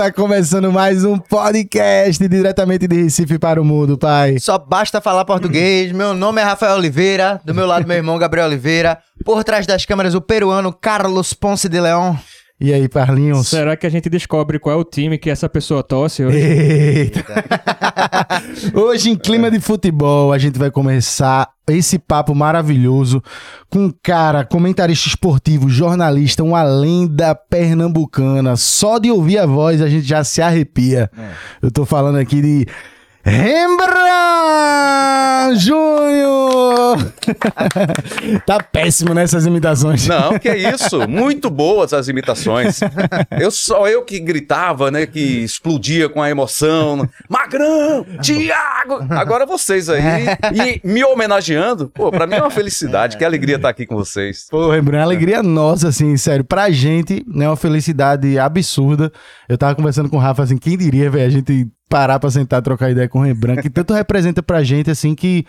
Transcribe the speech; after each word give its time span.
Está 0.00 0.10
começando 0.10 0.72
mais 0.72 1.04
um 1.04 1.18
podcast 1.18 2.26
diretamente 2.26 2.88
de 2.88 3.02
Recife 3.02 3.38
para 3.38 3.60
o 3.60 3.64
mundo, 3.66 3.98
pai. 3.98 4.38
Só 4.38 4.56
basta 4.56 4.98
falar 4.98 5.26
português. 5.26 5.92
Meu 5.92 6.14
nome 6.14 6.40
é 6.40 6.44
Rafael 6.44 6.76
Oliveira. 6.76 7.38
Do 7.44 7.54
meu 7.54 7.66
lado, 7.66 7.86
meu 7.86 7.98
irmão 7.98 8.18
Gabriel 8.18 8.46
Oliveira. 8.46 8.98
Por 9.22 9.44
trás 9.44 9.66
das 9.66 9.84
câmeras, 9.84 10.14
o 10.14 10.20
peruano 10.22 10.72
Carlos 10.72 11.34
Ponce 11.34 11.68
de 11.68 11.78
Leão. 11.78 12.18
E 12.60 12.74
aí, 12.74 12.90
Parlinhos? 12.90 13.48
Será 13.48 13.74
que 13.74 13.86
a 13.86 13.90
gente 13.90 14.10
descobre 14.10 14.58
qual 14.58 14.76
é 14.76 14.78
o 14.78 14.84
time 14.84 15.16
que 15.16 15.30
essa 15.30 15.48
pessoa 15.48 15.82
torce 15.82 16.22
hoje? 16.22 16.36
Eita. 16.36 17.24
Hoje, 18.78 19.08
em 19.08 19.16
clima 19.16 19.50
de 19.50 19.58
futebol, 19.58 20.30
a 20.30 20.36
gente 20.36 20.58
vai 20.58 20.70
começar 20.70 21.48
esse 21.66 21.98
papo 21.98 22.34
maravilhoso 22.34 23.22
com 23.70 23.86
um 23.86 23.94
cara, 24.02 24.44
comentarista 24.44 25.08
esportivo, 25.08 25.70
jornalista, 25.70 26.44
uma 26.44 26.62
lenda 26.62 27.34
pernambucana. 27.34 28.54
Só 28.56 28.98
de 28.98 29.10
ouvir 29.10 29.38
a 29.38 29.46
voz 29.46 29.80
a 29.80 29.88
gente 29.88 30.06
já 30.06 30.22
se 30.22 30.42
arrepia. 30.42 31.10
Eu 31.62 31.70
tô 31.70 31.86
falando 31.86 32.18
aqui 32.18 32.42
de 32.42 32.66
Rembrandt 33.22 34.00
Júnior! 35.58 37.12
tá 38.46 38.62
péssimo 38.62 39.14
nessas 39.14 39.46
imitações. 39.46 40.06
Não, 40.06 40.38
que 40.38 40.48
é 40.48 40.56
isso. 40.56 41.06
Muito 41.08 41.50
boas 41.50 41.92
as 41.92 42.08
imitações. 42.08 42.80
Eu 43.38 43.50
só 43.50 43.86
eu 43.88 44.02
que 44.04 44.18
gritava, 44.18 44.90
né? 44.90 45.06
Que 45.06 45.44
explodia 45.44 46.08
com 46.08 46.22
a 46.22 46.30
emoção. 46.30 47.08
Magrão, 47.28 48.06
Tiago. 48.22 49.06
Agora 49.10 49.44
vocês 49.46 49.88
aí 49.88 50.02
e 50.54 50.80
me 50.86 51.04
homenageando. 51.04 51.90
Pô, 51.90 52.10
pra 52.10 52.26
mim 52.26 52.36
é 52.36 52.42
uma 52.42 52.50
felicidade. 52.50 53.16
Que 53.16 53.24
alegria 53.24 53.56
estar 53.56 53.68
aqui 53.68 53.86
com 53.86 53.96
vocês. 53.96 54.46
Pô, 54.50 54.70
Rembrandt, 54.70 54.96
é 54.96 55.00
uma 55.00 55.04
alegria 55.04 55.42
nossa, 55.42 55.88
assim, 55.88 56.16
sério. 56.16 56.44
Pra 56.44 56.70
gente, 56.70 57.24
né, 57.28 57.48
uma 57.48 57.56
felicidade 57.56 58.38
absurda. 58.38 59.12
Eu 59.48 59.58
tava 59.58 59.74
conversando 59.74 60.08
com 60.08 60.16
o 60.16 60.20
Rafa, 60.20 60.42
assim, 60.42 60.56
quem 60.56 60.76
diria, 60.76 61.10
velho, 61.10 61.26
a 61.26 61.30
gente 61.30 61.68
parar 61.90 62.20
pra 62.20 62.30
sentar, 62.30 62.62
trocar 62.62 62.90
ideia 62.90 63.08
com 63.08 63.18
o 63.18 63.22
Rembrandt, 63.22 63.60
que 63.60 63.68
tanto 63.68 63.92
representa 63.92 64.42
pra 64.42 64.62
gente, 64.62 64.90
assim, 64.90 65.14
que 65.14 65.44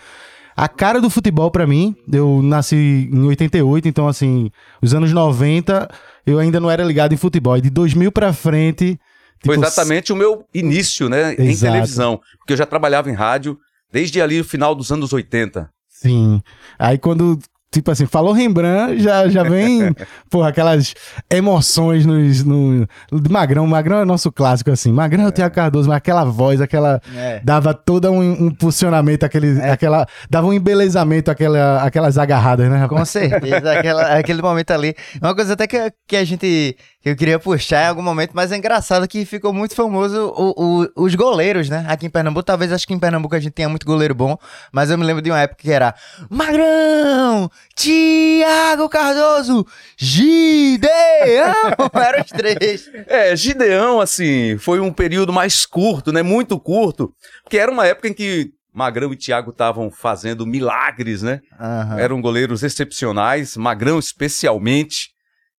a 0.58 0.68
cara 0.68 1.00
do 1.00 1.10
futebol 1.10 1.50
pra 1.52 1.68
mim, 1.68 1.96
eu 2.12 2.42
nasci 2.42 3.10
em 3.12 3.24
88, 3.24 3.88
então, 3.88 4.08
assim, 4.08 4.52
os 4.82 4.94
anos 4.94 5.14
90, 5.14 5.88
eu 6.26 6.40
ainda 6.40 6.60
não 6.60 6.70
era 6.70 6.84
ligado 6.84 7.14
em 7.14 7.18
futebol. 7.18 7.56
E 7.56 7.62
de 7.62 7.70
2000 7.70 8.12
pra 8.12 8.34
frente... 8.34 9.00
Foi 9.44 9.56
tipo, 9.56 9.66
exatamente 9.66 10.12
o 10.14 10.16
meu 10.16 10.46
início, 10.54 11.10
né? 11.10 11.34
Em 11.36 11.50
Exato. 11.50 11.72
televisão. 11.74 12.22
Porque 12.38 12.54
eu 12.54 12.58
já 12.58 12.66
trabalhava 12.66 13.10
em 13.10 13.14
rádio 13.14 13.58
desde 13.92 14.22
ali 14.22 14.40
o 14.40 14.44
final 14.44 14.76
dos 14.76 14.92
anos 14.92 15.14
80. 15.14 15.70
Sim. 15.90 16.42
Aí 16.78 16.98
quando, 16.98 17.40
tipo 17.72 17.90
assim, 17.90 18.06
falou 18.06 18.34
Rembrandt, 18.34 19.02
já, 19.02 19.30
já 19.30 19.44
vem, 19.44 19.96
porra, 20.30 20.50
aquelas 20.50 20.94
emoções 21.30 22.06
nos, 22.06 22.44
no, 22.44 22.86
de 23.12 23.32
Magrão. 23.32 23.66
Magrão 23.66 24.00
é 24.00 24.06
nosso 24.06 24.32
clássico, 24.32 24.70
assim. 24.72 24.92
Magrão 24.92 25.24
é 25.24 25.28
o 25.28 25.32
Tiago 25.32 25.56
Cardoso, 25.56 25.88
mas 25.88 25.98
aquela 25.98 26.26
voz, 26.26 26.60
aquela... 26.60 27.02
É. 27.16 27.40
Dava 27.44 27.74
todo 27.74 28.12
um, 28.12 28.20
um 28.20 28.48
impulsionamento, 28.48 29.26
aquele, 29.26 29.62
aquela... 29.62 30.06
Dava 30.30 30.48
um 30.48 30.54
embelezamento, 30.54 31.32
aquela, 31.32 31.82
aquelas 31.82 32.18
agarradas, 32.18 32.70
né, 32.70 32.78
rapaz? 32.78 33.00
Com 33.00 33.06
certeza, 33.06 33.72
aquela, 33.72 34.18
aquele 34.18 34.42
momento 34.42 34.72
ali. 34.72 34.94
Uma 35.22 35.34
coisa 35.34 35.54
até 35.54 35.66
que, 35.66 35.78
que 36.06 36.18
a 36.18 36.26
gente. 36.26 36.76
Que 37.02 37.10
eu 37.10 37.16
queria 37.16 37.40
puxar 37.40 37.86
em 37.86 37.88
algum 37.88 38.02
momento, 38.02 38.32
mas 38.34 38.52
é 38.52 38.58
engraçado 38.58 39.08
que 39.08 39.26
ficou 39.26 39.52
muito 39.52 39.74
famoso 39.76 40.32
o- 40.38 40.82
o- 40.96 41.04
os 41.04 41.16
goleiros, 41.16 41.68
né? 41.68 41.84
Aqui 41.90 42.06
em 42.06 42.10
Pernambuco. 42.10 42.44
Talvez 42.44 42.72
acho 42.72 42.86
que 42.86 42.94
em 42.94 43.00
Pernambuco 43.00 43.36
a 43.36 43.40
gente 43.40 43.54
tenha 43.54 43.68
muito 43.70 43.86
goleiro 43.86 44.14
bom, 44.14 44.38
mas 44.72 44.92
eu 44.92 44.98
me 44.98 45.04
lembro 45.06 45.22
de 45.22 45.32
uma 45.32 45.40
época 45.40 45.62
que 45.64 45.72
era 45.72 45.96
Magrão, 46.30 47.50
Tiago 47.76 48.88
Cardoso, 48.88 49.66
Gideão! 49.98 50.90
Eram 51.94 52.22
os 52.24 52.30
três. 52.30 52.90
É, 53.08 53.36
Gideão, 53.36 54.00
assim, 54.00 54.58
foi 54.58 54.80
um 54.80 54.92
período 54.92 55.34
mais 55.34 55.66
curto, 55.66 56.12
né? 56.12 56.22
Muito 56.22 56.60
curto. 56.60 57.14
Porque 57.44 57.58
era 57.58 57.72
uma 57.72 57.86
época 57.88 58.08
em 58.08 58.14
que 58.14 58.52
Magrão 58.74 59.12
e 59.12 59.16
Thiago 59.18 59.52
estavam 59.52 59.90
fazendo 59.92 60.46
milagres, 60.46 61.22
né? 61.22 61.42
Aham. 61.60 62.00
Eram 62.00 62.22
goleiros 62.22 62.64
excepcionais, 62.64 63.58
Magrão 63.58 64.00
especialmente. 64.00 65.10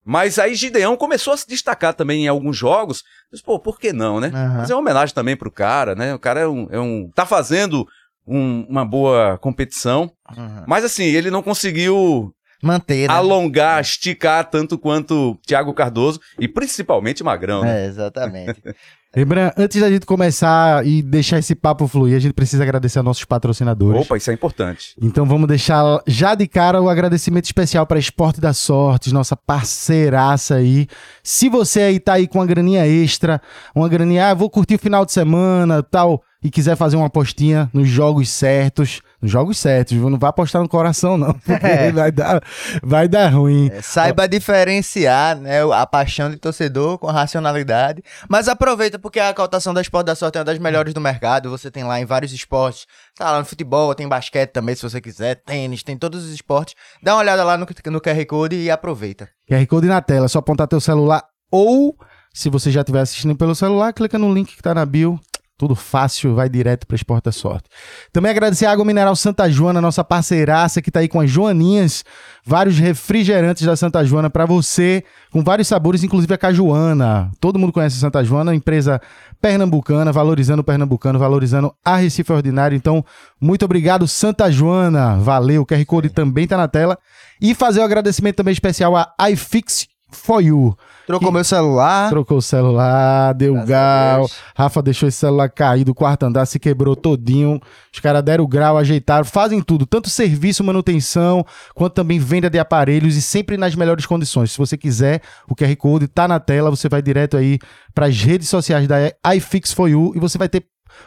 Mas 0.05 0.39
aí 0.39 0.55
Gideão 0.55 0.97
começou 0.97 1.33
a 1.33 1.37
se 1.37 1.47
destacar 1.47 1.95
também 1.95 2.25
em 2.25 2.29
alguns 2.29 2.57
jogos. 2.57 3.05
Mas, 3.31 3.41
pô, 3.41 3.59
por 3.59 3.79
que 3.79 3.93
não, 3.93 4.19
né? 4.19 4.33
Aham. 4.35 4.57
Fazer 4.59 4.75
uma 4.75 4.81
homenagem 4.81 5.15
também 5.15 5.37
pro 5.37 5.51
cara, 5.51 5.95
né? 5.95 6.13
O 6.15 6.19
cara 6.19 6.41
é 6.41 6.49
um. 6.49 6.67
É 6.71 6.81
um 6.81 7.09
tá 7.15 7.25
fazendo 7.25 7.87
um- 8.27 8.67
uma 8.69 8.85
boa 8.85 9.39
competição. 9.39 10.11
Aham. 10.29 10.65
Mas 10.67 10.85
assim, 10.85 11.05
ele 11.05 11.31
não 11.31 11.43
conseguiu 11.43 12.35
Manter, 12.63 13.09
né? 13.09 13.15
alongar, 13.15 13.81
esticar 13.81 14.49
tanto 14.49 14.79
quanto 14.79 15.37
Thiago 15.45 15.75
Cardoso 15.75 16.21
e 16.39 16.47
principalmente 16.47 17.25
Magrão, 17.25 17.63
né? 17.63 17.85
É, 17.85 17.87
exatamente. 17.87 18.63
Rembrandt, 19.15 19.53
antes 19.59 19.79
da 19.79 19.91
gente 19.91 20.07
começar 20.07 20.87
e 20.87 21.03
deixar 21.03 21.39
esse 21.39 21.55
papo 21.55 21.87
fluir, 21.87 22.17
a 22.17 22.19
gente 22.19 22.33
precisa 22.33 22.63
agradecer 22.63 22.99
aos 22.99 23.05
nossos 23.05 23.25
patrocinadores. 23.27 24.01
Opa, 24.01 24.17
isso 24.17 24.31
é 24.31 24.35
importante. 24.35 24.95
Então 25.03 25.27
vamos 25.27 25.47
deixar 25.47 26.01
já 26.07 26.35
de 26.35 26.49
cara 26.49 26.81
o 26.81 26.89
agradecimento 26.89 27.45
especial 27.45 27.87
para 27.87 27.99
Esporte 27.99 28.41
da 28.41 28.55
Sorte, 28.55 29.13
nossa 29.13 29.37
parceiraça 29.37 30.55
aí. 30.55 30.87
Se 31.23 31.51
você 31.51 31.83
aí 31.83 32.01
tá 32.01 32.15
aí 32.15 32.27
com 32.27 32.39
uma 32.39 32.47
graninha 32.47 32.87
extra, 32.87 33.39
uma 33.75 33.87
graninha, 33.87 34.31
ah, 34.31 34.35
vou 34.35 34.49
curtir 34.49 34.77
o 34.77 34.79
final 34.79 35.05
de 35.05 35.13
semana, 35.13 35.83
tal, 35.83 36.23
e 36.43 36.51
quiser 36.51 36.75
fazer 36.75 36.97
uma 36.97 37.09
apostinha 37.09 37.69
nos 37.75 37.89
jogos 37.89 38.31
certos, 38.31 39.03
nos 39.23 39.31
jogos 39.31 39.57
certos, 39.57 39.97
não 39.97 40.19
vai 40.19 40.31
apostar 40.31 40.61
no 40.61 40.69
coração 40.69 41.17
não, 41.17 41.33
porque 41.33 41.65
É. 41.65 41.93
vai 41.93 42.11
dar 42.11 42.43
vai 42.83 43.07
dar 43.09 43.29
ruim. 43.33 43.71
É, 43.73 43.81
Saiba 43.81 44.27
diferenciar 44.27 45.37
né, 45.37 45.61
a 45.73 45.87
paixão 45.87 46.29
de 46.29 46.37
torcedor 46.37 46.99
com 46.99 47.09
a 47.09 47.13
racionalidade. 47.13 48.03
Mas 48.29 48.49
aproveita 48.49 48.99
porque 48.99 49.21
a 49.21 49.33
cotação 49.33 49.73
da 49.73 49.81
Esporte 49.81 50.07
da 50.07 50.17
Sorte 50.17 50.37
é 50.37 50.41
uma 50.41 50.45
das 50.45 50.59
melhores 50.59 50.93
do 50.93 51.01
mercado. 51.01 51.49
Você 51.51 51.71
tem 51.71 51.85
lá 51.85 52.01
em 52.01 52.05
vários 52.05 52.33
esportes. 52.33 52.87
Tá 53.17 53.31
lá 53.31 53.39
no 53.39 53.45
futebol, 53.45 53.95
tem 53.95 54.09
basquete 54.09 54.51
também, 54.51 54.75
se 54.75 54.83
você 54.83 55.01
quiser. 55.01 55.37
Tênis, 55.37 55.83
tem 55.85 55.97
todos 55.97 56.25
os 56.25 56.33
esportes. 56.33 56.75
Dá 57.03 57.15
uma 57.15 57.21
olhada 57.21 57.45
lá 57.45 57.57
no, 57.57 57.65
no 57.87 58.01
QR 58.01 58.27
Code 58.27 58.57
e 58.57 58.71
aproveita. 58.71 59.29
QR 59.49 59.65
Code 59.67 59.87
na 59.87 60.01
tela, 60.01 60.27
é 60.27 60.29
só 60.29 60.41
apontar 60.41 60.67
teu 60.67 60.81
celular 60.81 61.23
ou 61.51 61.97
se 62.33 62.49
você 62.49 62.71
já 62.71 62.81
estiver 62.81 63.01
assistindo 63.01 63.37
pelo 63.37 63.55
celular, 63.55 63.93
clica 63.93 64.19
no 64.19 64.33
link 64.33 64.57
que 64.57 64.63
tá 64.63 64.75
na 64.75 64.87
bio. 64.87 65.21
Tudo 65.63 65.77
fácil, 65.77 66.35
vai 66.35 66.49
direto 66.49 66.89
para 66.89 66.97
Esporte 66.97 67.27
da 67.27 67.31
Sorte. 67.31 67.69
Também 68.13 68.33
agradecer 68.33 68.67
a 68.67 68.73
Água 68.73 68.85
Mineral 68.85 69.15
Santa 69.15 69.49
Joana, 69.49 69.81
nossa 69.81 70.03
parceiraça 70.03 70.83
que 70.83 70.91
tá 70.91 70.99
aí 70.99 71.07
com 71.07 71.21
as 71.21 71.31
Joaninhas, 71.31 72.05
vários 72.45 72.77
refrigerantes 72.81 73.65
da 73.65 73.77
Santa 73.77 74.05
Joana 74.05 74.29
para 74.29 74.45
você, 74.45 75.05
com 75.31 75.41
vários 75.41 75.69
sabores, 75.69 76.03
inclusive 76.03 76.35
a 76.35 76.37
cajuana. 76.37 77.31
Todo 77.39 77.61
mundo 77.61 77.73
conhece 77.73 77.97
a 77.97 78.01
Santa 78.01 78.25
Joana, 78.25 78.53
empresa 78.53 79.01
pernambucana, 79.41 80.11
valorizando 80.11 80.63
o 80.63 80.65
pernambucano, 80.65 81.17
valorizando 81.17 81.73
a 81.85 81.95
Recife 81.95 82.33
Ordinário. 82.33 82.75
Então, 82.75 83.05
muito 83.41 83.65
obrigado, 83.65 84.09
Santa 84.09 84.51
Joana. 84.51 85.17
Valeu. 85.19 85.63
O 85.63 85.65
QR 85.65 85.85
Code 85.87 86.09
também 86.09 86.45
tá 86.45 86.57
na 86.57 86.67
tela. 86.67 86.99
E 87.41 87.55
fazer 87.55 87.79
um 87.79 87.85
agradecimento 87.85 88.35
também 88.35 88.51
especial 88.51 88.97
a 88.97 89.15
iFix 89.31 89.87
for 90.11 90.41
You. 90.41 90.77
Trocou 91.07 91.29
Que- 91.29 91.35
meu 91.35 91.45
celular. 91.45 92.11
Trocou 92.11 92.39
o 92.39 92.43
celular, 92.43 93.33
deu 93.35 93.55
Graças 93.55 93.69
grau. 93.69 94.31
Rafa 94.55 94.83
deixou 94.83 95.09
esse 95.09 95.19
celular 95.19 95.49
cair 95.51 95.85
do 95.85 95.95
quarto 95.95 96.25
andar, 96.25 96.47
se 96.47 96.59
quebrou 96.59 96.95
todinho. 96.95 97.61
Os 97.93 98.01
caras 98.01 98.23
deram 98.23 98.47
grau, 98.47 98.79
ajeitaram, 98.79 99.25
fazem 99.25 99.61
tudo, 99.61 99.85
tanto 99.85 100.09
serviço, 100.09 100.63
manutenção, 100.65 101.45
quanto 101.75 101.95
também 101.95 102.19
venda 102.19 102.49
de 102.49 102.59
aparelhos 102.59 103.17
e 103.17 103.23
sempre 103.23 103.57
nas 103.57 103.75
melhores 103.75 104.07
condições. 104.07 104.53
Se 104.53 104.59
você 104.59 104.77
quiser, 104.77 105.21
o 105.49 105.55
QR 105.55 105.75
Code 105.77 106.09
tá 106.09 106.27
na 106.29 106.39
tela, 106.41 106.71
você 106.71 106.89
vai 106.89 107.03
direto 107.03 107.37
aí 107.37 107.59
para 107.95 108.07
as 108.07 108.21
redes 108.23 108.49
sociais 108.49 108.87
da 108.89 108.97
iFix 109.35 109.73
for 109.73 109.89
You 109.89 110.13
e 110.15 110.21
você 110.21 110.39
vai 110.39 110.49
ter 110.49 110.65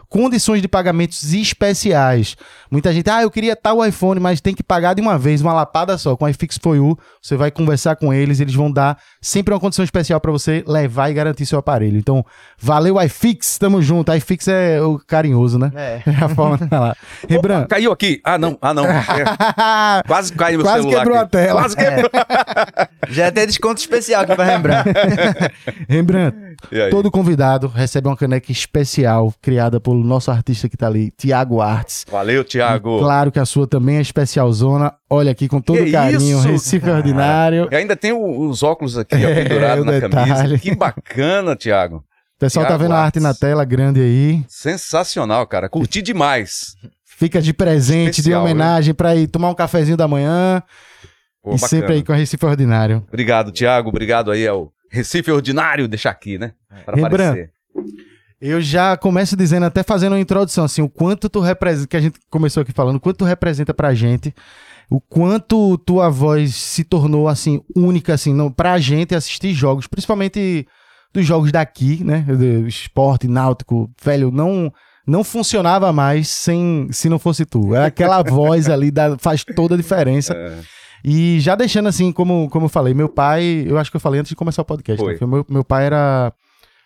condições 0.10 0.62
de 0.62 0.68
pagamentos 0.68 1.34
especiais. 1.34 2.36
Muita 2.70 2.94
gente, 2.94 3.10
ah, 3.10 3.22
eu 3.22 3.32
queria 3.32 3.56
tal 3.56 3.86
iPhone, 3.86 4.20
mas 4.20 4.42
tem 4.42 4.54
que 4.54 4.64
pagar 4.64 4.94
de 4.94 5.02
uma 5.02 5.18
vez, 5.18 5.42
uma 5.42 5.54
lapada 5.54 5.98
só. 5.98 6.16
Com 6.16 6.26
a 6.26 6.30
iFix 6.32 6.58
for 6.62 6.76
You, 6.76 6.98
você 7.22 7.36
vai 7.36 7.52
conversar 7.52 7.96
com 7.96 8.14
eles, 8.14 8.40
eles 8.40 8.54
vão 8.54 8.72
dar 8.72 8.98
sempre 9.22 9.54
uma 9.54 9.60
condição 9.60 9.84
especial 9.84 10.20
para 10.20 10.32
você 10.32 10.64
levar 10.68 11.10
e 11.10 11.14
garantir 11.14 11.46
seu 11.46 11.60
aparelho. 11.60 11.98
Então, 11.98 12.26
valeu 12.60 13.02
iFix, 13.02 13.58
tamo 13.58 13.82
junto. 13.82 14.14
iFix 14.14 14.48
é 14.48 14.82
o 14.82 15.00
carinhoso, 15.00 15.58
né? 15.60 15.72
É. 15.76 16.02
É 16.16 16.24
a 16.24 16.30
forma 16.30 16.58
de 16.58 16.68
falar. 16.68 16.96
Rembrandt. 17.28 17.68
Caiu 17.68 17.92
aqui. 17.92 18.22
Ah, 18.24 18.38
não. 18.38 18.58
Ah, 18.62 18.74
não. 18.74 18.86
É, 18.96 20.04
quase 20.08 20.34
caiu 20.34 20.60
meu 20.60 20.66
Quase 20.66 20.82
celular. 20.84 21.00
quebrou 21.00 21.18
aqui. 21.18 21.26
a 21.26 21.30
tela. 21.30 21.62
Quase 21.62 21.76
quebrou. 21.76 22.10
Já 23.10 23.32
tem 23.32 23.46
desconto 23.48 23.80
especial 23.80 24.24
aqui 24.24 24.36
pra 24.36 24.46
lembrar. 24.46 24.86
Rembrandt, 25.88 26.38
aí? 26.72 26.90
todo 26.90 27.12
convidado 27.12 27.68
recebe 27.68 28.08
uma 28.08 28.18
caneca 28.18 28.52
especial 28.52 29.34
criada 29.42 29.75
pelo 29.80 30.04
nosso 30.04 30.30
artista 30.32 30.68
que 30.70 30.76
tá 30.78 30.88
ali, 30.88 31.12
Tiago 31.18 31.62
Artes. 31.62 32.06
Valeu, 32.10 32.44
Thiago. 32.44 33.00
Claro 33.00 33.32
que 33.32 33.40
a 33.40 33.46
sua 33.46 33.68
também 33.68 33.98
é 33.98 34.02
especialzona. 34.02 34.94
Olha 35.10 35.32
aqui 35.32 35.48
com 35.48 35.60
todo 35.62 35.84
Que 35.84 35.92
carinho, 35.92 36.40
isso, 36.40 36.48
Recife 36.48 36.86
cara? 36.86 36.98
Ordinário. 36.98 37.68
E 37.72 37.76
ainda 37.76 37.96
tem 37.96 38.12
o- 38.12 38.48
os 38.50 38.64
óculos 38.64 38.98
aqui 38.98 39.16
ó, 39.16 39.18
É, 39.30 39.44
pendurados 39.44 39.84
o 39.84 39.86
na 39.86 39.92
detalhe. 39.94 40.32
camisa. 40.34 40.58
Que 40.60 40.76
bacana, 40.76 41.56
Thiago. 41.56 41.98
O 41.98 42.40
pessoal 42.40 42.66
tá 42.66 42.70
Thiago 42.72 42.84
vendo 42.84 42.94
a 42.94 42.98
arte 42.98 43.06
Artes. 43.20 43.24
na 43.24 43.34
tela 43.34 43.64
grande 43.64 44.02
aí. 44.02 44.44
Sensacional, 44.48 45.48
cara. 45.48 45.70
Curti 45.70 46.02
demais. 46.02 46.76
Fica 47.06 47.42
de 47.42 47.54
presente, 47.54 48.20
Especial, 48.20 48.42
de 48.42 48.46
homenagem 48.52 48.94
pra 48.94 49.16
ir 49.16 49.28
tomar 49.28 49.50
um 49.50 49.56
cafezinho 49.56 49.96
da 49.96 50.06
manhã. 50.08 50.62
Pô, 51.42 51.52
e 51.52 51.54
bacana. 51.54 51.68
sempre 51.70 51.94
aí 51.94 52.04
com 52.04 52.12
a 52.12 52.16
Recife 52.16 52.46
Ordinário. 52.46 53.04
Obrigado, 53.08 53.52
Tiago. 53.54 53.88
Obrigado 53.88 54.32
aí 54.32 54.46
ao 54.46 54.74
Recife 54.92 55.32
Ordinário, 55.32 55.88
deixar 55.88 56.10
aqui, 56.10 56.38
né? 56.38 56.52
Para 56.86 56.96
Rembrandt. 56.98 57.16
aparecer. 57.32 57.52
Eu 58.46 58.62
já 58.62 58.96
começo 58.96 59.36
dizendo, 59.36 59.66
até 59.66 59.82
fazendo 59.82 60.14
uma 60.14 60.20
introdução, 60.20 60.66
assim, 60.66 60.82
o 60.82 60.90
quanto 60.90 61.28
tu 61.28 61.40
representa, 61.40 61.88
que 61.88 61.98
a 61.98 62.02
gente 62.02 62.20
começou 62.30 62.62
aqui 62.62 62.72
falando, 62.72 62.98
o 62.98 63.00
quanto 63.00 63.18
tu 63.18 63.26
representa 63.26 63.74
pra 63.74 63.94
gente, 63.94 64.34
o 64.90 65.02
quanto 65.02 65.78
tua 65.80 66.10
voz 66.10 66.54
se 66.54 66.84
tornou, 66.84 67.28
assim, 67.28 67.62
única, 67.76 68.14
assim, 68.14 68.34
não, 68.34 68.52
pra 68.52 68.78
gente 68.78 69.16
assistir 69.16 69.54
jogos, 69.54 69.88
principalmente 69.88 70.68
dos 71.12 71.26
jogos 71.26 71.52
daqui, 71.52 72.04
né, 72.04 72.24
esporte, 72.68 73.28
náutico, 73.28 73.90
velho, 74.04 74.30
não, 74.30 74.72
não 75.08 75.24
funcionava 75.24 75.92
mais 75.92 76.28
sem, 76.28 76.88
se 76.92 77.10
não 77.10 77.18
fosse 77.18 77.46
tu. 77.46 77.74
É 77.74 77.86
aquela 77.86 78.22
voz 78.22 78.70
ali, 78.70 78.92
da, 78.92 79.18
faz 79.18 79.44
toda 79.44 79.74
a 79.74 79.78
diferença. 79.78 80.34
É, 80.34 80.60
E 81.04 81.40
já 81.40 81.56
deixando 81.56 81.88
assim, 81.88 82.12
como, 82.12 82.50
como 82.50 82.66
eu 82.66 82.70
falei, 82.70 82.94
meu 82.94 83.08
pai, 83.08 83.66
eu 83.68 83.78
acho 83.78 83.90
que 83.90 83.98
eu 83.98 84.02
falei 84.02 84.20
antes 84.20 84.30
de 84.30 84.36
começar 84.36 84.62
o 84.62 84.66
podcast, 84.66 85.04
né? 85.04 85.28
Meu, 85.28 85.46
meu 85.50 85.64
pai 85.64 85.86
era, 85.86 86.34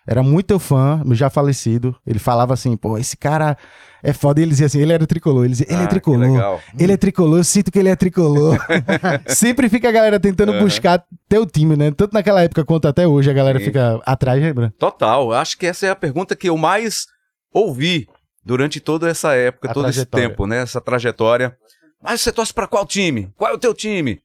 era 0.09 0.23
muito 0.23 0.47
teu 0.47 0.57
fã, 0.59 1.03
já 1.11 1.29
falecido. 1.29 1.95
Ele 2.07 2.17
falava 2.17 2.51
assim, 2.53 2.75
pô, 2.75 2.97
esse 2.97 3.15
cara 3.15 3.55
é 4.01 4.11
foda. 4.11 4.39
E 4.39 4.43
ele 4.43 4.49
dizia 4.49 4.65
assim, 4.65 4.79
ele 4.81 4.91
era 4.91 5.05
tricolor. 5.05 5.43
Ele 5.45 5.51
dizia, 5.51 5.67
ele 5.69 5.81
Ah, 5.81 5.83
é 5.83 5.87
tricolor. 5.87 6.59
Ele 6.79 6.93
é 6.93 6.97
tricolor, 6.97 7.37
eu 7.37 7.43
sinto 7.43 7.71
que 7.71 7.77
ele 7.77 7.89
é 7.89 7.95
tricolor. 7.95 8.57
Sempre 9.27 9.69
fica 9.69 9.87
a 9.87 9.91
galera 9.91 10.19
tentando 10.19 10.51
Aham. 10.53 10.63
buscar 10.63 11.03
teu 11.27 11.45
time, 11.45 11.75
né? 11.75 11.91
Tanto 11.91 12.13
naquela 12.13 12.41
época 12.41 12.65
quanto 12.65 12.87
até 12.87 13.07
hoje, 13.07 13.29
a 13.29 13.33
galera 13.33 13.59
Sim. 13.59 13.65
fica 13.65 14.01
atrás, 14.03 14.41
lembra? 14.41 14.73
Total. 14.79 15.31
Acho 15.33 15.55
que 15.57 15.67
essa 15.67 15.85
é 15.85 15.89
a 15.91 15.95
pergunta 15.95 16.35
que 16.35 16.49
eu 16.49 16.57
mais 16.57 17.05
ouvi 17.53 18.07
durante 18.43 18.79
toda 18.79 19.07
essa 19.07 19.35
época, 19.35 19.69
A 19.69 19.73
todo 19.75 19.87
esse 19.89 19.97
trajetória. 20.05 20.29
tempo, 20.29 20.47
né? 20.47 20.61
Essa 20.61 20.81
trajetória. 20.81 21.55
Mas 22.01 22.21
você 22.21 22.31
torce 22.31 22.51
pra 22.53 22.65
qual 22.65 22.85
time? 22.85 23.29
Qual 23.37 23.51
é 23.51 23.53
o 23.53 23.59
teu 23.59 23.75
time? 23.75 24.19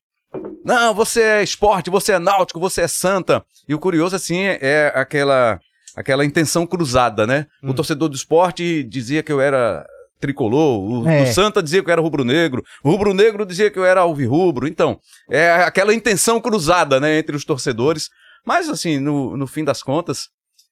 Não, 0.65 0.95
você 0.95 1.21
é 1.21 1.43
esporte, 1.43 1.91
você 1.91 2.13
é 2.13 2.19
náutico, 2.19 2.59
você 2.59 2.81
é 2.83 2.89
santa. 2.89 3.45
E 3.69 3.75
o 3.75 3.79
curioso, 3.79 4.17
assim, 4.17 4.39
é 4.41 4.91
aquela, 4.95 5.61
aquela 5.97 6.25
intenção 6.25 6.67
cruzada, 6.67 7.27
né? 7.27 7.47
Hum. 7.63 7.71
O 7.71 7.75
torcedor 7.75 8.09
do 8.09 8.17
esporte 8.17 8.83
dizia 8.85 9.23
que 9.23 9.33
eu 9.33 9.41
era 9.41 9.87
tricolor, 10.21 10.81
o, 10.81 11.09
É. 11.09 11.23
o 11.23 11.27
santa 11.33 11.63
dizia 11.63 11.83
que 11.83 11.91
eu 11.91 11.93
era 11.93 12.01
rubro-negro, 12.01 12.65
o 12.83 12.91
rubro-negro 12.91 13.45
dizia 13.45 13.71
que 13.71 13.79
eu 13.79 13.85
era 13.85 14.01
alvirrubro. 14.01 14.67
Então, 14.67 14.99
é 15.29 15.51
aquela 15.51 15.93
intenção 15.95 16.41
cruzada, 16.41 16.99
né, 16.99 17.19
entre 17.19 17.37
os 17.37 17.45
torcedores. 17.45 18.09
Mas, 18.47 18.69
assim, 18.69 18.99
no, 18.99 19.37
no 19.37 19.47
fim 19.47 19.65
das 19.65 19.83
contas, 19.83 20.29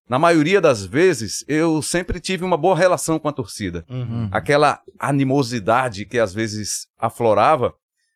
na 0.08 0.18
maioria 0.18 0.60
das 0.60 0.84
vezes, 0.84 1.44
eu 1.46 1.80
sempre 1.82 2.18
tive 2.20 2.44
uma 2.44 2.56
boa 2.56 2.76
relação 2.76 3.18
com 3.18 3.28
a 3.28 3.32
torcida. 3.32 3.84
Aquela 4.30 4.80
animosidade 4.98 6.04
que 6.06 6.18
às 6.18 6.32
vezes 6.34 6.86
aflorava, 6.98 7.72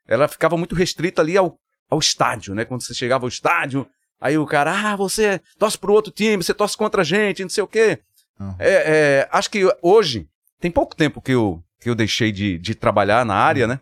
ela 0.08 0.29
ficava 0.29 0.56
muito 0.56 0.75
restrita 0.75 1.23
ali 1.23 1.37
ao, 1.37 1.58
ao 1.91 1.99
estádio, 1.99 2.55
né? 2.55 2.64
Quando 2.64 2.82
você 2.82 2.94
chegava 2.94 3.25
ao 3.25 3.29
estádio, 3.29 3.87
aí 4.20 4.36
o 4.38 4.46
cara, 4.46 4.72
ah, 4.72 4.96
você 4.96 5.40
torce 5.58 5.78
pro 5.78 5.92
outro 5.92 6.12
time, 6.12 6.42
você 6.42 6.54
torce 6.54 6.76
contra 6.76 7.02
a 7.02 7.04
gente, 7.04 7.42
não 7.42 7.50
sei 7.50 7.62
o 7.62 7.66
quê. 7.68 7.98
Uhum. 8.38 8.54
É, 8.58 8.68
é, 8.70 9.28
acho 9.32 9.50
que 9.50 9.62
hoje, 9.82 10.26
tem 10.60 10.70
pouco 10.70 10.94
tempo 10.94 11.20
que 11.20 11.32
eu, 11.32 11.62
que 11.80 11.88
eu 11.88 11.94
deixei 11.94 12.32
de, 12.32 12.58
de 12.58 12.74
trabalhar 12.74 13.24
na 13.24 13.34
área, 13.34 13.66
né? 13.66 13.80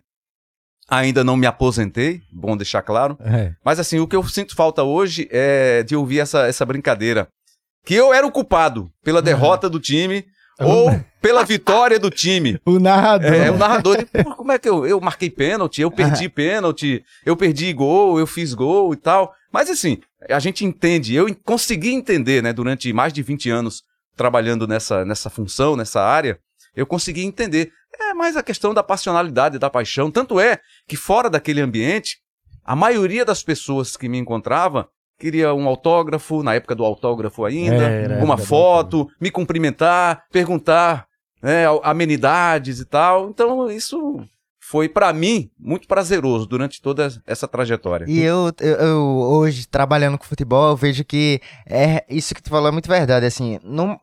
Ainda 0.87 1.23
não 1.23 1.35
me 1.35 1.47
aposentei, 1.47 2.21
bom 2.31 2.55
deixar 2.55 2.81
claro. 2.83 3.17
É. 3.21 3.53
Mas 3.63 3.79
assim, 3.79 3.99
o 3.99 4.07
que 4.07 4.15
eu 4.15 4.23
sinto 4.27 4.55
falta 4.55 4.83
hoje 4.83 5.27
é 5.31 5.81
de 5.81 5.95
ouvir 5.95 6.19
essa, 6.19 6.45
essa 6.45 6.65
brincadeira. 6.65 7.27
Que 7.83 7.95
eu 7.95 8.13
era 8.13 8.25
o 8.25 8.31
culpado 8.31 8.91
pela 9.03 9.21
derrota 9.21 9.67
do 9.67 9.79
time 9.79 10.25
ou 10.61 10.91
pela 11.21 11.43
vitória 11.43 11.99
do 11.99 12.11
time. 12.11 12.59
O 12.65 12.79
narrador. 12.79 13.33
É, 13.33 13.49
o 13.49 13.57
narrador, 13.57 13.95
ele, 13.95 14.23
"Pô, 14.23 14.35
como 14.35 14.51
é 14.51 14.59
que 14.59 14.69
eu, 14.69 14.85
eu 14.85 15.01
marquei 15.01 15.29
pênalti, 15.29 15.81
eu 15.81 15.89
perdi 15.89 16.29
pênalti, 16.29 17.03
eu 17.25 17.35
perdi 17.35 17.73
gol, 17.73 18.19
eu 18.19 18.27
fiz 18.27 18.53
gol 18.53 18.93
e 18.93 18.97
tal. 18.97 19.33
Mas 19.55 19.69
assim, 19.69 19.99
a 20.29 20.37
gente 20.37 20.65
entende, 20.65 21.15
eu 21.15 21.33
consegui 21.45 21.93
entender, 21.93 22.43
né, 22.43 22.51
durante 22.51 22.91
mais 22.91 23.13
de 23.13 23.23
20 23.23 23.49
anos 23.49 23.83
trabalhando 24.13 24.67
nessa, 24.67 25.05
nessa 25.05 25.29
função, 25.29 25.77
nessa 25.77 26.01
área, 26.01 26.37
eu 26.75 26.85
consegui 26.85 27.23
entender. 27.23 27.71
É 27.97 28.13
mais 28.13 28.35
a 28.35 28.43
questão 28.43 28.73
da 28.73 28.83
passionalidade, 28.83 29.57
da 29.57 29.69
paixão. 29.69 30.11
Tanto 30.11 30.41
é 30.41 30.59
que 30.85 30.97
fora 30.97 31.29
daquele 31.29 31.61
ambiente, 31.61 32.17
a 32.65 32.75
maioria 32.75 33.23
das 33.23 33.43
pessoas 33.43 33.95
que 33.95 34.09
me 34.09 34.17
encontrava 34.17 34.89
queria 35.17 35.53
um 35.53 35.69
autógrafo, 35.69 36.43
na 36.43 36.53
época 36.53 36.75
do 36.75 36.83
autógrafo 36.83 37.45
ainda, 37.45 37.89
Era, 37.89 38.21
uma 38.25 38.37
foto, 38.37 39.07
me 39.21 39.31
cumprimentar, 39.31 40.25
perguntar 40.33 41.07
né, 41.41 41.63
amenidades 41.81 42.81
e 42.81 42.85
tal. 42.85 43.29
Então, 43.29 43.71
isso 43.71 44.21
foi 44.75 44.89
pra 44.89 45.13
mim 45.13 45.49
muito 45.57 45.87
prazeroso 45.87 46.45
durante 46.45 46.81
toda 46.81 47.07
essa 47.25 47.47
trajetória. 47.47 48.03
E 48.09 48.19
eu, 48.21 48.51
eu, 48.59 48.75
eu, 48.75 49.01
hoje, 49.05 49.65
trabalhando 49.65 50.17
com 50.17 50.25
futebol, 50.25 50.71
eu 50.71 50.75
vejo 50.75 51.05
que 51.05 51.39
é 51.65 52.03
isso 52.09 52.35
que 52.35 52.43
tu 52.43 52.49
falou 52.49 52.67
é 52.67 52.71
muito 52.73 52.89
verdade, 52.89 53.25
assim, 53.25 53.57
não, 53.63 53.97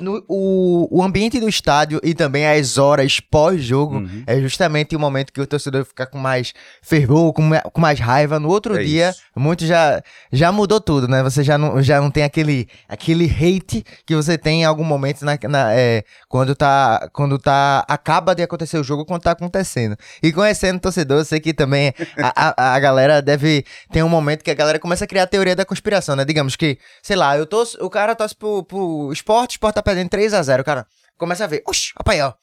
no- 0.00 0.24
o, 0.28 0.86
o 0.96 1.02
ambiente 1.02 1.40
do 1.40 1.48
estádio 1.48 1.98
e 2.04 2.14
também 2.14 2.46
as 2.46 2.78
horas 2.78 3.18
pós-jogo 3.18 3.96
Uhum. 3.96 4.22
é 4.24 4.40
justamente 4.40 4.94
o 4.94 5.00
momento 5.00 5.32
que 5.32 5.40
o 5.40 5.46
torcedor 5.46 5.84
fica 5.84 6.06
com 6.06 6.18
mais 6.18 6.52
fervor, 6.80 7.32
com, 7.32 7.50
com 7.72 7.80
mais 7.80 7.98
raiva. 7.98 8.38
No 8.38 8.48
outro 8.48 8.78
É 8.78 8.84
dia, 8.84 9.10
isso. 9.10 9.22
muito 9.34 9.66
já, 9.66 10.00
já 10.30 10.52
mudou 10.52 10.80
tudo, 10.80 11.08
né? 11.08 11.20
Você 11.24 11.42
já 11.42 11.58
não, 11.58 11.82
já 11.82 12.00
não 12.00 12.12
tem 12.12 12.22
aquele, 12.22 12.68
aquele 12.88 13.24
hate 13.26 13.84
que 14.06 14.14
você 14.14 14.38
tem 14.38 14.62
em 14.62 14.64
algum 14.64 14.84
momento 14.84 15.24
na, 15.24 15.36
na- 15.48 15.74
é, 15.74 16.04
quando 16.28 16.54
tá, 16.54 17.08
quando 17.12 17.40
tá, 17.40 17.84
acaba 17.88 18.34
de 18.36 18.42
acontecer 18.44 18.78
o 18.78 18.84
jogo, 18.84 19.04
quando 19.04 19.22
tá 19.22 19.32
acontecendo. 19.32 19.96
E 20.22 20.32
conhecendo 20.32 20.80
torcedor, 20.80 21.18
eu 21.20 21.24
sei 21.24 21.38
que 21.38 21.54
também 21.54 21.94
a, 22.18 22.72
a, 22.72 22.74
a 22.74 22.80
galera 22.80 23.22
deve 23.22 23.64
ter 23.92 24.02
um 24.02 24.08
momento 24.08 24.42
que 24.42 24.50
a 24.50 24.54
galera 24.54 24.78
começa 24.78 25.04
a 25.04 25.06
criar 25.08 25.24
a 25.24 25.26
teoria 25.26 25.54
da 25.54 25.64
conspiração, 25.64 26.16
né? 26.16 26.24
Digamos 26.24 26.56
que, 26.56 26.78
sei 27.02 27.16
lá, 27.16 27.36
eu 27.36 27.46
torço, 27.46 27.78
o 27.84 27.88
cara 27.90 28.14
torce 28.14 28.34
pro, 28.34 28.64
pro 28.64 29.12
esporte, 29.12 29.52
o 29.52 29.54
esporte 29.54 29.74
tá 29.76 29.82
perdendo 29.82 30.08
3 30.10 30.34
a 30.34 30.42
0 30.42 30.62
o 30.62 30.64
cara 30.64 30.86
começa 31.16 31.44
a 31.44 31.46
ver, 31.46 31.62
oxi, 31.66 31.92
rapaz, 31.96 32.20
ó, 32.20 32.34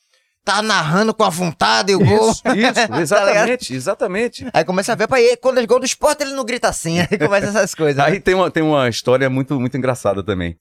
tá 0.45 0.61
narrando 0.61 1.13
com 1.13 1.23
a 1.23 1.29
vontade 1.29 1.93
o 1.93 1.99
gol. 1.99 2.29
Isso, 2.31 2.41
isso, 2.55 2.87
Tá 2.87 3.01
exatamente, 3.01 3.73
exatamente. 3.73 4.47
Aí 4.53 4.63
começa 4.63 4.93
a 4.93 4.95
ver, 4.95 5.07
pai, 5.07 5.35
quando 5.37 5.59
é 5.59 5.65
gol 5.65 5.79
do 5.79 5.85
esporte 5.85 6.23
ele 6.23 6.33
não 6.33 6.45
grita 6.45 6.69
assim, 6.69 6.99
aí 6.99 7.17
começa 7.17 7.47
essas 7.47 7.75
coisas. 7.75 7.97
né? 7.97 8.05
Aí 8.05 8.19
tem 8.19 8.35
uma, 8.35 8.49
tem 8.49 8.63
uma 8.63 8.87
história 8.87 9.29
muito, 9.29 9.59
muito 9.59 9.77
engraçada 9.77 10.23
também. 10.23 10.55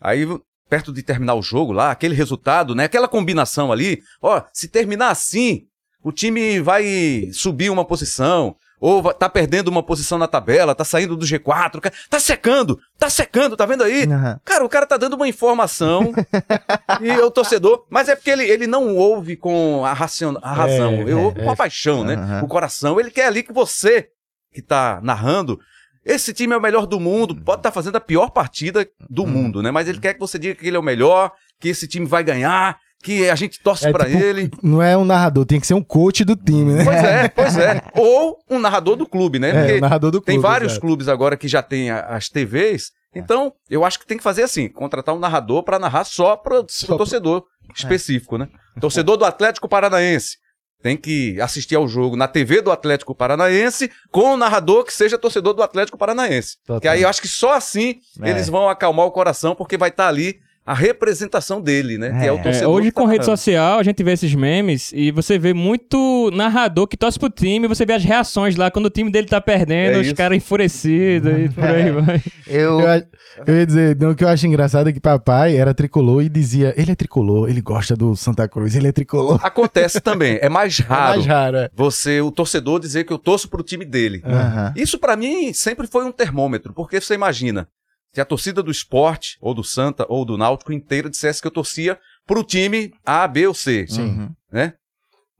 Aí, 0.00 0.26
perto 0.68 0.92
de 0.92 1.02
terminar 1.02 1.34
o 1.34 1.42
jogo 1.42 1.72
lá, 1.72 1.90
aquele 1.90 2.14
resultado, 2.14 2.74
né? 2.74 2.84
Aquela 2.84 3.08
combinação 3.08 3.70
ali, 3.70 4.00
ó, 4.20 4.42
se 4.52 4.68
terminar 4.68 5.10
assim, 5.10 5.62
o 6.02 6.12
time 6.12 6.60
vai 6.60 7.28
subir 7.32 7.70
uma 7.70 7.84
posição, 7.84 8.56
ou 8.80 9.12
tá 9.12 9.28
perdendo 9.28 9.68
uma 9.68 9.82
posição 9.82 10.16
na 10.16 10.26
tabela, 10.26 10.74
tá 10.74 10.84
saindo 10.84 11.14
do 11.14 11.26
G4, 11.26 11.80
cara, 11.80 11.94
tá 12.08 12.18
secando, 12.18 12.80
tá 12.98 13.10
secando, 13.10 13.54
tá 13.54 13.66
vendo 13.66 13.84
aí? 13.84 14.04
Aham. 14.04 14.40
Cara, 14.42 14.64
o 14.64 14.68
cara 14.68 14.86
tá 14.86 14.96
dando 14.96 15.14
uma 15.14 15.28
informação 15.28 16.12
e 17.02 17.10
o 17.20 17.30
torcedor. 17.30 17.84
Mas 17.90 18.08
é 18.08 18.16
porque 18.16 18.30
ele, 18.30 18.44
ele 18.44 18.66
não 18.66 18.96
ouve 18.96 19.36
com 19.36 19.84
a, 19.84 19.92
racion, 19.92 20.34
a 20.42 20.52
razão, 20.54 20.92
É, 20.92 21.00
ele 21.02 21.10
é, 21.12 21.14
ouve 21.14 21.40
com 21.42 21.50
é. 21.50 21.52
a 21.52 21.56
paixão, 21.56 22.04
né? 22.04 22.14
Aham. 22.14 22.44
O 22.44 22.48
coração. 22.48 22.98
Ele 22.98 23.10
quer 23.10 23.26
ali 23.26 23.42
que 23.42 23.52
você, 23.52 24.08
que 24.50 24.62
tá 24.62 24.98
narrando, 25.02 25.60
esse 26.02 26.32
time 26.32 26.54
é 26.54 26.56
o 26.56 26.62
melhor 26.62 26.86
do 26.86 26.98
mundo, 26.98 27.36
pode 27.36 27.58
estar 27.60 27.70
fazendo 27.70 27.96
a 27.96 28.00
pior 28.00 28.30
partida 28.30 28.88
do 29.10 29.26
mundo, 29.26 29.62
né? 29.62 29.70
Mas 29.70 29.86
ele 29.86 30.00
quer 30.00 30.14
que 30.14 30.20
você 30.20 30.38
diga 30.38 30.54
que 30.54 30.66
ele 30.66 30.76
é 30.76 30.80
o 30.80 30.82
melhor, 30.82 31.30
que 31.60 31.68
esse 31.68 31.86
time 31.86 32.06
vai 32.06 32.24
ganhar, 32.24 32.78
que 33.02 33.28
a 33.30 33.34
gente 33.34 33.60
torce 33.62 33.86
É 33.86 33.92
pra 33.92 34.04
tipo- 34.04 34.18
ele. 34.22 34.50
Não 34.62 34.82
é 34.82 34.96
um 34.96 35.04
narrador, 35.04 35.44
tem 35.46 35.58
que 35.60 35.66
ser 35.66 35.74
um 35.74 35.82
coach 35.82 36.24
do 36.24 36.36
time, 36.36 36.74
né? 36.74 36.84
Pois 36.84 37.04
é, 37.04 37.28
pois 37.28 37.56
é. 37.58 37.82
Ou 37.96 38.38
um 38.50 38.58
narrador 38.58 38.96
do 38.96 39.06
clube, 39.06 39.38
né? 39.38 39.50
É, 39.50 39.52
Porque 39.60 39.72
o 39.78 39.80
narrador 39.80 40.10
do 40.10 40.20
clube. 40.20 40.26
tem 40.26 40.38
vários 40.38 40.76
clubes 40.78 41.08
agora 41.08 41.36
que 41.36 41.48
já 41.48 41.62
tem 41.62 41.90
as 41.90 42.28
TVs. 42.28 42.90
Então, 43.14 43.52
eu 43.68 43.84
acho 43.84 43.98
que 43.98 44.06
tem 44.06 44.16
que 44.16 44.22
fazer 44.22 44.42
assim: 44.42 44.68
contratar 44.68 45.14
um 45.14 45.18
narrador 45.18 45.62
para 45.64 45.78
narrar 45.78 46.04
só 46.04 46.36
para 46.36 46.60
o 46.60 46.64
torcedor 46.96 47.44
específico, 47.74 48.36
né? 48.38 48.48
Torcedor 48.80 49.16
do 49.16 49.24
Atlético 49.24 49.68
Paranaense. 49.68 50.36
Tem 50.82 50.96
que 50.96 51.38
assistir 51.40 51.74
ao 51.76 51.86
jogo 51.86 52.16
na 52.16 52.26
TV 52.26 52.62
do 52.62 52.70
Atlético 52.70 53.14
Paranaense 53.14 53.90
com 54.10 54.32
um 54.32 54.36
narrador 54.36 54.82
que 54.84 54.92
seja 54.92 55.18
torcedor 55.18 55.52
do 55.52 55.62
Atlético 55.62 55.98
Paranaense. 55.98 56.56
Total. 56.66 56.80
Que 56.80 56.88
aí 56.88 57.02
eu 57.02 57.08
acho 57.08 57.20
que 57.20 57.28
só 57.28 57.52
assim 57.54 57.96
É. 58.22 58.30
eles 58.30 58.48
vão 58.48 58.66
acalmar 58.68 59.04
o 59.06 59.10
coração, 59.10 59.54
porque 59.54 59.76
vai 59.76 59.90
estar 59.90 60.08
ali 60.08 60.36
a 60.64 60.74
representação 60.74 61.60
dele, 61.60 61.98
né? 61.98 62.20
Que 62.20 62.26
é 62.26 62.32
o 62.32 62.36
É. 62.36 62.38
É, 62.38 62.42
torcedor. 62.42 62.70
hoje 62.74 62.88
que 62.88 62.94
tá 62.94 63.00
com 63.00 63.06
rede 63.06 63.24
social 63.24 63.78
a 63.78 63.82
gente 63.82 64.02
vê 64.04 64.12
esses 64.12 64.34
memes 64.34 64.92
e 64.94 65.10
você 65.10 65.38
vê 65.38 65.52
muito 65.54 66.30
narrador 66.32 66.86
que 66.86 66.96
torce 66.96 67.18
pro 67.18 67.28
time, 67.30 67.66
você 67.66 67.84
vê 67.86 67.94
as 67.94 68.04
reações 68.04 68.54
lá 68.56 68.70
quando 68.70 68.86
o 68.86 68.90
time 68.90 69.10
dele 69.10 69.26
tá 69.26 69.40
perdendo, 69.40 69.96
É 69.96 70.00
os 70.00 70.12
caras 70.12 70.36
enfurecidos 70.36 71.32
e 71.32 71.48
por 71.48 71.64
aí 71.64 71.90
vai. 71.90 72.22
Eu, 72.46 72.80
Eu, 72.80 73.02
eu 73.46 73.56
ia 73.56 73.66
dizer, 73.66 73.96
não, 73.98 74.10
o 74.10 74.14
que 74.14 74.22
eu 74.24 74.28
acho 74.28 74.46
engraçado 74.46 74.88
é 74.88 74.92
que 74.92 75.00
papai 75.00 75.56
era 75.56 75.72
tricolor 75.74 76.22
e 76.22 76.28
dizia, 76.28 76.74
ele 76.76 76.92
é 76.92 76.94
tricolor, 76.94 77.48
ele 77.48 77.60
gosta 77.60 77.96
do 77.96 78.14
Santa 78.14 78.46
Cruz, 78.48 78.74
ele 78.76 78.88
é 78.88 78.92
tricolor. 78.92 79.40
Acontece 79.42 79.98
também. 80.02 80.38
É 80.42 80.48
mais 80.48 80.78
É 80.78 80.82
raro 80.82 81.10
mais 81.14 81.26
raro, 81.26 81.56
é. 81.56 81.70
você, 81.74 82.20
o 82.20 82.30
torcedor, 82.30 82.78
dizer 82.80 83.04
que 83.04 83.12
eu 83.12 83.18
torço 83.18 83.48
pro 83.48 83.62
time 83.62 83.84
dele. 83.84 84.22
Aham. 84.24 84.72
Isso 84.76 84.98
pra 84.98 85.16
mim 85.16 85.52
sempre 85.52 85.86
foi 85.86 86.04
um 86.04 86.12
termômetro, 86.12 86.72
porque 86.74 87.00
você 87.00 87.14
imagina, 87.14 87.66
se 88.12 88.20
a 88.20 88.24
torcida 88.24 88.62
do 88.62 88.70
esporte, 88.70 89.36
ou 89.40 89.54
do 89.54 89.62
Santa, 89.62 90.04
ou 90.08 90.24
do 90.24 90.36
Náutico 90.36 90.72
inteira 90.72 91.08
dissesse 91.08 91.40
que 91.40 91.46
eu 91.46 91.52
torcia 91.52 91.98
pro 92.26 92.44
time 92.44 92.92
A, 93.04 93.26
B 93.26 93.46
ou 93.46 93.54
C, 93.54 93.86
Uhum. 93.98 94.30
né? 94.50 94.74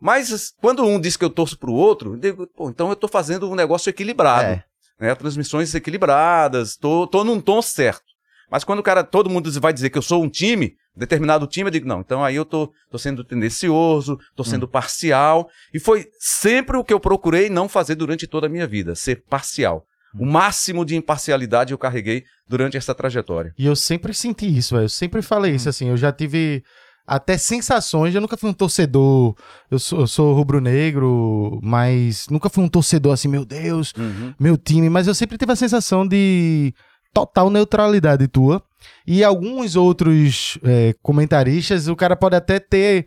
Mas 0.00 0.52
quando 0.60 0.82
um 0.84 0.98
diz 0.98 1.16
que 1.16 1.24
eu 1.24 1.30
torço 1.30 1.58
pro 1.58 1.72
outro, 1.72 2.14
eu 2.14 2.16
digo, 2.16 2.46
pô, 2.46 2.70
então 2.70 2.88
eu 2.88 2.96
tô 2.96 3.06
fazendo 3.06 3.50
um 3.50 3.54
negócio 3.54 3.90
equilibrado. 3.90 4.48
É. 4.48 4.64
Né? 4.98 5.14
Transmissões 5.14 5.74
equilibradas, 5.74 6.76
tô, 6.76 7.06
tô 7.06 7.22
num 7.22 7.40
tom 7.40 7.60
certo. 7.60 8.04
Mas 8.50 8.64
quando 8.64 8.80
o 8.80 8.82
cara, 8.82 9.04
todo 9.04 9.30
mundo 9.30 9.50
vai 9.60 9.72
dizer 9.72 9.90
que 9.90 9.98
eu 9.98 10.02
sou 10.02 10.22
um 10.22 10.28
time, 10.28 10.74
determinado 10.96 11.46
time, 11.46 11.68
eu 11.68 11.70
digo, 11.70 11.86
não, 11.86 12.00
então 12.00 12.24
aí 12.24 12.34
eu 12.34 12.44
tô, 12.44 12.72
tô 12.90 12.98
sendo 12.98 13.22
tendencioso, 13.22 14.18
tô 14.34 14.42
sendo 14.42 14.66
parcial. 14.66 15.48
E 15.72 15.78
foi 15.78 16.06
sempre 16.18 16.76
o 16.76 16.82
que 16.84 16.92
eu 16.92 16.98
procurei 16.98 17.48
não 17.48 17.68
fazer 17.68 17.94
durante 17.94 18.26
toda 18.26 18.46
a 18.46 18.50
minha 18.50 18.66
vida, 18.66 18.94
ser 18.94 19.22
parcial. 19.28 19.84
O 20.18 20.26
máximo 20.26 20.84
de 20.84 20.96
imparcialidade 20.96 21.72
eu 21.72 21.78
carreguei 21.78 22.24
durante 22.48 22.76
essa 22.76 22.94
trajetória. 22.94 23.52
E 23.58 23.66
eu 23.66 23.76
sempre 23.76 24.12
senti 24.12 24.46
isso, 24.46 24.74
velho. 24.74 24.84
Eu 24.84 24.88
sempre 24.88 25.22
falei 25.22 25.54
isso, 25.54 25.68
assim. 25.68 25.88
Eu 25.88 25.96
já 25.96 26.10
tive 26.12 26.64
até 27.06 27.36
sensações. 27.38 28.14
Eu 28.14 28.20
nunca 28.20 28.36
fui 28.36 28.50
um 28.50 28.54
torcedor. 28.54 29.36
Eu 29.70 29.78
sou, 29.78 30.06
sou 30.06 30.34
rubro-negro, 30.34 31.60
mas 31.62 32.26
nunca 32.28 32.48
fui 32.48 32.64
um 32.64 32.68
torcedor 32.68 33.12
assim, 33.12 33.28
meu 33.28 33.44
Deus, 33.44 33.92
meu 34.38 34.56
time. 34.56 34.88
Mas 34.88 35.06
eu 35.06 35.14
sempre 35.14 35.38
tive 35.38 35.52
a 35.52 35.56
sensação 35.56 36.06
de 36.06 36.74
total 37.12 37.50
neutralidade 37.50 38.26
tua. 38.28 38.62
E 39.06 39.22
alguns 39.22 39.76
outros 39.76 40.58
é, 40.64 40.94
comentaristas, 41.02 41.88
o 41.88 41.96
cara 41.96 42.16
pode 42.16 42.36
até 42.36 42.58
ter. 42.58 43.06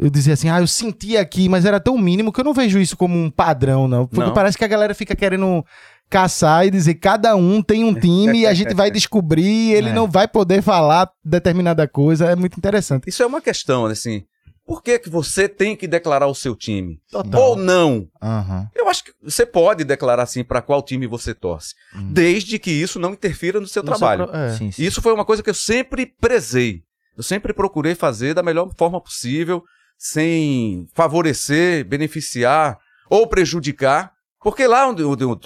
Eu 0.00 0.08
dizia 0.08 0.32
assim, 0.34 0.48
ah, 0.48 0.60
eu 0.60 0.66
senti 0.66 1.16
aqui, 1.16 1.48
mas 1.48 1.64
era 1.66 1.78
tão 1.78 1.98
mínimo 1.98 2.32
que 2.32 2.40
eu 2.40 2.44
não 2.44 2.54
vejo 2.54 2.78
isso 2.78 2.96
como 2.96 3.14
um 3.18 3.30
padrão, 3.30 3.86
não. 3.86 4.06
Porque 4.06 4.24
Não. 4.24 4.32
parece 4.32 4.56
que 4.56 4.64
a 4.64 4.68
galera 4.68 4.94
fica 4.94 5.14
querendo 5.14 5.62
caçar 6.08 6.66
e 6.66 6.70
dizer 6.70 6.94
cada 6.94 7.36
um 7.36 7.62
tem 7.62 7.84
um 7.84 7.94
time 7.94 8.40
e 8.40 8.46
a 8.46 8.54
gente 8.54 8.74
vai 8.74 8.90
descobrir, 8.90 9.72
ele 9.72 9.90
É. 9.90 9.92
não 9.92 10.08
vai 10.10 10.26
poder 10.26 10.62
falar 10.62 11.10
determinada 11.24 11.86
coisa. 11.86 12.26
É 12.26 12.34
muito 12.34 12.56
interessante. 12.56 13.08
Isso 13.08 13.22
é 13.22 13.26
uma 13.26 13.40
questão, 13.42 13.84
assim. 13.84 14.24
Por 14.66 14.82
que, 14.82 14.98
que 15.00 15.10
você 15.10 15.48
tem 15.48 15.74
que 15.76 15.86
declarar 15.88 16.28
o 16.28 16.34
seu 16.34 16.54
time? 16.54 17.00
Total. 17.10 17.40
Ou 17.40 17.56
não? 17.56 18.06
Aham. 18.22 18.68
Eu 18.74 18.88
acho 18.88 19.04
que 19.04 19.12
você 19.22 19.44
pode 19.44 19.82
declarar 19.84 20.22
assim 20.22 20.44
para 20.44 20.62
qual 20.62 20.80
time 20.82 21.06
você 21.08 21.34
torce, 21.34 21.74
Hum. 21.94 22.12
desde 22.12 22.58
que 22.58 22.70
isso 22.70 22.98
não 23.00 23.12
interfira 23.12 23.60
no 23.60 23.66
seu 23.66 23.82
No 23.82 23.88
seu 23.88 23.98
trabalho. 23.98 24.28
pro- 24.28 24.36
é. 24.36 24.56
Sim, 24.56 24.70
sim. 24.70 24.82
Isso 24.82 25.02
foi 25.02 25.12
uma 25.12 25.24
coisa 25.24 25.42
que 25.42 25.50
eu 25.50 25.54
sempre 25.54 26.06
prezei. 26.20 26.82
Eu 27.16 27.22
sempre 27.22 27.52
procurei 27.52 27.94
fazer 27.94 28.32
da 28.32 28.42
melhor 28.42 28.70
forma 28.78 29.00
possível, 29.00 29.62
sem 30.02 30.86
favorecer, 30.94 31.84
beneficiar 31.84 32.78
ou 33.10 33.26
prejudicar. 33.26 34.12
Porque 34.42 34.66
lá 34.66 34.88
onde 34.88 35.04
onde 35.04 35.22
eu 35.22 35.38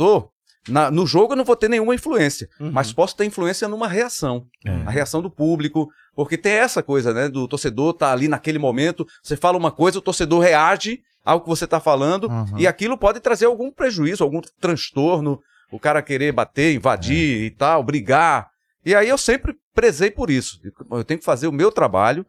na- 0.69 0.93
no 0.93 1.05
jogo 1.07 1.33
eu 1.33 1.37
não 1.37 1.45
vou 1.45 1.57
ter 1.57 1.69
nenhuma 1.69 1.93
influência, 1.95 2.49
Uhum. 2.61 2.71
mas 2.73 2.93
posso 2.93 3.17
ter 3.17 3.25
influência 3.25 3.67
numa 3.67 3.89
reação. 3.89 4.47
É. 4.65 4.71
A 4.87 4.91
reação 4.91 5.21
do 5.21 5.29
público, 5.29 5.89
porque 6.15 6.39
tem 6.39 6.53
essa 6.53 6.83
coisa, 6.85 7.13
né, 7.13 7.29
do 7.29 7.49
torcedor 7.49 7.93
tá 7.95 8.13
ali 8.13 8.29
naquele 8.29 8.59
momento, 8.59 9.05
você 9.23 9.37
fala 9.37 9.59
uma 9.59 9.73
coisa, 9.73 9.99
o 9.99 10.03
torcedor 10.03 10.41
reage 10.41 11.01
ao 11.25 11.41
que 11.41 11.49
você 11.49 11.67
tá 11.67 11.81
falando, 11.81 12.29
Uhum. 12.31 12.57
e 12.59 12.67
aquilo 12.67 12.97
pode 12.97 13.19
trazer 13.21 13.47
algum 13.47 13.71
prejuízo, 13.73 14.23
algum 14.23 14.41
transtorno, 14.61 15.41
o 15.73 15.81
cara 15.81 16.01
querer 16.01 16.31
bater, 16.33 16.75
invadir 16.75 17.43
e 17.45 17.51
tal, 17.51 17.83
brigar. 17.83 18.49
E 18.87 18.95
aí 18.95 19.09
eu 19.09 19.19
sempre 19.19 19.55
prezei 19.75 20.11
por 20.13 20.31
isso. 20.31 20.61
Eu 20.93 21.03
tenho 21.05 21.19
que 21.19 21.27
fazer 21.27 21.49
o 21.49 21.53
meu 21.53 21.73
trabalho 21.73 22.25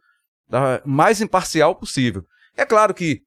da 0.48 0.80
mais 0.84 1.20
imparcial 1.20 1.74
possível. 1.74 2.24
É 2.56 2.64
claro 2.64 2.94
que 2.94 3.22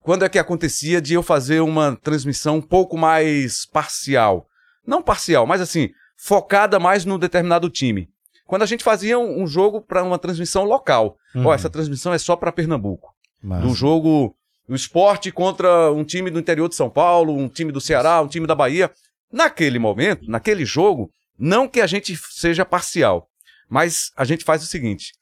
quando 0.00 0.24
é 0.24 0.28
que 0.28 0.38
acontecia 0.38 1.00
de 1.00 1.14
eu 1.14 1.22
fazer 1.22 1.60
uma 1.60 1.96
transmissão 1.96 2.56
um 2.56 2.62
pouco 2.62 2.96
mais 2.96 3.66
parcial? 3.66 4.46
Não 4.86 5.02
parcial, 5.02 5.46
mas 5.46 5.60
assim, 5.60 5.90
focada 6.16 6.78
mais 6.78 7.04
num 7.04 7.18
determinado 7.18 7.68
time. 7.68 8.08
Quando 8.46 8.62
a 8.62 8.66
gente 8.66 8.82
fazia 8.82 9.18
um, 9.18 9.42
um 9.42 9.46
jogo 9.46 9.80
para 9.80 10.02
uma 10.02 10.18
transmissão 10.18 10.64
local. 10.64 11.16
Uhum. 11.34 11.46
Ó, 11.46 11.54
essa 11.54 11.70
transmissão 11.70 12.12
é 12.12 12.18
só 12.18 12.34
para 12.34 12.50
Pernambuco 12.50 13.14
Massa. 13.42 13.66
do 13.66 13.74
jogo 13.74 14.34
do 14.68 14.74
esporte 14.74 15.30
contra 15.30 15.92
um 15.92 16.04
time 16.04 16.30
do 16.30 16.38
interior 16.38 16.68
de 16.68 16.74
São 16.74 16.90
Paulo, 16.90 17.36
um 17.36 17.48
time 17.48 17.70
do 17.70 17.80
Ceará, 17.80 18.20
um 18.20 18.28
time 18.28 18.46
da 18.46 18.54
Bahia. 18.54 18.90
Naquele 19.32 19.78
momento, 19.78 20.28
naquele 20.28 20.64
jogo, 20.64 21.10
não 21.38 21.68
que 21.68 21.80
a 21.80 21.86
gente 21.86 22.16
seja 22.30 22.64
parcial, 22.64 23.28
mas 23.68 24.10
a 24.16 24.24
gente 24.24 24.44
faz 24.44 24.62
o 24.62 24.66
seguinte: 24.66 25.12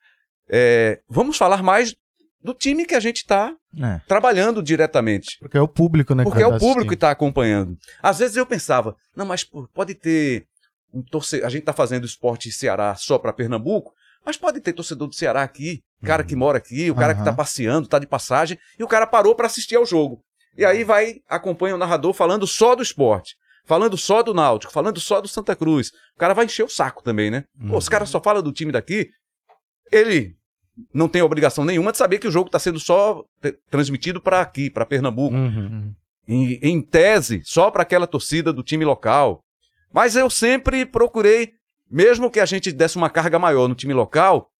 é, 0.51 1.01
vamos 1.09 1.37
falar 1.37 1.63
mais 1.63 1.95
do 2.43 2.55
time 2.55 2.85
que 2.87 2.95
a 2.95 3.01
gente 3.01 3.19
está 3.19 3.55
É. 3.83 4.01
trabalhando 4.07 4.63
diretamente. 4.63 5.37
Porque 5.41 5.59
é 5.59 5.61
o 5.61 5.69
público, 5.69 6.15
né? 6.15 6.25
que 6.25 6.31
Porque 6.31 6.43
é 6.43 6.47
o 6.47 6.59
público 6.59 6.89
que 6.89 6.95
está 6.95 7.11
acompanhando. 7.11 7.77
Às 8.03 8.19
vezes 8.21 8.37
eu 8.37 8.47
pensava, 8.47 8.97
não, 9.17 9.27
mas 9.27 9.45
pode 9.75 9.95
ter 9.95 10.47
um 10.93 11.03
torcedor. 11.03 11.47
A 11.47 11.51
gente 11.51 11.61
está 11.61 11.73
fazendo 11.73 12.07
esporte 12.07 12.51
Ceará 12.51 12.95
só 12.95 13.19
para 13.19 13.33
Pernambuco, 13.33 13.93
mas 14.25 14.37
pode 14.37 14.61
ter 14.61 14.73
torcedor 14.73 15.09
do 15.09 15.15
Ceará 15.15 15.43
aqui, 15.43 15.83
cara 16.03 16.23
que 16.25 16.37
mora 16.37 16.59
aqui, 16.59 16.91
o 16.91 16.95
cara 16.95 17.13
que 17.15 17.21
está 17.21 17.33
passeando, 17.33 17.87
está 17.87 17.99
de 17.99 18.07
passagem, 18.07 18.59
e 18.79 18.85
o 18.85 18.89
cara 18.89 19.07
parou 19.07 19.35
para 19.35 19.47
assistir 19.47 19.77
ao 19.77 19.85
jogo. 19.85 20.23
E 20.57 20.65
aí 20.65 20.85
vai, 20.85 21.17
acompanha 21.29 21.75
o 21.75 21.79
narrador 21.79 22.13
falando 22.13 22.47
só 22.47 22.75
do 22.75 22.83
esporte. 22.83 23.37
Falando 23.65 23.99
só 23.99 24.23
do 24.23 24.33
Náutico, 24.33 24.73
falando 24.73 24.99
só 24.99 25.21
do 25.21 25.29
Santa 25.29 25.55
Cruz. 25.55 25.89
O 26.17 26.19
cara 26.19 26.33
vai 26.33 26.47
encher 26.47 26.63
o 26.65 26.71
saco 26.71 27.03
também, 27.03 27.31
né? 27.31 27.45
Pô, 27.69 27.77
os 27.77 27.87
caras 27.87 28.09
só 28.09 28.19
falam 28.19 28.43
do 28.43 28.51
time 28.51 28.73
daqui. 28.73 29.11
Ele 29.93 30.38
não 30.93 31.09
tem 31.09 31.23
obrigação 31.23 31.65
nenhuma 31.65 31.93
de 31.93 31.99
saber 31.99 32.19
que 32.19 32.29
o 32.29 32.31
jogo 32.31 32.49
está 32.49 32.59
sendo 32.59 32.79
só 32.79 33.25
transmitido 33.71 34.21
para 34.21 34.41
aqui, 34.41 34.71
para 34.71 34.87
Pernambuco 34.87 35.35
Uhum. 35.35 35.93
em, 36.27 36.59
em 36.63 36.81
tese, 36.81 37.43
só 37.45 37.71
para 37.71 37.83
aquela 37.83 38.07
torcida 38.07 38.53
do 38.53 38.63
time 38.63 38.85
local. 38.85 39.43
Mas 39.93 40.15
eu 40.17 40.29
sempre 40.31 40.85
procurei, 40.87 41.53
mesmo 41.91 42.31
que 42.31 42.41
a 42.41 42.47
gente 42.47 42.71
desse 42.71 42.97
uma 42.97 43.11
carga 43.11 43.39
maior 43.39 43.67
no 43.69 43.75
time 43.75 43.95
local, 43.95 44.51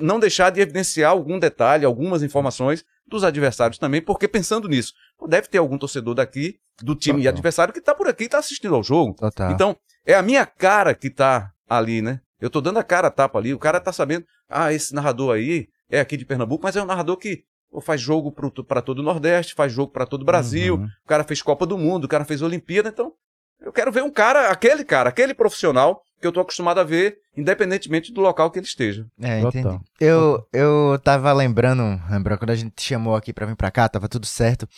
não 0.00 0.20
deixar 0.20 0.50
de 0.50 0.60
evidenciar 0.60 1.10
algum 1.12 1.38
detalhe, 1.38 1.84
algumas 1.84 2.22
informações 2.22 2.84
dos 3.06 3.24
adversários 3.24 3.78
também, 3.78 4.02
porque 4.02 4.28
pensando 4.28 4.68
nisso, 4.68 4.92
deve 5.28 5.48
ter 5.48 5.58
algum 5.58 5.78
torcedor 5.78 6.14
daqui, 6.14 6.56
do 6.82 6.94
time 6.94 7.20
Total. 7.20 7.32
adversário, 7.32 7.72
que 7.72 7.80
está 7.80 7.94
por 7.94 8.06
aqui 8.06 8.24
e 8.24 8.26
está 8.26 8.38
assistindo 8.38 8.74
ao 8.74 8.82
jogo. 8.82 9.14
Total. 9.14 9.50
Então, 9.50 9.76
é 10.04 10.14
a 10.14 10.22
minha 10.22 10.44
cara 10.44 10.94
que 10.94 11.08
tá 11.10 11.50
ali, 11.68 12.02
né? 12.02 12.20
Eu 12.40 12.50
tô 12.50 12.60
dando 12.60 12.78
a 12.78 12.84
cara 12.84 13.08
a 13.08 13.10
tapa 13.10 13.38
ali, 13.38 13.52
o 13.54 13.58
cara 13.58 13.80
tá 13.80 13.92
sabendo, 13.92 14.24
ah, 14.48 14.72
esse 14.72 14.94
narrador 14.94 15.34
aí 15.34 15.66
é 15.90 16.00
aqui 16.00 16.16
de 16.16 16.24
Pernambuco, 16.24 16.62
mas 16.62 16.76
é 16.76 16.82
um 16.82 16.86
narrador 16.86 17.16
que 17.16 17.42
pô, 17.70 17.80
faz 17.80 18.00
jogo 18.00 18.32
para 18.66 18.80
todo 18.82 19.00
o 19.00 19.02
Nordeste, 19.02 19.54
faz 19.54 19.72
jogo 19.72 19.92
para 19.92 20.06
todo 20.06 20.22
o 20.22 20.24
Brasil, 20.24 20.76
Uhum. 20.76 20.84
o 21.04 21.08
cara 21.08 21.24
fez 21.24 21.42
Copa 21.42 21.66
do 21.66 21.76
Mundo, 21.76 22.04
o 22.04 22.08
cara 22.08 22.24
fez 22.24 22.40
Olimpíada, 22.42 22.88
então 22.90 23.12
eu 23.60 23.72
quero 23.72 23.90
ver 23.90 24.02
um 24.04 24.10
cara, 24.10 24.50
aquele 24.50 24.84
cara, 24.84 25.08
aquele 25.08 25.34
profissional 25.34 26.00
que 26.20 26.26
eu 26.26 26.32
tô 26.32 26.40
acostumado 26.40 26.78
a 26.80 26.84
ver, 26.84 27.18
independentemente 27.36 28.12
do 28.12 28.20
local 28.20 28.50
que 28.50 28.58
ele 28.58 28.66
esteja. 28.66 29.06
É, 29.20 29.40
entendi. 29.40 29.78
Eu, 30.00 30.44
eu 30.52 30.98
tava 31.02 31.32
lembrando, 31.32 31.82
lembrando, 32.10 32.38
quando 32.38 32.50
a 32.50 32.56
gente 32.56 32.72
te 32.74 32.82
chamou 32.82 33.14
aqui 33.14 33.32
pra 33.32 33.46
vir 33.46 33.54
pra 33.56 33.70
cá, 33.70 33.88
tava 33.88 34.08
tudo 34.08 34.26
certo. 34.26 34.68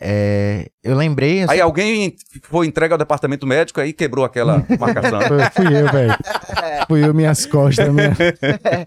É, 0.00 0.68
eu 0.84 0.94
lembrei. 0.94 1.44
eu 1.44 1.50
Aí 1.50 1.60
alguém 1.60 2.14
foi 2.42 2.66
entregue 2.66 2.92
ao 2.92 2.98
departamento 2.98 3.46
médico 3.46 3.80
aí 3.80 3.92
quebrou 3.92 4.24
aquela 4.24 4.64
marcação. 4.78 5.20
Fui 5.54 5.66
eu, 5.66 5.90
velho. 5.90 6.14
Fui 6.86 7.04
eu, 7.04 7.14
minhas 7.14 7.46
costas. 7.46 7.88
Minha... 7.92 8.14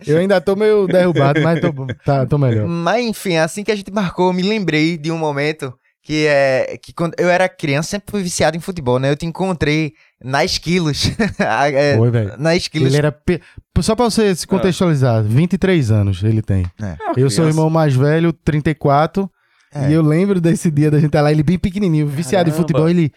Eu 0.05 0.17
ainda 0.19 0.39
tô 0.39 0.55
meio 0.55 0.85
derrubado, 0.87 1.41
mas 1.41 1.59
tô, 1.59 1.73
tá, 2.05 2.25
tô 2.25 2.37
melhor. 2.37 2.67
Mas 2.67 3.05
enfim, 3.05 3.37
assim 3.37 3.63
que 3.63 3.71
a 3.71 3.75
gente 3.75 3.91
marcou, 3.91 4.27
eu 4.27 4.33
me 4.33 4.43
lembrei 4.43 4.97
de 4.97 5.11
um 5.11 5.17
momento 5.17 5.73
que 6.03 6.25
é 6.27 6.77
que 6.81 6.93
quando 6.93 7.13
eu 7.17 7.29
era 7.29 7.49
criança, 7.49 7.89
sempre 7.89 8.11
fui 8.11 8.21
viciado 8.23 8.55
em 8.55 8.59
futebol, 8.59 8.99
né? 8.99 9.11
Eu 9.11 9.15
te 9.15 9.25
encontrei 9.25 9.93
na 10.23 10.45
Esquilos. 10.45 11.11
A- 11.39 11.69
é, 11.73 11.97
Foi, 11.97 12.09
velho. 12.11 12.33
na 12.37 12.55
Esquilos. 12.55 12.87
Ele 12.87 12.97
era. 12.97 13.11
pe- 13.11 13.41
Só 13.79 13.95
pra 13.95 14.05
você 14.05 14.33
se 14.35 14.45
contextualizar, 14.47 15.23
23 15.23 15.91
anos 15.91 16.23
ele 16.23 16.41
tem. 16.41 16.65
É. 16.81 16.95
Eu 17.17 17.29
sou 17.29 17.45
o 17.45 17.47
irmão 17.47 17.69
mais 17.69 17.95
velho, 17.95 18.31
34. 18.31 19.29
É. 19.73 19.89
E 19.89 19.93
eu 19.93 20.01
lembro 20.01 20.41
desse 20.41 20.71
dia 20.71 20.89
da 20.89 20.97
gente 20.97 21.07
estar 21.07 21.21
lá, 21.21 21.31
ele 21.31 21.43
bem 21.43 21.59
pequenininho, 21.59 22.07
viciado 22.07 22.49
em 22.49 22.51
Caramba. 22.51 22.67
futebol. 22.67 22.89
Ele. 22.89 23.11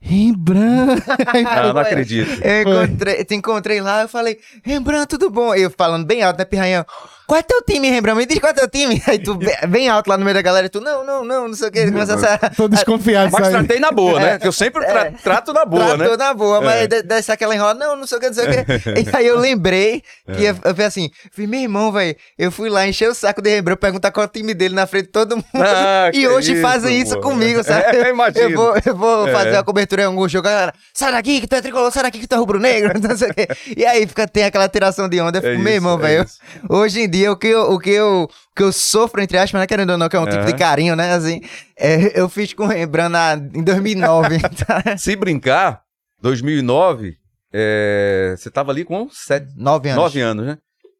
Rembrandt. 0.00 1.02
Ah, 1.46 1.72
não 1.72 1.80
acredito. 1.80 2.30
Eu 2.42 2.62
encontrei, 2.62 3.24
te 3.24 3.34
encontrei 3.34 3.80
lá, 3.80 4.02
eu 4.02 4.08
falei, 4.08 4.38
Rembrandt, 4.64 5.06
tudo 5.08 5.30
bom? 5.30 5.54
Eu 5.54 5.70
falando 5.70 6.06
bem 6.06 6.22
alto, 6.22 6.38
né, 6.38 6.44
Pirranhão? 6.44 6.84
Qual 7.30 7.38
é 7.38 7.42
teu 7.44 7.62
time, 7.62 7.88
Rembrandt? 7.88 8.18
Me 8.18 8.26
diz 8.26 8.40
qual 8.40 8.50
é 8.50 8.54
teu 8.54 8.68
time. 8.68 9.00
Aí 9.06 9.16
tu, 9.20 9.36
bem- 9.36 9.56
bem 9.68 9.88
alto 9.88 10.08
lá 10.10 10.18
no 10.18 10.24
meio 10.24 10.34
da 10.34 10.42
galera, 10.42 10.66
e 10.66 10.68
tu, 10.68 10.80
não, 10.80 11.06
não, 11.06 11.24
não, 11.24 11.46
não 11.46 11.54
sei 11.54 11.68
o 11.68 11.70
que. 11.70 11.86
Começa 11.86 12.14
a 12.14 12.50
Tô 12.50 12.66
desconfiado 12.66 13.30
Mas 13.30 13.48
tratei 13.50 13.78
na 13.78 13.92
boa, 13.92 14.18
né? 14.18 14.36
Que 14.40 14.48
eu 14.48 14.52
sempre 14.52 14.84
tra- 14.84 15.12
trato 15.12 15.52
na 15.52 15.64
boa, 15.64 15.96
né? 15.96 16.06
Tratou 16.06 16.16
na 16.18 16.34
boa, 16.34 16.60
mas 16.60 16.74
É. 16.82 16.86
de- 16.88 17.02
desce 17.04 17.30
aquela 17.30 17.54
enrola, 17.54 17.74
não, 17.74 17.94
não 17.94 18.04
sei 18.04 18.18
o 18.18 18.20
que, 18.20 18.26
não 18.26 18.34
sei 18.34 18.46
o 18.46 18.48
que. 18.48 18.56
e 19.12 19.16
aí 19.16 19.26
eu 19.28 19.38
lembrei 19.38 20.02
que 20.26 20.42
eu, 20.42 20.56
eu 20.64 20.74
falei 20.74 20.86
assim, 20.86 21.08
falei, 21.30 21.46
meu 21.48 21.60
irmão, 21.60 21.92
velho, 21.92 22.16
eu 22.36 22.50
fui 22.50 22.68
lá 22.68 22.84
encher 22.88 23.08
o 23.08 23.14
saco 23.14 23.40
de 23.40 23.48
Rembrandt, 23.50 23.78
perguntar 23.80 24.10
qual 24.10 24.24
é 24.24 24.26
o 24.26 24.30
time 24.32 24.52
dele 24.52 24.74
na 24.74 24.88
frente 24.88 25.04
de 25.06 25.12
todo 25.12 25.36
mundo. 25.36 25.44
Ah, 25.54 26.08
e 26.12 26.18
que 26.18 26.26
hoje 26.26 26.54
isso, 26.54 26.62
fazem 26.62 27.00
isso 27.00 27.14
pô. 27.14 27.20
comigo, 27.28 27.62
sabe? 27.62 27.96
É, 27.96 28.10
imagino. 28.10 28.50
Eu 28.50 28.56
vou, 28.56 28.74
eu 28.84 28.96
vou 28.96 29.28
É. 29.28 29.32
fazer 29.32 29.56
a 29.56 29.62
cobertura 29.62 30.02
em 30.02 30.06
algum 30.06 30.28
jogo, 30.28 30.48
a 30.48 30.50
galera, 30.50 30.74
sai 30.92 31.12
daqui 31.12 31.40
que 31.40 31.46
tu 31.46 31.54
é 31.54 31.60
tricolor, 31.62 31.92
sai 31.92 32.02
daqui 32.02 32.18
que 32.18 32.26
tu 32.26 32.34
é 32.34 32.38
rubro-negro, 32.38 32.98
não 33.00 33.16
sei 33.16 33.30
o 33.30 33.34
quê. 33.34 33.46
E 33.76 33.86
aí 33.86 34.04
fica, 34.04 34.26
tem 34.26 34.42
aquela 34.42 34.68
tiração 34.68 35.08
de 35.08 35.20
onda, 35.20 35.38
eu 35.38 35.48
É 35.48 35.52
fico, 35.52 35.62
meu 35.62 35.72
irmão, 35.74 35.96
é 35.96 36.02
velho, 36.02 36.26
hoje 36.68 37.02
em 37.02 37.08
dia 37.08 37.19
o 37.28 37.36
que 37.36 37.48
eu, 37.48 37.72
o 37.72 37.78
que 37.78 37.90
eu, 37.90 38.22
o 38.24 38.54
que 38.56 38.62
eu 38.62 38.72
sofro, 38.72 39.20
entre 39.22 39.36
aspas, 39.38 39.60
né, 39.60 39.66
querendo 39.66 39.90
ou 39.90 39.98
não, 39.98 40.08
que 40.08 40.16
é 40.16 40.20
um 40.20 40.26
tipo 40.28 40.44
de 40.44 40.54
carinho, 40.54 40.94
né, 40.96 41.12
assim, 41.12 41.40
é, 41.78 42.18
eu 42.20 42.28
fiz 42.28 42.52
com 42.54 42.64
o 42.64 42.66
Rembrandt 42.68 43.10
na- 43.12 43.34
em 43.54 43.62
2009, 43.62 44.38
tá? 44.66 44.96
Se 44.96 45.14
brincar, 45.16 45.82
2009, 46.22 47.16
é, 47.52 48.34
você 48.36 48.50
tava 48.50 48.70
ali 48.72 48.84
com 48.84 49.08
sete, 49.10 49.46
Nove 49.56 49.88
anos. 49.88 50.02
nove 50.02 50.20
anos, 50.20 50.46
né? 50.46 50.58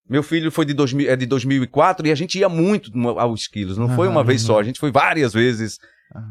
Meu 0.08 0.22
filho 0.24 0.50
foi 0.50 0.64
de, 0.64 0.74
2000, 0.74 1.08
é 1.08 1.14
de 1.14 1.24
2004 1.24 2.06
e 2.08 2.10
a 2.10 2.14
gente 2.16 2.36
ia 2.38 2.48
muito 2.48 2.90
no- 2.92 3.16
ao 3.18 3.32
Esquilos. 3.32 3.78
Não 3.78 3.88
foi 3.94 4.08
uma 4.08 4.24
vez 4.24 4.42
só, 4.42 4.58
a 4.58 4.62
gente 4.64 4.80
foi 4.80 4.90
várias 4.90 5.32
vezes. 5.32 5.78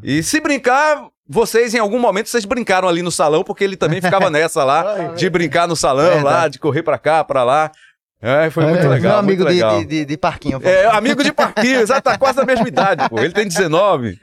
E 0.04 0.22
se 0.22 0.42
brincar, 0.42 1.08
vocês 1.26 1.74
em 1.74 1.80
algum 1.80 1.98
momento 1.98 2.28
vocês 2.28 2.44
brincaram 2.44 2.90
ali 2.90 3.02
no 3.02 3.10
salão, 3.12 3.42
porque 3.42 3.64
ele 3.64 3.78
também 3.78 4.02
ficava 4.02 4.30
nessa 4.30 4.66
lá, 4.66 5.14
de 5.16 5.30
brincar 5.30 5.66
no 5.66 5.78
salão 5.78 6.08
lá, 6.10 6.14
Verdade. 6.16 6.54
de 6.54 6.60
correr 6.60 6.84
pra 6.84 6.98
cá, 6.98 7.24
pra 7.24 7.46
lá. 7.46 7.72
É, 8.22 8.50
foi 8.50 8.64
É, 8.66 8.68
muito 8.68 8.82
meu 8.82 8.90
legal. 8.92 9.12
Meu 9.12 9.20
amigo 9.20 9.44
legal. 9.46 9.80
de, 9.80 9.86
de, 9.86 10.06
de 10.06 10.18
parquinho. 10.18 10.60
É, 10.62 10.86
amigo 10.88 11.24
de 11.24 11.32
parquinho, 11.32 11.80
exato, 11.80 12.02
tá 12.02 12.18
quase 12.18 12.38
da 12.38 12.46
mesma 12.46 12.68
idade, 12.68 13.08
pô. 13.10 13.18
Ele 13.20 13.32
tem 13.34 13.48
19. 13.48 14.20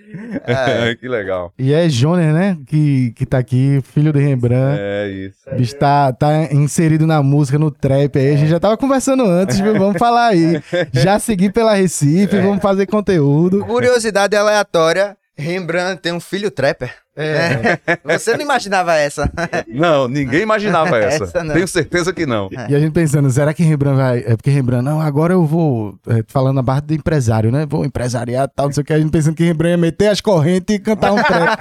É. 0.46 0.94
que 0.96 1.08
legal. 1.08 1.52
E 1.58 1.72
é 1.72 1.88
Joner, 1.88 2.32
né? 2.32 2.58
Que, 2.66 3.12
que 3.12 3.24
tá 3.24 3.38
aqui, 3.38 3.80
filho 3.94 4.12
de 4.12 4.20
Rembrandt. 4.20 4.78
É 4.80 5.08
isso. 5.08 5.38
O 5.50 5.56
bicho 5.56 5.74
tá, 5.76 6.12
tá 6.12 6.44
inserido 6.52 7.06
na 7.06 7.22
música, 7.22 7.58
no 7.58 7.70
trap 7.70 8.18
aí. 8.18 8.34
A 8.34 8.36
gente 8.36 8.48
já 8.50 8.60
tava 8.60 8.76
conversando 8.76 9.24
antes, 9.24 9.58
viu? 9.60 9.72
Vamos 9.78 9.96
falar 9.98 10.28
aí. 10.28 10.60
Já 10.92 11.18
segui 11.18 11.50
pela 11.50 11.74
Recife, 11.74 12.38
vamos 12.40 12.60
fazer 12.62 12.86
conteúdo. 12.86 13.64
Curiosidade 13.64 14.36
aleatória: 14.36 15.16
Rembrandt 15.38 16.00
tem 16.00 16.12
um 16.12 16.20
filho 16.20 16.50
trapper. 16.50 16.94
É. 17.14 17.78
Você 18.16 18.34
não 18.34 18.42
imaginava 18.42 18.94
essa? 18.94 19.30
Não, 19.68 20.06
ninguém 20.06 20.42
imaginava 20.42 20.96
essa. 21.00 21.24
Essa. 21.24 21.44
Tenho 21.52 21.66
certeza 21.66 22.12
que 22.12 22.26
não. 22.26 22.50
E 22.68 22.74
a 22.74 22.78
gente 22.78 22.92
pensando, 22.92 23.30
será 23.30 23.54
que 23.54 23.62
Rembrandt 23.62 23.96
vai. 23.96 24.18
É 24.18 24.36
porque 24.36 24.50
Rembrandt, 24.50 24.84
não, 24.84 25.00
agora 25.00 25.32
eu 25.32 25.44
vou. 25.46 25.98
é, 26.06 26.22
falando 26.28 26.60
a 26.60 26.62
barra 26.62 26.80
do 26.80 26.94
empresário, 26.94 27.50
né? 27.50 27.64
Vou 27.66 27.84
empresariar 27.84 28.44
e 28.44 28.48
tal, 28.54 28.66
não 28.66 28.72
sei 28.72 28.82
o 28.82 28.84
que. 28.84 28.92
A 28.92 28.98
gente 28.98 29.10
pensando 29.10 29.34
que 29.34 29.44
Rembrandt 29.44 29.72
ia 29.72 29.78
meter 29.78 30.08
as 30.08 30.20
correntes 30.20 30.76
e 30.76 30.78
cantar 30.78 31.12
um 31.12 31.22
trap. 31.22 31.58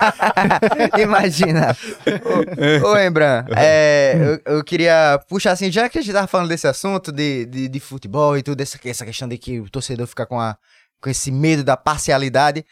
Imagina. 1.01 1.75
Ô, 2.83 2.89
ô 2.89 2.93
Rembrandt, 2.93 3.49
é, 3.55 4.39
eu, 4.45 4.55
eu 4.57 4.63
queria 4.63 5.19
puxar 5.29 5.51
assim, 5.51 5.71
já 5.71 5.87
que 5.87 5.97
a 5.97 6.01
gente 6.01 6.13
tava 6.13 6.27
falando 6.27 6.49
desse 6.49 6.67
assunto 6.67 7.11
de, 7.11 7.45
de, 7.45 7.67
de 7.69 7.79
futebol 7.79 8.37
e 8.37 8.43
tudo, 8.43 8.61
essa, 8.61 8.77
essa 8.85 9.05
questão 9.05 9.27
de 9.27 9.37
que 9.37 9.59
o 9.59 9.69
torcedor 9.69 10.07
fica 10.07 10.25
com, 10.25 10.39
a, 10.39 10.57
com 11.01 11.09
esse 11.09 11.31
medo 11.31 11.63
da 11.63 11.77
parcialidade. 11.77 12.65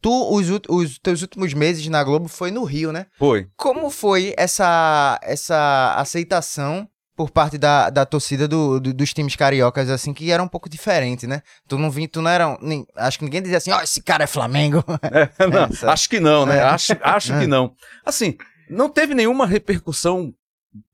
Tu, 0.00 0.10
os, 0.10 0.46
os 0.68 0.98
teus 0.98 1.20
últimos 1.22 1.52
meses 1.52 1.86
na 1.88 2.02
Globo 2.02 2.26
foi 2.28 2.50
no 2.50 2.64
Rio, 2.64 2.90
né? 2.92 3.06
Foi. 3.18 3.48
Como 3.56 3.90
foi 3.90 4.34
essa, 4.36 5.18
essa 5.22 5.94
aceitação 5.96 6.88
por 7.16 7.30
parte 7.30 7.58
da, 7.58 7.90
da 7.90 8.06
torcida 8.06 8.48
do, 8.48 8.80
do- 8.80 8.94
dos 8.94 9.12
times 9.12 9.36
cariocas, 9.36 9.90
assim, 9.90 10.14
que 10.14 10.30
era 10.30 10.42
um 10.42 10.48
pouco 10.48 10.70
diferente, 10.70 11.26
né? 11.26 11.42
Tu 11.68 11.76
não 11.76 11.90
vinha, 11.90 12.08
tu 12.08 12.22
não 12.22 12.30
era. 12.30 12.56
nem- 12.62 12.86
acho 12.96 13.18
que 13.18 13.24
ninguém 13.26 13.42
dizia 13.42 13.58
assim, 13.58 13.70
ó, 13.72 13.82
esse 13.82 14.00
cara 14.02 14.24
é 14.24 14.26
Flamengo. 14.26 14.82
É, 15.38 15.46
não, 15.46 15.64
Essa. 15.64 15.90
acho 15.92 16.08
que 16.08 16.18
não, 16.18 16.46
né? 16.46 16.56
É. 16.56 16.62
Acho, 16.62 16.92
acho 17.02 17.38
que 17.38 17.46
não. 17.46 17.74
Assim, 18.06 18.36
não 18.70 18.88
teve 18.88 19.14
nenhuma 19.14 19.46
repercussão 19.46 20.32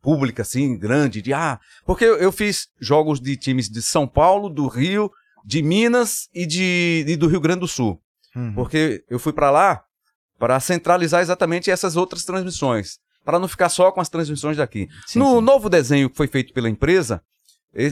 pública, 0.03 0.43
assim, 0.43 0.77
grande, 0.79 1.23
de 1.23 1.33
ah, 1.33 1.61
porque 1.85 2.05
eu, 2.05 2.17
eu 2.17 2.33
fiz 2.33 2.67
jogos 2.81 3.21
de 3.21 3.37
times 3.37 3.69
de 3.69 3.81
São 3.83 4.07
Paulo, 4.09 4.49
do 4.49 4.67
Rio, 4.67 5.11
de 5.45 5.63
Minas 5.63 6.29
e, 6.35 6.45
de, 6.47 7.05
e 7.07 7.15
do 7.17 7.29
Rio 7.29 7.41
Grande 7.41 7.61
do 7.61 7.69
Sul. 7.69 8.01
Uhum. 8.37 8.53
Porque 8.55 9.03
eu 9.09 9.19
fui 9.19 9.33
pra 9.33 9.51
lá 9.51 9.83
para 10.39 10.61
centralizar 10.61 11.23
exatamente 11.23 11.71
essas 11.71 11.97
outras 11.97 12.23
transmissões, 12.25 12.99
para 13.25 13.39
não 13.39 13.49
ficar 13.49 13.69
só 13.71 13.91
com 13.91 14.01
as 14.01 14.09
transmissões 14.11 14.57
daqui. 14.59 14.87
Sim, 15.07 15.19
no 15.19 15.37
sim. 15.37 15.41
novo 15.41 15.71
desenho 15.71 16.11
que 16.11 16.17
foi 16.17 16.27
feito 16.29 16.53
pela 16.53 16.69
empresa, 16.69 17.23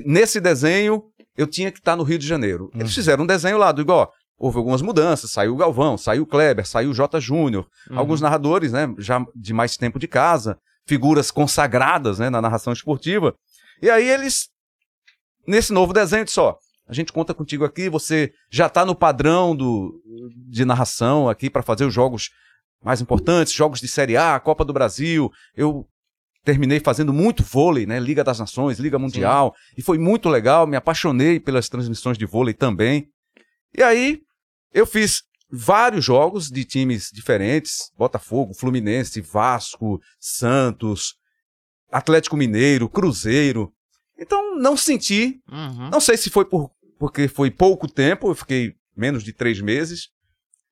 nesse 0.05 0.41
desenho 0.41 1.03
eu 1.37 1.47
tinha 1.47 1.73
que 1.73 1.79
estar 1.79 1.97
no 1.97 2.03
Rio 2.05 2.19
de 2.19 2.27
Janeiro. 2.27 2.71
Eles 2.75 2.89
Uhum. 2.91 2.95
fizeram 2.95 3.25
um 3.25 3.27
desenho 3.27 3.57
lá 3.59 3.73
do 3.73 3.81
igual. 3.81 4.13
Houve 4.39 4.59
algumas 4.59 4.83
mudanças, 4.83 5.31
saiu 5.31 5.55
o 5.55 5.57
Galvão, 5.57 5.97
saiu 5.97 6.25
o 6.25 6.27
Kleber, 6.27 6.67
saiu 6.67 6.91
o 6.91 6.95
J. 6.95 7.19
Júnior, 7.21 7.67
Uhum. 7.91 7.99
alguns 7.99 8.21
narradores, 8.21 8.73
né, 8.73 8.93
já 8.99 9.25
de 9.35 9.53
mais 9.55 9.77
tempo 9.77 9.99
de 9.99 10.07
casa, 10.07 10.59
figuras 10.87 11.31
consagradas, 11.31 12.19
né, 12.19 12.29
na 12.29 12.43
narração 12.43 12.73
esportiva. 12.73 13.35
E 13.81 13.89
aí 13.89 14.09
eles, 14.09 14.49
nesse 15.47 15.73
novo 15.73 15.93
desenho, 15.93 16.25
disse, 16.25 16.39
ó, 16.41 16.55
a 16.87 16.93
gente 16.93 17.13
conta 17.13 17.33
contigo 17.33 17.65
aqui, 17.65 17.89
você 17.89 18.33
já 18.51 18.67
está 18.67 18.85
no 18.85 18.95
padrão 18.95 19.57
do, 19.57 20.01
de 20.49 20.65
narração 20.65 21.29
aqui 21.29 21.49
para 21.49 21.63
fazer 21.63 21.85
os 21.85 21.95
jogos 21.95 22.31
mais 22.83 23.01
importantes, 23.01 23.53
jogos 23.53 23.81
de 23.81 23.89
Série 23.89 24.17
A, 24.17 24.39
Copa 24.39 24.65
do 24.65 24.73
Brasil. 24.73 25.31
Eu 25.57 25.87
terminei 26.45 26.79
fazendo 26.81 27.13
muito 27.13 27.43
vôlei, 27.43 27.87
né? 27.87 27.99
Liga 27.99 28.23
das 28.23 28.39
Nações, 28.39 28.79
Liga 28.79 28.99
Mundial, 28.99 29.55
e 29.79 29.81
foi 29.83 29.97
muito 29.97 30.29
legal, 30.29 30.67
me 30.67 30.77
apaixonei 30.77 31.41
pelas 31.41 31.69
transmissões 31.71 32.19
de 32.19 32.27
vôlei 32.27 32.53
também. 32.53 33.09
E 33.77 33.83
aí 33.83 34.21
eu 34.73 34.87
fiz 34.87 35.23
vários 35.51 36.05
jogos 36.05 36.51
de 36.51 36.65
times 36.65 37.09
diferentes, 37.13 37.91
Botafogo, 37.97 38.53
Fluminense, 38.53 39.21
Vasco, 39.23 39.99
Santos, 40.21 41.15
Atlético 41.91 42.37
Mineiro, 42.37 42.89
Cruzeiro. 42.91 43.73
Então 44.19 44.57
não 44.57 44.77
senti 44.77 45.41
Uhum. 45.51 45.91
não 45.91 46.01
sei 46.01 46.17
se 46.17 46.29
foi 46.31 46.45
por, 46.45 46.71
porque 46.99 47.29
foi 47.29 47.51
pouco 47.51 47.87
tempo, 47.91 48.29
eu 48.31 48.35
fiquei 48.35 48.75
menos 48.97 49.23
de 49.25 49.33
três 49.33 49.61
meses. 49.61 50.09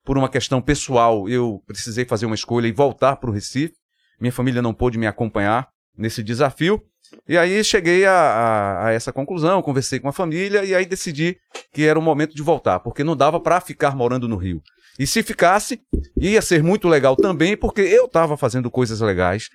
Por 0.05 0.17
uma 0.17 0.27
questão 0.29 0.61
pessoal, 0.61 1.29
eu 1.29 1.61
precisei 1.65 2.03
fazer 2.05 2.25
uma 2.25 2.35
escolha 2.35 2.67
e 2.67 2.71
voltar 2.71 3.15
para 3.15 3.29
o 3.29 3.33
Recife. 3.33 3.73
Minha 4.19 4.31
família 4.33 4.61
não 4.61 4.73
pôde 4.73 4.97
me 4.97 5.07
acompanhar 5.07 5.67
nesse 5.97 6.21
desafio. 6.23 6.81
E 7.27 7.37
aí 7.37 7.63
cheguei 7.63 8.05
a, 8.05 8.11
a- 8.13 8.87
a 8.87 8.91
essa 8.91 9.13
conclusão, 9.13 9.61
conversei 9.61 9.99
com 9.99 10.07
a 10.09 10.13
família 10.13 10.63
e 10.65 10.73
aí 10.73 10.85
decidi 10.85 11.37
que 11.71 11.83
era 11.83 11.97
o 11.97 12.01
momento 12.01 12.33
de 12.35 12.41
voltar, 12.41 12.79
porque 12.79 13.03
não 13.03 13.15
dava 13.15 13.39
para 13.39 13.61
ficar 13.61 13.95
morando 13.95 14.27
no 14.27 14.35
Rio. 14.35 14.61
E 14.99 15.05
se 15.07 15.21
ficasse, 15.23 15.79
ia 16.17 16.41
ser 16.41 16.61
muito 16.63 16.87
legal 16.87 17.15
também, 17.15 17.55
porque 17.57 17.81
eu 17.81 18.05
estava 18.05 18.35
fazendo 18.37 18.69
coisas 18.71 18.99
legais. 18.99 19.47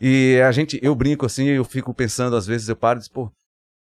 E 0.00 0.40
a 0.46 0.50
gente, 0.52 0.78
eu 0.82 0.94
brinco 0.94 1.26
assim, 1.26 1.46
eu 1.46 1.64
fico 1.64 1.92
pensando, 1.94 2.34
às 2.36 2.46
vezes 2.46 2.68
eu 2.68 2.76
paro 2.76 2.98
e 2.98 3.02
digo, 3.02 3.14
pô, 3.14 3.32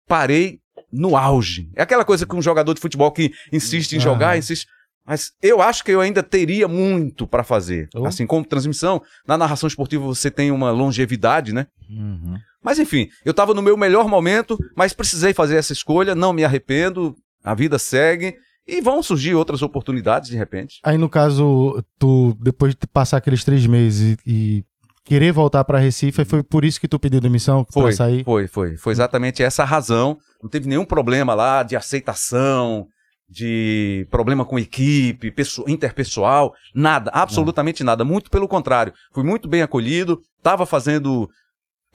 parei 0.07 0.59
no 0.93 1.17
auge. 1.17 1.69
É 1.75 1.81
aquela 1.81 2.05
coisa 2.05 2.25
que 2.25 2.35
um 2.35 2.41
jogador 2.41 2.73
de 2.73 2.79
futebol 2.79 3.11
que 3.11 3.31
insiste 3.51 3.93
em 3.93 3.97
Aham. 3.97 4.03
jogar, 4.03 4.37
insiste. 4.37 4.67
Mas 5.05 5.31
eu 5.41 5.61
acho 5.61 5.83
que 5.83 5.91
eu 5.91 5.99
ainda 5.99 6.23
teria 6.23 6.67
muito 6.67 7.27
para 7.27 7.43
fazer. 7.43 7.89
Oh. 7.93 8.05
Assim 8.05 8.25
como 8.25 8.45
transmissão, 8.45 9.01
na 9.27 9.37
narração 9.37 9.67
esportiva 9.67 10.05
você 10.05 10.31
tem 10.31 10.51
uma 10.51 10.71
longevidade, 10.71 11.51
né? 11.51 11.67
Uhum. 11.89 12.37
Mas 12.63 12.79
enfim, 12.79 13.09
eu 13.25 13.31
estava 13.31 13.53
no 13.53 13.61
meu 13.61 13.75
melhor 13.75 14.07
momento, 14.07 14.57
mas 14.77 14.93
precisei 14.93 15.33
fazer 15.33 15.57
essa 15.57 15.73
escolha, 15.73 16.15
não 16.15 16.31
me 16.31 16.45
arrependo, 16.45 17.13
a 17.43 17.53
vida 17.53 17.77
segue 17.77 18.35
e 18.65 18.79
vão 18.79 19.03
surgir 19.03 19.35
outras 19.35 19.61
oportunidades 19.61 20.29
de 20.29 20.37
repente. 20.37 20.79
Aí, 20.83 20.97
no 20.97 21.09
caso, 21.09 21.83
tu, 21.99 22.37
depois 22.39 22.73
de 22.73 22.87
passar 22.87 23.17
aqueles 23.17 23.43
três 23.43 23.65
meses 23.65 24.17
e, 24.25 24.31
e 24.59 24.65
querer 25.03 25.31
voltar 25.31 25.63
pra 25.63 25.79
Recife, 25.79 26.23
foi 26.25 26.43
por 26.43 26.63
isso 26.63 26.79
que 26.79 26.87
tu 26.87 26.97
pediu 26.99 27.19
demissão 27.19 27.65
Foi, 27.71 27.91
sair? 27.93 28.23
foi, 28.23 28.47
foi. 28.47 28.77
Foi 28.77 28.91
exatamente 28.93 29.43
essa 29.43 29.63
a 29.63 29.65
razão. 29.65 30.17
Não 30.41 30.49
teve 30.49 30.67
nenhum 30.67 30.85
problema 30.85 31.33
lá 31.33 31.63
de 31.63 31.75
aceitação, 31.75 32.87
de 33.29 34.07
problema 34.11 34.45
com 34.45 34.59
equipe, 34.59 35.31
pesso- 35.31 35.63
interpessoal, 35.67 36.53
nada, 36.75 37.09
absolutamente 37.13 37.83
nada. 37.83 38.03
Muito 38.05 38.29
pelo 38.29 38.47
contrário. 38.47 38.93
Fui 39.13 39.23
muito 39.23 39.47
bem 39.47 39.61
acolhido, 39.61 40.21
estava 40.37 40.65
fazendo 40.65 41.29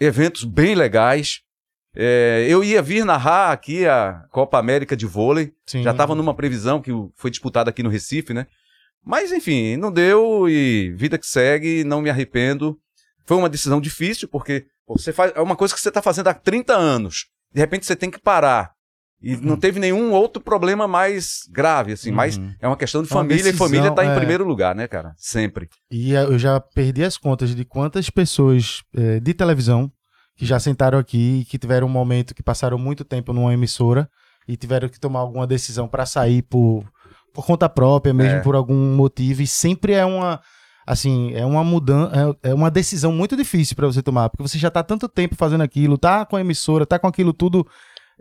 eventos 0.00 0.44
bem 0.44 0.74
legais. 0.74 1.40
É, 1.96 2.46
eu 2.48 2.62
ia 2.62 2.82
vir 2.82 3.04
narrar 3.04 3.50
aqui 3.52 3.86
a 3.86 4.22
Copa 4.30 4.58
América 4.58 4.96
de 4.96 5.06
vôlei. 5.06 5.52
Sim. 5.66 5.82
Já 5.82 5.90
estava 5.92 6.14
numa 6.14 6.34
previsão 6.34 6.80
que 6.80 6.90
foi 7.16 7.30
disputada 7.30 7.70
aqui 7.70 7.82
no 7.82 7.88
Recife, 7.88 8.34
né? 8.34 8.46
Mas 9.04 9.32
enfim, 9.32 9.76
não 9.76 9.90
deu 9.90 10.48
e 10.48 10.92
vida 10.96 11.16
que 11.18 11.26
segue, 11.26 11.84
não 11.84 12.02
me 12.02 12.10
arrependo. 12.10 12.76
Foi 13.28 13.36
uma 13.36 13.48
decisão 13.48 13.78
difícil, 13.78 14.26
porque 14.26 14.64
você 14.86 15.12
faz, 15.12 15.32
é 15.34 15.40
uma 15.42 15.54
coisa 15.54 15.74
que 15.74 15.80
você 15.80 15.90
está 15.90 16.00
fazendo 16.00 16.28
há 16.28 16.34
30 16.34 16.74
anos. 16.74 17.26
De 17.52 17.60
repente 17.60 17.84
você 17.84 17.94
tem 17.94 18.10
que 18.10 18.18
parar. 18.18 18.72
E 19.20 19.36
não 19.36 19.56
teve 19.56 19.78
nenhum 19.78 20.12
outro 20.12 20.40
problema 20.40 20.88
mais 20.88 21.40
grave, 21.50 21.92
assim. 21.92 22.10
Mas 22.10 22.38
Uhum. 22.38 22.54
é 22.58 22.66
uma 22.66 22.76
questão 22.76 23.02
de 23.02 23.08
É 23.08 23.12
família 23.12 23.42
decisão, 23.44 23.66
e 23.66 23.68
família 23.68 23.88
está 23.90 24.02
em 24.04 24.10
é. 24.10 24.14
primeiro 24.16 24.44
lugar, 24.44 24.74
né, 24.74 24.88
cara? 24.88 25.12
Sempre. 25.18 25.68
E 25.90 26.14
eh, 26.14 26.22
eu 26.24 26.38
já 26.38 26.58
perdi 26.58 27.04
as 27.04 27.18
contas 27.18 27.54
de 27.54 27.64
quantas 27.66 28.08
pessoas 28.08 28.82
eh, 28.96 29.20
de 29.20 29.34
televisão 29.34 29.92
que 30.36 30.46
já 30.46 30.58
sentaram 30.58 30.98
aqui 30.98 31.40
e 31.40 31.44
que 31.44 31.58
tiveram 31.58 31.86
um 31.86 31.90
momento 31.90 32.34
que 32.34 32.42
passaram 32.42 32.78
muito 32.78 33.04
tempo 33.04 33.32
numa 33.34 33.52
emissora 33.52 34.08
e 34.46 34.56
tiveram 34.56 34.88
que 34.88 34.98
tomar 34.98 35.18
alguma 35.20 35.46
decisão 35.46 35.86
pra 35.86 36.06
sair 36.06 36.40
por, 36.42 36.82
por 37.34 37.44
conta 37.44 37.68
própria, 37.68 38.14
mesmo 38.14 38.38
É. 38.38 38.40
por 38.40 38.54
algum 38.54 38.94
motivo. 38.96 39.42
E 39.42 39.46
sempre 39.46 39.92
é 39.92 40.06
uma. 40.06 40.40
Assim, 40.90 41.34
é 41.34 41.44
uma 41.44 41.62
mudança, 41.62 42.36
é, 42.42 42.50
é 42.50 42.54
uma 42.54 42.70
decisão 42.70 43.12
muito 43.12 43.36
difícil 43.36 43.76
pra 43.76 43.86
você 43.86 44.00
tomar, 44.02 44.30
porque 44.30 44.42
você 44.42 44.56
já 44.58 44.70
tá 44.70 44.82
tanto 44.82 45.06
tempo 45.06 45.34
fazendo 45.36 45.60
aquilo, 45.62 45.98
tá 45.98 46.24
com 46.24 46.34
a 46.34 46.40
emissora, 46.40 46.86
tá 46.86 46.98
com 46.98 47.06
aquilo 47.06 47.34
tudo 47.34 47.66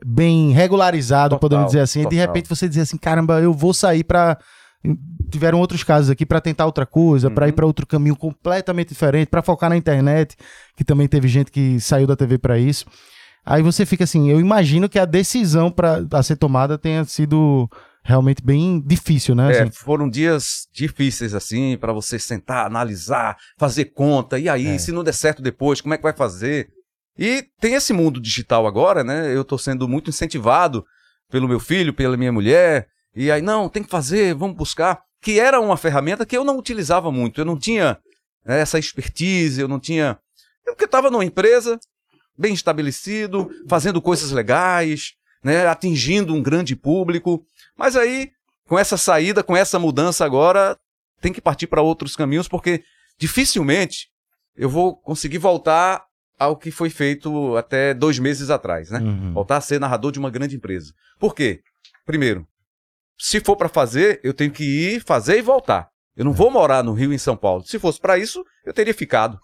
bem 0.06 0.52
regularizado, 0.52 1.36
Total, 1.36 1.40
podemos 1.40 1.66
dizer 1.68 1.80
assim, 1.80 2.00
e 2.02 2.04
de 2.04 2.10
total. 2.10 2.20
repente 2.28 2.50
você 2.50 2.68
dizer 2.68 2.82
assim, 2.82 2.98
caramba, 2.98 3.40
eu 3.40 3.54
vou 3.54 3.74
sair 3.74 4.04
pra 4.04 4.38
tiveram 5.32 5.60
outros 5.60 5.84
casos 5.84 6.10
aqui 6.10 6.26
pra 6.26 6.40
tentar 6.42 6.66
outra 6.66 6.86
coisa, 6.86 7.30
Uhum. 7.30 7.48
ir 7.48 7.52
pra 7.54 7.66
outro 7.66 7.86
caminho 7.88 8.16
completamente 8.16 8.90
diferente, 8.90 9.28
pra 9.30 9.42
focar 9.42 9.70
na 9.70 9.78
internet, 9.78 10.36
que 10.76 10.84
também 10.84 11.08
teve 11.08 11.28
gente 11.30 11.50
que 11.52 11.80
saiu 11.80 12.06
da 12.06 12.16
TV 12.18 12.38
pra 12.38 12.58
isso. 12.60 12.86
Aí 13.46 13.62
você 13.62 13.86
fica 13.86 14.04
assim, 14.04 14.30
eu 14.30 14.40
imagino 14.42 14.90
que 14.90 15.00
a 15.00 15.06
decisão 15.06 15.72
para 15.72 16.22
ser 16.22 16.36
tomada 16.36 16.78
tenha 16.78 17.06
sido 17.06 17.70
realmente 18.08 18.42
bem 18.42 18.80
difícil, 18.80 19.36
né? 19.36 19.54
É, 19.54 19.62
assim. 19.64 19.72
foram 19.72 20.10
dias 20.10 20.66
difíceis, 20.74 21.36
assim, 21.36 21.78
para 21.78 21.92
você 21.92 22.18
sentar, 22.18 22.66
analisar, 22.66 23.36
fazer 23.58 23.86
conta. 23.86 24.40
E 24.40 24.48
aí, 24.48 24.68
É. 24.68 24.78
se 24.78 24.94
não 24.94 25.04
der 25.04 25.14
certo 25.14 25.42
depois, 25.42 25.82
como 25.82 25.94
é 25.94 25.98
que 25.98 26.04
vai 26.04 26.14
fazer? 26.14 26.70
E 27.20 27.44
tem 27.60 27.74
esse 27.74 27.92
mundo 27.92 28.22
digital 28.22 28.66
agora, 28.66 29.04
né? 29.04 29.36
Eu 29.36 29.44
tô 29.44 29.58
sendo 29.58 29.90
muito 29.90 30.10
incentivado 30.10 30.86
pelo 31.30 31.50
meu 31.50 31.60
filho, 31.60 31.94
pela 31.94 32.16
minha 32.16 32.32
mulher. 32.32 32.88
E 33.14 33.30
aí, 33.30 33.42
não, 33.42 33.68
tem 33.68 33.84
que 33.84 33.90
fazer, 33.90 34.34
vamos 34.34 34.56
buscar. 34.56 35.02
Que 35.22 35.38
era 35.38 35.60
uma 35.60 35.76
ferramenta 35.76 36.26
que 36.26 36.38
eu 36.38 36.46
não 36.46 36.58
utilizava 36.58 37.12
muito. 37.12 37.42
Eu 37.42 37.46
não 37.46 37.60
tinha 37.60 37.98
né, 38.46 38.62
essa 38.62 38.80
expertise, 38.80 39.60
eu 39.60 39.68
não 39.68 39.82
tinha. 39.82 40.18
Porque 40.64 40.86
eu 40.86 40.88
estava 40.88 41.12
numa 41.12 41.26
empresa, 41.26 41.78
bem 42.38 42.54
estabelecido, 42.54 43.50
fazendo 43.68 44.02
coisas 44.02 44.32
legais, 44.32 45.12
né, 45.44 45.68
atingindo 45.68 46.34
um 46.34 46.42
grande 46.42 46.74
público. 46.74 47.44
Mas 47.78 47.96
aí, 47.96 48.32
com 48.68 48.78
essa 48.78 48.98
saída, 48.98 49.44
com 49.44 49.56
essa 49.56 49.78
mudança 49.80 50.26
agora, 50.26 50.78
tem 51.22 51.32
que 51.32 51.40
partir 51.42 51.68
para 51.68 51.82
outros 51.82 52.16
caminhos, 52.16 52.48
porque 52.48 52.84
dificilmente 53.18 54.08
eu 54.56 54.70
vou 54.70 54.96
conseguir 54.96 55.38
voltar 55.38 56.04
ao 56.40 56.56
que 56.56 56.70
foi 56.72 56.90
feito 56.90 57.56
até 57.58 57.94
dois 57.94 58.20
meses 58.20 58.50
atrás, 58.50 58.90
né? 58.92 59.00
Uhum. 59.00 59.34
Voltar 59.34 59.58
a 59.58 59.62
ser 59.62 59.80
narrador 59.80 60.12
de 60.12 60.20
uma 60.20 60.30
grande 60.30 60.56
empresa. 60.56 60.94
Por 61.20 61.34
quê? 61.34 61.62
Primeiro, 62.06 62.48
se 63.18 63.40
for 63.40 63.56
para 63.56 63.68
fazer, 63.70 64.20
eu 64.24 64.34
tenho 64.34 64.52
que 64.52 64.64
ir, 64.64 65.02
fazer 65.04 65.38
e 65.40 65.42
voltar. 65.42 65.90
Eu 66.16 66.26
não 66.26 66.34
vou 66.34 66.50
morar 66.52 66.84
no 66.84 66.94
Rio 66.94 67.12
em 67.14 67.18
São 67.18 67.36
Paulo. 67.36 67.64
Se 67.64 67.78
fosse 67.80 68.00
para 68.00 68.18
isso, 68.18 68.44
eu 68.66 68.74
teria 68.74 68.94
ficado, 68.94 69.40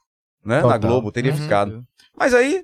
né? 0.46 0.58
Na 0.58 0.62
Total. 0.62 0.80
Globo, 0.80 1.12
teria 1.12 1.32
Uhum. 1.32 1.38
ficado. 1.38 1.84
Mas 2.16 2.34
aí, 2.34 2.64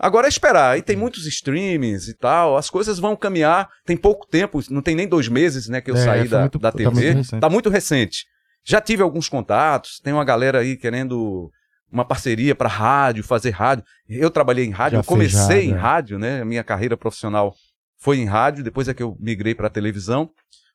agora 0.00 0.26
é 0.26 0.28
esperar. 0.28 0.72
Aí 0.72 0.82
tem 0.82 0.96
muitos 0.96 1.26
streamings 1.26 2.08
e 2.08 2.14
tal, 2.14 2.56
as 2.56 2.68
coisas 2.70 2.98
vão 2.98 3.14
caminhar. 3.14 3.68
Tem 3.86 3.96
pouco 3.96 4.26
tempo, 4.26 4.58
não 4.70 4.82
tem 4.82 4.96
nem 4.96 5.06
dois 5.06 5.28
meses, 5.28 5.68
né, 5.68 5.80
que 5.80 5.90
eu 5.90 5.96
É, 5.96 6.04
saí 6.04 6.26
da, 6.28 6.40
muito- 6.40 6.58
da 6.58 6.72
tá 6.72 6.78
muito 6.78 6.94
TV. 6.94 7.12
recente. 7.12 7.40
Tá 7.40 7.48
muito 7.50 7.68
recente. 7.70 8.24
Já 8.64 8.80
tive 8.80 9.02
alguns 9.02 9.28
contatos, 9.28 10.00
tem 10.02 10.12
uma 10.12 10.24
galera 10.24 10.58
aí 10.60 10.76
querendo 10.76 11.50
uma 11.92 12.04
parceria 12.04 12.54
para 12.54 12.68
rádio, 12.68 13.22
fazer 13.24 13.50
rádio. 13.50 13.84
Eu 14.08 14.30
trabalhei 14.30 14.64
em 14.64 14.70
rádio, 14.70 14.96
Já 14.96 15.00
eu 15.00 15.04
comecei 15.04 15.64
em 15.66 15.70
rádio, 15.72 15.76
é. 15.76 15.78
rádio, 15.80 16.18
né? 16.18 16.40
A 16.42 16.44
minha 16.44 16.62
carreira 16.64 16.96
profissional 16.96 17.54
foi 17.98 18.18
em 18.18 18.26
rádio, 18.26 18.62
depois 18.64 18.88
é 18.88 18.94
que 18.94 19.02
eu 19.02 19.16
migrei 19.20 19.54
para 19.54 19.68
televisão. 19.68 20.30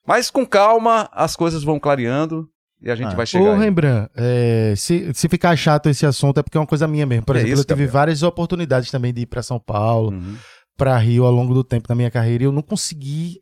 Mas 0.06 0.30
com 0.30 0.46
calma, 0.46 1.10
as 1.12 1.36
coisas 1.36 1.64
vão 1.64 1.80
clareando 1.80 2.48
e 2.82 2.92
a 2.92 2.96
gente 2.96 3.14
Ah. 3.14 3.16
vai 3.16 3.26
chegar. 3.26 3.46
Ô, 3.46 3.52
aí. 3.54 3.60
Rembrandt, 3.60 4.10
é, 4.16 4.74
se, 4.78 5.12
se 5.14 5.28
ficar 5.30 5.56
chato 5.56 5.90
esse 5.90 6.06
assunto 6.06 6.40
é 6.40 6.44
porque 6.44 6.58
é 6.58 6.62
uma 6.62 6.68
coisa 6.68 6.88
minha 6.88 7.06
mesmo. 7.06 7.26
Por 7.26 7.36
É 7.36 7.40
exemplo, 7.40 7.54
isso, 7.54 7.62
eu 7.62 7.66
tive 7.66 7.76
Gabriel. 7.86 7.92
várias 7.94 8.24
oportunidades 8.24 8.92
também 8.92 9.14
de 9.14 9.22
ir 9.22 9.26
pra 9.26 9.42
São 9.44 9.60
Paulo, 9.60 10.12
Uhum. 10.12 10.36
pra 10.78 10.98
Rio 10.98 11.26
ao 11.26 11.32
longo 11.32 11.54
do 11.54 11.64
tempo 11.64 11.88
da 11.88 11.96
minha 11.96 12.12
carreira 12.12 12.44
e 12.44 12.48
eu 12.48 12.52
não 12.52 12.62
consegui 12.62 13.40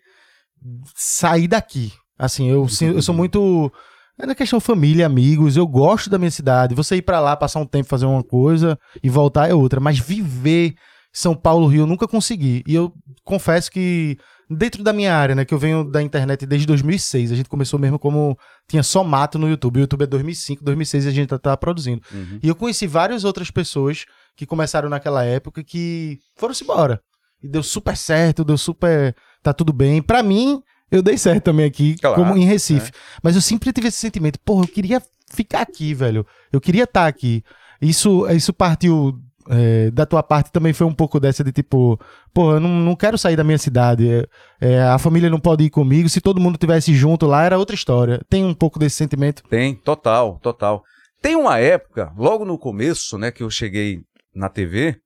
sair 0.95 1.47
daqui. 1.47 1.91
Assim, 2.17 2.49
eu, 2.49 2.67
sim- 2.69 2.87
eu 2.91 3.01
sou 3.01 3.13
muito. 3.13 3.71
É 4.19 4.25
na 4.27 4.35
questão 4.35 4.59
família, 4.59 5.05
amigos, 5.07 5.57
eu 5.57 5.65
gosto 5.65 6.09
da 6.09 6.19
minha 6.19 6.29
cidade. 6.29 6.75
Você 6.75 6.97
ir 6.97 7.01
pra 7.01 7.19
lá, 7.19 7.35
passar 7.35 7.59
um 7.59 7.65
tempo, 7.65 7.89
fazer 7.89 8.05
uma 8.05 8.23
coisa 8.23 8.77
e 9.03 9.09
voltar 9.09 9.49
é 9.49 9.53
outra. 9.55 9.79
Mas 9.79 9.97
viver 9.97 10.75
São 11.11 11.35
Paulo, 11.35 11.67
Rio, 11.67 11.81
eu 11.81 11.87
nunca 11.87 12.07
consegui. 12.07 12.63
E 12.67 12.75
eu 12.75 12.93
confesso 13.23 13.71
que, 13.71 14.17
dentro 14.53 14.83
da 14.83 14.93
minha 14.93 15.15
área, 15.15 15.35
né, 15.35 15.45
que 15.45 15.53
eu 15.53 15.59
venho 15.59 15.83
da 15.83 16.01
internet 16.01 16.45
desde 16.45 16.67
2006, 16.67 17.31
a 17.31 17.35
gente 17.35 17.49
começou 17.49 17.79
mesmo 17.79 17.99
como. 17.99 18.37
Tinha 18.67 18.83
só 18.83 19.03
mato 19.03 19.37
no 19.37 19.49
YouTube. 19.49 19.77
O 19.77 19.81
YouTube 19.81 20.03
é 20.03 20.07
2005, 20.07 20.63
2006 20.63 21.07
a 21.07 21.11
gente 21.11 21.29
tá, 21.29 21.37
tá 21.37 21.57
produzindo. 21.57 22.01
Uhum. 22.11 22.39
E 22.41 22.47
eu 22.47 22.55
conheci 22.55 22.87
várias 22.87 23.23
outras 23.23 23.51
pessoas 23.51 24.05
que 24.35 24.45
começaram 24.45 24.89
naquela 24.89 25.23
época 25.23 25.63
que 25.63 26.19
foram-se 26.35 26.63
embora. 26.63 27.01
E 27.41 27.47
deu 27.47 27.61
super 27.61 27.97
certo, 27.97 28.43
deu 28.43 28.57
super. 28.57 29.15
Tá 29.41 29.53
tudo 29.53 29.73
bem. 29.73 30.01
Pra 30.01 30.23
mim, 30.23 30.61
eu 30.89 31.01
dei 31.01 31.17
certo 31.17 31.43
também 31.43 31.65
aqui, 31.65 31.95
Claro, 31.95 32.15
como 32.15 32.37
em 32.37 32.45
Recife. 32.45 32.91
Mas 33.21 33.35
eu 33.35 33.41
sempre 33.41 33.73
tive 33.73 33.87
esse 33.87 33.97
sentimento, 33.97 34.39
porra, 34.39 34.63
eu 34.63 34.67
queria 34.67 35.01
ficar 35.31 35.61
aqui, 35.61 35.93
velho. 35.93 36.25
Eu 36.51 36.61
queria 36.61 36.83
estar 36.83 37.07
aqui. 37.07 37.43
Isso, 37.81 38.27
isso 38.29 38.53
partiu. 38.53 39.19
É, 39.49 39.91
da 39.91 40.05
tua 40.05 40.23
parte 40.23 40.51
também 40.51 40.73
foi 40.73 40.87
um 40.87 40.93
pouco 40.93 41.19
dessa 41.19 41.43
de 41.43 41.51
tipo, 41.51 41.99
porra, 42.33 42.55
eu 42.55 42.59
não, 42.59 42.69
não 42.69 42.95
quero 42.95 43.17
sair 43.17 43.35
da 43.35 43.43
minha 43.43 43.57
cidade. 43.57 44.09
é, 44.09 44.27
é, 44.61 44.81
a 44.83 44.97
família 44.97 45.29
não 45.29 45.39
pode 45.39 45.63
ir 45.63 45.69
comigo. 45.69 46.09
Se 46.09 46.21
todo 46.21 46.41
mundo 46.41 46.57
tivesse 46.57 46.93
junto 46.93 47.25
lá, 47.25 47.43
era 47.43 47.57
outra 47.57 47.75
história. 47.75 48.21
Tem 48.29 48.43
um 48.45 48.53
pouco 48.53 48.79
desse 48.79 48.95
sentimento. 48.95 49.43
Tem, 49.49 49.75
total, 49.75 50.39
total. 50.39 50.83
Tem 51.21 51.35
uma 51.35 51.57
época, 51.57 52.11
logo 52.17 52.43
no 52.43 52.57
começo, 52.57 53.17
né, 53.17 53.31
que 53.31 53.43
eu 53.43 53.49
cheguei 53.49 54.01
na 54.35 54.49
TV, 54.49 54.99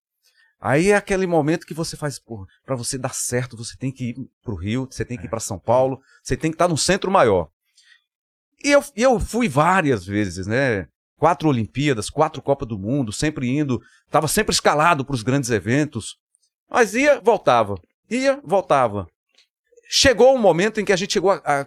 aí 0.60 0.89
é 0.89 0.95
aquele 0.95 1.28
momento 1.28 1.65
que 1.67 1.73
você 1.73 1.95
faz, 1.95 2.17
porra, 2.17 2.45
pra 2.65 2.76
você 2.76 2.97
dar 2.97 3.13
certo, 3.13 3.56
você 3.56 3.78
tem 3.78 3.91
que 3.91 4.10
ir 4.10 4.15
pro 4.41 4.56
Rio, 4.56 4.88
você 4.89 5.06
tem 5.06 5.17
que 5.17 5.26
ir 5.26 5.30
pra 5.30 5.39
São 5.39 5.60
Paulo, 5.60 6.00
você 6.23 6.36
tem 6.36 6.50
que 6.50 6.56
estar 6.56 6.67
no 6.67 6.78
centro 6.78 7.12
maior. 7.12 7.50
E 8.63 8.71
eu, 8.71 8.84
e 8.95 9.04
eu 9.04 9.19
fui 9.19 9.47
várias 9.47 10.06
vezes, 10.06 10.47
né? 10.47 10.88
Quatro 11.17 11.49
Olimpíadas, 11.49 12.10
quatro 12.10 12.41
Copas 12.41 12.67
do 12.67 12.77
Mundo, 12.77 13.12
sempre 13.12 13.49
indo, 13.49 13.82
tava 14.10 14.27
sempre 14.27 14.53
escalado 14.53 15.03
pros 15.03 15.23
grandes 15.23 15.49
eventos. 15.49 16.15
Mas 16.69 16.93
ia, 16.93 17.19
voltava. 17.19 17.75
Ia, 18.10 18.39
voltava. 18.43 19.08
Chegou 19.89 20.36
um 20.36 20.38
momento 20.38 20.80
em 20.80 20.86
que 20.86 20.93
a 20.93 20.95
gente 20.95 21.13
chegou 21.13 21.32
a, 21.32 21.41
a 21.43 21.65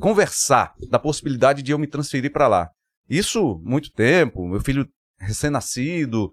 conversar 0.00 0.74
da 0.90 0.98
possibilidade 0.98 1.62
de 1.62 1.72
eu 1.72 1.78
me 1.78 1.86
transferir 1.86 2.32
para 2.32 2.48
lá. 2.48 2.70
Isso, 3.08 3.60
muito 3.62 3.92
tempo, 3.92 4.48
meu 4.48 4.60
filho 4.60 4.88
recém-nascido, 5.18 6.32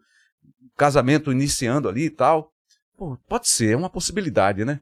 casamento 0.77 1.31
iniciando 1.31 1.89
ali 1.89 2.05
e 2.05 2.09
tal. 2.09 2.51
Pô, 2.97 3.17
pode 3.27 3.49
ser, 3.49 3.73
é 3.73 3.77
uma 3.77 3.89
possibilidade, 3.89 4.63
né? 4.63 4.79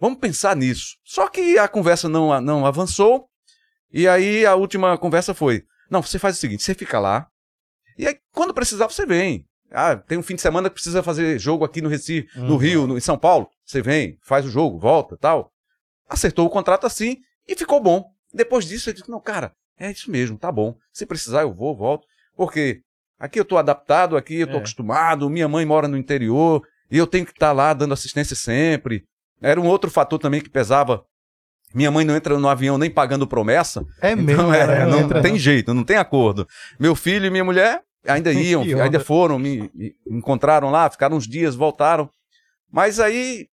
Vamos 0.00 0.18
pensar 0.18 0.56
nisso. 0.56 0.96
Só 1.04 1.28
que 1.28 1.58
a 1.58 1.68
conversa 1.68 2.08
não, 2.08 2.40
não 2.40 2.66
avançou, 2.66 3.28
e 3.92 4.08
aí 4.08 4.44
a 4.44 4.54
última 4.54 4.98
conversa 4.98 5.32
foi: 5.32 5.62
não, 5.90 6.02
você 6.02 6.18
faz 6.18 6.36
o 6.36 6.40
seguinte, 6.40 6.62
você 6.62 6.74
fica 6.74 6.98
lá, 6.98 7.26
e 7.98 8.06
aí 8.06 8.16
quando 8.32 8.52
precisar 8.54 8.86
você 8.88 9.06
vem. 9.06 9.46
Ah, 9.76 9.96
tem 9.96 10.16
um 10.18 10.22
fim 10.22 10.36
de 10.36 10.42
semana 10.42 10.68
que 10.68 10.74
precisa 10.74 11.02
fazer 11.02 11.36
jogo 11.38 11.64
aqui 11.64 11.80
no 11.80 11.88
Recife, 11.88 12.28
no 12.38 12.52
Uhum. 12.52 12.56
Rio, 12.56 12.86
no, 12.86 12.96
em 12.96 13.00
São 13.00 13.18
Paulo. 13.18 13.48
Você 13.64 13.82
vem, 13.82 14.16
faz 14.22 14.46
o 14.46 14.50
jogo, 14.50 14.78
volta 14.78 15.16
tal. 15.16 15.50
Acertou 16.08 16.46
o 16.46 16.50
contrato 16.50 16.86
assim 16.86 17.16
e 17.48 17.56
ficou 17.56 17.80
bom. 17.80 18.04
Depois 18.32 18.66
disso, 18.66 18.88
ele 18.88 18.98
disse: 18.98 19.10
não, 19.10 19.20
cara, 19.20 19.52
é 19.78 19.90
isso 19.90 20.10
mesmo, 20.10 20.38
tá 20.38 20.52
bom. 20.52 20.76
Se 20.92 21.04
precisar, 21.04 21.42
eu 21.42 21.52
vou, 21.52 21.74
volto. 21.76 22.06
Porque 22.36 22.82
aqui 23.18 23.40
eu 23.40 23.44
tô 23.44 23.56
adaptado, 23.56 24.16
aqui 24.16 24.36
eu 24.40 24.46
tô 24.46 24.54
É. 24.54 24.58
acostumado, 24.58 25.28
minha 25.30 25.48
mãe 25.48 25.64
mora 25.66 25.88
no 25.88 25.96
interior 25.96 26.62
e 26.88 26.96
eu 26.98 27.06
tenho 27.06 27.24
que 27.26 27.32
estar 27.32 27.50
lá 27.52 27.72
dando 27.74 27.94
assistência 27.94 28.36
sempre. 28.36 29.04
Era 29.40 29.60
um 29.60 29.66
outro 29.66 29.90
fator 29.90 30.18
também 30.20 30.40
que 30.40 30.50
pesava. 30.50 31.04
Minha 31.74 31.90
mãe 31.90 32.04
não 32.04 32.14
entra 32.14 32.38
no 32.38 32.48
avião 32.48 32.78
nem 32.78 32.90
pagando 32.90 33.26
promessa. 33.26 33.84
É 34.00 34.12
Então, 34.12 34.52
é, 34.54 34.66
cara, 34.66 34.86
não 34.86 35.00
entra, 35.00 35.20
tem 35.20 35.38
jeito, 35.38 35.74
não 35.74 35.84
tem 35.84 35.96
acordo. 35.96 36.46
Meu 36.78 36.94
filho 36.94 37.26
e 37.26 37.30
minha 37.30 37.44
mulher 37.44 37.82
ainda 38.06 38.32
iam, 38.32 38.62
Que 38.62 38.74
ainda 38.74 39.00
foram, 39.00 39.38
me, 39.38 39.70
me 39.74 39.94
encontraram 40.08 40.70
lá, 40.70 40.88
ficaram 40.88 41.16
uns 41.16 41.26
dias, 41.26 41.54
voltaram. 41.54 42.08
Mas 42.70 43.00
aí 43.00 43.46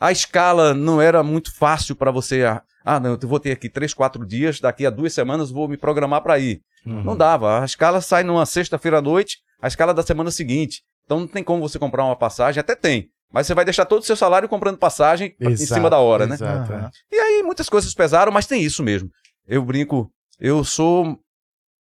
a 0.00 0.10
escala 0.12 0.74
não 0.74 1.00
era 1.00 1.22
muito 1.22 1.54
fácil 1.54 1.94
para 1.96 2.10
você. 2.10 2.44
ah, 2.44 2.62
Ah, 2.84 2.98
não, 3.00 3.18
eu 3.20 3.28
vou 3.28 3.40
ter 3.40 3.52
aqui 3.52 3.68
três, 3.68 3.92
quatro 3.92 4.24
dias, 4.26 4.60
daqui 4.60 4.86
a 4.86 4.90
duas 4.90 5.12
semanas 5.12 5.50
vou 5.50 5.68
me 5.68 5.76
programar 5.76 6.22
para 6.22 6.38
ir. 6.38 6.60
Uhum. 6.86 7.02
Não 7.04 7.16
dava. 7.16 7.60
A 7.60 7.64
escala 7.64 8.00
sai 8.00 8.22
numa 8.22 8.46
sexta-feira 8.46 8.98
à 8.98 9.02
noite, 9.02 9.38
a 9.60 9.68
escala 9.68 9.92
da 9.92 10.02
semana 10.02 10.30
seguinte. 10.30 10.82
Então 11.04 11.20
não 11.20 11.26
tem 11.26 11.42
como 11.42 11.66
você 11.66 11.78
comprar 11.78 12.04
uma 12.04 12.16
passagem, 12.16 12.60
até 12.60 12.74
tem. 12.74 13.08
Mas 13.32 13.46
você 13.46 13.54
vai 13.54 13.64
deixar 13.64 13.84
todo 13.84 14.00
o 14.00 14.04
seu 14.04 14.16
salário 14.16 14.48
comprando 14.48 14.78
passagem 14.78 15.34
em 15.40 15.50
Exato, 15.50 15.74
cima 15.74 15.90
da 15.90 15.98
hora, 15.98 16.26
né? 16.26 16.34
Exato. 16.34 16.72
Aham. 16.72 16.90
E 17.12 17.16
aí 17.16 17.42
muitas 17.42 17.68
coisas 17.68 17.92
pesaram, 17.94 18.32
mas 18.32 18.46
tem 18.46 18.62
isso 18.62 18.82
mesmo. 18.82 19.10
Eu 19.46 19.62
brinco, 19.64 20.10
eu 20.40 20.64
sou. 20.64 21.18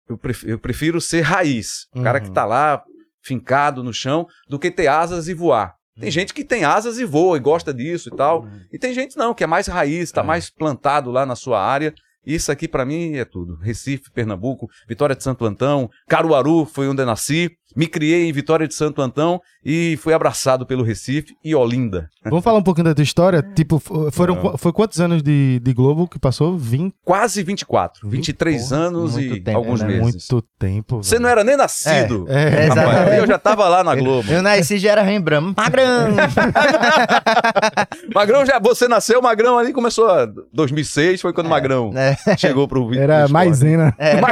Eu 0.07 0.17
prefiro, 0.17 0.51
eu 0.51 0.59
prefiro 0.59 1.01
ser 1.01 1.21
raiz. 1.21 1.87
O 1.95 2.01
cara 2.01 2.19
Uhum. 2.19 2.25
que 2.25 2.31
tá 2.31 2.45
lá, 2.45 2.81
fincado 3.23 3.83
no 3.83 3.93
chão, 3.93 4.27
do 4.49 4.59
que 4.59 4.69
ter 4.71 4.87
asas 4.87 5.27
e 5.27 5.33
voar. 5.33 5.75
Tem 5.95 6.05
Uhum. 6.05 6.11
gente 6.11 6.33
que 6.33 6.43
tem 6.43 6.63
asas 6.65 6.97
e 6.97 7.05
voa 7.05 7.37
e 7.37 7.39
gosta 7.39 7.73
disso 7.73 8.09
e 8.11 8.15
tal. 8.17 8.45
E 8.71 8.77
tem 8.79 8.93
gente 8.93 9.15
não, 9.15 9.33
que 9.33 9.43
é 9.43 9.47
mais 9.47 9.67
raiz, 9.67 10.11
tá 10.11 10.21
É. 10.21 10.23
mais 10.23 10.49
plantado 10.49 11.11
lá 11.11 11.25
na 11.25 11.35
sua 11.35 11.61
área. 11.63 11.93
Isso 12.25 12.51
aqui 12.51 12.67
pra 12.69 12.85
mim 12.85 13.15
é 13.15 13.25
tudo. 13.25 13.57
Recife, 13.57 14.09
Pernambuco, 14.11 14.67
Vitória 14.87 15.13
de 15.15 15.21
Santo 15.23 15.45
Antão, 15.45 15.89
Caruaru 16.07 16.65
foi 16.65 16.87
onde 16.87 17.01
eu 17.01 17.05
nasci. 17.05 17.51
Me 17.75 17.87
criei 17.87 18.27
em 18.27 18.31
Vitória 18.31 18.67
de 18.67 18.73
Santo 18.73 19.01
Antão 19.01 19.39
e 19.65 19.97
fui 20.01 20.13
abraçado 20.13 20.65
pelo 20.65 20.83
Recife 20.83 21.33
e 21.43 21.55
Olinda. 21.55 22.09
Vamos 22.25 22.43
falar 22.43 22.59
um 22.59 22.63
pouquinho 22.63 22.85
da 22.85 22.93
tua 22.95 23.03
história? 23.03 23.41
Tipo, 23.55 23.77
f- 23.77 24.11
foram, 24.11 24.35
Não. 24.35 24.57
foi 24.57 24.71
quantos 24.73 24.99
anos 25.01 25.21
de, 25.23 25.59
de 25.59 25.73
Globo 25.73 26.07
que 26.07 26.19
passou? 26.19 26.57
20 26.57 26.93
Quase 27.03 27.41
24, 27.43 28.09
23 28.09 28.69
Porra, 28.69 28.81
anos 28.81 29.17
e 29.17 29.39
tempo, 29.39 29.57
alguns 29.57 29.81
né? 29.81 29.87
meses. 29.87 30.01
muito 30.01 30.41
tempo. 30.59 30.97
Você 31.03 31.17
não 31.19 31.29
era 31.29 31.43
nem 31.43 31.57
nascido. 31.57 32.25
É, 32.29 32.63
É, 32.63 32.65
exatamente. 32.67 33.17
Eu 33.17 33.27
já 33.27 33.37
tava 33.39 33.67
lá 33.67 33.83
na 33.83 33.95
Globo. 33.95 34.31
Eu 34.31 34.41
nasci 34.41 34.77
já 34.77 34.91
era 34.91 35.01
Rembrandt. 35.01 35.53
Magrão! 35.57 36.13
Magrão 38.13 38.45
já, 38.45 38.59
você 38.59 38.87
nasceu, 38.87 39.21
Magrão 39.21 39.57
ali 39.57 39.73
começou 39.73 40.07
a 40.09 40.25
2006, 40.53 41.21
foi 41.21 41.33
quando 41.33 41.49
Magrão 41.49 41.91
É. 41.95 42.15
chegou 42.37 42.67
pro 42.67 42.87
vídeo. 42.87 43.03
Era 43.03 43.27
maisena. 43.27 43.93
É. 43.97 44.19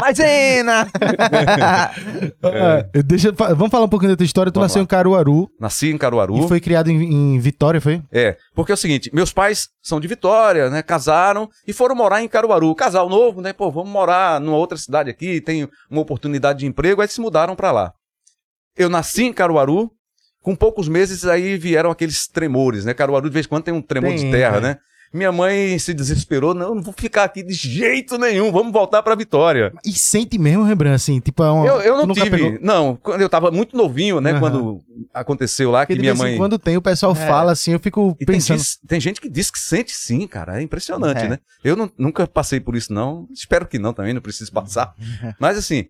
Maisena! 0.00 0.86
Ah, 1.62 1.90
deixa, 3.04 3.28
eu 3.28 3.34
fa- 3.34 3.54
vamos 3.54 3.70
falar 3.70 3.84
um 3.84 3.88
pouquinho 3.88 4.12
da 4.12 4.16
tua 4.16 4.24
história. 4.26 4.50
Tu 4.52 4.56
Vamos 4.56 4.66
nasceu 4.70 4.80
lá. 4.80 4.84
em 4.84 4.86
Caruaru 4.86 5.50
Nasci 5.60 5.90
em 5.90 5.98
Caruaru. 5.98 6.36
e 6.38 6.48
foi 6.48 6.60
criado 6.60 6.90
em, 6.90 7.34
em 7.34 7.38
Vitória, 7.38 7.80
foi? 7.80 8.02
É, 8.12 8.36
porque 8.54 8.72
é 8.72 8.74
o 8.74 8.78
seguinte, 8.78 9.10
meus 9.12 9.32
pais 9.32 9.68
são 9.82 9.98
de 10.00 10.06
Vitória, 10.08 10.68
né, 10.70 10.82
casaram 10.82 11.48
e 11.66 11.72
foram 11.72 11.94
morar 11.94 12.22
em 12.22 12.28
Caruaru. 12.28 12.74
Casal 12.74 13.08
novo, 13.08 13.40
né, 13.40 13.52
pô, 13.52 13.70
vamos 13.70 13.90
morar 13.90 14.40
numa 14.40 14.56
outra 14.56 14.76
cidade 14.78 15.10
aqui, 15.10 15.40
tem 15.40 15.68
uma 15.90 16.00
oportunidade 16.00 16.60
de 16.60 16.66
emprego, 16.66 17.00
aí 17.02 17.08
se 17.08 17.20
mudaram 17.20 17.54
pra 17.56 17.72
lá. 17.72 17.92
eu 18.76 18.88
nasci 18.90 19.24
em 19.24 19.32
Caruaru, 19.32 19.90
com 20.42 20.54
poucos 20.54 20.86
meses 20.88 21.24
aí 21.26 21.56
vieram 21.56 21.90
aqueles 21.90 22.28
tremores, 22.28 22.84
né? 22.84 22.94
Caruaru 22.94 23.28
de 23.28 23.34
vez 23.34 23.46
em 23.46 23.48
quando 23.48 23.64
tem 23.64 23.74
um 23.74 23.82
tremor 23.82 24.10
Tem, 24.10 24.18
de 24.26 24.30
terra, 24.30 24.60
né? 24.60 24.76
Minha 25.12 25.30
mãe 25.32 25.78
se 25.78 25.94
desesperou, 25.94 26.52
não, 26.52 26.74
não 26.74 26.82
vou 26.82 26.92
ficar 26.96 27.24
aqui 27.24 27.42
de 27.42 27.54
jeito 27.54 28.18
nenhum, 28.18 28.50
vamos 28.52 28.72
voltar 28.72 29.02
pra 29.02 29.14
Vitória. 29.14 29.72
E 29.84 29.92
sente 29.92 30.38
mesmo, 30.38 30.64
Rembrandt, 30.64 30.94
assim, 30.96 31.20
tipo, 31.20 31.42
é 31.42 31.50
uma, 31.50 31.66
Eu, 31.66 31.80
eu 31.80 32.06
não 32.06 32.14
tive, 32.14 32.30
pegou- 32.30 32.58
não, 32.60 32.96
quando 32.96 33.20
eu 33.20 33.28
tava 33.28 33.50
muito 33.50 33.76
novinho, 33.76 34.20
né? 34.20 34.32
Aham. 34.32 34.40
Quando 34.40 34.84
aconteceu 35.14 35.70
lá 35.70 35.86
que 35.86 35.94
minha 35.94 36.14
mãe... 36.14 36.36
quando 36.36 36.58
tem, 36.58 36.76
o 36.76 36.82
pessoal 36.82 37.12
É. 37.12 37.26
fala 37.26 37.52
assim, 37.52 37.72
eu 37.72 37.78
fico 37.80 38.16
E 38.20 38.26
tem, 38.26 38.36
pensando. 38.36 38.58
diz- 38.58 38.78
tem 38.86 39.00
gente 39.00 39.20
que 39.20 39.28
diz 39.30 39.50
que 39.50 39.58
sente 39.58 39.92
sim, 39.92 40.26
cara. 40.26 40.58
É 40.60 40.62
impressionante, 40.62 41.22
É. 41.24 41.28
né? 41.28 41.38
Eu 41.64 41.76
não- 41.76 41.90
nunca 41.96 42.26
passei 42.26 42.60
por 42.60 42.74
isso, 42.76 42.92
não. 42.92 43.26
Espero 43.32 43.66
que 43.66 43.78
não 43.78 43.92
também, 43.92 44.12
não 44.12 44.20
preciso 44.20 44.52
passar. 44.52 44.92
Mas 45.40 45.56
assim, 45.56 45.86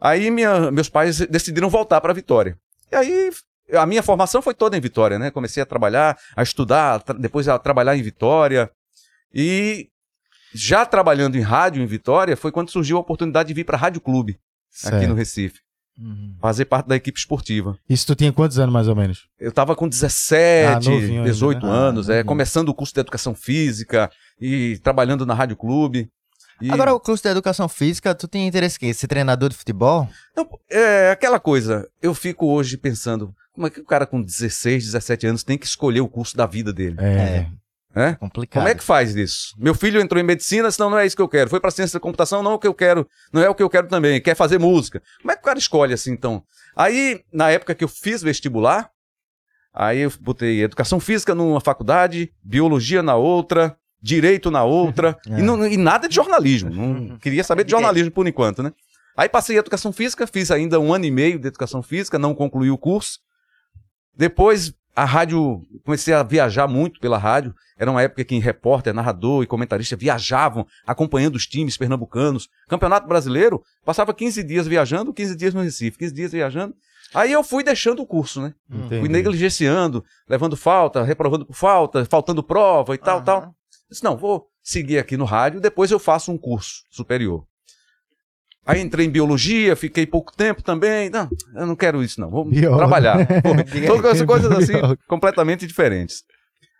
aí 0.00 0.30
minha- 0.30 0.70
meus 0.70 0.88
pais 0.88 1.18
decidiram 1.20 1.68
voltar 1.70 2.00
para 2.00 2.12
Vitória. 2.12 2.56
E 2.90 2.96
aí 2.96 3.30
a 3.74 3.86
minha 3.86 4.02
formação 4.02 4.40
foi 4.42 4.54
toda 4.54 4.76
em 4.76 4.80
Vitória, 4.80 5.18
né? 5.18 5.30
Comecei 5.30 5.62
a 5.62 5.66
trabalhar, 5.66 6.16
a 6.36 6.42
estudar, 6.42 6.94
a 6.94 6.98
tra- 7.00 7.18
depois 7.18 7.48
a 7.48 7.58
trabalhar 7.58 7.96
em 7.96 8.02
Vitória. 8.02 8.70
E 9.34 9.88
já 10.54 10.86
trabalhando 10.86 11.36
em 11.36 11.40
rádio 11.42 11.82
em 11.82 11.86
Vitória 11.86 12.36
foi 12.36 12.50
quando 12.50 12.70
surgiu 12.70 12.96
a 12.96 13.00
oportunidade 13.00 13.48
de 13.48 13.54
vir 13.54 13.64
para 13.64 13.76
a 13.76 13.80
Rádio 13.80 14.00
Clube, 14.00 14.32
aqui 14.84 14.90
Certo. 14.96 15.08
no 15.08 15.14
Recife. 15.14 15.60
Uhum. 16.00 16.36
Fazer 16.40 16.64
parte 16.64 16.86
da 16.86 16.94
equipe 16.96 17.18
esportiva. 17.18 17.76
Isso 17.88 18.06
tu 18.06 18.14
tinha 18.14 18.32
quantos 18.32 18.56
anos, 18.58 18.72
mais 18.72 18.86
ou 18.86 18.94
menos? 18.94 19.26
Eu 19.38 19.50
tava 19.50 19.74
com 19.74 19.88
17, 19.88 20.88
Ah, 20.88 20.90
novinho 20.92 21.18
ainda, 21.18 21.24
18 21.24 21.66
né? 21.66 21.72
anos, 21.72 22.08
Ah, 22.08 22.14
é, 22.14 22.24
começando 22.24 22.68
o 22.68 22.74
curso 22.74 22.94
de 22.94 23.00
educação 23.00 23.34
física 23.34 24.08
e 24.40 24.78
trabalhando 24.82 25.26
na 25.26 25.34
Rádio 25.34 25.56
Clube. 25.56 26.08
E- 26.60 26.70
Agora, 26.72 26.92
o 26.94 27.00
curso 27.00 27.22
de 27.22 27.28
educação 27.28 27.68
física, 27.68 28.14
tu 28.14 28.26
tem 28.28 28.46
interesse 28.46 28.76
em 28.76 28.80
quê? 28.80 28.94
Ser 28.94 29.06
treinador 29.06 29.48
de 29.50 29.56
futebol? 29.56 30.08
Não, 30.36 30.48
é 30.70 31.10
aquela 31.10 31.38
coisa, 31.38 31.88
eu 32.02 32.14
fico 32.14 32.46
hoje 32.46 32.76
pensando, 32.76 33.34
como 33.52 33.66
é 33.66 33.70
que 33.70 33.80
o 33.80 33.84
cara 33.84 34.06
com 34.06 34.20
16, 34.22 34.84
17 34.86 35.26
anos 35.26 35.42
tem 35.44 35.56
que 35.58 35.66
escolher 35.66 36.00
o 36.00 36.08
curso 36.08 36.36
da 36.36 36.46
vida 36.46 36.72
dele? 36.72 36.96
É. 36.98 37.46
É. 37.94 38.14
Complicado. 38.14 38.60
Como 38.62 38.68
é 38.68 38.74
que 38.74 38.84
faz 38.84 39.16
isso? 39.16 39.54
Meu 39.58 39.74
filho 39.74 40.00
entrou 40.00 40.20
em 40.20 40.24
medicina, 40.24 40.70
senão 40.70 40.90
não 40.90 40.98
é 40.98 41.06
isso 41.06 41.16
que 41.16 41.22
eu 41.22 41.28
quero. 41.28 41.48
Foi 41.50 41.58
pra 41.58 41.70
ciência 41.70 41.98
da 41.98 42.02
computação, 42.02 42.42
não 42.42 42.52
é 42.52 42.54
o 42.54 42.58
que 42.58 42.66
eu 42.66 42.74
quero, 42.74 43.08
não 43.32 43.42
é 43.42 43.48
o 43.48 43.54
que 43.54 43.62
eu 43.62 43.70
quero 43.70 43.88
também. 43.88 44.20
Quer 44.20 44.36
fazer 44.36 44.58
música. 44.58 45.02
Como 45.20 45.32
é 45.32 45.34
que 45.34 45.40
o 45.40 45.44
cara 45.44 45.58
escolhe 45.58 45.94
assim, 45.94 46.12
então? 46.12 46.44
Aí, 46.76 47.22
na 47.32 47.50
época 47.50 47.74
que 47.74 47.82
eu 47.82 47.88
fiz 47.88 48.22
vestibular, 48.22 48.90
aí 49.74 50.00
eu 50.00 50.12
botei 50.20 50.62
educação 50.62 51.00
física 51.00 51.34
numa 51.34 51.60
faculdade, 51.60 52.30
biologia 52.44 53.02
na 53.02 53.16
outra, 53.16 53.76
direito 54.00 54.50
na 54.50 54.64
outra, 54.64 55.16
É. 55.28 55.40
e, 55.40 55.42
não- 55.42 55.66
e 55.66 55.76
nada 55.76 56.08
de 56.08 56.14
jornalismo. 56.14 56.70
Não 56.70 57.18
queria 57.18 57.42
saber 57.44 57.64
de 57.64 57.70
jornalismo 57.72 58.10
por 58.10 58.26
enquanto, 58.26 58.62
né? 58.62 58.72
Aí 59.16 59.28
passei 59.28 59.56
em 59.56 59.58
educação 59.58 59.92
física, 59.92 60.26
fiz 60.26 60.50
ainda 60.50 60.78
um 60.78 60.92
ano 60.94 61.04
e 61.04 61.10
meio 61.10 61.38
de 61.38 61.48
educação 61.48 61.82
física, 61.82 62.18
não 62.18 62.34
concluí 62.34 62.70
o 62.70 62.78
curso. 62.78 63.18
Depois, 64.16 64.72
a 64.94 65.04
rádio, 65.04 65.60
comecei 65.84 66.12
a 66.14 66.22
viajar 66.22 66.66
muito 66.66 66.98
pela 67.00 67.18
rádio. 67.18 67.54
Era 67.76 67.90
uma 67.90 68.02
época 68.02 68.24
que 68.24 68.38
repórter, 68.38 68.92
narrador 68.92 69.42
e 69.42 69.46
comentarista 69.46 69.96
viajavam 69.96 70.66
acompanhando 70.86 71.36
os 71.36 71.46
times 71.46 71.76
pernambucanos. 71.76 72.48
Campeonato 72.68 73.06
Brasileiro, 73.06 73.62
passava 73.84 74.12
15 74.12 74.42
dias 74.42 74.66
viajando, 74.66 75.12
15 75.14 75.36
dias 75.36 75.54
no 75.54 75.62
Recife, 75.62 75.98
15 75.98 76.14
dias 76.14 76.32
viajando. 76.32 76.74
Aí 77.14 77.32
eu 77.32 77.42
fui 77.44 77.62
deixando 77.64 78.02
o 78.02 78.06
curso, 78.06 78.42
né? 78.42 78.52
Entendi. 78.70 79.00
Fui 79.00 79.08
negligenciando, 79.08 80.04
levando 80.28 80.56
falta, 80.56 81.02
reprovando 81.04 81.46
por 81.46 81.54
falta, 81.54 82.04
faltando 82.04 82.42
prova 82.42 82.94
e 82.94 82.98
tal, 82.98 83.16
Aham. 83.16 83.24
tal. 83.24 83.54
Disse, 83.90 84.04
não, 84.04 84.16
vou 84.16 84.48
seguir 84.62 84.98
aqui 84.98 85.16
no 85.16 85.24
rádio, 85.24 85.60
depois 85.60 85.90
eu 85.90 85.98
faço 85.98 86.30
um 86.30 86.38
curso 86.38 86.82
superior. 86.90 87.44
Aí 88.66 88.82
entrei 88.82 89.06
em 89.06 89.10
biologia, 89.10 89.74
fiquei 89.74 90.06
pouco 90.06 90.36
tempo 90.36 90.62
também. 90.62 91.08
Não, 91.08 91.26
eu 91.54 91.66
não 91.66 91.74
quero 91.74 92.02
isso, 92.02 92.20
não. 92.20 92.28
Vou 92.28 92.46
trabalhar. 92.76 93.26
Todas 93.86 94.22
coisas 94.22 94.52
assim, 94.52 94.74
completamente 95.08 95.66
diferentes. 95.66 96.22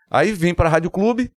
Aí 0.09 0.31
vim 0.31 0.53
para 0.53 0.69
a 0.69 0.71
Rádio 0.71 0.91
Clube. 0.91 1.31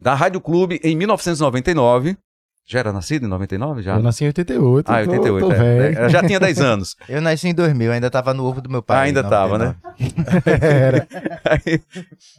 Da 0.00 0.14
Rádio 0.14 0.40
Clube 0.40 0.80
em 0.82 0.96
1999. 0.96 2.16
Já 2.64 2.78
era 2.78 2.92
nascido 2.92 3.26
em 3.26 3.28
99? 3.28 3.82
Já? 3.82 3.96
Eu 3.96 4.02
nasci 4.02 4.24
em 4.24 4.28
88. 4.28 4.88
Ah, 4.88 5.04
tô- 5.04 5.10
88. 5.10 5.46
Tô, 5.46 5.52
é. 5.52 5.56
velho. 5.56 5.98
É, 5.98 6.08
já 6.08 6.22
tinha 6.24 6.38
10 6.38 6.60
anos. 6.60 6.96
Eu 7.08 7.20
nasci 7.20 7.48
em 7.48 7.54
2000, 7.54 7.92
ainda 7.92 8.10
tava 8.10 8.32
no 8.32 8.44
ovo 8.44 8.60
do 8.60 8.70
meu 8.70 8.82
pai. 8.82 8.96
Ah, 8.96 9.00
ainda 9.02 9.20
em 9.20 9.28
tava, 9.28 9.58
né? 9.58 9.76
99. 9.82 10.50
Era. 10.64 11.08
Aí, 11.44 11.82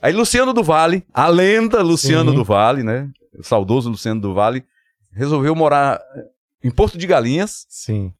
aí 0.01 0.13
Luciano 0.13 0.53
do 0.53 0.63
Vale, 0.63 1.05
a 1.13 1.27
lenda 1.27 1.81
Luciano 1.81 2.31
Sim. 2.31 2.37
do 2.37 2.43
Vale, 2.43 2.83
né? 2.83 3.09
O 3.37 3.43
saudoso 3.43 3.89
Luciano 3.89 4.21
do 4.21 4.33
Vale, 4.33 4.63
resolveu 5.11 5.53
morar 5.55 5.99
em 6.63 6.71
Porto 6.71 6.97
de 6.97 7.05
Galinhas. 7.05 7.65
Sim. 7.69 8.13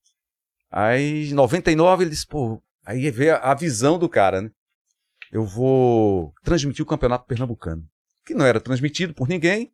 Aí, 0.72 1.30
em 1.30 1.34
99, 1.34 2.04
ele 2.04 2.10
disse, 2.12 2.28
pô, 2.28 2.62
aí 2.86 3.10
vê 3.12 3.30
a, 3.30 3.38
a 3.38 3.54
visão 3.54 3.98
do 3.98 4.10
cara, 4.10 4.42
né? 4.42 4.50
Eu 5.32 5.46
vou 5.46 6.34
transmitir 6.44 6.84
o 6.84 6.88
Campeonato 6.88 7.26
Pernambucano. 7.26 7.84
Que 8.26 8.34
não 8.34 8.46
era 8.46 8.60
transmitido 8.60 9.14
por 9.14 9.28
ninguém. 9.28 9.72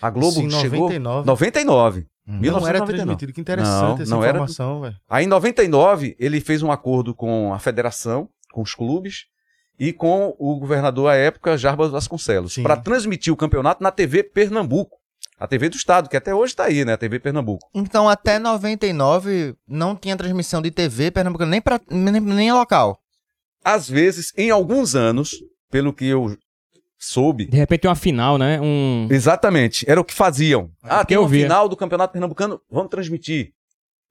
A 0.00 0.10
Globo 0.10 0.40
em 0.40 0.50
chegou... 0.50 0.90
99. 0.90 1.26
99. 1.26 2.06
Uhum. 2.26 2.34
Não 2.34 2.40
era 2.68 2.84
1999. 2.84 2.94
transmitido. 2.94 3.32
Que 3.32 3.40
interessante 3.40 3.82
Não, 3.82 4.02
essa 4.02 4.10
não 4.10 4.24
informação, 4.24 4.80
velho. 4.82 4.96
Aí, 5.08 5.24
em 5.24 5.28
99, 5.28 6.16
ele 6.18 6.40
fez 6.40 6.62
um 6.62 6.70
acordo 6.70 7.14
com 7.14 7.52
a 7.54 7.58
federação, 7.58 8.28
com 8.52 8.62
os 8.62 8.74
clubes, 8.74 9.26
e 9.78 9.92
com 9.92 10.34
o 10.38 10.58
governador 10.58 11.10
à 11.10 11.14
época, 11.14 11.56
Jarbas 11.56 11.90
Vasconcelos, 11.90 12.54
Sim. 12.54 12.62
para 12.62 12.76
transmitir 12.76 13.32
o 13.32 13.36
campeonato 13.36 13.82
na 13.82 13.90
TV 13.90 14.22
Pernambuco. 14.22 14.98
A 15.38 15.46
TV 15.46 15.68
do 15.68 15.76
Estado, 15.76 16.08
que 16.08 16.16
até 16.16 16.34
hoje 16.34 16.52
está 16.52 16.64
aí, 16.64 16.84
né? 16.84 16.94
A 16.94 16.96
TV 16.96 17.20
Pernambuco. 17.20 17.70
Então, 17.72 18.08
até 18.08 18.40
99, 18.40 19.54
não 19.68 19.94
tinha 19.94 20.16
transmissão 20.16 20.60
de 20.60 20.72
TV 20.72 21.12
pernambucana, 21.12 21.52
nem, 21.52 21.60
pra, 21.60 21.80
nem, 21.88 22.20
nem 22.20 22.52
local. 22.52 22.98
Às 23.64 23.88
vezes, 23.88 24.32
em 24.36 24.50
alguns 24.50 24.96
anos, 24.96 25.30
pelo 25.70 25.92
que 25.92 26.06
eu 26.06 26.36
soube, 26.98 27.46
De 27.46 27.56
repente 27.56 27.86
uma 27.86 27.94
final, 27.94 28.36
né? 28.38 28.60
Um... 28.60 29.06
exatamente, 29.10 29.84
era 29.88 30.00
o 30.00 30.04
que 30.04 30.12
faziam. 30.14 30.70
Ah, 30.82 31.00
que 31.00 31.08
tem 31.08 31.18
uma 31.18 31.28
via. 31.28 31.42
final 31.44 31.68
do 31.68 31.76
Campeonato 31.76 32.12
Pernambucano, 32.12 32.60
vamos 32.70 32.90
transmitir. 32.90 33.52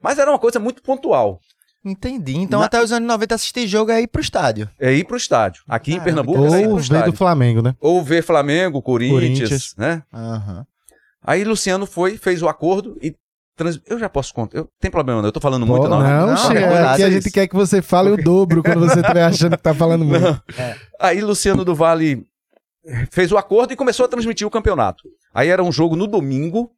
Mas 0.02 0.18
era 0.20 0.32
uma 0.32 0.40
coisa 0.40 0.60
muito 0.60 0.82
pontual. 0.82 1.40
Entendi. 1.86 2.36
Então, 2.38 2.60
Na- 2.60 2.66
até 2.66 2.82
os 2.84 2.92
anos 2.92 3.08
90, 3.08 3.36
assistir 3.36 3.68
jogo 3.68 3.92
é 3.92 4.02
ir 4.02 4.08
pro 4.08 4.22
estádio. 4.22 4.70
É 4.80 4.92
ir 4.94 5.06
pro 5.06 5.16
estádio. 5.18 5.64
Aqui 5.68 5.92
em 5.92 6.00
Caramba, 6.00 6.24
Pernambuco 6.24 6.40
ir 6.58 6.68
Ou 6.68 6.76
ver 6.76 6.82
estádio. 6.82 7.12
do 7.12 7.18
Flamengo, 7.18 7.62
né? 7.62 7.76
Ou 7.80 8.04
ver 8.04 8.24
Flamengo, 8.24 8.82
Corinthians, 8.82 9.20
Corinthians. 9.40 9.76
né? 9.78 10.04
Aham. 10.14 10.66
Aí 11.24 11.44
Luciano 11.44 11.86
foi, 11.86 12.18
fez 12.18 12.42
o 12.42 12.48
acordo 12.48 12.98
e 13.02 13.16
trans... 13.56 13.80
eu 13.88 13.98
já 14.00 14.08
posso 14.10 14.34
contar. 14.34 14.58
Eu 14.58 14.70
tem 14.80 14.92
problema 14.92 15.22
não, 15.22 15.28
eu 15.30 15.32
tô 15.32 15.40
falando 15.40 15.66
muito 15.66 15.84
Pô, 15.84 15.90
não. 15.90 16.00
Não, 16.02 16.28
Não, 16.28 16.38
chega. 16.38 16.60
é 16.60 16.88
Aqui 16.88 17.04
a 17.04 17.10
gente 17.10 17.32
quer 17.32 17.48
que 17.48 17.56
você 17.56 17.82
fale 17.82 18.10
o 18.10 18.18
dobro 18.18 18.62
quando 18.64 18.82
você 18.82 19.00
estiver 19.00 19.24
achando 19.26 19.56
que 19.58 19.64
tá 19.64 19.74
falando 19.74 20.04
muito. 20.06 20.22
Não. 20.24 20.42
Aí 21.00 21.22
Luciano 21.22 21.64
do 21.66 21.74
Vale 21.76 22.26
fez 23.12 23.32
o 23.32 23.38
acordo 23.38 23.74
e 23.74 23.76
começou 23.76 24.06
a 24.06 24.10
transmitir 24.10 24.48
o 24.48 24.52
campeonato. 24.52 25.04
Aí 25.34 25.50
era 25.50 25.64
um 25.64 25.72
jogo 25.72 25.96
no 25.96 26.08
domingo 26.08 26.72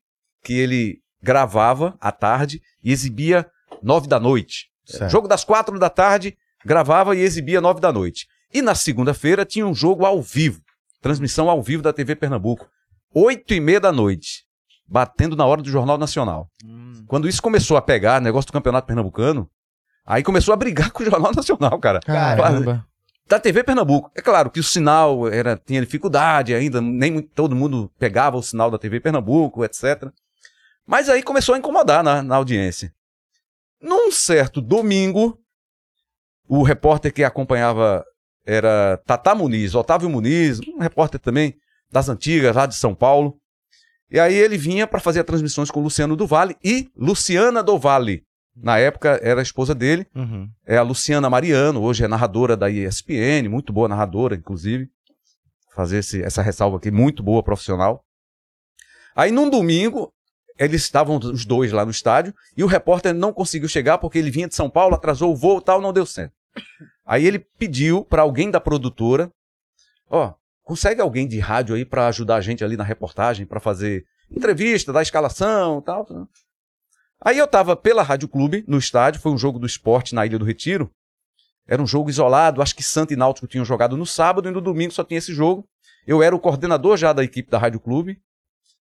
que 0.44 0.54
ele 0.54 1.00
gravava 1.22 1.96
à 2.00 2.12
tarde 2.12 2.62
e 2.84 2.92
exibia 2.92 3.50
nove 3.82 4.08
da 4.08 4.20
noite. 4.20 4.70
Certo. 4.86 5.12
Jogo 5.12 5.28
das 5.28 5.44
quatro 5.44 5.78
da 5.78 5.90
tarde, 5.90 6.38
gravava 6.66 7.16
e 7.16 7.20
exibia 7.20 7.62
nove 7.62 7.80
da 7.80 7.92
noite. 7.92 8.28
E 8.54 8.62
na 8.62 8.74
segunda-feira 8.74 9.46
tinha 9.46 9.68
um 9.68 9.76
jogo 9.76 10.06
ao 10.06 10.22
vivo, 10.22 10.62
transmissão 11.02 11.50
ao 11.50 11.62
vivo 11.62 11.84
da 11.84 11.94
TV 11.94 12.16
Pernambuco, 12.16 12.68
oito 13.14 13.54
e 13.54 13.60
meia 13.60 13.80
da 13.80 13.92
noite, 13.92 14.46
batendo 14.88 15.36
na 15.36 15.46
hora 15.46 15.62
do 15.62 15.70
Jornal 15.70 15.98
Nacional. 15.98 16.50
Quando 17.08 17.28
isso 17.30 17.42
começou 17.42 17.78
a 17.78 17.82
pegar, 17.82 18.20
negócio 18.20 18.48
do 18.48 18.54
Campeonato 18.54 18.88
Pernambucano, 18.88 19.50
aí 20.06 20.24
começou 20.24 20.54
a 20.54 20.58
brigar 20.58 20.90
com 20.92 21.04
o 21.04 21.06
Jornal 21.06 21.34
Nacional, 21.34 21.78
cara. 21.80 22.00
Caramba. 22.00 22.86
Da 23.30 23.40
TV 23.40 23.64
Pernambuco. 23.64 24.12
É 24.16 24.22
claro 24.22 24.50
que 24.50 24.60
o 24.60 24.64
sinal 24.64 25.28
era 25.28 25.56
tinha 25.56 25.80
dificuldade 25.80 26.56
ainda, 26.56 26.82
nem 26.82 27.22
todo 27.22 27.56
mundo 27.56 27.92
pegava 28.00 28.36
o 28.36 28.42
sinal 28.42 28.72
da 28.72 28.80
TV 28.80 29.00
Pernambuco, 29.00 29.64
etc. 29.64 30.12
Mas 30.84 31.08
aí 31.08 31.22
começou 31.22 31.54
a 31.54 31.60
incomodar 31.60 32.04
na, 32.04 32.24
na 32.24 32.36
audiência. 32.38 32.92
Num 33.80 34.12
certo 34.12 34.60
domingo, 34.60 35.40
o 36.48 36.64
repórter 36.64 37.14
que 37.14 37.24
acompanhava 37.24 38.04
era 38.44 38.98
Tata 39.06 39.36
Muniz, 39.36 39.76
Otávio 39.76 40.10
Muniz, 40.10 40.60
um 40.62 40.80
repórter 40.80 41.20
também 41.20 41.56
das 41.92 42.10
antigas, 42.10 42.56
lá 42.56 42.66
de 42.66 42.74
São 42.74 42.96
Paulo. 42.96 43.40
E 44.10 44.20
aí 44.20 44.34
ele 44.34 44.58
vinha 44.58 44.88
para 44.88 45.00
fazer 45.00 45.24
transmissões 45.24 45.70
com 45.70 45.84
Luciano 45.84 46.16
do 46.16 46.26
Vale 46.26 46.58
e 46.64 46.90
Luciana 46.96 47.62
do 47.62 47.78
Vale. 47.78 48.26
Na 48.62 48.78
época 48.78 49.20
era 49.24 49.40
a 49.40 49.44
esposa 49.44 49.74
dele 49.74 50.06
Uhum. 50.16 50.50
é 50.66 50.78
a 50.78 50.82
Luciana 50.82 51.30
Mariano, 51.30 51.82
hoje 51.82 52.04
é 52.04 52.08
narradora 52.08 52.58
da 52.58 52.70
ESPN, 52.70 53.48
muito 53.50 53.72
boa 53.72 53.88
narradora, 53.88 54.36
inclusive. 54.36 54.90
Fazer 55.76 56.00
esse- 56.00 56.22
essa 56.22 56.42
ressalva 56.42 56.78
aqui, 56.78 56.92
muito 56.92 57.24
boa 57.24 57.42
profissional. 57.44 58.04
Aí 59.16 59.32
num 59.32 59.50
domingo, 59.50 60.12
eles 60.58 60.82
estavam 60.82 61.18
os 61.18 61.46
dois 61.46 61.72
lá 61.72 61.86
no 61.86 61.92
estádio 61.92 62.34
e 62.58 62.64
o 62.64 62.68
repórter 62.68 63.14
não 63.14 63.32
conseguiu 63.32 63.70
chegar 63.70 63.98
porque 63.98 64.18
ele 64.18 64.32
vinha 64.32 64.48
de 64.48 64.56
São 64.56 64.70
Paulo, 64.70 64.96
atrasou 64.96 65.32
o 65.32 65.36
voo 65.36 65.60
e 65.60 65.64
tal, 65.64 65.80
não 65.82 65.94
deu 65.94 66.06
certo. 66.06 66.34
Aí 67.06 67.26
ele 67.26 67.40
pediu 67.40 68.04
para 68.04 68.22
alguém 68.24 68.52
da 68.52 68.60
produtora, 68.60 69.32
ó, 70.10 70.34
consegue 70.64 71.00
alguém 71.02 71.28
de 71.28 71.40
rádio 71.40 71.76
aí 71.76 71.86
para 71.86 72.08
ajudar 72.08 72.36
a 72.36 72.42
gente 72.42 72.64
ali 72.64 72.76
na 72.76 72.84
reportagem, 72.84 73.46
para 73.46 73.60
fazer 73.60 74.06
entrevista, 74.30 74.92
dar 74.94 75.02
escalação 75.02 75.80
e 75.80 75.84
tal. 75.84 76.08
Aí 77.22 77.38
eu 77.38 77.48
tava 77.48 77.76
pela 77.76 78.02
Rádio 78.02 78.30
Clube, 78.30 78.64
no 78.68 78.78
estádio, 78.78 79.22
foi 79.22 79.32
um 79.32 79.38
jogo 79.38 79.60
do 79.60 79.66
esporte 79.66 80.16
na 80.16 80.26
Ilha 80.26 80.40
do 80.40 80.46
Retiro. 80.46 80.90
Era 81.68 81.82
um 81.82 81.88
jogo 81.88 82.10
isolado, 82.10 82.62
acho 82.62 82.76
que 82.76 82.82
Santa 82.82 83.14
e 83.14 83.18
Náutico 83.18 83.46
tinham 83.46 83.66
jogado 83.66 83.98
no 83.98 84.06
sábado 84.06 84.48
e 84.48 84.52
no 84.52 84.62
domingo 84.62 84.94
só 84.94 85.04
tinha 85.04 85.18
esse 85.18 85.34
jogo. 85.34 85.68
Eu 86.08 86.24
era 86.24 86.36
o 86.36 86.40
coordenador 86.40 86.98
já 86.98 87.14
da 87.14 87.24
equipe 87.24 87.52
da 87.52 87.60
Rádio 87.60 87.80
Clube. 87.80 88.20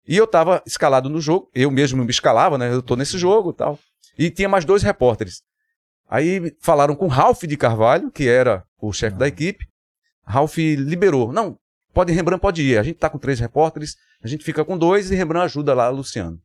E 0.06 0.16
eu 0.16 0.24
estava 0.24 0.62
escalado 0.64 1.10
no 1.10 1.20
jogo, 1.20 1.50
eu 1.54 1.70
mesmo 1.70 2.02
me 2.02 2.10
escalava, 2.10 2.56
né? 2.56 2.72
Eu 2.72 2.82
tô 2.82 2.96
nesse 2.96 3.18
jogo 3.18 3.50
e 3.50 3.54
tal. 3.54 3.78
E 4.18 4.30
tinha 4.30 4.48
mais 4.48 4.64
dois 4.64 4.82
repórteres. 4.82 5.42
Aí 6.08 6.56
falaram 6.60 6.96
com 6.96 7.06
Ralph 7.06 7.42
de 7.42 7.56
Carvalho, 7.56 8.10
que 8.10 8.26
era 8.26 8.64
o 8.80 8.92
chefe 8.92 9.16
da 9.16 9.28
equipe. 9.28 9.66
Ralph 10.24 10.56
liberou. 10.56 11.32
Não, 11.32 11.58
pode, 11.92 12.12
Rembrandt 12.12 12.40
pode 12.40 12.62
ir. 12.62 12.78
A 12.78 12.82
gente 12.82 12.98
tá 12.98 13.10
com 13.10 13.18
três 13.18 13.38
repórteres, 13.38 13.96
a 14.22 14.26
gente 14.26 14.44
fica 14.44 14.64
com 14.64 14.78
dois 14.78 15.10
e 15.10 15.14
Rembrandt 15.14 15.44
ajuda 15.44 15.74
lá, 15.74 15.88
Luciano. 15.88 16.40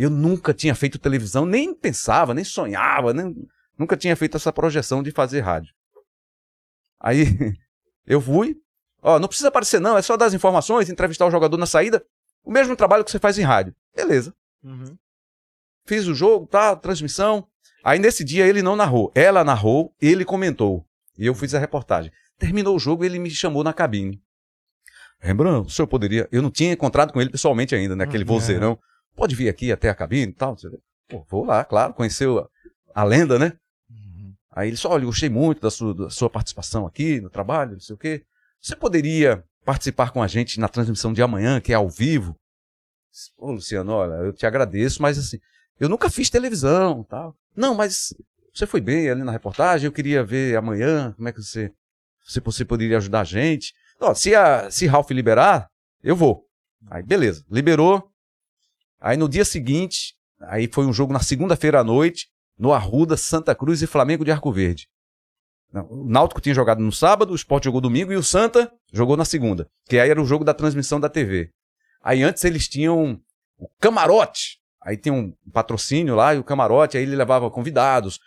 Eu 0.00 0.08
nunca 0.10 0.54
tinha 0.54 0.76
feito 0.76 0.96
televisão, 0.96 1.44
nem 1.44 1.74
pensava, 1.74 2.32
nem 2.32 2.44
sonhava, 2.44 3.12
nem, 3.12 3.34
nunca 3.76 3.96
tinha 3.96 4.14
feito 4.14 4.36
essa 4.36 4.52
projeção 4.52 5.02
de 5.02 5.10
fazer 5.10 5.40
rádio. 5.40 5.74
Aí 7.00 7.24
eu 8.06 8.20
fui, 8.20 8.56
ó, 9.02 9.18
não 9.18 9.26
precisa 9.26 9.48
aparecer 9.48 9.80
não, 9.80 9.98
é 9.98 10.02
só 10.02 10.16
dar 10.16 10.26
as 10.26 10.34
informações, 10.34 10.88
entrevistar 10.88 11.26
o 11.26 11.30
jogador 11.32 11.56
na 11.56 11.66
saída, 11.66 12.04
o 12.44 12.50
mesmo 12.52 12.76
trabalho 12.76 13.04
que 13.04 13.10
você 13.10 13.18
faz 13.18 13.38
em 13.38 13.42
rádio. 13.42 13.74
Beleza. 13.94 14.32
Fiz 15.84 16.06
o 16.06 16.14
jogo, 16.14 16.46
tá, 16.46 16.76
transmissão. 16.76 17.48
Aí 17.82 17.98
nesse 17.98 18.22
dia 18.22 18.46
ele 18.46 18.62
não 18.62 18.76
narrou, 18.76 19.10
ela 19.16 19.42
narrou, 19.42 19.92
ele 20.00 20.24
comentou. 20.24 20.86
E 21.18 21.26
eu 21.26 21.34
fiz 21.34 21.54
a 21.54 21.58
reportagem. 21.58 22.12
Terminou 22.38 22.76
o 22.76 22.78
jogo, 22.78 23.04
ele 23.04 23.18
me 23.18 23.30
chamou 23.30 23.64
na 23.64 23.72
cabine. 23.72 24.22
Rembrandt, 25.18 25.66
o 25.66 25.70
senhor 25.70 25.88
poderia. 25.88 26.28
Eu 26.30 26.40
não 26.40 26.52
tinha 26.52 26.72
encontrado 26.72 27.12
com 27.12 27.20
ele 27.20 27.30
pessoalmente 27.30 27.74
ainda, 27.74 27.96
né? 27.96 28.04
Aquele 28.04 28.22
Uhum. 28.22 28.28
vozeirão. 28.28 28.78
Pode 29.18 29.34
vir 29.34 29.48
aqui 29.48 29.72
até 29.72 29.90
a 29.90 29.94
cabine 29.96 30.30
e 30.30 30.34
tal. 30.34 30.56
Pô, 31.08 31.26
vou 31.28 31.44
lá, 31.44 31.64
claro, 31.64 31.92
conheceu 31.92 32.38
a, 32.38 33.02
a 33.02 33.02
lenda, 33.02 33.36
né? 33.36 33.52
Aí 34.52 34.68
ele 34.68 34.76
disse: 34.76 34.86
Olha, 34.86 35.02
eu 35.02 35.06
gostei 35.06 35.28
muito 35.28 35.60
da 35.60 35.72
sua, 35.72 35.92
da 35.92 36.08
sua 36.08 36.30
participação 36.30 36.86
aqui 36.86 37.20
no 37.20 37.28
trabalho, 37.28 37.72
não 37.72 37.80
sei 37.80 37.96
o 37.96 37.98
quê. 37.98 38.24
Você 38.60 38.76
poderia 38.76 39.44
participar 39.64 40.12
com 40.12 40.22
a 40.22 40.28
gente 40.28 40.60
na 40.60 40.68
transmissão 40.68 41.12
de 41.12 41.20
amanhã, 41.20 41.60
que 41.60 41.72
é 41.72 41.74
ao 41.74 41.88
vivo? 41.88 42.36
Ô, 43.36 43.50
Luciano, 43.50 43.90
olha, 43.90 44.24
eu 44.24 44.32
te 44.32 44.46
agradeço, 44.46 45.02
mas 45.02 45.18
assim, 45.18 45.38
eu 45.80 45.88
nunca 45.88 46.08
fiz 46.08 46.30
televisão 46.30 47.02
tal. 47.02 47.36
Não, 47.56 47.74
mas 47.74 48.14
você 48.54 48.68
foi 48.68 48.80
bem 48.80 49.10
ali 49.10 49.24
na 49.24 49.32
reportagem, 49.32 49.86
eu 49.86 49.92
queria 49.92 50.22
ver 50.22 50.56
amanhã 50.56 51.12
como 51.16 51.28
é 51.28 51.32
que 51.32 51.42
você, 51.42 51.72
se 52.24 52.38
você 52.38 52.64
poderia 52.64 52.98
ajudar 52.98 53.22
a 53.22 53.24
gente. 53.24 53.74
Ó, 54.00 54.14
se, 54.14 54.32
a, 54.32 54.70
se 54.70 54.86
Ralph 54.86 55.10
liberar, 55.10 55.68
eu 56.04 56.14
vou. 56.14 56.44
Aí, 56.88 57.02
beleza, 57.02 57.44
liberou. 57.50 58.08
Aí 59.00 59.16
no 59.16 59.28
dia 59.28 59.44
seguinte, 59.44 60.14
aí 60.40 60.68
foi 60.70 60.86
um 60.86 60.92
jogo 60.92 61.12
na 61.12 61.20
segunda-feira 61.20 61.80
à 61.80 61.84
noite, 61.84 62.26
no 62.58 62.72
Arruda, 62.72 63.16
Santa 63.16 63.54
Cruz 63.54 63.82
e 63.82 63.86
Flamengo 63.86 64.24
de 64.24 64.32
Arco 64.32 64.52
Verde. 64.52 64.88
O 65.72 66.08
Náutico 66.08 66.40
tinha 66.40 66.54
jogado 66.54 66.80
no 66.80 66.90
sábado, 66.90 67.32
o 67.32 67.36
Sport 67.36 67.64
jogou 67.64 67.80
domingo 67.80 68.12
e 68.12 68.16
o 68.16 68.22
Santa 68.22 68.72
jogou 68.92 69.16
na 69.16 69.24
segunda. 69.24 69.68
Que 69.86 69.98
aí 69.98 70.10
era 70.10 70.20
o 70.20 70.24
jogo 70.24 70.44
da 70.44 70.54
transmissão 70.54 70.98
da 70.98 71.08
TV. 71.08 71.50
Aí 72.02 72.22
antes 72.22 72.42
eles 72.44 72.68
tinham 72.68 73.20
o 73.58 73.68
camarote. 73.78 74.58
Aí 74.82 74.96
tem 74.96 75.12
um 75.12 75.34
patrocínio 75.52 76.14
lá 76.14 76.34
e 76.34 76.38
o 76.38 76.44
camarote, 76.44 76.96
aí 76.96 77.02
ele 77.02 77.14
levava 77.14 77.50
convidados, 77.50 78.18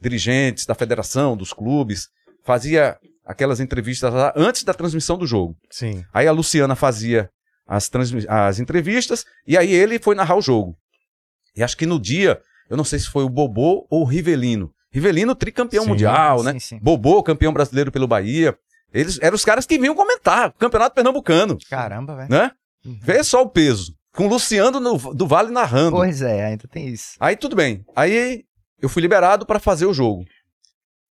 dirigentes 0.00 0.64
da 0.64 0.74
federação, 0.74 1.36
dos 1.36 1.52
clubes, 1.52 2.08
fazia 2.44 2.98
aquelas 3.24 3.60
entrevistas 3.60 4.12
lá 4.12 4.32
antes 4.36 4.62
da 4.62 4.72
transmissão 4.72 5.18
do 5.18 5.26
jogo. 5.26 5.56
Sim. 5.70 6.04
Aí 6.14 6.26
a 6.26 6.32
Luciana 6.32 6.74
fazia 6.74 7.28
as, 7.66 7.90
as 8.28 8.58
entrevistas 8.60 9.24
e 9.46 9.56
aí 9.56 9.72
ele 9.72 9.98
foi 9.98 10.14
narrar 10.14 10.36
o 10.36 10.42
jogo. 10.42 10.76
E 11.56 11.62
acho 11.62 11.76
que 11.76 11.86
no 11.86 11.98
dia, 12.00 12.40
eu 12.70 12.76
não 12.76 12.84
sei 12.84 12.98
se 12.98 13.08
foi 13.08 13.24
o 13.24 13.28
Bobô 13.28 13.86
ou 13.90 14.02
o 14.02 14.04
Rivelino. 14.04 14.72
Rivelino, 14.90 15.34
tricampeão 15.34 15.84
Sim, 15.84 15.90
mundial, 15.90 16.38
sim, 16.38 16.44
né? 16.44 16.58
sim. 16.58 16.78
Bobô, 16.80 17.22
campeão 17.22 17.52
brasileiro 17.52 17.90
pelo 17.92 18.06
Bahia. 18.06 18.56
Eles 18.94 19.18
eram 19.20 19.34
os 19.34 19.44
caras 19.44 19.66
que 19.66 19.78
vinham 19.78 19.94
comentar 19.94 20.52
Campeonato 20.52 20.94
Pernambucano, 20.94 21.58
Caramba, 21.68 22.14
velho. 22.16 22.30
né? 22.30 22.50
Vê 22.84 23.22
só 23.24 23.42
o 23.42 23.48
peso. 23.50 23.94
Com 24.14 24.26
o 24.26 24.28
Luciano 24.28 24.80
no- 24.80 25.12
do 25.14 25.26
Vale 25.26 25.50
narrando. 25.50 25.96
Pois 25.96 26.22
é, 26.22 26.46
ainda 26.46 26.66
tem 26.68 26.88
isso. 26.88 27.16
Aí 27.20 27.36
tudo 27.36 27.54
bem. 27.56 27.84
Aí 27.94 28.44
eu 28.80 28.88
fui 28.88 29.02
liberado 29.02 29.44
para 29.44 29.58
fazer 29.58 29.84
o 29.86 29.92
jogo. 29.92 30.24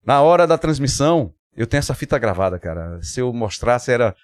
Na 0.05 0.21
hora 0.21 0.47
da 0.47 0.59
transmissão, 0.59 1.33
eu 1.57 1.67
tenho 1.67 1.79
essa 1.81 1.95
fita 1.95 2.19
gravada, 2.19 2.59
cara. 2.59 3.01
Se 3.03 3.21
eu 3.21 3.33
mostrasse, 3.33 3.91
era 3.91 4.15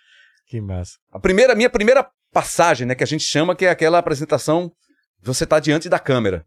Que 0.47 0.61
massa. 0.61 0.99
a 1.13 1.19
primeira, 1.19 1.55
minha 1.57 1.71
primeira 1.71 2.09
passagem, 2.33 2.87
né, 2.87 2.95
que 2.95 3.05
a 3.05 3.07
gente 3.07 3.25
chama, 3.25 3.55
que 3.55 3.65
é 3.65 3.71
aquela 3.71 3.99
apresentação, 3.99 4.73
você 5.23 5.47
tá 5.47 5.59
diante 5.59 5.89
da 5.89 5.99
câmera. 5.99 6.45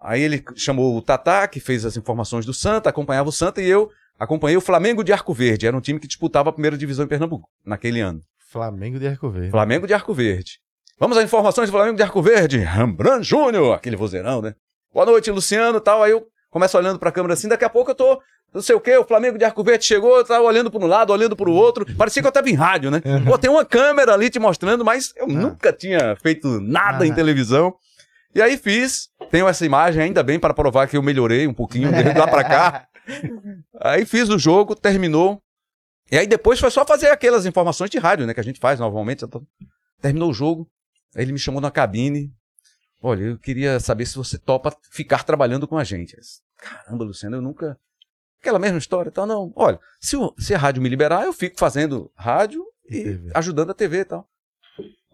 Aí 0.00 0.20
ele 0.20 0.42
chamou 0.56 0.96
o 0.96 1.02
Tatá, 1.02 1.46
que 1.46 1.60
fez 1.60 1.84
as 1.84 1.96
informações 1.96 2.44
do 2.44 2.52
Santa, 2.52 2.90
acompanhava 2.90 3.28
o 3.28 3.32
Santa, 3.32 3.62
e 3.62 3.68
eu 3.68 3.88
acompanhei 4.18 4.56
o 4.56 4.60
Flamengo 4.60 5.04
de 5.04 5.12
Arco 5.12 5.32
Verde. 5.32 5.66
Era 5.66 5.76
um 5.76 5.80
time 5.80 6.00
que 6.00 6.08
disputava 6.08 6.50
a 6.50 6.52
primeira 6.52 6.76
divisão 6.76 7.04
em 7.04 7.08
Pernambuco, 7.08 7.48
naquele 7.64 8.00
ano. 8.00 8.20
Flamengo 8.50 8.98
de 8.98 9.06
Arco 9.06 9.30
Verde. 9.30 9.50
Flamengo 9.50 9.86
de 9.86 9.94
Arco 9.94 10.12
Verde. 10.12 10.58
Vamos 10.98 11.16
às 11.16 11.24
informações 11.24 11.68
do 11.68 11.72
Flamengo 11.72 11.96
de 11.96 12.02
Arco 12.02 12.20
Verde. 12.20 12.58
Rembrandt 12.58 13.24
Júnior, 13.26 13.74
aquele 13.74 13.96
vozeirão, 13.96 14.42
né? 14.42 14.54
Boa 14.92 15.06
noite, 15.06 15.30
Luciano 15.30 15.78
e 15.78 15.80
tal. 15.80 16.02
Aí 16.02 16.12
eu 16.12 16.26
começo 16.50 16.76
olhando 16.76 16.98
pra 16.98 17.10
câmera 17.10 17.34
assim, 17.34 17.48
daqui 17.48 17.64
a 17.64 17.70
pouco 17.70 17.90
eu 17.90 17.94
tô, 17.94 18.20
não 18.52 18.60
sei 18.62 18.74
o 18.74 18.80
quê, 18.80 18.96
o 18.96 19.04
Flamengo 19.04 19.38
de 19.38 19.44
Arco 19.44 19.62
Verde 19.64 19.84
chegou, 19.84 20.16
eu 20.18 20.24
tava 20.24 20.44
olhando 20.44 20.70
para 20.70 20.80
um 20.84 20.86
lado, 20.86 21.12
olhando 21.12 21.34
pro 21.34 21.50
outro. 21.52 21.86
Parecia 21.96 22.20
que 22.22 22.28
eu 22.28 22.32
tava 22.32 22.50
em 22.50 22.54
rádio, 22.54 22.90
né? 22.90 23.00
Pô, 23.26 23.38
tem 23.38 23.50
uma 23.50 23.64
câmera 23.64 24.12
ali 24.12 24.28
te 24.28 24.38
mostrando, 24.38 24.84
mas 24.84 25.12
eu 25.16 25.26
nunca 25.26 25.72
tinha 25.72 26.16
feito 26.16 26.60
nada 26.60 27.04
em 27.06 27.08
Aham. 27.08 27.16
televisão. 27.16 27.74
E 28.34 28.40
aí 28.40 28.56
fiz, 28.56 29.08
tenho 29.30 29.46
essa 29.48 29.64
imagem 29.64 30.02
ainda 30.02 30.22
bem 30.22 30.38
para 30.38 30.54
provar 30.54 30.86
que 30.88 30.96
eu 30.96 31.02
melhorei 31.02 31.46
um 31.46 31.54
pouquinho 31.54 31.90
desde 31.92 32.18
lá 32.18 32.26
pra 32.26 32.44
cá. 32.44 32.88
Aí 33.80 34.04
fiz 34.06 34.28
o 34.28 34.38
jogo, 34.38 34.76
terminou. 34.76 35.42
E 36.10 36.16
aí 36.16 36.26
depois 36.26 36.60
foi 36.60 36.70
só 36.70 36.84
fazer 36.84 37.08
aquelas 37.08 37.44
informações 37.46 37.90
de 37.90 37.98
rádio, 37.98 38.26
né? 38.26 38.32
Que 38.34 38.38
a 38.40 38.44
gente 38.44 38.60
faz 38.60 38.78
normalmente. 38.78 39.24
Terminou 40.00 40.30
o 40.30 40.34
jogo. 40.34 40.70
Aí 41.16 41.22
ele 41.24 41.32
me 41.32 41.38
chamou 41.38 41.60
na 41.60 41.70
cabine. 41.70 42.32
Olha, 43.02 43.22
eu 43.22 43.38
queria 43.38 43.80
saber 43.80 44.06
se 44.06 44.14
você 44.14 44.38
topa 44.38 44.74
ficar 44.92 45.24
trabalhando 45.24 45.66
com 45.66 45.76
a 45.76 45.82
gente. 45.84 46.16
Caramba, 46.56 47.04
Luciano, 47.04 47.36
eu 47.36 47.42
nunca. 47.42 47.76
Aquela 48.42 48.58
mesma 48.58 48.78
história 48.78 49.12
tal. 49.12 49.24
Não, 49.24 49.52
olha, 49.54 49.78
se, 50.00 50.16
o- 50.16 50.34
se 50.36 50.52
a 50.52 50.58
rádio 50.58 50.82
me 50.82 50.88
liberar, 50.88 51.24
eu 51.24 51.32
fico 51.32 51.56
fazendo 51.58 52.10
rádio 52.16 52.64
E 52.90 52.96
e 52.98 53.30
ajudando 53.34 53.70
a 53.70 53.74
TV 53.74 54.00
e 54.00 54.04
tal. 54.04 54.28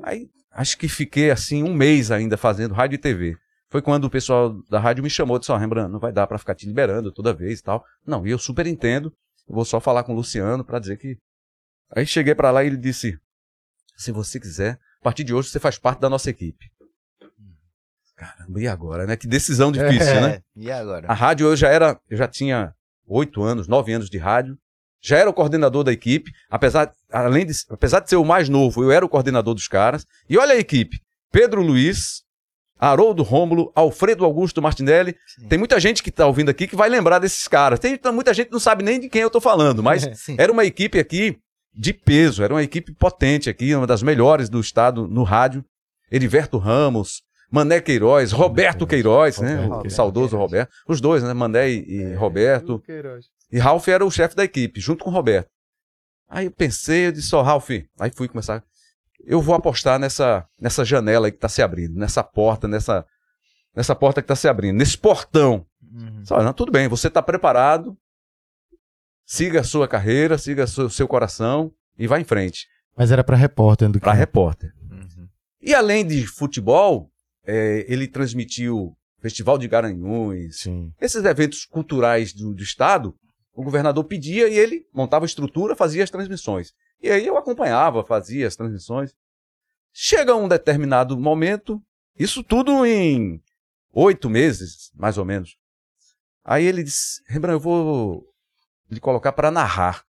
Aí 0.02 0.30
acho 0.50 0.78
que 0.78 0.88
fiquei 0.88 1.30
assim 1.30 1.62
um 1.62 1.74
mês 1.74 2.10
ainda 2.10 2.38
fazendo 2.38 2.72
rádio 2.74 2.94
e 2.94 2.98
TV. 2.98 3.36
Foi 3.68 3.82
quando 3.82 4.04
o 4.06 4.10
pessoal 4.10 4.54
da 4.70 4.78
rádio 4.80 5.04
me 5.04 5.10
chamou 5.10 5.36
e 5.36 5.40
disse: 5.40 5.52
Ó, 5.52 5.56
Rembrandt, 5.58 5.92
não 5.92 5.98
vai 6.00 6.10
dar 6.10 6.26
pra 6.26 6.38
ficar 6.38 6.54
te 6.54 6.66
liberando 6.66 7.12
toda 7.12 7.34
vez 7.34 7.58
e 7.60 7.62
tal. 7.62 7.84
Não, 8.06 8.26
e 8.26 8.30
eu 8.30 8.38
super 8.38 8.66
entendo. 8.66 9.12
Eu 9.46 9.54
vou 9.54 9.64
só 9.66 9.78
falar 9.78 10.04
com 10.04 10.12
o 10.14 10.16
Luciano 10.16 10.64
pra 10.64 10.78
dizer 10.78 10.96
que. 10.96 11.18
Aí 11.94 12.06
cheguei 12.06 12.34
pra 12.34 12.50
lá 12.50 12.64
e 12.64 12.68
ele 12.68 12.78
disse: 12.78 13.18
Se 13.94 14.10
você 14.10 14.40
quiser, 14.40 14.78
a 15.00 15.04
partir 15.04 15.22
de 15.22 15.34
hoje 15.34 15.50
você 15.50 15.60
faz 15.60 15.78
parte 15.78 16.00
da 16.00 16.08
nossa 16.08 16.30
equipe. 16.30 16.64
Caramba, 18.16 18.60
e 18.60 18.66
agora, 18.66 19.06
né? 19.06 19.16
Que 19.16 19.28
decisão 19.28 19.70
difícil, 19.70 20.14
né? 20.22 20.34
É, 20.36 20.42
E 20.56 20.70
agora? 20.72 21.06
A 21.06 21.14
rádio 21.14 21.46
eu 21.46 21.54
já 21.54 21.68
era, 21.68 22.00
eu 22.08 22.16
já 22.16 22.26
tinha 22.26 22.74
oito 23.08 23.42
anos, 23.42 23.66
nove 23.66 23.92
anos 23.92 24.08
de 24.10 24.18
rádio. 24.18 24.56
Já 25.00 25.18
era 25.18 25.30
o 25.30 25.32
coordenador 25.32 25.84
da 25.84 25.92
equipe, 25.92 26.32
apesar, 26.50 26.92
além 27.12 27.46
de, 27.46 27.52
apesar 27.70 28.00
de 28.00 28.10
ser 28.10 28.16
o 28.16 28.24
mais 28.24 28.48
novo, 28.48 28.82
eu 28.82 28.90
era 28.90 29.04
o 29.04 29.08
coordenador 29.08 29.54
dos 29.54 29.68
caras. 29.68 30.04
E 30.28 30.36
olha 30.36 30.54
a 30.54 30.58
equipe: 30.58 31.00
Pedro 31.30 31.62
Luiz, 31.62 32.22
Haroldo 32.78 33.22
Rômulo, 33.22 33.72
Alfredo 33.74 34.24
Augusto 34.24 34.60
Martinelli. 34.60 35.16
Sim. 35.26 35.48
Tem 35.48 35.58
muita 35.58 35.78
gente 35.78 36.02
que 36.02 36.10
tá 36.10 36.26
ouvindo 36.26 36.48
aqui 36.48 36.66
que 36.66 36.76
vai 36.76 36.88
lembrar 36.88 37.18
desses 37.18 37.46
caras. 37.46 37.78
Tem 37.78 37.98
muita 38.12 38.34
gente 38.34 38.46
que 38.46 38.52
não 38.52 38.60
sabe 38.60 38.82
nem 38.82 39.00
de 39.00 39.08
quem 39.08 39.22
eu 39.22 39.30
tô 39.30 39.40
falando, 39.40 39.82
mas 39.82 40.08
Sim. 40.18 40.36
era 40.38 40.52
uma 40.52 40.64
equipe 40.64 40.98
aqui 40.98 41.38
de 41.74 41.92
peso, 41.92 42.42
era 42.42 42.52
uma 42.54 42.62
equipe 42.62 42.92
potente 42.92 43.48
aqui, 43.48 43.74
uma 43.74 43.86
das 43.86 44.02
melhores 44.02 44.48
do 44.48 44.60
estado 44.60 45.06
no 45.06 45.22
rádio. 45.22 45.64
Heriberto 46.10 46.56
Ramos, 46.58 47.22
Mané 47.50 47.80
Queiroz, 47.80 48.32
Roberto 48.32 48.86
Queiroz, 48.86 49.38
né? 49.38 49.56
Roberto 49.56 49.86
O 49.86 49.90
saudoso 49.90 50.36
Roberto. 50.36 50.70
Os 50.86 51.00
dois, 51.00 51.22
né? 51.22 51.32
Mané 51.32 51.70
e, 51.70 51.84
e 51.90 52.14
Roberto. 52.14 52.82
E 53.50 53.58
Ralph 53.58 53.88
era 53.88 54.04
o 54.04 54.10
chefe 54.10 54.36
da 54.36 54.44
equipe, 54.44 54.80
junto 54.80 55.04
com 55.04 55.10
o 55.10 55.12
Roberto. 55.12 55.50
Aí 56.28 56.44
eu 56.44 56.50
pensei, 56.50 57.06
eu 57.06 57.12
disse, 57.12 57.34
ó, 57.34 57.40
Ralph, 57.40 57.70
aí 57.98 58.10
fui 58.14 58.28
começar. 58.28 58.62
Eu 59.24 59.40
vou 59.40 59.54
apostar 59.54 59.98
nessa, 59.98 60.46
nessa 60.60 60.84
janela 60.84 61.26
aí 61.26 61.32
que 61.32 61.38
tá 61.38 61.48
se 61.48 61.62
abrindo, 61.62 61.98
nessa 61.98 62.22
porta, 62.22 62.68
nessa, 62.68 63.04
nessa 63.74 63.94
porta 63.94 64.20
que 64.20 64.28
tá 64.28 64.36
se 64.36 64.46
abrindo, 64.46 64.76
nesse 64.76 64.96
portão. 64.98 65.66
Uhum. 65.82 66.24
Só, 66.24 66.42
não, 66.42 66.52
tudo 66.52 66.70
bem, 66.70 66.86
você 66.86 67.08
tá 67.08 67.22
preparado, 67.22 67.96
siga 69.24 69.60
a 69.60 69.64
sua 69.64 69.88
carreira, 69.88 70.36
siga 70.36 70.64
o 70.64 70.68
seu, 70.68 70.90
seu 70.90 71.08
coração 71.08 71.72
e 71.98 72.06
vá 72.06 72.20
em 72.20 72.24
frente. 72.24 72.66
Mas 72.96 73.10
era 73.10 73.24
pra 73.24 73.36
repórter 73.36 73.88
do 73.88 73.98
Para 73.98 74.12
repórter. 74.12 74.72
Uhum. 74.90 75.28
E 75.62 75.74
além 75.74 76.06
de 76.06 76.26
futebol, 76.26 77.10
é, 77.48 77.86
ele 77.88 78.06
transmitiu 78.06 78.94
Festival 79.20 79.56
de 79.56 79.66
Garanhuns, 79.66 80.60
Sim. 80.60 80.92
esses 81.00 81.24
eventos 81.24 81.64
culturais 81.64 82.34
do, 82.34 82.54
do 82.54 82.62
estado, 82.62 83.14
o 83.54 83.64
governador 83.64 84.04
pedia 84.04 84.48
e 84.48 84.56
ele 84.56 84.86
montava 84.92 85.24
a 85.24 85.26
estrutura, 85.26 85.74
fazia 85.74 86.04
as 86.04 86.10
transmissões. 86.10 86.72
E 87.02 87.10
aí 87.10 87.26
eu 87.26 87.38
acompanhava, 87.38 88.04
fazia 88.04 88.46
as 88.46 88.54
transmissões. 88.54 89.12
Chega 89.92 90.36
um 90.36 90.46
determinado 90.46 91.18
momento, 91.18 91.82
isso 92.16 92.44
tudo 92.44 92.84
em 92.84 93.40
oito 93.92 94.28
meses, 94.28 94.92
mais 94.94 95.16
ou 95.16 95.24
menos. 95.24 95.56
Aí 96.44 96.64
ele 96.64 96.84
disse, 96.84 97.22
Rembrandt, 97.26 97.54
eu 97.54 97.60
vou 97.60 98.24
lhe 98.90 99.00
colocar 99.00 99.32
para 99.32 99.50
narrar. 99.50 100.04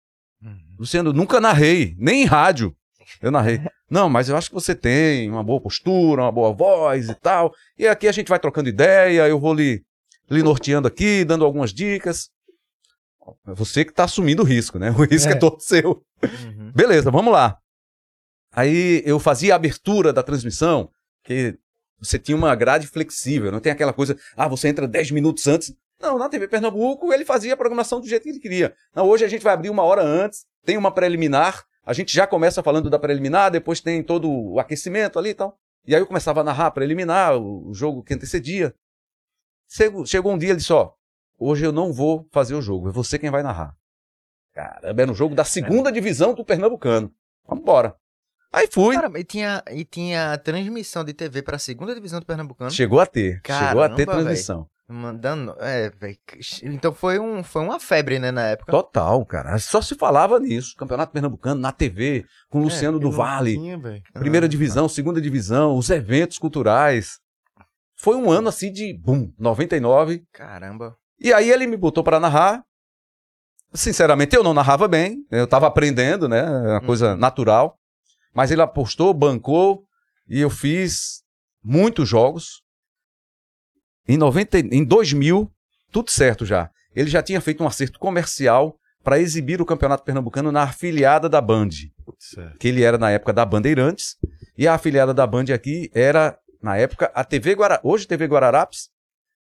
Luciano, 0.77 1.13
nunca 1.13 1.39
narrei, 1.39 1.95
nem 1.97 2.23
em 2.23 2.25
rádio. 2.25 2.75
Eu 3.21 3.31
narrei. 3.31 3.59
Não, 3.89 4.07
mas 4.09 4.29
eu 4.29 4.37
acho 4.37 4.49
que 4.49 4.53
você 4.53 4.75
tem 4.75 5.29
uma 5.29 5.43
boa 5.43 5.59
postura, 5.59 6.23
uma 6.23 6.31
boa 6.31 6.53
voz 6.53 7.09
e 7.09 7.15
tal. 7.15 7.53
E 7.77 7.87
aqui 7.87 8.07
a 8.07 8.11
gente 8.11 8.27
vai 8.27 8.39
trocando 8.39 8.69
ideia, 8.69 9.27
eu 9.27 9.39
vou 9.39 9.53
lhe, 9.53 9.83
lhe 10.29 10.43
norteando 10.43 10.87
aqui, 10.87 11.25
dando 11.25 11.43
algumas 11.43 11.73
dicas. 11.73 12.29
É 13.47 13.53
você 13.53 13.83
que 13.85 13.93
tá 13.93 14.03
assumindo 14.05 14.41
o 14.41 14.45
risco, 14.45 14.79
né? 14.79 14.91
O 14.91 15.03
risco 15.03 15.29
é, 15.29 15.33
É. 15.33 15.35
todo 15.35 15.59
seu. 15.61 16.03
Uhum. 16.23 16.71
Beleza, 16.73 17.11
vamos 17.11 17.31
lá. 17.33 17.57
Aí 18.51 19.03
eu 19.05 19.19
fazia 19.19 19.53
a 19.53 19.55
abertura 19.55 20.11
da 20.11 20.23
transmissão, 20.23 20.89
que 21.23 21.55
você 21.99 22.17
tinha 22.17 22.35
uma 22.35 22.55
grade 22.55 22.87
flexível, 22.87 23.51
não 23.51 23.59
tem 23.59 23.71
aquela 23.71 23.93
coisa, 23.93 24.17
ah, 24.35 24.47
você 24.47 24.67
entra 24.67 24.87
10 24.87 25.11
minutos 25.11 25.47
antes. 25.47 25.73
Não, 26.01 26.17
na 26.17 26.29
TV 26.29 26.47
Pernambuco 26.47 27.11
ele 27.13 27.25
fazia 27.25 27.53
a 27.53 27.57
programação 27.57 27.99
do 27.99 28.07
jeito 28.07 28.23
que 28.23 28.29
ele 28.29 28.39
queria. 28.39 28.73
Não, 28.95 29.05
hoje 29.07 29.25
a 29.25 29.27
gente 29.27 29.43
vai 29.43 29.53
abrir 29.53 29.69
uma 29.69 29.83
hora 29.83 30.01
antes, 30.01 30.45
tem 30.65 30.77
uma 30.77 30.91
preliminar, 30.91 31.63
a 31.85 31.93
gente 31.93 32.13
já 32.13 32.27
começa 32.27 32.61
falando 32.63 32.89
da 32.89 32.99
preliminar, 32.99 33.51
depois 33.51 33.81
tem 33.81 34.03
todo 34.03 34.29
o 34.29 34.59
aquecimento 34.59 35.17
ali 35.17 35.29
e 35.29 35.33
tal. 35.33 35.57
E 35.85 35.95
aí 35.95 36.01
eu 36.01 36.07
começava 36.07 36.41
a 36.41 36.43
narrar 36.43 36.67
a 36.67 36.71
preliminar, 36.71 37.37
o 37.37 37.73
jogo 37.73 38.03
que 38.03 38.13
antecedia. 38.13 38.73
Chegou, 39.67 40.05
chegou 40.05 40.33
um 40.33 40.37
dia 40.37 40.49
ele 40.49 40.57
disse, 40.57 40.73
ó, 40.73 40.93
hoje 41.37 41.65
eu 41.65 41.71
não 41.71 41.93
vou 41.93 42.27
fazer 42.31 42.55
o 42.55 42.61
jogo, 42.61 42.89
é 42.89 42.91
você 42.91 43.17
quem 43.17 43.29
vai 43.29 43.41
narrar. 43.41 43.75
Caramba, 44.53 45.01
era 45.01 45.11
um 45.11 45.15
jogo 45.15 45.35
da 45.35 45.43
segunda 45.43 45.91
divisão 45.91 46.33
do 46.33 46.43
Pernambucano. 46.43 47.13
Vamos 47.47 47.61
embora. 47.61 47.95
Aí 48.51 48.67
fui. 48.71 48.95
Caramba, 48.95 49.19
e 49.19 49.23
tinha, 49.23 49.63
e 49.71 49.85
tinha 49.85 50.37
transmissão 50.39 51.03
de 51.03 51.13
TV 51.13 51.41
pra 51.41 51.59
segunda 51.59 51.93
divisão 51.93 52.19
do 52.19 52.25
Pernambucano. 52.25 52.71
Chegou 52.71 52.99
a 52.99 53.05
ter. 53.05 53.41
chegou 53.45 53.83
a 53.83 53.89
ter 53.89 54.05
Caramba, 54.05 54.23
transmissão. 54.23 54.69
Mandando. 54.91 55.55
É, 55.59 55.91
velho. 55.91 56.17
Então 56.63 56.91
foi, 56.91 57.19
um, 57.19 57.43
foi 57.43 57.61
uma 57.61 57.79
febre, 57.79 58.17
né, 58.17 58.31
na 58.31 58.47
época. 58.47 58.71
Total, 58.71 59.23
cara. 59.23 59.57
Só 59.59 59.81
se 59.83 59.93
falava 59.95 60.39
nisso. 60.39 60.75
Campeonato 60.75 61.11
Pernambucano, 61.13 61.61
na 61.61 61.71
TV, 61.71 62.25
com 62.49 62.59
o 62.59 62.63
Luciano 62.63 62.97
É, 62.97 63.01
do 63.01 63.11
Vale. 63.11 63.53
tinha. 63.53 63.79
Primeira 64.13 64.47
Ah, 64.47 64.49
divisão, 64.49 64.89
segunda 64.89 65.21
divisão, 65.21 65.75
os 65.77 65.89
eventos 65.91 66.39
culturais. 66.39 67.19
Foi 67.95 68.15
um 68.15 68.31
ano 68.31 68.49
assim 68.49 68.71
de 68.71 68.97
boom, 68.97 69.31
99. 69.37 70.23
Caramba. 70.33 70.95
E 71.19 71.31
aí 71.31 71.51
ele 71.51 71.67
me 71.67 71.77
botou 71.77 72.03
para 72.03 72.19
narrar. 72.19 72.63
Sinceramente, 73.73 74.35
eu 74.35 74.43
não 74.43 74.53
narrava 74.53 74.87
bem. 74.87 75.17
Eu 75.29 75.45
tava 75.45 75.67
aprendendo, 75.67 76.27
né? 76.27 76.39
É 76.39 76.71
uma 76.71 76.81
coisa 76.81 77.15
natural. 77.15 77.77
Mas 78.33 78.49
ele 78.49 78.61
apostou, 78.61 79.13
bancou 79.13 79.83
e 80.27 80.39
eu 80.39 80.49
fiz 80.49 81.21
muitos 81.63 82.09
jogos. 82.09 82.63
Em, 84.09 84.17
90, 84.17 84.57
e- 84.59 84.69
em 84.71 84.83
2000, 84.83 85.49
tudo 85.91 86.09
certo 86.09 86.45
já. 86.45 86.69
Ele 86.95 87.09
já 87.09 87.21
tinha 87.21 87.39
feito 87.39 87.63
um 87.63 87.67
acerto 87.67 87.99
comercial 87.99 88.75
para 89.03 89.19
exibir 89.19 89.61
o 89.61 89.65
Campeonato 89.65 90.03
Pernambucano 90.03 90.51
na 90.51 90.63
afiliada 90.63 91.29
da 91.29 91.39
Band 91.39 91.69
Certo. 92.17 92.57
que 92.57 92.67
ele 92.67 92.81
era 92.83 92.97
na 92.97 93.11
época 93.11 93.31
da 93.31 93.45
Bandeirantes, 93.45 94.17
e 94.57 94.67
a 94.67 94.73
afiliada 94.73 95.13
da 95.13 95.25
Band 95.27 95.45
aqui 95.53 95.89
era, 95.93 96.37
na 96.61 96.75
época, 96.75 97.11
a 97.13 97.23
TV 97.23 97.53
Guararapes. 97.53 97.89
Hoje 97.89 98.07
TV 98.07 98.25
Guararapes. 98.25 98.89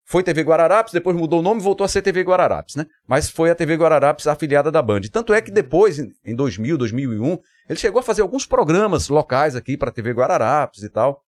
Foi 0.09 0.23
TV 0.23 0.43
Guararapes, 0.43 0.93
depois 0.93 1.17
mudou 1.17 1.41
o 1.41 1.43
nome 1.43 1.61
e 1.61 1.65
voltou 1.65 1.85
a 1.85 1.89
ser 1.89 2.01
TV 2.01 2.23
Guararapes, 2.23 2.77
né? 2.77 2.87
Mas 3.07 3.29
foi 3.29 3.51
a 3.51 3.55
TV 3.55 3.75
Guararapes 3.77 4.27
a 4.27 4.33
afiliada 4.33 4.71
da 4.71 4.81
Band. 4.81 5.01
Tanto 5.13 5.35
é 5.35 5.41
que 5.43 5.51
depois, 5.51 5.99
em 5.99 6.13
em 6.25 6.35
2000, 6.35 6.79
2001, 6.79 7.39
ele 7.69 7.79
chegou 7.79 8.01
a 8.01 8.03
fazer 8.03 8.23
alguns 8.23 8.47
programas 8.47 9.09
locais 9.09 9.55
aqui 9.57 9.77
para 9.77 9.91
a 9.91 9.93
TV 9.93 10.13
Guararapes 10.13 10.83
e 10.83 10.89
tal. 10.89 11.23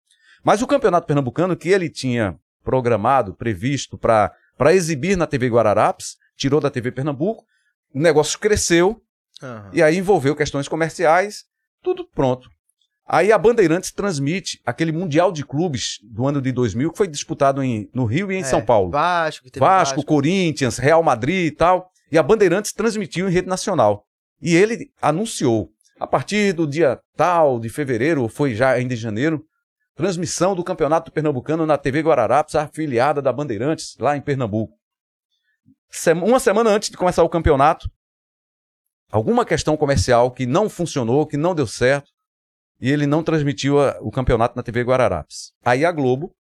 Mas 0.43 0.61
o 0.61 0.67
Campeonato 0.67 1.07
Pernambucano 1.07 1.55
que 1.55 1.69
ele 1.69 1.89
tinha 1.89 2.37
programado, 2.65 3.33
previsto 3.33 3.97
para 3.97 4.33
exibir 4.73 5.15
na 5.15 5.25
TV 5.25 5.47
Guararapes, 5.47 6.17
tirou 6.35 6.59
da 6.59 6.69
TV 6.69 6.91
Pernambuco, 6.91 7.45
o 7.93 7.99
negócio 7.99 8.37
cresceu, 8.39 8.99
Aham. 9.41 9.69
e 9.71 9.81
aí 9.81 9.97
envolveu 9.97 10.35
questões 10.35 10.67
comerciais, 10.67 11.45
tudo 11.81 12.05
pronto. 12.13 12.49
Aí 13.07 13.31
a 13.31 13.37
Bandeirantes 13.37 13.91
transmite 13.91 14.59
aquele 14.65 14.91
Mundial 14.91 15.31
de 15.31 15.45
Clubes 15.45 15.99
do 16.03 16.27
ano 16.27 16.41
de 16.41 16.51
2000, 16.51 16.91
que 16.91 16.97
foi 16.97 17.07
disputado 17.07 17.61
em, 17.61 17.87
no 17.93 18.03
Rio 18.03 18.31
e 18.31 18.35
em 18.35 18.39
É, 18.41 18.43
São 18.43 18.65
Paulo. 18.65 18.89
Vasco, 18.89 19.43
teve 19.51 19.59
Vasco, 19.63 20.03
Corinthians, 20.03 20.79
Real 20.79 21.03
Madrid 21.03 21.45
e 21.45 21.51
tal. 21.51 21.87
E 22.11 22.17
a 22.17 22.23
Bandeirantes 22.23 22.73
transmitiu 22.73 23.29
em 23.29 23.31
rede 23.31 23.47
nacional. 23.47 24.05
E 24.41 24.55
ele 24.55 24.89
anunciou, 24.99 25.69
a 25.99 26.07
partir 26.07 26.51
do 26.53 26.65
dia 26.65 26.99
tal 27.15 27.59
de 27.59 27.69
fevereiro, 27.69 28.27
foi 28.27 28.55
já 28.55 28.71
ainda 28.71 28.95
em 28.95 28.97
janeiro, 28.97 29.45
transmissão 29.95 30.53
do 30.55 30.63
Campeonato 30.63 31.11
Pernambucano 31.11 31.65
na 31.65 31.77
TV 31.77 32.01
Guararapes, 32.01 32.53
afiliada 32.55 33.21
da 33.21 33.31
Bandeirantes, 33.31 33.95
lá 33.97 34.15
em 34.15 34.21
Pernambuco. 34.21 34.77
Uma 36.23 36.39
semana 36.39 36.69
antes 36.69 36.89
de 36.89 36.97
começar 36.97 37.23
o 37.23 37.29
campeonato, 37.29 37.89
alguma 39.09 39.45
questão 39.45 39.77
comercial 39.77 40.29
que 40.31 40.45
não 40.45 40.69
funcionou, 40.69 41.25
que 41.25 41.37
não 41.37 41.55
deu 41.55 41.65
certo, 41.65 42.11
e 42.81 42.91
ele 42.91 43.07
não 43.07 43.23
transmitiu 43.23 43.79
a- 43.79 43.97
o 44.01 44.11
campeonato 44.11 44.57
na 44.57 44.63
TV 44.63 44.81
Guararapes. 44.83 45.53
Aí 45.63 45.85
a 45.85 45.91
Globo, 45.93 46.35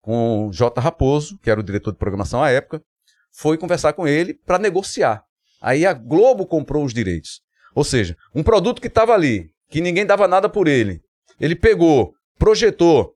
com 0.00 0.50
J. 0.50 0.80
Raposo, 0.80 1.38
que 1.40 1.50
era 1.50 1.60
o 1.60 1.62
diretor 1.62 1.92
de 1.92 1.98
programação 1.98 2.42
à 2.42 2.50
época, 2.50 2.82
foi 3.30 3.58
conversar 3.58 3.92
com 3.92 4.08
ele 4.08 4.32
para 4.32 4.58
negociar. 4.58 5.22
Aí 5.60 5.84
a 5.84 5.92
Globo 5.92 6.46
comprou 6.46 6.82
os 6.82 6.94
direitos. 6.94 7.42
Ou 7.74 7.84
seja, 7.84 8.16
um 8.34 8.42
produto 8.42 8.80
que 8.80 8.88
estava 8.88 9.12
ali, 9.12 9.52
que 9.68 9.82
ninguém 9.82 10.06
dava 10.06 10.26
nada 10.26 10.48
por 10.48 10.66
ele, 10.66 11.02
ele 11.38 11.54
pegou, 11.54 12.14
projetou 12.40 13.14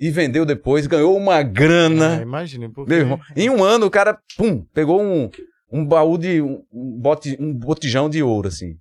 e 0.00 0.10
vendeu 0.10 0.44
depois, 0.44 0.86
ganhou 0.88 1.16
uma 1.16 1.42
grana. 1.42 2.18
É, 2.18 2.22
imagina, 2.22 2.68
porque... 2.68 2.90
Meu 2.90 3.00
irmão, 3.00 3.20
em 3.36 3.48
um 3.48 3.62
ano 3.62 3.86
o 3.86 3.90
cara, 3.90 4.18
pum, 4.36 4.64
pegou 4.74 5.00
um, 5.00 5.30
um 5.70 5.86
baú 5.86 6.18
de. 6.18 6.42
Um, 6.42 6.60
bote, 7.00 7.36
um 7.40 7.54
botijão 7.54 8.10
de 8.10 8.20
ouro, 8.22 8.48
assim. 8.48 8.76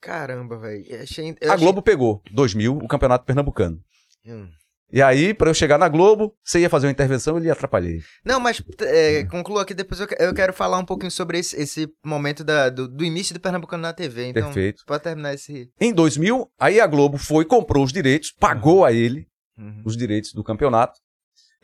Caramba, 0.00 0.58
velho. 0.58 0.84
Achei- 1.00 1.30
A 1.42 1.52
achei- 1.52 1.56
Globo 1.64 1.80
pegou, 1.80 2.20
2000, 2.32 2.76
o 2.76 2.88
Campeonato 2.88 3.24
Pernambucano. 3.24 3.78
Hum. 4.26 4.48
E 4.94 5.02
aí, 5.02 5.34
para 5.34 5.50
eu 5.50 5.54
chegar 5.54 5.76
na 5.76 5.88
Globo, 5.88 6.32
você 6.44 6.60
ia 6.60 6.70
fazer 6.70 6.86
uma 6.86 6.92
intervenção, 6.92 7.36
ele 7.36 7.46
ia 7.46 7.52
atrapalhei. 7.52 8.00
Não, 8.24 8.38
mas 8.38 8.62
é, 8.82 9.24
conclua 9.24 9.62
aqui, 9.62 9.74
depois 9.74 9.98
eu, 10.00 10.06
eu 10.20 10.32
quero 10.32 10.52
falar 10.52 10.78
um 10.78 10.84
pouquinho 10.84 11.10
sobre 11.10 11.36
esse, 11.40 11.60
esse 11.60 11.88
momento 12.04 12.44
da- 12.44 12.68
do, 12.70 12.86
do 12.86 13.04
início 13.04 13.34
do 13.34 13.40
Pernambucano 13.40 13.82
na 13.82 13.92
TV. 13.92 14.28
Então, 14.28 14.44
Perfeito. 14.44 14.84
pode 14.86 15.02
terminar 15.02 15.34
esse. 15.34 15.68
Em 15.80 15.92
2000, 15.92 16.48
aí 16.60 16.80
a 16.80 16.86
Globo 16.86 17.18
foi, 17.18 17.44
comprou 17.44 17.82
os 17.82 17.92
direitos, 17.92 18.30
pagou 18.38 18.84
a 18.84 18.92
ele 18.92 19.26
Uhum. 19.58 19.82
os 19.84 19.96
direitos 19.96 20.32
do 20.32 20.44
campeonato. 20.44 21.00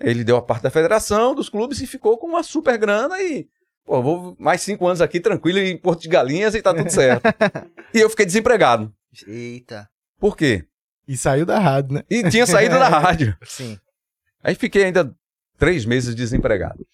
Ele 0.00 0.24
deu 0.24 0.36
a 0.36 0.42
parte 0.42 0.62
da 0.62 0.70
federação, 0.70 1.32
dos 1.32 1.48
clubes 1.48 1.80
e 1.80 1.86
ficou 1.86 2.18
com 2.18 2.26
uma 2.26 2.42
super 2.42 2.76
grana 2.78 3.20
e, 3.22 3.46
pô, 3.84 4.02
vou 4.02 4.36
mais 4.40 4.60
cinco 4.62 4.88
anos 4.88 5.00
aqui 5.00 5.20
tranquilo 5.20 5.58
em 5.60 5.76
Porto 5.76 6.02
de 6.02 6.08
Galinhas 6.08 6.54
e 6.56 6.62
tá 6.62 6.74
tudo 6.74 6.90
certo. 6.90 7.22
e 7.94 7.98
eu 8.00 8.10
fiquei 8.10 8.26
desempregado. 8.26 8.92
Eita. 9.26 9.88
Por 10.18 10.36
quê? 10.36 10.64
E 11.10 11.16
saiu 11.16 11.44
da 11.44 11.58
rádio, 11.58 11.94
né? 11.94 12.04
E 12.08 12.30
tinha 12.30 12.46
saído 12.46 12.78
da 12.78 12.86
rádio. 12.88 13.36
Sim. 13.44 13.76
Aí 14.44 14.54
fiquei 14.54 14.84
ainda 14.84 15.12
três 15.58 15.84
meses 15.84 16.14
desempregado. 16.14 16.86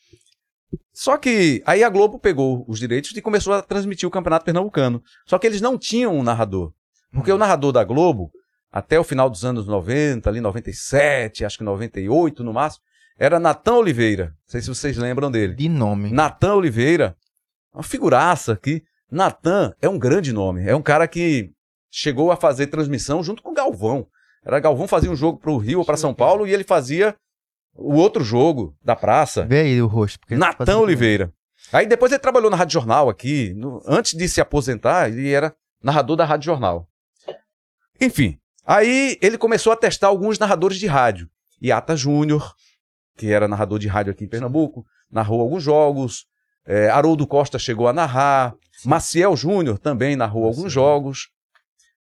Só 0.91 1.19
que 1.19 1.63
aí 1.67 1.85
a 1.85 1.91
Globo 1.91 2.19
pegou 2.19 2.65
os 2.67 2.79
direitos 2.79 3.15
e 3.15 3.21
começou 3.21 3.53
a 3.53 3.61
transmitir 3.61 4.09
o 4.09 4.11
Campeonato 4.11 4.47
Pernambucano. 4.47 5.03
Só 5.27 5.39
que 5.39 5.47
eles 5.47 5.61
não 5.61 5.77
tinham 5.77 6.17
um 6.17 6.23
narrador. 6.23 6.73
Porque 7.13 7.31
o 7.31 7.37
narrador 7.37 7.73
da 7.73 7.85
Globo, 7.85 8.31
até 8.73 8.99
o 8.99 9.05
final 9.05 9.29
dos 9.29 9.45
anos 9.45 9.67
90, 9.67 10.31
ali 10.31 10.41
97, 10.41 11.45
acho 11.45 11.59
que 11.59 11.65
98 11.65 12.43
no 12.43 12.55
máximo, 12.55 12.83
era 13.19 13.39
Natan 13.39 13.75
Oliveira. 13.75 14.29
Não 14.29 14.49
sei 14.49 14.63
se 14.63 14.69
vocês 14.69 14.97
lembram 14.97 15.31
dele. 15.31 15.55
De 15.55 15.69
nome. 15.69 16.11
Natan 16.11 16.55
Oliveira, 16.55 17.15
uma 17.71 17.83
figuraça 17.83 18.55
aqui. 18.55 18.83
Natan 19.11 19.75
é 19.83 19.91
um 19.91 19.99
grande 19.99 20.33
nome. 20.33 20.67
É 20.67 20.75
um 20.75 20.81
cara 20.81 21.07
que 21.07 21.53
chegou 21.99 22.31
a 22.31 22.37
fazer 22.37 22.67
transmissão 22.67 23.23
junto 23.23 23.43
com 23.43 23.53
o 23.53 23.55
Galvão. 23.55 24.07
Era 24.45 24.61
Galvão 24.61 24.87
fazia 24.87 25.11
um 25.11 25.17
jogo 25.17 25.39
para 25.39 25.51
o 25.51 25.57
Rio 25.57 25.79
ou 25.79 25.85
para 25.85 25.97
São 25.97 26.13
Paulo 26.13 26.47
e 26.47 26.53
ele 26.53 26.63
fazia 26.63 27.17
o 27.75 27.95
outro 27.95 28.23
jogo 28.23 28.77
da 28.85 28.95
praça. 28.95 29.47
Vê 29.47 29.61
aí 29.63 29.81
o 29.81 29.87
rosto. 29.87 30.21
porque- 30.21 30.37
Natan 30.37 30.77
Oliveira. 30.79 31.33
Aí 31.73 31.87
depois 31.87 32.13
ele 32.13 32.19
trabalhou 32.19 32.51
na 32.51 32.57
Rádio 32.57 32.75
Jornal 32.75 33.09
aqui. 33.09 33.55
no- 33.55 33.83
antes 33.87 34.13
de 34.13 34.29
se 34.29 34.43
aposentar, 34.43 35.09
ele 35.09 35.33
era 35.33 35.55
narrador 35.83 36.17
da 36.17 36.25
Rádio 36.27 36.45
Jornal. 36.47 36.87
Enfim, 37.99 38.39
aí 38.67 39.17
ele 39.23 39.39
começou 39.39 39.73
a 39.73 39.77
testar 39.77 40.09
alguns 40.09 40.39
narradores 40.39 40.79
de 40.79 40.87
rádio. 40.87 41.29
Iata 41.63 41.97
Júnior, 41.97 42.55
que 43.17 43.33
era 43.33 43.49
narrador 43.49 43.79
de 43.79 43.89
rádio 43.89 44.13
aqui 44.13 44.25
em 44.25 44.29
Pernambuco, 44.29 44.85
narrou 45.11 45.41
alguns 45.41 45.63
jogos. 45.63 46.27
É, 46.67 46.91
Haroldo 46.91 47.27
Costa 47.27 47.59
chegou 47.59 47.89
a 47.89 47.93
narrar. 47.93 48.55
Maciel 48.85 49.35
Júnior 49.35 49.79
também 49.79 50.15
narrou 50.15 50.45
alguns 50.45 50.71
jogos. 50.71 51.31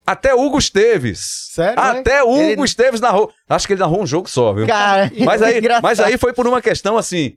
Até 0.05 0.33
Hugo 0.35 0.57
Esteves. 0.57 1.49
Sério? 1.51 1.79
Até 1.79 2.21
Hugo 2.23 2.37
Ele- 2.41 2.63
Esteves 2.63 3.01
narrou. 3.01 3.31
Acho 3.49 3.65
que 3.65 3.73
ele 3.73 3.79
narrou 3.79 4.01
um 4.01 4.07
jogo 4.07 4.29
só, 4.29 4.53
viu? 4.53 4.67
Cara, 4.67 5.11
Mas 5.25 5.41
aí, 5.41 5.57
engraçado. 5.57 5.83
mas 5.83 5.99
aí 5.99 6.17
foi 6.17 6.31
por 6.33 6.45
uma 6.47 6.61
questão 6.61 6.97
assim, 6.97 7.35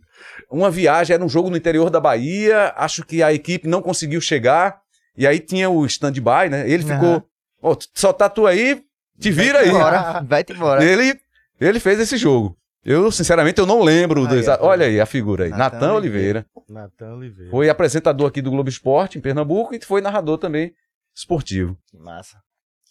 uma 0.51 0.71
viagem, 0.71 1.15
era 1.15 1.25
um 1.25 1.29
jogo 1.29 1.49
no 1.51 1.57
interior 1.57 1.89
da 1.91 1.99
Bahia, 2.01 2.73
acho 2.77 3.05
que 3.05 3.23
a 3.23 3.33
equipe 3.33 3.67
não 3.67 3.81
conseguiu 3.81 4.21
chegar, 4.21 4.79
e 5.17 5.27
aí 5.27 5.39
tinha 5.41 5.71
o 5.71 5.85
stand-by, 5.87 6.49
né? 6.51 6.69
Ele 6.69 6.83
ficou, 6.83 7.09
Aham. 7.09 7.23
ó, 7.63 7.77
só 7.95 8.13
tá 8.13 8.29
tu 8.29 8.47
aí, 8.47 8.83
te 9.19 9.31
vira 9.31 9.61
aí. 9.61 9.71
Bora, 9.71 10.23
vai-te 10.29 10.53
embora. 10.53 10.85
Ele, 10.85 11.19
ele 11.61 11.81
fez 11.81 11.99
esse 12.01 12.17
jogo. 12.17 12.55
Eu, 12.85 13.11
sinceramente, 13.11 13.59
eu 13.59 13.67
não 13.67 13.83
lembro. 13.83 14.27
do 14.27 14.33
Aí, 14.35 14.41
exa- 14.41 14.59
ó. 14.63 14.69
Olha 14.69 14.87
aí 14.87 15.01
a 15.01 15.05
figura 15.07 15.45
aí. 15.45 15.51
Natan 15.51 15.59
Natan 15.79 15.93
Oliveira. 15.95 16.47
Natan 16.69 17.15
Oliveira. 17.17 17.51
Foi 17.51 17.69
apresentador 17.69 18.29
aqui 18.29 18.41
do 18.41 18.51
Globo 18.51 18.69
Esporte, 18.69 19.19
em 19.19 19.21
Pernambuco, 19.21 19.75
e 19.75 19.81
foi 19.85 20.01
narrador 20.01 20.39
também 20.39 20.73
esportivo. 21.15 21.77
Que 21.91 21.99
massa. 21.99 22.39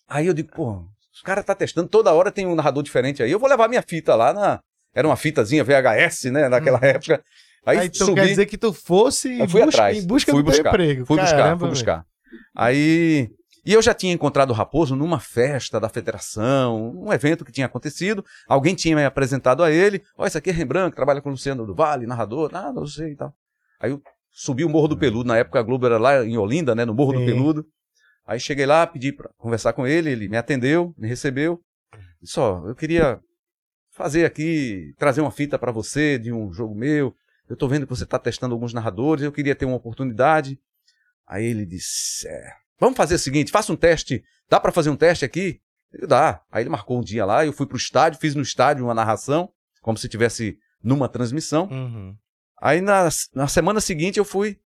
Aí 0.08 0.28
eu 0.28 0.34
digo, 0.34 0.50
pô, 0.56 0.84
os 1.14 1.22
caras 1.22 1.44
tá 1.46 1.54
testando, 1.56 1.88
toda 1.90 2.14
hora 2.14 2.32
tem 2.32 2.46
um 2.46 2.56
narrador 2.56 2.82
diferente 2.84 3.22
aí. 3.22 3.32
Eu 3.32 3.40
vou 3.40 3.50
levar 3.50 3.68
minha 3.68 3.82
fita 3.82 4.16
lá 4.16 4.34
na. 4.34 4.60
Era 4.94 5.08
uma 5.08 5.16
fitazinha 5.16 5.64
VHS, 5.64 6.26
né? 6.32 6.48
Naquela 6.50 6.80
época. 6.82 7.22
Aí, 7.66 7.80
Aí, 7.80 7.88
então 7.88 8.08
subi. 8.08 8.22
quer 8.22 8.28
dizer 8.28 8.46
que 8.46 8.58
tu 8.58 8.72
fosse 8.72 9.28
Aí 9.42 9.48
fui 9.48 9.62
busca- 9.62 9.82
atrás. 9.82 9.98
em 10.04 10.08
busca 10.08 10.32
Fui 10.32 10.42
do 10.42 10.46
buscar. 10.46 10.70
emprego. 10.70 11.06
Fui 11.06 11.18
buscar, 11.20 11.36
Caramba, 11.38 11.58
fui 11.60 11.68
velho. 11.68 11.72
buscar. 11.74 12.06
Aí. 12.56 13.30
E 13.66 13.74
eu 13.74 13.82
já 13.82 13.94
tinha 13.94 14.14
encontrado 14.14 14.52
o 14.52 14.54
Raposo 14.54 14.96
numa 14.96 15.20
festa 15.20 15.78
da 15.78 15.90
federação, 15.90 16.94
um 17.04 17.12
evento 17.12 17.44
que 17.44 17.52
tinha 17.52 17.66
acontecido. 17.66 18.24
Alguém 18.48 18.74
tinha 18.74 18.96
me 18.96 19.04
apresentado 19.04 19.62
a 19.62 19.70
ele. 19.70 20.02
Ó, 20.18 20.26
esse 20.26 20.38
aqui 20.38 20.50
é 20.50 20.54
Rembrandt, 20.54 20.92
que 20.92 20.96
trabalha 20.96 21.22
com 21.22 21.28
o 21.28 21.34
Luciano 21.34 21.66
do 21.66 21.76
Vale, 21.76 22.08
narrador. 22.08 22.50
Ah, 22.54 22.72
não 22.72 22.88
sei 22.88 23.12
e 23.12 23.16
tal. 23.18 23.34
Aí 23.82 23.92
eu 23.92 24.02
subi 24.32 24.64
o 24.64 24.70
Morro 24.70 24.88
do 24.88 24.98
Peludo. 24.98 25.28
Na 25.28 25.38
época 25.38 25.60
a 25.60 25.64
Globo 25.64 25.86
era 25.86 25.98
lá 25.98 26.24
em 26.26 26.38
Olinda, 26.38 26.74
né? 26.74 26.86
No 26.86 26.94
Morro 26.94 27.12
do 27.14 27.20
Sim. 27.20 27.26
Peludo. 27.26 27.66
Aí 28.28 28.42
cheguei 28.42 28.66
lá, 28.66 28.86
pedi 28.86 29.14
pra 29.14 29.30
conversar 29.38 29.72
com 29.72 29.88
ele, 29.88 30.12
ele 30.12 30.28
me 30.28 30.36
atendeu, 30.36 30.94
me 30.98 31.08
recebeu. 31.08 31.62
Disse, 32.22 32.38
ó, 32.38 32.68
eu 32.68 32.76
queria 32.76 33.22
fazer 33.92 34.26
aqui, 34.26 34.94
trazer 34.98 35.22
uma 35.22 35.32
fita 35.32 35.58
pra 35.58 35.72
você 35.72 36.20
de 36.20 36.34
um 36.34 36.52
jogo 36.52 36.76
meu. 36.76 37.16
Eu 37.50 37.56
tô 37.56 37.70
vendo 37.70 37.88
que 37.88 37.96
você 37.96 38.06
tá 38.06 38.20
testando 38.20 38.54
alguns 38.54 38.74
narradores, 38.74 39.24
eu 39.24 39.32
queria 39.32 39.56
ter 39.56 39.64
uma 39.64 39.78
oportunidade. 39.78 40.60
Aí 41.26 41.46
ele 41.46 41.66
disse, 41.66 42.28
é, 42.28 42.52
vamos 42.78 42.98
fazer 42.98 43.16
o 43.16 43.20
seguinte, 43.20 43.50
faça 43.50 43.72
um 43.72 43.78
teste, 43.78 44.22
dá 44.50 44.60
pra 44.60 44.74
fazer 44.74 44.90
um 44.90 44.98
teste 44.98 45.24
aqui? 45.24 45.62
Eu, 45.94 46.06
dá. 46.06 46.42
Aí 46.52 46.64
ele 46.64 46.70
marcou 46.70 47.00
um 47.00 47.04
dia 47.04 47.26
lá, 47.26 47.46
eu 47.46 47.54
fui 47.54 47.66
pro 47.66 47.78
estádio, 47.78 48.20
fiz 48.20 48.36
no 48.36 48.42
estádio 48.42 48.84
uma 48.84 48.94
narração, 48.94 49.50
como 49.82 49.98
se 49.98 50.10
tivesse 50.10 50.58
numa 50.84 51.08
transmissão. 51.08 51.70
Uhum. 51.72 52.14
Aí 52.62 52.82
na, 52.82 53.08
na 53.34 53.48
semana 53.48 53.80
seguinte 53.80 54.20
eu 54.20 54.26
fui. 54.26 54.60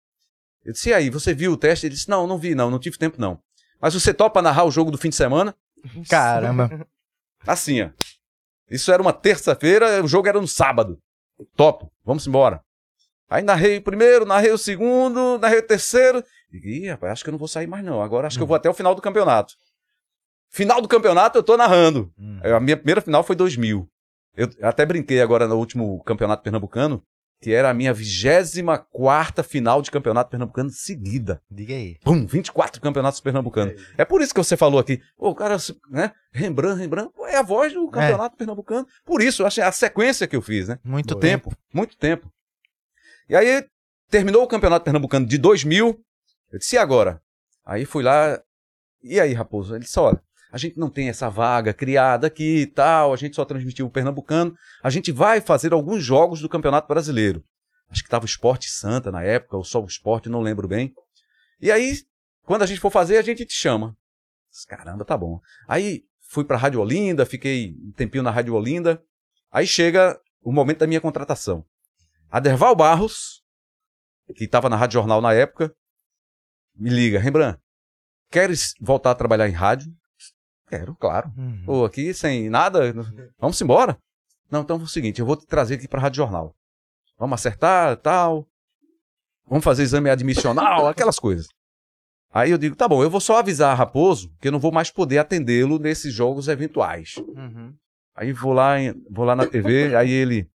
Eu 0.65 0.73
disse, 0.73 0.91
e 0.91 0.95
aí, 0.95 1.11
você 1.11 1.35
viu 1.35 1.53
o 1.53 1.57
teste? 1.57 1.87
Ele 1.87 1.95
disse, 1.95 2.09
não, 2.09 2.27
não 2.27 2.39
vi 2.39 2.55
não, 2.55 2.71
não 2.71 2.79
tive 2.79 2.99
tempo 2.99 3.21
não. 3.21 3.41
Mas 3.81 3.95
você 3.95 4.13
topa 4.13 4.43
narrar 4.43 4.65
o 4.65 4.71
jogo 4.71 4.91
do 4.91 4.99
fim 4.99 5.09
de 5.09 5.17
semana? 5.17 5.55
Caramba. 6.09 6.87
Assim, 7.47 7.83
ó. 7.83 7.91
Isso 8.71 8.93
era 8.93 9.03
uma 9.03 9.13
terça-feira, 9.13 10.03
o 10.05 10.07
jogo 10.09 10.29
era 10.29 10.41
no 10.41 10.47
sábado. 10.47 11.01
Topo, 11.57 11.91
vamos 12.05 12.27
embora. 12.27 12.63
Aí 13.29 13.43
narrei 13.43 13.79
o 13.79 13.83
primeiro, 13.83 14.25
narrei 14.27 14.51
o 14.51 14.59
segundo, 14.59 15.39
narrei 15.39 15.61
o 15.61 15.67
terceiro. 15.67 16.23
E, 16.53 16.85
Ih, 16.85 16.89
rapaz, 16.91 17.13
acho 17.13 17.25
que 17.25 17.31
eu 17.31 17.33
não 17.33 17.39
vou 17.39 17.49
sair 17.49 17.67
mais 17.67 17.85
não. 17.85 18.03
Agora 18.03 18.27
acho 18.27 18.37
que 18.37 18.43
eu 18.43 18.47
vou 18.47 18.57
até 18.57 18.69
o 18.69 18.75
final 18.75 18.95
do 18.95 19.01
campeonato. 19.01 19.55
Final 20.51 20.83
do 20.83 20.89
campeonato 20.89 21.39
eu 21.39 21.43
tô 21.43 21.57
narrando. 21.57 22.13
A 22.43 22.61
minha 22.61 22.77
primeira 22.77 23.01
final 23.01 23.23
foi 23.23 23.37
2000. 23.37 23.89
Eu 24.37 24.49
até 24.63 24.85
brinquei 24.85 25.21
agora 25.21 25.47
no 25.47 25.57
último 25.57 26.03
campeonato 26.05 26.43
pernambucano, 26.43 27.03
que 27.41 27.53
era 27.53 27.71
a 27.71 27.75
minha 27.75 27.93
24 27.95 29.43
final 29.43 29.81
de 29.81 29.91
campeonato 29.91 30.31
pernambucano 30.31 30.71
seguida. 30.71 31.43
Diga 31.51 31.75
aí. 31.75 31.97
Pum, 32.05 32.27
24 32.27 32.81
campeonatos 32.81 33.21
pernambucanos. 33.21 33.81
É 33.97 34.05
por 34.05 34.21
isso 34.21 34.35
que 34.35 34.43
você 34.43 34.57
falou 34.57 34.79
aqui, 34.79 35.01
o 35.17 35.35
cara, 35.35 35.57
né? 35.89 36.13
Rembrandt, 36.33 36.79
Rembrandt, 36.79 37.13
é 37.29 37.37
a 37.37 37.43
voz 37.43 37.73
do 37.73 37.89
campeonato 37.89 38.37
pernambucano. 38.37 38.87
Por 39.05 39.23
isso, 39.23 39.47
achei 39.47 39.65
a 39.65 39.73
sequência 39.73 40.27
que 40.27 40.37
eu 40.37 40.43
fiz, 40.43 40.69
né? 40.69 40.79
Muito 40.85 41.15
Muito 41.15 41.17
tempo, 41.17 41.53
muito 41.73 41.97
tempo. 41.97 42.31
E 43.29 43.35
aí, 43.35 43.65
terminou 44.11 44.43
o 44.43 44.49
campeonato 44.49 44.85
pernambucano 44.85 45.27
de 45.27 45.39
2000. 45.39 45.99
Eu 46.53 46.59
disse, 46.59 46.77
e 46.77 46.79
agora? 46.79 47.23
Aí 47.65 47.85
fui 47.87 48.03
lá, 48.03 48.41
e 49.03 49.19
aí, 49.19 49.33
Raposo? 49.33 49.75
Ele 49.75 49.85
disse, 49.85 49.99
olha, 49.99 50.21
a 50.53 50.59
gente 50.59 50.79
não 50.79 50.91
tem 50.91 51.09
essa 51.09 51.29
vaga 51.29 51.73
criada 51.73 52.27
aqui 52.27 52.63
e 52.63 52.67
tal, 52.67 53.13
a 53.13 53.17
gente 53.17 53.37
só 53.37 53.45
transmitiu 53.45 53.87
o 53.87 53.91
pernambucano. 53.91 54.55
A 54.83 54.91
gente 54.91 55.13
vai 55.13 55.41
fazer 55.41 55.73
alguns 55.73 56.03
jogos 56.03 56.41
do 56.41 56.49
Campeonato 56.49 56.89
Brasileiro. 56.89 57.45
Acho 57.89 58.03
que 58.03 58.07
estava 58.07 58.25
o 58.25 58.27
Esporte 58.27 58.69
Santa 58.69 59.11
na 59.11 59.23
época, 59.23 59.57
ou 59.57 59.65
só 59.65 59.83
o 59.83 59.87
Esporte, 59.87 60.29
não 60.29 60.41
lembro 60.41 60.69
bem. 60.69 60.93
E 61.61 61.71
aí, 61.71 61.99
quando 62.43 62.63
a 62.63 62.67
gente 62.67 62.81
for 62.81 62.91
fazer, 62.91 63.17
a 63.19 63.23
gente 63.23 63.45
te 63.45 63.55
chama. 63.55 63.97
Caramba, 64.69 65.05
tá 65.05 65.17
bom. 65.17 65.41
Aí 65.69 66.05
fui 66.29 66.45
pra 66.45 66.57
Rádio 66.57 66.81
Olinda, 66.81 67.27
fiquei 67.27 67.75
um 67.83 67.93
tempinho 67.93 68.23
na 68.23 68.31
Rádio 68.31 68.55
Olinda. 68.55 69.03
Aí 69.51 69.67
chega 69.67 70.21
o 70.43 70.53
momento 70.53 70.79
da 70.79 70.87
minha 70.87 71.01
contratação. 71.01 71.65
Aderval 72.31 72.75
Barros, 72.77 73.43
que 74.35 74.45
estava 74.45 74.69
na 74.69 74.77
Rádio 74.77 74.95
Jornal 74.95 75.21
na 75.21 75.33
época, 75.35 75.75
me 76.75 76.89
liga, 76.89 77.19
Rembrandt, 77.19 77.61
queres 78.31 78.75
voltar 78.81 79.11
a 79.11 79.15
trabalhar 79.15 79.49
em 79.49 79.53
rádio? 79.53 79.93
Quero, 80.71 80.95
claro. 80.95 81.33
Uhum. 81.37 81.63
Pô, 81.67 81.85
aqui 81.85 82.15
sem 82.15 82.49
nada, 82.49 82.93
vamos 83.41 83.61
embora? 83.61 83.99
Não, 84.49 84.61
então 84.61 84.79
é 84.79 84.83
o 84.83 84.87
seguinte, 84.87 85.19
eu 85.19 85.27
vou 85.27 85.35
te 85.35 85.45
trazer 85.45 85.75
aqui 85.75 85.89
pra 85.89 86.01
Rádio 86.01 86.19
Jornal. 86.19 86.55
Vamos 87.19 87.35
acertar, 87.35 87.97
tal. 87.97 88.47
Vamos 89.49 89.65
fazer 89.65 89.83
exame 89.83 90.09
admissional, 90.09 90.87
aquelas 90.89 91.19
coisas. 91.19 91.49
Aí 92.33 92.53
eu 92.53 92.59
digo, 92.59 92.77
tá 92.77 92.87
bom, 92.87 93.03
eu 93.03 93.11
vou 93.11 93.21
só 93.21 93.39
avisar 93.41 93.73
a 93.73 93.75
Raposo 93.75 94.33
que 94.41 94.47
eu 94.47 94.53
não 94.53 94.61
vou 94.61 94.71
mais 94.71 94.93
poder 94.93 95.19
atendê-lo 95.19 95.77
nesses 95.77 96.15
jogos 96.15 96.47
eventuais. 96.47 97.17
Uhum. 97.17 97.75
Aí 98.15 98.33
vou 98.33 98.53
lá, 98.53 98.75
vou 99.11 99.25
lá 99.25 99.35
na 99.35 99.47
TV, 99.47 99.95
aí 99.99 100.09
ele. 100.09 100.49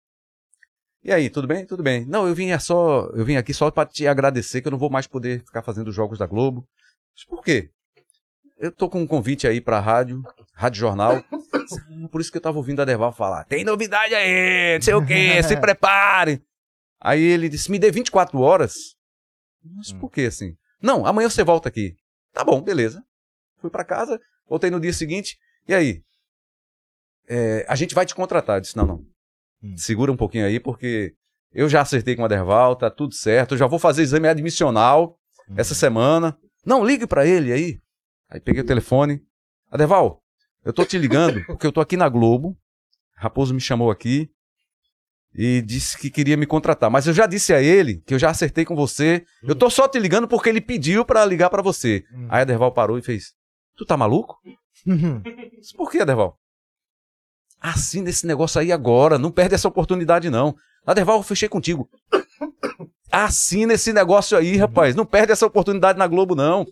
E 1.03 1.13
aí, 1.13 1.29
tudo 1.29 1.49
bem? 1.49 1.67
Tudo 1.67 1.83
bem. 1.83 2.07
Não, 2.07 2.29
eu 2.29 2.35
vim 2.37 2.51
é 2.51 2.59
só, 2.61 3.11
eu 3.15 3.25
vim 3.25 3.35
aqui 3.35 3.53
só 3.53 3.69
para 3.69 3.89
te 3.89 4.07
agradecer 4.07 4.63
que 4.63 4.69
eu 4.69 4.73
não 4.73 4.79
vou 4.79 4.89
mais 4.89 5.09
poder 5.09 5.41
ficar 5.45 5.63
fazendo 5.63 5.89
os 5.89 5.95
jogos 5.95 6.21
da 6.21 6.27
Globo. 6.27 6.65
Mas 7.17 7.25
por 7.25 7.43
quê? 7.43 7.73
Eu 8.59 8.71
tô 8.73 8.89
com 8.89 9.01
um 9.01 9.07
convite 9.07 9.47
aí 9.47 9.61
pra 9.61 9.81
rádio, 9.81 10.23
Rádio 10.55 10.81
Jornal. 10.81 11.23
Por 12.11 12.21
isso 12.21 12.31
que 12.31 12.39
eu 12.39 12.43
tava 12.43 12.57
ouvindo 12.57 12.81
a 12.81 12.85
Derval 12.85 13.13
falar. 13.13 13.45
Tem 13.45 13.65
novidade 13.65 14.15
aí, 14.15 14.77
não 14.77 14.83
sei 14.83 14.95
o 14.95 15.05
quê, 15.05 15.43
se 15.43 15.57
prepare. 15.61 16.43
Aí 17.01 17.21
ele 17.23 17.49
disse: 17.49 17.71
"Me 17.71 17.79
dê 17.79 17.91
24 17.91 18.41
horas". 18.41 18.75
Mas 19.77 19.93
por 19.93 20.11
que 20.11 20.23
assim? 20.23 20.55
Não, 20.81 21.05
amanhã 21.07 21.29
você 21.29 21.43
volta 21.43 21.69
aqui. 21.69 21.95
Tá 22.33 22.45
bom, 22.45 22.61
beleza. 22.63 23.03
Fui 23.61 23.71
pra 23.71 23.85
casa, 23.85 24.21
voltei 24.49 24.71
no 24.71 24.81
dia 24.81 24.93
seguinte. 24.93 25.37
E 25.67 25.75
aí? 25.75 26.03
É, 27.27 27.65
a 27.69 27.75
gente 27.75 27.95
vai 27.95 28.05
te 28.05 28.15
contratar. 28.15 28.59
Eu 28.59 28.61
disse, 28.61 28.77
não, 28.77 28.87
não. 28.87 29.05
Hum. 29.63 29.75
Segura 29.77 30.13
um 30.13 30.17
pouquinho 30.17 30.45
aí, 30.47 30.61
porque 30.61 31.15
eu 31.53 31.69
já 31.69 31.81
acertei 31.81 32.15
com 32.15 32.23
o 32.23 32.25
Aderval, 32.27 32.77
tá 32.77 32.91
tudo 32.91 33.15
certo. 33.15 33.55
Eu 33.55 33.59
já 33.59 33.67
vou 33.67 33.79
fazer 33.79 34.03
exame 34.03 34.29
admissional 34.29 35.19
Hum. 35.49 35.55
essa 35.57 35.75
semana. 35.75 36.37
Não, 36.67 36.85
ligue 36.85 37.07
pra 37.07 37.27
ele 37.27 37.53
aí. 37.53 37.79
Aí 38.35 38.41
peguei 38.41 38.63
o 38.63 38.67
telefone. 38.67 39.23
Aderval, 39.71 40.21
eu 40.65 40.73
tô 40.73 40.85
te 40.85 40.99
ligando 40.99 41.41
porque 41.47 41.65
eu 41.65 41.71
tô 41.71 41.81
aqui 41.81 41.97
na 41.97 42.09
Globo. 42.09 42.59
Raposo 43.17 43.55
me 43.55 43.61
chamou 43.61 43.93
aqui 43.93 44.29
e 45.33 45.63
disse 45.63 45.97
que 45.97 46.11
queria 46.11 46.37
me 46.37 46.45
contratar. 46.45 46.91
Mas 46.91 47.07
eu 47.07 47.15
já 47.15 47.27
disse 47.27 47.55
a 47.55 47.63
ele 47.63 48.03
que 48.05 48.13
eu 48.13 48.19
já 48.19 48.31
acertei 48.31 48.65
com 48.65 48.75
você. 48.75 49.25
Eu 49.45 49.55
tô 49.55 49.71
só 49.71 49.87
te 49.87 50.01
ligando 50.01 50.27
porque 50.27 50.49
ele 50.49 50.61
pediu 50.61 51.05
pra 51.05 51.25
ligar 51.25 51.49
pra 51.49 51.63
você. 51.63 52.05
Hum. 52.13 52.27
Aí 52.29 52.43
Aderval 52.43 52.73
parou 52.73 52.99
e 52.99 53.03
fez: 53.03 53.35
Tu 53.77 53.87
tá 53.87 53.97
maluco? 53.97 54.37
Disse, 55.57 55.73
Por 55.77 55.89
que, 55.89 56.01
Aderval? 56.01 56.37
Assina 57.61 58.11
esse 58.11 58.27
negócio 58.27 58.61
aí 58.61 58.73
agora, 58.73 59.17
não 59.17 59.31
perde 59.31 59.55
essa 59.55 59.69
oportunidade, 59.69 60.29
não. 60.29 60.57
Aderval, 60.85 61.19
eu 61.19 61.23
fechei 61.23 61.49
contigo. 61.49 61.89
Assina 63.13 63.75
esse 63.75 63.93
negócio 63.93 64.37
aí, 64.37 64.57
rapaz. 64.57 64.97
Não 64.97 65.07
perde 65.07 65.31
essa 65.31 65.47
oportunidade 65.47 65.97
na 65.97 66.07
Globo, 66.09 66.35
não. 66.35 66.67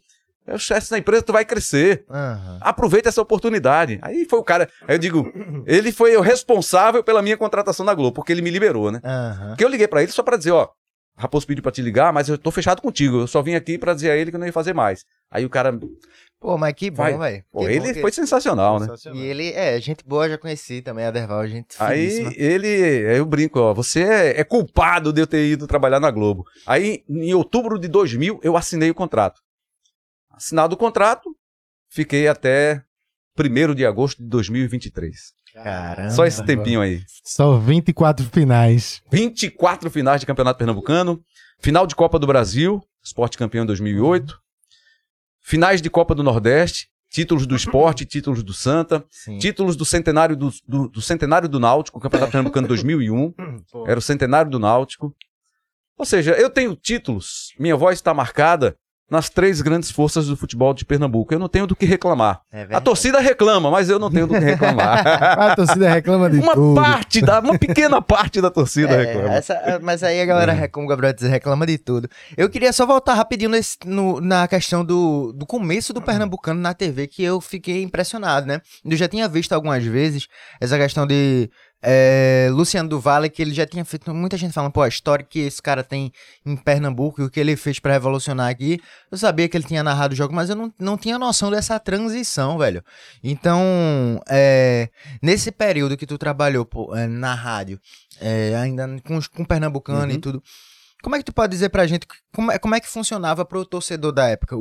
É 0.47 0.55
o 0.55 0.59
chefe 0.59 0.90
da 0.90 0.99
empresa, 0.99 1.22
tu 1.22 1.32
vai 1.32 1.45
crescer. 1.45 2.05
Aham. 2.11 2.59
Aproveita 2.61 3.09
essa 3.09 3.22
oportunidade. 3.22 3.99
Aí 4.03 4.26
foi 4.28 4.38
o 4.38 4.45
cara. 4.45 4.68
Aí 4.88 4.95
eu 4.97 4.99
digo, 4.99 5.32
ele 5.66 5.93
foi 5.93 6.16
o 6.16 6.20
responsável 6.20 7.03
pela 7.05 7.22
minha 7.22 7.36
contratação 7.36 7.86
na 7.86 7.95
Globo, 7.95 8.12
porque 8.16 8.32
ele 8.32 8.43
me 8.43 8.51
liberou, 8.51 8.90
né? 8.90 9.01
Aham. 9.05 9.49
Porque 9.51 9.64
eu 9.64 9.68
liguei 9.68 9.86
pra 9.86 10.03
ele 10.03 10.11
só 10.12 10.22
pra 10.22 10.36
dizer, 10.36 10.51
ó, 10.51 10.68
Raposo 11.16 11.47
pediu 11.47 11.62
pra 11.62 11.70
te 11.70 11.82
ligar, 11.82 12.12
mas 12.12 12.28
eu 12.28 12.38
tô 12.38 12.51
fechado 12.51 12.80
contigo. 12.82 13.20
Eu 13.20 13.26
só 13.26 13.43
vim 13.43 13.55
aqui 13.55 13.76
pra 13.78 13.93
dizer 13.95 14.11
a 14.11 14.16
ele 14.16 14.30
que 14.30 14.36
eu 14.36 14.40
não 14.40 14.47
ia 14.47 14.53
fazer 14.53 14.72
mais. 14.74 15.05
Aí 15.30 15.45
o 15.45 15.51
cara, 15.51 15.78
Pô, 16.40 16.59
mas 16.59 16.72
que 16.74 16.90
bom, 16.90 16.97
Vai. 17.05 17.16
velho. 17.18 17.45
pô, 17.53 17.61
Que 17.61 17.64
bom 17.66 17.70
ele 17.70 17.95
que- 17.95 18.01
foi 18.01 18.11
sensacional, 18.11 18.80
né? 18.80 18.88
E 19.14 19.20
ele, 19.20 19.53
é, 19.53 19.80
gente 19.80 20.03
boa, 20.05 20.28
já 20.28 20.36
conheci 20.36 20.82
também, 20.82 21.05
a 21.05 21.11
Derval, 21.12 21.47
gente 21.47 21.76
Aí 21.78 22.11
finíssima. 22.11 22.32
ele, 22.36 22.66
aí 22.66 23.18
eu 23.18 23.24
brinco, 23.26 23.61
ó, 23.61 23.72
você 23.72 24.03
é, 24.03 24.40
é 24.40 24.43
culpado 24.45 25.12
de 25.12 25.20
eu 25.20 25.26
ter 25.26 25.47
ido 25.47 25.68
trabalhar 25.68 26.01
na 26.01 26.11
Globo. 26.11 26.45
Aí 26.66 27.05
em 27.09 27.32
outubro 27.34 27.78
de 27.78 27.86
2000 27.86 28.40
eu 28.43 28.57
assinei 28.57 28.90
o 28.90 28.95
contrato. 28.95 29.40
Assinado 30.32 30.74
o 30.74 30.78
contrato, 30.78 31.34
fiquei 31.88 32.26
até 32.26 32.82
1 33.38 33.74
de 33.74 33.86
agosto 33.86 34.22
de 34.22 34.28
2023. 34.28 35.32
Caramba. 35.54 36.10
Só 36.10 36.24
esse 36.24 36.44
tempinho 36.44 36.80
aí. 36.80 37.02
Só 37.24 37.58
24 37.58 38.24
finais. 38.26 39.02
24 39.10 39.90
finais 39.90 40.20
de 40.20 40.26
Campeonato 40.26 40.58
Pernambucano, 40.58 41.22
final 41.60 41.86
de 41.86 41.94
Copa 41.94 42.18
do 42.18 42.26
Brasil, 42.26 42.82
Esporte 43.04 43.36
campeão 43.36 43.64
em 43.64 43.66
2008, 43.66 44.38
finais 45.40 45.82
de 45.82 45.90
Copa 45.90 46.14
do 46.14 46.22
Nordeste, 46.22 46.88
títulos 47.10 47.46
do 47.46 47.54
Esporte, 47.54 48.04
títulos 48.06 48.42
do 48.42 48.54
Santa, 48.54 49.04
Sim. 49.10 49.38
títulos 49.38 49.76
do 49.76 49.84
centenário 49.84 50.36
do, 50.36 50.50
do, 50.66 50.88
do 50.88 51.02
centenário 51.02 51.48
do 51.48 51.60
Náutico, 51.60 52.00
Campeonato 52.00 52.32
Pernambucano 52.32 52.68
2001, 52.68 53.34
era 53.86 53.98
o 53.98 54.02
centenário 54.02 54.50
do 54.50 54.58
Náutico. 54.58 55.14
Ou 55.98 56.06
seja, 56.06 56.32
eu 56.32 56.48
tenho 56.48 56.74
títulos, 56.74 57.52
minha 57.58 57.76
voz 57.76 57.98
está 57.98 58.14
marcada 58.14 58.76
nas 59.12 59.28
três 59.28 59.60
grandes 59.60 59.90
forças 59.90 60.26
do 60.26 60.36
futebol 60.36 60.72
de 60.72 60.84
Pernambuco. 60.86 61.34
Eu 61.34 61.38
não 61.38 61.48
tenho 61.48 61.66
do 61.66 61.76
que 61.76 61.84
reclamar. 61.84 62.40
É 62.50 62.66
A 62.74 62.80
torcida 62.80 63.20
reclama, 63.20 63.70
mas 63.70 63.90
eu 63.90 63.98
não 63.98 64.10
tenho 64.10 64.26
do 64.26 64.32
que 64.32 64.40
reclamar. 64.40 65.06
A 65.38 65.54
torcida 65.54 65.88
reclama 65.90 66.30
de 66.30 66.38
uma 66.40 66.54
tudo. 66.54 66.74
parte 66.80 67.20
da, 67.20 67.38
uma 67.40 67.58
pequena 67.58 68.00
parte 68.00 68.40
da 68.40 68.50
torcida 68.50 68.94
É, 68.94 69.04
reclama. 69.04 69.34
essa- 69.34 69.78
mas 69.82 70.02
aí 70.02 70.20
a 70.20 70.24
galera, 70.24 70.52
rec- 70.52 70.72
como 70.72 70.86
o 70.86 70.88
Gabriel 70.88 71.12
diz, 71.12 71.28
reclama 71.28 71.66
de 71.66 71.76
tudo. 71.76 72.08
Eu 72.36 72.48
queria 72.48 72.72
só 72.72 72.86
voltar 72.86 73.12
rapidinho 73.14 73.50
nesse- 73.50 73.76
no- 73.84 74.20
na 74.20 74.48
questão 74.48 74.82
do, 74.84 75.32
do 75.34 75.44
começo 75.44 75.92
do 75.92 76.00
Pernambucano 76.00 76.58
na 76.60 76.72
TV, 76.72 77.06
que 77.06 77.22
eu 77.22 77.38
fiquei 77.40 77.82
impressionado, 77.82 78.46
né? 78.46 78.60
Eu 78.84 78.96
já 78.96 79.06
tinha 79.06 79.28
visto 79.28 79.52
algumas 79.52 79.84
vezes 79.84 80.26
essa 80.60 80.78
questão 80.78 81.06
de 81.06 81.50
é, 81.82 82.48
Luciano 82.52 82.88
do 82.88 83.00
Vale, 83.00 83.28
que 83.28 83.42
ele 83.42 83.52
já 83.52 83.66
tinha 83.66 83.84
feito. 83.84 84.12
Muita 84.14 84.36
gente 84.36 84.52
falando, 84.52 84.70
pô, 84.72 84.82
a 84.82 84.88
história 84.88 85.24
que 85.28 85.40
esse 85.40 85.60
cara 85.60 85.82
tem 85.82 86.12
em 86.46 86.56
Pernambuco 86.56 87.20
e 87.20 87.24
o 87.24 87.30
que 87.30 87.40
ele 87.40 87.56
fez 87.56 87.78
pra 87.80 87.92
revolucionar 87.92 88.48
aqui. 88.50 88.80
Eu 89.10 89.18
sabia 89.18 89.48
que 89.48 89.56
ele 89.56 89.64
tinha 89.64 89.82
narrado 89.82 90.14
o 90.14 90.16
jogo, 90.16 90.34
mas 90.34 90.48
eu 90.48 90.56
não, 90.56 90.72
não 90.78 90.96
tinha 90.96 91.18
noção 91.18 91.50
dessa 91.50 91.78
transição, 91.80 92.56
velho. 92.58 92.84
Então, 93.22 94.20
é, 94.28 94.88
nesse 95.20 95.50
período 95.50 95.96
que 95.96 96.06
tu 96.06 96.16
trabalhou 96.18 96.64
pô, 96.64 96.94
é, 96.94 97.06
na 97.06 97.34
rádio, 97.34 97.80
é, 98.20 98.54
ainda 98.56 98.88
com, 99.04 99.18
com 99.34 99.44
Pernambucano 99.44 100.10
e 100.10 100.14
Uhum. 100.14 100.20
tudo. 100.20 100.42
Como 101.02 101.16
é 101.16 101.18
que 101.18 101.24
tu 101.24 101.32
pode 101.32 101.50
dizer 101.50 101.68
pra 101.70 101.84
gente 101.84 102.06
como 102.32 102.52
é, 102.52 102.58
como 102.60 102.76
é 102.76 102.80
que 102.80 102.86
funcionava 102.86 103.44
pro 103.44 103.64
torcedor 103.66 104.12
da 104.12 104.28
época? 104.28 104.54
O- 104.56 104.60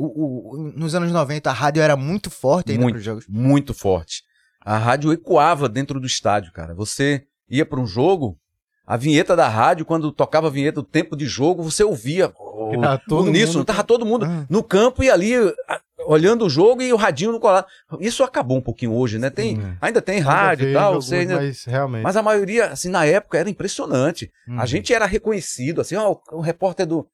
o- 0.56 0.72
nos 0.74 0.92
anos 0.92 1.12
90 1.12 1.48
a 1.48 1.52
rádio 1.52 1.80
era 1.80 1.96
muito 1.96 2.30
forte 2.30 2.72
ainda 2.72 2.82
Muito. 2.82 2.94
pros 2.94 3.04
jogos. 3.04 3.24
muito 3.28 3.72
forte. 3.72 4.24
A 4.64 4.78
rádio 4.78 5.12
ecoava 5.12 5.68
dentro 5.68 5.98
do 6.00 6.06
estádio, 6.06 6.52
cara. 6.52 6.74
Você 6.74 7.24
ia 7.48 7.66
para 7.66 7.80
um 7.80 7.86
jogo, 7.86 8.38
a 8.86 8.96
vinheta 8.96 9.34
da 9.36 9.48
rádio, 9.48 9.84
quando 9.84 10.10
tocava 10.12 10.46
a 10.46 10.50
vinheta 10.50 10.80
do 10.80 10.86
tempo 10.86 11.16
de 11.16 11.26
jogo, 11.26 11.62
você 11.62 11.82
ouvia 11.84 12.32
o, 12.38 12.72
todo 13.08 13.28
uníssono, 13.28 13.58
mundo- 13.58 13.66
tava 13.66 13.84
todo 13.84 14.06
mundo 14.06 14.24
Ah. 14.24 14.46
no 14.48 14.62
campo 14.62 15.02
e 15.04 15.10
ali 15.10 15.34
a- 15.68 15.80
olhando 16.06 16.44
o 16.46 16.50
jogo 16.50 16.82
e 16.82 16.92
o 16.92 16.96
radinho 16.96 17.30
no 17.32 17.38
colado. 17.38 17.66
Isso 18.00 18.24
acabou 18.24 18.58
um 18.58 18.62
pouquinho 18.62 18.92
hoje, 18.92 19.18
né? 19.18 19.30
Tem, 19.30 19.56
Sim. 19.56 19.76
ainda 19.80 20.02
tem 20.02 20.18
rádio 20.18 20.68
e 20.68 20.72
tal, 20.72 21.00
você 21.00 21.16
ainda- 21.16 21.36
Mas 21.36 21.64
realmente. 21.64 22.02
mas 22.02 22.16
a 22.16 22.22
maioria, 22.22 22.66
assim, 22.66 22.88
na 22.88 23.04
época 23.04 23.38
era 23.38 23.48
impressionante. 23.48 24.30
Uhum. 24.48 24.60
A 24.60 24.66
gente 24.66 24.92
era 24.92 25.06
reconhecido, 25.06 25.80
assim, 25.80 25.94
ó, 25.96 26.12
o, 26.12 26.20
o 26.38 26.40
repórter 26.40 26.86
do, 26.86 27.06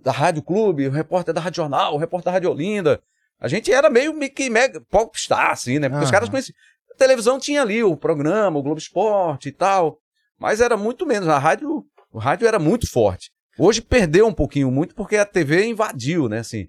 da 0.00 0.12
Rádio 0.12 0.42
Clube, 0.42 0.86
o 0.86 0.90
repórter 0.90 1.32
da 1.32 1.40
Rádio 1.40 1.56
Jornal, 1.56 1.94
o 1.94 1.98
repórter 1.98 2.26
da 2.26 2.32
Rádio 2.32 2.50
Olinda. 2.50 3.00
A 3.40 3.48
gente 3.48 3.72
era 3.72 3.88
meio, 3.90 4.12
que 4.30 4.48
mega 4.50 4.80
popstar, 4.90 5.50
assim, 5.50 5.78
né? 5.78 5.88
Porque 5.88 6.04
os 6.04 6.10
caras 6.10 6.28
conheciam. 6.28 6.54
A 6.94 6.98
televisão 6.98 7.38
tinha 7.38 7.60
ali 7.62 7.82
o 7.82 7.96
programa, 7.96 8.58
o 8.58 8.62
Globo 8.62 8.78
Esporte 8.78 9.48
e 9.48 9.52
tal. 9.52 9.98
Mas 10.38 10.60
era 10.60 10.76
muito 10.76 11.06
menos. 11.06 11.28
A 11.28 11.38
rádio, 11.38 11.84
o 12.12 12.18
rádio 12.18 12.46
era 12.46 12.58
muito 12.58 12.88
forte. 12.90 13.30
Hoje 13.58 13.80
perdeu 13.80 14.26
um 14.26 14.32
pouquinho 14.32 14.70
muito 14.70 14.94
porque 14.94 15.16
a 15.16 15.24
TV 15.24 15.66
invadiu, 15.66 16.28
né? 16.28 16.38
Assim, 16.38 16.66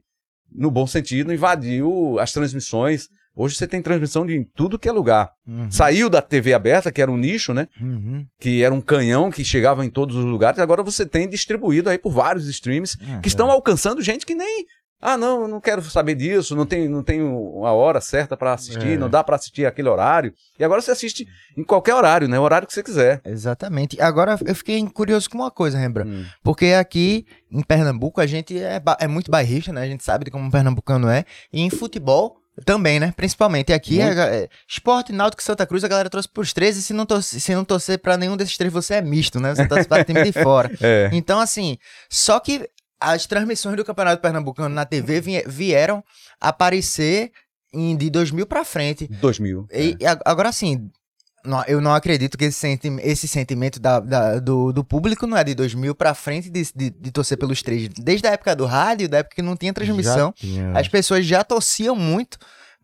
no 0.52 0.70
bom 0.70 0.86
sentido, 0.86 1.34
invadiu 1.34 2.20
as 2.20 2.32
transmissões. 2.32 3.08
Hoje 3.36 3.56
você 3.56 3.68
tem 3.68 3.82
transmissão 3.82 4.26
de 4.26 4.46
tudo 4.56 4.80
que 4.80 4.88
é 4.88 4.92
lugar. 4.92 5.30
Uhum. 5.46 5.70
Saiu 5.70 6.10
da 6.10 6.22
TV 6.22 6.54
aberta, 6.54 6.92
que 6.92 7.02
era 7.02 7.12
um 7.12 7.18
nicho, 7.18 7.54
né? 7.54 7.68
Uhum. 7.82 8.26
que 8.40 8.64
era 8.64 8.74
um 8.74 8.80
canhão 8.80 9.30
que 9.30 9.44
chegava 9.44 9.86
em 9.86 9.90
todos 9.90 10.16
os 10.16 10.24
lugares, 10.24 10.60
agora 10.60 10.82
você 10.82 11.06
tem 11.06 11.28
distribuído 11.28 11.90
aí 11.90 11.98
por 11.98 12.12
vários 12.12 12.48
streams 12.48 12.98
É, 13.02 13.20
que 13.20 13.28
estão 13.28 13.52
alcançando 13.52 14.02
gente 14.02 14.26
que 14.26 14.34
nem. 14.36 14.66
Ah, 15.08 15.18
não, 15.18 15.44
eu 15.44 15.48
não 15.48 15.62
quero 15.62 15.84
saber 15.84 16.16
disso, 16.16 16.56
não 16.56 16.66
tem, 16.66 16.90
não 16.90 17.04
tem 17.04 17.22
uma 17.22 17.72
hora 17.72 18.02
certa 18.02 18.36
pra 18.36 18.54
assistir, 18.54 18.94
É. 18.94 18.98
não 18.98 19.08
dá 19.08 19.24
pra 19.24 19.36
assistir 19.36 19.64
aquele 19.66 19.88
horário. 19.88 20.34
E 20.58 20.64
agora 20.64 20.82
você 20.82 20.90
assiste 20.90 21.28
em 21.56 21.64
qualquer 21.64 21.94
horário, 21.94 22.28
né? 22.28 22.40
O 22.40 22.42
horário 22.42 22.68
que 22.68 22.74
você 22.74 22.82
quiser. 22.82 23.22
Exatamente. 23.24 24.02
Agora 24.02 24.36
eu 24.44 24.56
fiquei 24.56 24.84
curioso 24.90 25.30
com 25.30 25.38
uma 25.38 25.52
coisa, 25.52 25.78
Rembrandt. 25.78 26.10
Hum. 26.10 26.26
Porque 26.44 26.68
aqui 26.68 27.26
em 27.52 27.62
Pernambuco 27.62 28.20
a 28.20 28.26
gente 28.26 28.58
é, 28.58 28.82
é 29.00 29.08
muito 29.08 29.30
bairrista, 29.30 29.72
né? 29.72 29.84
A 29.84 29.88
gente 29.88 30.04
sabe 30.04 30.26
de 30.26 30.32
como 30.32 30.48
o 30.48 30.52
pernambucano 30.52 31.08
é. 31.08 31.24
E 31.54 31.62
em 31.62 31.70
futebol 31.70 32.38
também, 32.64 33.00
né? 33.00 33.14
Principalmente. 33.16 33.70
E 33.70 33.74
aqui 33.74 34.00
é, 34.00 34.06
Muito. 34.06 34.20
é 34.22 34.48
esporte, 34.68 35.12
náutico 35.12 35.42
e 35.42 35.46
Santa 35.46 35.66
Cruz, 35.66 35.84
a 35.84 35.88
galera 35.88 36.10
trouxe 36.10 36.30
pros 36.30 36.54
três. 36.54 36.78
E 36.78 36.82
se 36.82 36.94
não, 36.94 37.06
torcer, 37.06 37.40
se 37.42 37.54
não 37.54 37.66
torcer 37.66 38.00
pra 38.00 38.16
nenhum 38.18 38.38
desses 38.38 38.58
três, 38.58 38.72
você 38.72 38.96
é 38.96 39.02
misto, 39.02 39.40
né? 39.40 39.54
Você 39.54 39.68
torce 39.68 39.88
para 39.88 40.04
time 40.04 40.24
de 40.24 40.32
fora. 40.32 40.72
É. 40.82 41.10
Então, 41.12 41.40
assim, 41.40 41.78
só 42.10 42.40
que 42.40 42.68
as 43.00 43.26
transmissões 43.26 43.76
do 43.76 43.84
Campeonato 43.86 44.22
Pernambucano 44.22 44.74
na 44.74 44.86
TV 44.86 45.20
vie- 45.22 45.44
vieram 45.48 46.04
aparecer 46.50 47.32
em, 47.74 47.96
de 47.96 48.10
2000 48.10 48.46
pra 48.46 48.64
frente. 48.64 49.08
2000. 49.08 49.68
E, 49.72 49.98
e 50.00 50.06
ag- 50.06 50.22
agora 50.24 50.52
sim, 50.52 50.90
não- 51.44 51.64
eu 51.68 51.82
não 51.82 51.94
acredito 51.94 52.38
que 52.38 52.46
esse, 52.46 52.58
senti 52.58 52.88
esse 53.02 53.28
sentimento 53.28 53.80
da- 53.80 54.00
da- 54.00 54.40
do, 54.40 54.72
do 54.72 54.84
público 54.84 55.28
não 55.28 55.38
é 55.38 55.44
de 55.44 55.54
2000 55.54 55.94
pra 55.94 56.14
frente 56.14 56.50
de, 56.50 56.64
de, 56.74 56.90
de 56.90 57.12
torcer 57.12 57.38
pelos 57.38 57.62
três. 57.62 57.90
Desde 57.90 58.28
a 58.28 58.32
época 58.32 58.56
do 58.56 58.66
rádio, 58.66 59.10
da 59.10 59.18
época 59.20 59.36
que 59.36 59.42
não 59.42 59.58
tinha 59.58 59.74
transmissão, 59.74 60.32
tinha. 60.32 60.72
as 60.78 60.88
pessoas 60.88 61.26
já 61.26 61.44
torciam 61.44 61.96
muito 61.96 62.38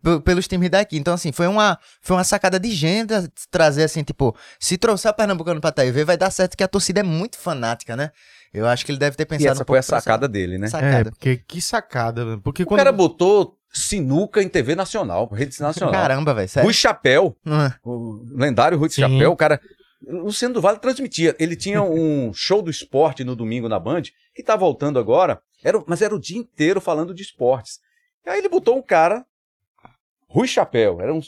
pe- 0.03 0.19
pelos 0.19 0.47
times 0.47 0.69
daqui. 0.69 0.97
Então, 0.97 1.13
assim, 1.13 1.31
foi 1.31 1.47
uma, 1.47 1.79
foi 2.01 2.17
uma 2.17 2.23
sacada 2.25 2.59
de 2.59 2.71
gênero 2.71 3.27
trazer 3.49 3.83
assim, 3.83 4.03
tipo, 4.03 4.35
se 4.59 4.77
trouxer 4.77 5.09
o 5.09 5.13
Pernambucano 5.13 5.61
pra 5.61 5.71
TV, 5.71 6.03
vai 6.03 6.17
dar 6.17 6.29
certo 6.31 6.57
que 6.57 6.63
a 6.63 6.67
torcida 6.67 6.99
é 6.99 7.03
muito 7.03 7.37
fanática, 7.37 7.95
né? 7.95 8.11
Eu 8.53 8.67
acho 8.67 8.85
que 8.85 8.91
ele 8.91 8.99
deve 8.99 9.15
ter 9.15 9.23
E 9.23 9.25
pensado 9.25 9.51
essa 9.51 9.63
um 9.63 9.65
foi 9.65 9.77
a 9.77 9.79
essa 9.79 9.99
sacada 9.99 10.27
dele, 10.27 10.57
né? 10.57 10.67
É, 10.67 10.69
Sacada. 10.69 11.11
porque 11.11 11.37
que 11.37 11.61
sacada. 11.61 12.25
velho. 12.25 12.41
Porque 12.41 12.63
O 12.63 12.65
quando. 12.65 12.79
cara 12.79 12.91
botou 12.91 13.57
sinuca 13.73 14.43
em 14.43 14.49
TV 14.49 14.75
nacional, 14.75 15.27
rede 15.31 15.59
nacional. 15.61 15.93
Caramba, 15.93 16.33
velho, 16.33 16.49
sério. 16.49 16.65
Rui 16.65 16.73
Chapéu, 16.73 17.37
Hum, 17.45 17.69
o 17.83 18.25
lendário 18.35 18.77
Rui 18.77 18.89
Sim. 18.89 19.01
Chapéu, 19.01 19.31
o 19.31 19.35
cara. 19.37 19.59
O 20.05 20.23
Luciano 20.25 20.53
do 20.55 20.61
Vale 20.61 20.79
transmitia. 20.79 21.35
Ele 21.39 21.55
tinha 21.55 21.81
um 21.81 22.33
show 22.35 22.61
do 22.61 22.69
esporte 22.71 23.23
no 23.23 23.35
domingo 23.35 23.69
na 23.69 23.79
Band, 23.79 24.01
que 24.35 24.43
tá 24.43 24.55
voltando 24.55 24.97
agora, 24.99 25.39
era, 25.63 25.81
mas 25.87 26.01
era 26.01 26.13
o 26.15 26.19
dia 26.19 26.37
inteiro 26.37 26.81
falando 26.81 27.13
de 27.13 27.21
esportes. 27.21 27.79
E 28.25 28.29
aí 28.29 28.39
ele 28.39 28.49
botou 28.49 28.75
um 28.77 28.81
cara, 28.81 29.23
Rui 30.27 30.47
Chapéu, 30.47 30.99
era 30.99 31.13
um 31.13 31.21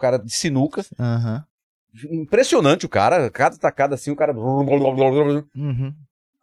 cara 0.00 0.16
de 0.16 0.32
sinuca, 0.32 0.84
aham. 0.98 1.44
impressionante 2.10 2.86
o 2.86 2.88
cara, 2.88 3.28
cada 3.30 3.56
tacada 3.58 3.94
assim, 3.96 4.10
o 4.12 4.16
cara. 4.16 4.32
Uhum. 5.54 5.94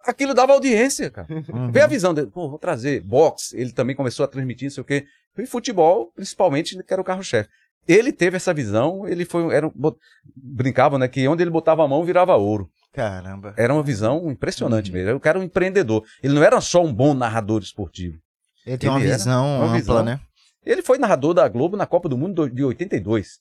Aquilo 0.06 0.34
dava 0.34 0.54
audiência, 0.54 1.10
cara. 1.10 1.28
uhum. 1.30 1.72
Vê 1.72 1.82
a 1.82 1.88
visão 1.88 2.14
dele, 2.14 2.28
pô, 2.28 2.50
vou 2.50 2.60
trazer 2.60 3.02
boxe, 3.02 3.58
ele 3.60 3.72
também 3.72 3.96
começou 3.96 4.24
a 4.24 4.28
transmitir, 4.28 4.66
não 4.68 4.72
sei 4.74 4.82
o 4.82 4.86
quê. 4.86 5.06
E 5.38 5.46
futebol, 5.46 6.12
principalmente, 6.16 6.82
que 6.84 6.94
era 6.94 7.02
o 7.02 7.06
carro-chefe. 7.06 7.50
Ele 7.88 8.12
teve 8.12 8.36
essa 8.38 8.54
visão, 8.54 9.08
ele 9.08 9.26
foi, 9.26 9.54
era, 9.54 9.70
bot- 9.76 10.00
brincavam, 10.36 10.98
né, 10.98 11.08
que 11.08 11.28
onde 11.28 11.44
ele 11.44 11.52
botava 11.52 11.84
a 11.84 11.88
mão 11.88 12.04
virava 12.04 12.36
ouro. 12.36 12.70
Caramba. 12.94 13.54
Era 13.58 13.74
uma 13.74 13.84
visão 13.84 14.32
impressionante 14.32 14.92
mesmo. 14.92 15.16
O 15.16 15.20
cara 15.20 15.38
era 15.38 15.44
um 15.44 15.48
empreendedor. 15.48 16.04
Ele 16.24 16.34
não 16.34 16.42
era 16.44 16.60
só 16.62 16.82
um 16.84 16.94
bom 16.94 17.14
narrador 17.14 17.62
esportivo. 17.62 18.18
Ele 18.66 18.78
tem 18.78 18.90
uma 18.90 19.00
Ele 19.00 19.12
visão 19.12 19.46
uma 19.58 19.66
ampla, 19.66 19.78
visão. 19.78 20.04
né? 20.04 20.20
Ele 20.66 20.82
foi 20.82 20.98
narrador 20.98 21.34
da 21.34 21.48
Globo 21.48 21.76
na 21.78 21.86
Copa 21.86 22.08
do 22.10 22.18
Mundo 22.18 22.50
de 22.50 22.64
82. 22.64 23.40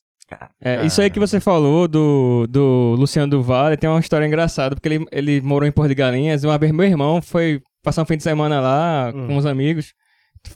É, 0.61 0.85
isso 0.87 1.01
aí 1.01 1.11
que 1.11 1.21
você 1.21 1.39
falou 1.39 1.87
do, 1.87 2.47
do 2.49 2.95
Luciano 2.99 3.29
do 3.31 3.43
Vale 3.43 3.77
tem 3.77 3.89
uma 3.89 4.01
história 4.01 4.27
engraçada, 4.27 4.75
porque 4.75 4.89
ele, 4.89 5.07
ele 5.13 5.41
morou 5.41 5.69
em 5.69 5.73
Porto 5.73 5.89
de 5.89 5.95
Galinhas. 5.95 6.43
Uma 6.45 6.59
vez 6.59 6.73
meu 6.73 6.87
irmão 6.87 7.21
foi 7.23 7.61
passar 7.83 8.03
um 8.03 8.07
fim 8.07 8.17
de 8.17 8.23
semana 8.23 8.61
lá 8.61 9.13
Hum. 9.15 9.27
com 9.27 9.37
os 9.37 9.45
amigos, 9.47 9.93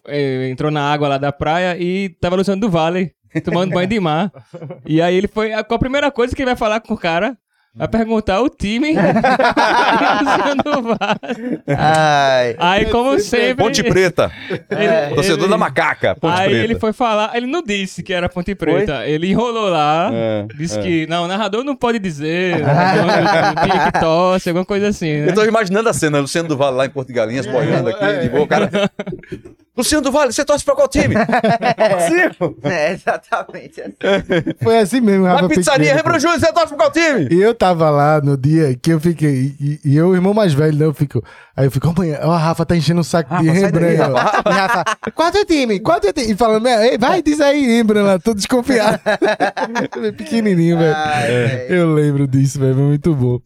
eh, 0.06 0.48
entrou 0.50 0.70
na 0.70 0.82
água 0.90 1.08
lá 1.08 1.18
da 1.18 1.30
praia 1.30 1.76
e 1.78 2.08
tava 2.20 2.36
Luciano 2.36 2.60
do 2.60 2.70
Vale 2.70 3.12
tomando 3.44 3.72
banho 3.74 3.86
de 3.88 4.00
mar. 4.00 4.32
E 4.86 5.02
aí 5.02 5.14
ele 5.14 5.28
foi. 5.28 5.50
Qual 5.64 5.76
a 5.76 5.78
primeira 5.78 6.10
coisa 6.10 6.34
que 6.34 6.40
ele 6.42 6.50
vai 6.50 6.56
falar 6.56 6.80
com 6.80 6.94
o 6.94 6.98
cara? 6.98 7.36
Vai 7.78 7.88
perguntar 7.88 8.40
o 8.42 8.48
time. 8.48 8.94
Ai. 11.66 12.56
Aí, 12.58 12.86
como 12.86 13.18
sempre. 13.18 13.54
Ponte 13.54 13.82
Preta. 13.82 14.30
ele- 14.70 15.14
Torcedor 15.14 15.40
ele- 15.44 15.48
da 15.48 15.58
macaca. 15.58 16.14
Ponte 16.16 16.40
Aí 16.40 16.48
Preta. 16.50 16.64
ele 16.64 16.78
foi 16.78 16.92
falar, 16.92 17.36
ele 17.36 17.46
não 17.46 17.62
disse 17.62 18.02
que 18.02 18.12
era 18.12 18.28
Ponte 18.28 18.54
Preta, 18.54 19.06
ele 19.06 19.28
enrolou 19.30 19.68
lá, 19.68 20.10
É, 20.12 20.46
disse 20.56 20.78
é. 20.78 20.82
que, 20.82 21.06
não, 21.06 21.24
o 21.24 21.28
narrador 21.28 21.64
não 21.64 21.76
pode 21.76 21.98
dizer, 21.98 22.56
o 22.62 23.62
time 23.66 23.80
que 23.92 24.00
torce, 24.00 24.48
alguma 24.48 24.64
coisa 24.64 24.88
assim, 24.88 25.20
né? 25.20 25.28
Eu 25.30 25.34
tô 25.34 25.44
imaginando 25.44 25.88
a 25.88 25.92
cena, 25.92 26.18
Luciano 26.20 26.48
do 26.48 26.56
Vale 26.56 26.76
lá 26.76 26.86
em 26.86 26.90
Porto 26.90 27.08
de 27.08 27.14
Galinhas, 27.14 27.46
boiando 27.46 27.90
aqui, 27.90 28.18
de 28.22 28.28
boa, 28.28 28.42
o 28.44 28.46
cara. 28.48 28.70
Luciano 29.78 30.02
do 30.02 30.10
Vale, 30.10 30.32
você 30.32 30.44
torce 30.44 30.64
pra 30.64 30.74
qual 30.74 30.88
time? 30.88 31.14
Sim. 32.08 32.56
É, 32.64 32.92
exatamente. 32.92 33.80
assim. 33.80 33.94
Foi 34.60 34.78
assim 34.78 35.00
mesmo, 35.00 35.24
Rafa. 35.24 35.42
Na 35.42 35.48
pizzaria, 35.48 35.94
Rebro 35.94 36.18
Júnior, 36.18 36.40
você 36.40 36.52
torce 36.52 36.74
pra 36.74 36.76
qual 36.76 36.90
time? 36.90 37.28
E 37.30 37.40
eu 37.40 37.54
tava 37.54 37.88
lá 37.88 38.20
no 38.20 38.36
dia 38.36 38.76
que 38.76 38.92
eu 38.92 38.98
fiquei. 38.98 39.54
E, 39.60 39.80
e 39.84 39.96
eu, 39.96 40.08
o 40.08 40.14
irmão 40.16 40.34
mais 40.34 40.52
velho, 40.52 40.76
né? 40.76 40.84
Eu 40.84 40.92
fico. 40.92 41.22
Aí 41.58 41.64
eu 41.66 41.70
fico, 41.72 41.88
amanhã, 41.88 42.20
ó, 42.22 42.30
a 42.30 42.38
Rafa 42.38 42.64
tá 42.64 42.76
enchendo 42.76 43.00
o 43.00 43.04
saco 43.04 43.30
de 43.30 43.48
Rafa, 43.48 43.72
daí, 43.72 43.96
Rembrandt. 43.96 44.00
ó. 44.02 44.50
E 44.50 44.54
Rafa, 44.54 44.84
qual 45.12 45.28
é 45.28 45.32
teu 45.32 45.44
time? 45.44 45.74
É 45.76 46.12
time? 46.12 46.32
E 46.32 46.36
falando, 46.36 46.68
"Ei, 46.68 46.96
vai, 46.96 47.20
diz 47.20 47.40
aí, 47.40 47.66
Rembrandt 47.66 48.06
lá, 48.06 48.18
tô 48.20 48.32
desconfiado. 48.32 49.00
Pequenininho, 50.16 50.78
velho. 50.78 50.94
Ai, 50.96 51.26
velho. 51.26 51.74
Eu 51.74 51.94
lembro 51.94 52.28
disso, 52.28 52.58
velho, 52.60 52.74
foi 52.74 52.84
muito 52.84 53.14
bom. 53.14 53.40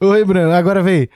Ô, 0.00 0.12
Rembrandt, 0.12 0.52
agora, 0.54 0.82
velho, 0.82 1.08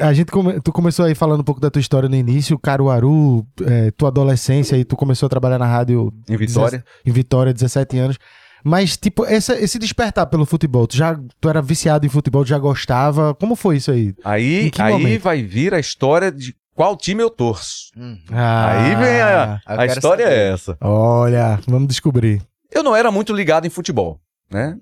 a 0.00 0.12
gente 0.12 0.30
come- 0.32 0.60
tu 0.60 0.72
começou 0.72 1.04
aí 1.04 1.14
falando 1.14 1.40
um 1.40 1.44
pouco 1.44 1.60
da 1.60 1.70
tua 1.70 1.80
história 1.80 2.08
no 2.08 2.16
início, 2.16 2.58
Caruaru, 2.58 3.46
é, 3.64 3.90
tua 3.92 4.08
adolescência, 4.08 4.76
aí 4.76 4.84
tu 4.84 4.96
começou 4.96 5.26
a 5.26 5.30
trabalhar 5.30 5.58
na 5.58 5.66
rádio 5.66 6.12
Em 6.28 6.36
Vitória. 6.36 6.84
em 7.06 7.12
Vitória, 7.12 7.52
17 7.52 7.98
anos. 7.98 8.18
Mas, 8.64 8.96
tipo, 8.96 9.24
essa- 9.24 9.58
esse 9.60 9.78
despertar 9.78 10.26
pelo 10.26 10.46
futebol, 10.46 10.86
tu 10.86 10.96
já 10.96 11.18
tu 11.40 11.48
era 11.48 11.60
viciado 11.60 12.06
em 12.06 12.08
futebol, 12.08 12.44
tu 12.44 12.48
já 12.48 12.58
gostava? 12.58 13.34
Como 13.34 13.56
foi 13.56 13.76
isso 13.76 13.90
aí? 13.90 14.14
Aí, 14.24 14.70
aí 14.78 14.92
momento? 14.92 15.22
vai 15.22 15.42
vir 15.42 15.74
a 15.74 15.80
história 15.80 16.30
de 16.30 16.54
qual 16.74 16.96
time 16.96 17.22
eu 17.22 17.28
torço. 17.30 17.90
Hum. 17.96 18.18
Ah, 18.30 18.82
Aí 18.84 18.94
vem 18.96 19.20
a, 19.20 19.60
eu 19.68 19.80
a 19.80 19.86
história 19.86 20.24
saber. 20.24 20.36
é 20.36 20.52
essa. 20.52 20.76
Olha, 20.80 21.60
vamos 21.66 21.88
descobrir. 21.88 22.40
Eu 22.70 22.82
não 22.82 22.94
era 22.96 23.10
muito 23.10 23.32
ligado 23.34 23.66
em 23.66 23.70
futebol, 23.70 24.20
né? 24.50 24.76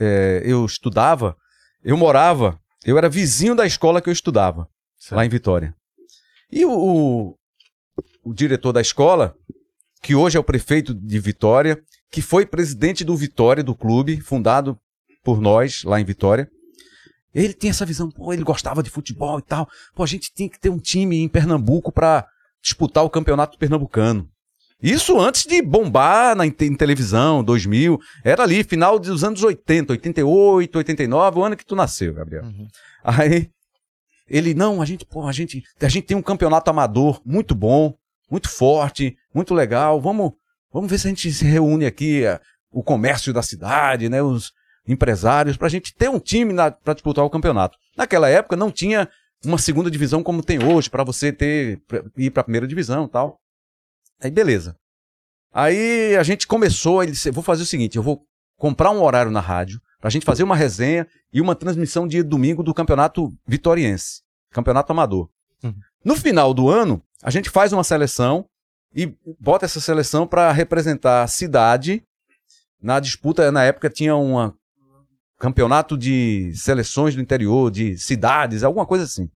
É, 0.00 0.42
eu 0.44 0.64
estudava, 0.64 1.36
eu 1.84 1.96
morava, 1.96 2.58
eu 2.84 2.96
era 2.98 3.08
vizinho 3.08 3.54
da 3.54 3.66
escola 3.66 4.00
que 4.00 4.08
eu 4.08 4.12
estudava, 4.12 4.68
lá 5.10 5.24
em 5.24 5.28
Vitória. 5.28 5.74
E 6.50 6.64
o, 6.64 6.70
o, 6.72 7.34
o 8.24 8.32
diretor 8.34 8.72
da 8.72 8.80
escola, 8.80 9.34
que 10.02 10.14
hoje 10.14 10.36
é 10.36 10.40
o 10.40 10.44
prefeito 10.44 10.94
de 10.94 11.18
Vitória, 11.18 11.78
que 12.10 12.22
foi 12.22 12.46
presidente 12.46 13.04
do 13.04 13.16
Vitória, 13.16 13.62
do 13.62 13.74
clube, 13.74 14.20
fundado 14.20 14.78
por 15.22 15.40
nós 15.40 15.82
lá 15.84 16.00
em 16.00 16.04
Vitória, 16.04 16.48
ele 17.34 17.52
tinha 17.52 17.70
essa 17.70 17.84
visão, 17.84 18.10
pô, 18.10 18.32
ele 18.32 18.42
gostava 18.42 18.82
de 18.82 18.90
futebol 18.90 19.38
e 19.38 19.42
tal. 19.42 19.68
Pô, 19.94 20.02
a 20.02 20.06
gente 20.06 20.32
tinha 20.34 20.48
que 20.48 20.58
ter 20.58 20.70
um 20.70 20.78
time 20.78 21.18
em 21.18 21.28
Pernambuco 21.28 21.92
para 21.92 22.26
disputar 22.62 23.04
o 23.04 23.10
campeonato 23.10 23.58
pernambucano. 23.58 24.28
Isso 24.82 25.18
antes 25.20 25.44
de 25.44 25.60
bombar 25.60 26.34
na, 26.36 26.46
em 26.46 26.50
te- 26.50 26.64
em 26.66 26.74
televisão, 26.74 27.42
2000. 27.44 27.98
Era 28.24 28.44
ali, 28.44 28.62
final 28.64 28.98
dos 28.98 29.22
anos 29.24 29.42
80, 29.42 29.92
88, 29.92 30.78
89, 30.78 31.38
o 31.38 31.44
ano 31.44 31.56
que 31.56 31.66
tu 31.66 31.76
nasceu, 31.76 32.14
Gabriel. 32.14 32.44
Uhum. 32.44 32.66
Aí, 33.04 33.50
ele, 34.28 34.54
não, 34.54 34.80
a 34.80 34.84
gente, 34.84 35.04
pô, 35.04 35.26
a 35.26 35.32
gente, 35.32 35.62
a 35.80 35.88
gente 35.88 36.06
tem 36.06 36.16
um 36.16 36.22
campeonato 36.22 36.70
amador 36.70 37.20
muito 37.24 37.54
bom, 37.54 37.94
muito 38.30 38.48
forte, 38.48 39.16
muito 39.34 39.52
legal. 39.52 40.00
Vamos, 40.00 40.32
vamos 40.72 40.90
ver 40.90 40.98
se 40.98 41.06
a 41.06 41.10
gente 41.10 41.32
se 41.32 41.44
reúne 41.44 41.86
aqui, 41.86 42.24
eh, 42.24 42.40
o 42.70 42.82
comércio 42.82 43.32
da 43.32 43.42
cidade, 43.42 44.08
né, 44.08 44.22
os 44.22 44.52
empresários, 44.86 45.56
pra 45.56 45.68
gente 45.68 45.94
ter 45.94 46.08
um 46.08 46.18
time 46.18 46.52
na, 46.52 46.70
pra 46.70 46.94
disputar 46.94 47.24
o 47.24 47.30
campeonato. 47.30 47.76
Naquela 47.96 48.28
época 48.28 48.56
não 48.56 48.70
tinha 48.70 49.08
uma 49.44 49.58
segunda 49.58 49.90
divisão 49.90 50.22
como 50.22 50.42
tem 50.42 50.62
hoje, 50.62 50.90
pra 50.90 51.04
você 51.04 51.32
ter, 51.32 51.80
pra 51.86 52.02
ir 52.16 52.30
pra 52.30 52.42
primeira 52.42 52.66
divisão 52.66 53.04
e 53.04 53.08
tal. 53.08 53.38
Aí, 54.20 54.30
beleza. 54.30 54.76
Aí 55.52 56.16
a 56.16 56.22
gente 56.22 56.46
começou, 56.46 57.02
ele 57.02 57.12
disse, 57.12 57.30
vou 57.30 57.42
fazer 57.42 57.62
o 57.62 57.66
seguinte, 57.66 57.96
eu 57.96 58.02
vou 58.02 58.22
comprar 58.56 58.90
um 58.90 59.02
horário 59.02 59.30
na 59.30 59.40
rádio, 59.40 59.80
pra 60.00 60.10
gente 60.10 60.26
fazer 60.26 60.42
uma 60.42 60.56
resenha 60.56 61.06
e 61.32 61.40
uma 61.40 61.54
transmissão 61.54 62.06
de 62.06 62.22
domingo 62.22 62.62
do 62.62 62.74
campeonato 62.74 63.32
vitoriense, 63.46 64.22
campeonato 64.50 64.92
amador. 64.92 65.28
Uhum. 65.62 65.74
No 66.04 66.16
final 66.16 66.54
do 66.54 66.68
ano, 66.68 67.02
a 67.22 67.30
gente 67.30 67.50
faz 67.50 67.72
uma 67.72 67.84
seleção 67.84 68.47
e 68.94 69.14
bota 69.38 69.64
essa 69.64 69.80
seleção 69.80 70.26
para 70.26 70.50
representar 70.52 71.22
a 71.22 71.26
cidade 71.26 72.02
na 72.80 73.00
disputa. 73.00 73.50
Na 73.52 73.64
época 73.64 73.90
tinha 73.90 74.16
um 74.16 74.52
campeonato 75.38 75.96
de 75.96 76.52
seleções 76.54 77.14
do 77.14 77.20
interior, 77.20 77.70
de 77.70 77.96
cidades, 77.96 78.62
alguma 78.62 78.86
coisa 78.86 79.04
assim. 79.04 79.30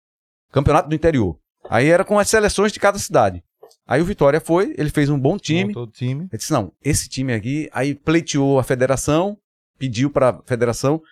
Campeonato 0.50 0.88
do 0.88 0.94
interior. 0.94 1.38
Aí 1.68 1.88
era 1.88 2.04
com 2.04 2.18
as 2.18 2.28
seleções 2.28 2.72
de 2.72 2.80
cada 2.80 2.98
cidade. 2.98 3.44
Aí 3.86 4.00
o 4.00 4.04
Vitória 4.04 4.40
foi, 4.40 4.74
ele 4.78 4.90
fez 4.90 5.10
um 5.10 5.18
bom 5.18 5.36
time. 5.36 5.66
Montou 5.66 5.84
o 5.84 5.86
time. 5.86 6.22
Ele 6.22 6.38
disse: 6.38 6.52
não, 6.52 6.72
esse 6.82 7.08
time 7.08 7.32
aqui. 7.32 7.68
Aí 7.72 7.94
pleiteou 7.94 8.58
a 8.58 8.64
federação, 8.64 9.36
pediu 9.78 10.10
para 10.10 10.30
a 10.30 10.40
federação 10.46 11.02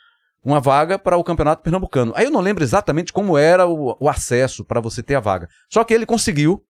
uma 0.44 0.60
vaga 0.60 0.98
para 0.98 1.16
o 1.16 1.24
campeonato 1.24 1.62
pernambucano. 1.62 2.12
Aí 2.14 2.24
eu 2.24 2.30
não 2.30 2.40
lembro 2.40 2.62
exatamente 2.62 3.12
como 3.12 3.36
era 3.36 3.66
o, 3.66 3.96
o 4.00 4.08
acesso 4.08 4.64
para 4.64 4.80
você 4.80 5.02
ter 5.02 5.14
a 5.16 5.20
vaga. 5.20 5.48
Só 5.68 5.84
que 5.84 5.92
ele 5.92 6.06
conseguiu. 6.06 6.64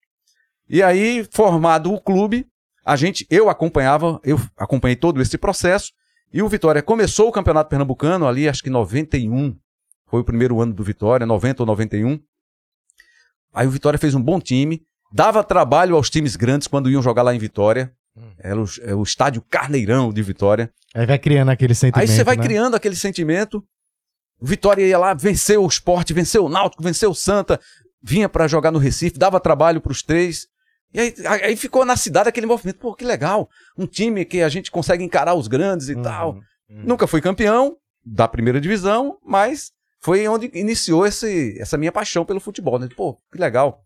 E 0.68 0.82
aí, 0.82 1.26
formado 1.30 1.92
o 1.92 2.00
clube, 2.00 2.46
a 2.84 2.96
gente, 2.96 3.26
eu 3.30 3.48
acompanhava, 3.48 4.20
eu 4.24 4.40
acompanhei 4.56 4.96
todo 4.96 5.20
esse 5.20 5.38
processo. 5.38 5.92
E 6.32 6.42
o 6.42 6.48
Vitória 6.48 6.82
começou 6.82 7.28
o 7.28 7.32
campeonato 7.32 7.70
pernambucano 7.70 8.26
ali, 8.26 8.48
acho 8.48 8.62
que 8.62 8.70
91. 8.70 9.56
Foi 10.06 10.20
o 10.20 10.24
primeiro 10.24 10.60
ano 10.60 10.72
do 10.72 10.82
Vitória, 10.82 11.26
90 11.26 11.62
ou 11.62 11.66
91. 11.66 12.20
Aí 13.52 13.66
o 13.66 13.70
Vitória 13.70 13.98
fez 13.98 14.14
um 14.14 14.22
bom 14.22 14.40
time. 14.40 14.82
Dava 15.12 15.42
trabalho 15.42 15.96
aos 15.96 16.10
times 16.10 16.36
grandes 16.36 16.68
quando 16.68 16.90
iam 16.90 17.02
jogar 17.02 17.22
lá 17.22 17.34
em 17.34 17.38
Vitória. 17.38 17.92
Era 18.38 18.60
o, 18.60 18.64
é 18.82 18.94
o 18.94 19.02
estádio 19.02 19.42
Carneirão 19.48 20.12
de 20.12 20.22
Vitória. 20.22 20.72
Aí 20.94 21.06
vai 21.06 21.18
criando 21.18 21.50
aquele 21.50 21.74
sentimento. 21.74 22.00
Aí 22.00 22.08
você 22.08 22.24
vai 22.24 22.36
né? 22.36 22.42
criando 22.42 22.74
aquele 22.74 22.96
sentimento. 22.96 23.64
O 24.40 24.46
Vitória 24.46 24.86
ia 24.86 24.98
lá, 24.98 25.14
venceu 25.14 25.64
o 25.64 25.66
esporte, 25.66 26.12
venceu 26.12 26.44
o 26.44 26.48
Náutico, 26.48 26.82
venceu 26.82 27.10
o 27.10 27.14
Santa, 27.14 27.60
vinha 28.02 28.28
pra 28.28 28.46
jogar 28.46 28.70
no 28.70 28.78
Recife, 28.78 29.18
dava 29.18 29.40
trabalho 29.40 29.80
pros 29.80 30.02
três. 30.02 30.46
E 30.92 31.00
aí, 31.00 31.14
aí 31.42 31.56
ficou 31.56 31.84
na 31.84 31.96
cidade 31.96 32.28
aquele 32.28 32.46
movimento. 32.46 32.78
Pô, 32.78 32.94
que 32.94 33.04
legal. 33.04 33.48
Um 33.76 33.86
time 33.86 34.24
que 34.24 34.40
a 34.42 34.48
gente 34.48 34.70
consegue 34.70 35.04
encarar 35.04 35.34
os 35.34 35.46
grandes 35.48 35.88
e 35.88 35.94
Uhum. 35.94 36.02
tal. 36.02 36.40
Nunca 36.68 37.06
fui 37.06 37.20
campeão 37.20 37.76
da 38.04 38.26
primeira 38.28 38.60
divisão, 38.60 39.18
mas 39.24 39.70
foi 40.00 40.26
onde 40.28 40.50
iniciou 40.54 41.06
esse, 41.06 41.56
essa 41.60 41.76
minha 41.76 41.92
paixão 41.92 42.24
pelo 42.24 42.40
futebol. 42.40 42.78
Né? 42.78 42.88
Pô, 42.96 43.14
que 43.32 43.38
legal. 43.38 43.82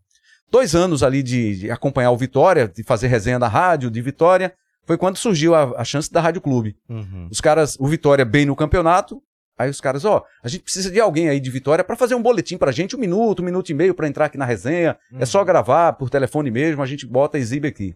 Dois 0.51 0.75
anos 0.75 1.01
ali 1.03 1.23
de, 1.23 1.57
de 1.59 1.71
acompanhar 1.71 2.11
o 2.11 2.17
Vitória, 2.17 2.67
de 2.67 2.83
fazer 2.83 3.07
resenha 3.07 3.39
na 3.39 3.47
rádio 3.47 3.89
de 3.89 4.01
Vitória, 4.01 4.53
foi 4.85 4.97
quando 4.97 5.17
surgiu 5.17 5.55
a, 5.55 5.81
a 5.81 5.83
chance 5.83 6.11
da 6.11 6.21
Rádio 6.21 6.41
Clube. 6.41 6.75
Uhum. 6.89 7.27
Os 7.31 7.41
caras, 7.41 7.75
o 7.79 7.87
Vitória 7.87 8.23
bem 8.25 8.45
no 8.45 8.55
campeonato, 8.55 9.21
aí 9.57 9.69
os 9.69 9.79
caras, 9.81 10.05
ó, 10.05 10.23
a 10.43 10.47
gente 10.47 10.63
precisa 10.63 10.89
de 10.89 10.99
alguém 10.99 11.29
aí 11.29 11.39
de 11.39 11.49
Vitória 11.49 11.83
pra 11.83 11.95
fazer 11.95 12.15
um 12.15 12.21
boletim 12.21 12.57
pra 12.57 12.71
gente, 12.71 12.95
um 12.95 12.99
minuto, 12.99 13.41
um 13.41 13.45
minuto 13.45 13.69
e 13.69 13.73
meio 13.73 13.93
pra 13.93 14.07
entrar 14.07 14.25
aqui 14.25 14.37
na 14.37 14.45
resenha. 14.45 14.97
É 15.19 15.25
só 15.25 15.43
gravar 15.43 15.93
por 15.93 16.09
telefone 16.09 16.49
mesmo, 16.51 16.81
a 16.81 16.85
gente 16.85 17.05
bota 17.05 17.37
e 17.37 17.41
exibe 17.41 17.67
aqui. 17.67 17.95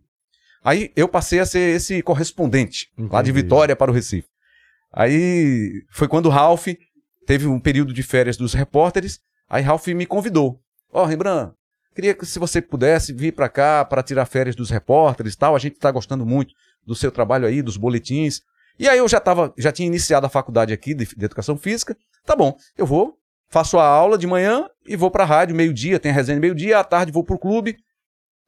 Aí 0.64 0.92
eu 0.96 1.08
passei 1.08 1.40
a 1.40 1.46
ser 1.46 1.76
esse 1.76 2.02
correspondente 2.02 2.90
lá 2.98 3.22
de 3.22 3.30
Entendi. 3.30 3.44
Vitória 3.44 3.76
para 3.76 3.92
o 3.92 3.94
Recife. 3.94 4.28
Aí 4.92 5.84
foi 5.92 6.08
quando 6.08 6.28
o 6.28 6.30
Ralph 6.30 6.68
teve 7.26 7.46
um 7.46 7.60
período 7.60 7.94
de 7.94 8.04
férias 8.04 8.38
dos 8.38 8.54
repórteres, 8.54 9.20
aí 9.50 9.62
Ralph 9.62 9.88
me 9.88 10.06
convidou. 10.06 10.60
Ó, 10.92 11.06
Rembrandt, 11.06 11.54
queria 11.94 12.14
que 12.14 12.26
se 12.26 12.40
você 12.40 12.62
pudesse 12.62 13.14
vir 13.14 13.34
pra 13.34 13.50
cá 13.50 13.84
para 13.86 14.02
tirar 14.02 14.26
férias 14.26 14.56
dos 14.56 14.70
repórteres 14.70 15.34
e 15.34 15.38
tal, 15.38 15.56
a 15.56 15.60
gente 15.60 15.78
tá 15.78 15.92
gostando 15.92 16.26
muito 16.26 16.54
do 16.86 16.96
seu 16.96 17.12
trabalho 17.12 17.46
aí, 17.46 17.62
dos 17.62 17.78
boletins. 17.78 18.42
E 18.80 18.88
aí 18.88 18.98
eu 18.98 19.08
já 19.08 19.20
tava, 19.20 19.54
já 19.58 19.72
tinha 19.72 19.88
iniciado 19.88 20.26
a 20.26 20.30
faculdade 20.30 20.74
aqui 20.74 20.94
de, 20.94 21.06
de 21.06 21.26
educação 21.26 21.58
física. 21.58 21.98
Tá 22.26 22.36
bom, 22.36 22.56
eu 22.78 22.86
vou, 22.86 23.18
faço 23.50 23.78
a 23.80 23.86
aula 23.86 24.18
de 24.18 24.28
manhã 24.28 24.70
e 24.86 24.96
vou 24.96 25.10
pra 25.10 25.26
rádio 25.26 25.56
meio-dia, 25.56 26.00
tem 26.00 26.12
a 26.12 26.14
resenha 26.14 26.40
meio-dia, 26.40 26.80
à 26.80 26.84
tarde 26.84 27.12
vou 27.12 27.24
pro 27.24 27.40
clube, 27.40 27.78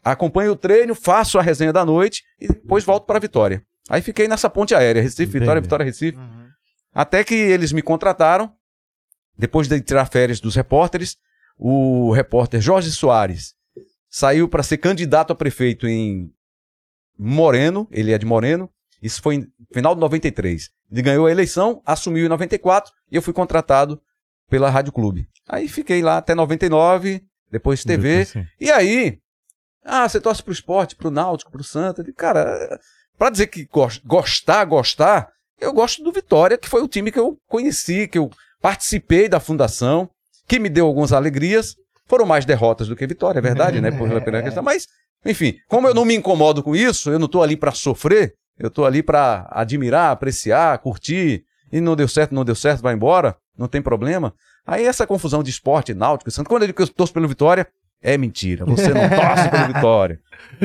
acompanho 0.04 0.52
o 0.52 0.56
treino, 0.56 0.94
faço 0.94 1.40
a 1.40 1.42
resenha 1.42 1.74
da 1.74 1.86
noite 1.86 2.24
e 2.40 2.48
depois 2.48 2.84
volto 2.84 3.06
pra 3.06 3.20
Vitória. 3.20 3.64
Aí 3.90 4.02
fiquei 4.02 4.28
nessa 4.28 4.50
ponte 4.50 4.76
aérea, 4.76 5.02
Recife, 5.02 5.26
Vitória, 5.26 5.60
Entendi. 5.60 5.62
Vitória, 5.62 5.86
Recife. 5.86 6.18
Uhum. 6.18 6.48
Até 6.94 7.24
que 7.24 7.34
eles 7.34 7.72
me 7.72 7.82
contrataram, 7.82 8.54
depois 9.38 9.68
de 9.68 9.82
tirar 9.82 10.06
férias 10.06 10.40
dos 10.40 10.56
repórteres, 10.56 11.18
o 11.58 12.12
repórter 12.12 12.62
Jorge 12.62 12.92
Soares 12.92 13.56
saiu 14.10 14.48
para 14.48 14.64
ser 14.64 14.78
candidato 14.78 15.32
a 15.32 15.36
prefeito 15.36 15.88
em 15.88 16.32
Moreno, 17.18 17.88
ele 17.92 18.12
é 18.12 18.18
de 18.18 18.26
Moreno, 18.26 18.70
isso 19.02 19.22
foi 19.22 19.36
em 19.36 19.48
final 19.74 19.94
de 19.96 20.02
93. 20.02 20.70
Ele 20.92 21.02
ganhou 21.02 21.26
a 21.28 21.32
eleição, 21.32 21.82
assumiu 21.86 22.26
em 22.26 22.30
94 22.30 22.92
e 23.12 23.16
eu 23.16 23.22
fui 23.22 23.34
contratado 23.34 24.02
pela 24.50 24.70
Rádio 24.70 24.92
Clube. 24.92 25.28
Aí 25.48 25.68
fiquei 25.68 26.02
lá 26.02 26.18
até 26.18 26.34
99, 26.36 27.22
depois 27.52 27.84
TV, 27.84 28.26
e 28.60 28.72
aí, 28.72 29.18
ah, 29.84 30.08
você 30.08 30.20
torce 30.20 30.44
pro 30.44 30.54
esporte, 30.54 30.96
pro 30.96 31.10
Náutico, 31.12 31.52
pro 31.52 31.64
Santa. 31.64 32.04
Cara, 32.16 32.80
pra 33.18 33.30
dizer 33.30 33.48
que 33.48 33.66
gos- 33.66 34.00
gostar, 34.06 34.66
gostar, 34.66 35.30
eu 35.60 35.74
gosto 35.74 36.04
do 36.04 36.12
Vitória, 36.12 36.58
que 36.58 36.70
foi 36.70 36.82
o 36.82 36.88
time 36.88 37.12
que 37.12 37.20
eu 37.20 37.38
conheci, 37.48 38.08
que 38.08 38.18
eu 38.18 38.30
participei 38.62 39.28
da 39.30 39.40
fundação, 39.40 40.10
que 40.48 40.60
me 40.60 40.70
deu 40.70 40.86
algumas 40.86 41.12
alegrias. 41.14 41.76
Foram 42.08 42.26
mais 42.26 42.44
derrotas 42.46 42.88
do 42.88 42.96
que 42.96 43.06
vitória, 43.06 43.38
é 43.40 43.42
verdade, 43.42 43.80
né? 43.82 43.92
Por, 43.92 44.10
pela 44.24 44.42
questão. 44.42 44.64
Mas, 44.64 44.88
enfim, 45.26 45.56
como 45.68 45.88
eu 45.88 45.94
não 45.94 46.06
me 46.06 46.16
incomodo 46.16 46.64
com 46.64 46.76
isso, 46.76 47.12
eu 47.12 47.20
não 47.20 47.28
tô 47.28 47.42
ali 47.44 47.56
pra 47.56 47.72
sofrer, 47.72 48.34
eu 48.60 48.70
tô 48.70 48.86
ali 48.86 49.02
pra 49.02 49.48
admirar, 49.52 50.12
apreciar, 50.12 50.78
curtir. 50.80 51.44
E 51.72 51.80
não 51.80 51.96
deu 51.96 52.08
certo, 52.08 52.34
não 52.34 52.44
deu 52.44 52.56
certo, 52.56 52.82
vai 52.82 52.94
embora, 52.96 53.36
não 53.58 53.68
tem 53.68 53.82
problema. 53.82 54.34
Aí 54.66 54.86
essa 54.86 55.06
confusão 55.08 55.42
de 55.44 55.50
esporte, 55.52 55.94
náutico, 55.94 56.30
e 56.30 56.34
Santos, 56.34 56.50
quando 56.50 56.64
eu 56.64 56.68
digo 56.68 56.78
que 56.78 56.82
eu 56.84 56.88
torço 56.88 57.14
pelo 57.14 57.28
Vitória, 57.28 57.68
é 58.02 58.18
mentira. 58.18 58.66
Você 58.66 58.90
não 58.90 59.08
torce 59.10 59.50
pelo 59.50 59.68
Vitória. 59.74 60.20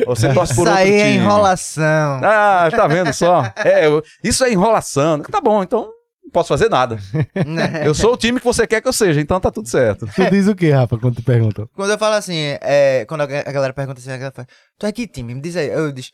Você 0.07 0.33
torce 0.33 0.55
por 0.55 0.63
Isso 0.63 0.71
outro 0.71 0.75
aí 0.75 0.93
é 0.95 1.05
time. 1.13 1.25
enrolação. 1.25 2.21
Ah, 2.23 2.69
tá 2.71 2.87
vendo 2.87 3.13
só? 3.13 3.43
É, 3.57 3.87
eu- 3.87 4.03
isso 4.23 4.45
é 4.45 4.53
enrolação. 4.53 5.21
Tá 5.21 5.41
bom, 5.41 5.63
então 5.63 5.91
não 6.25 6.31
posso 6.31 6.49
fazer 6.49 6.71
nada. 6.71 6.99
Eu 7.85 7.95
sou 7.95 8.15
o 8.15 8.17
time 8.17 8.39
que 8.41 8.45
você 8.47 8.67
quer 8.67 8.81
que 8.81 8.89
eu 8.89 8.93
seja, 8.95 9.21
então 9.21 9.39
tá 9.39 9.51
tudo 9.51 9.69
certo. 9.69 10.07
Tu 10.15 10.31
diz 10.31 10.49
o 10.49 10.55
que, 10.55 10.71
Rafa, 10.71 10.97
quando 10.99 11.17
tu 11.17 11.23
pergunta? 11.23 11.69
Quando 11.75 11.91
eu 11.91 11.99
falo 11.99 12.15
assim, 12.15 12.57
é, 12.63 13.05
quando 13.07 13.21
a 13.21 13.25
a 13.25 13.53
galera 13.53 13.73
pergunta 13.75 14.01
assim, 14.01 14.11
a 14.11 14.17
galera 14.17 14.33
fala, 14.35 14.49
tu 14.79 14.87
é 14.87 14.93
que 14.93 15.07
time? 15.07 15.35
Me 15.35 15.41
diz 15.41 15.55
aí. 15.57 15.69
Eu 15.69 15.93
diz, 15.93 16.11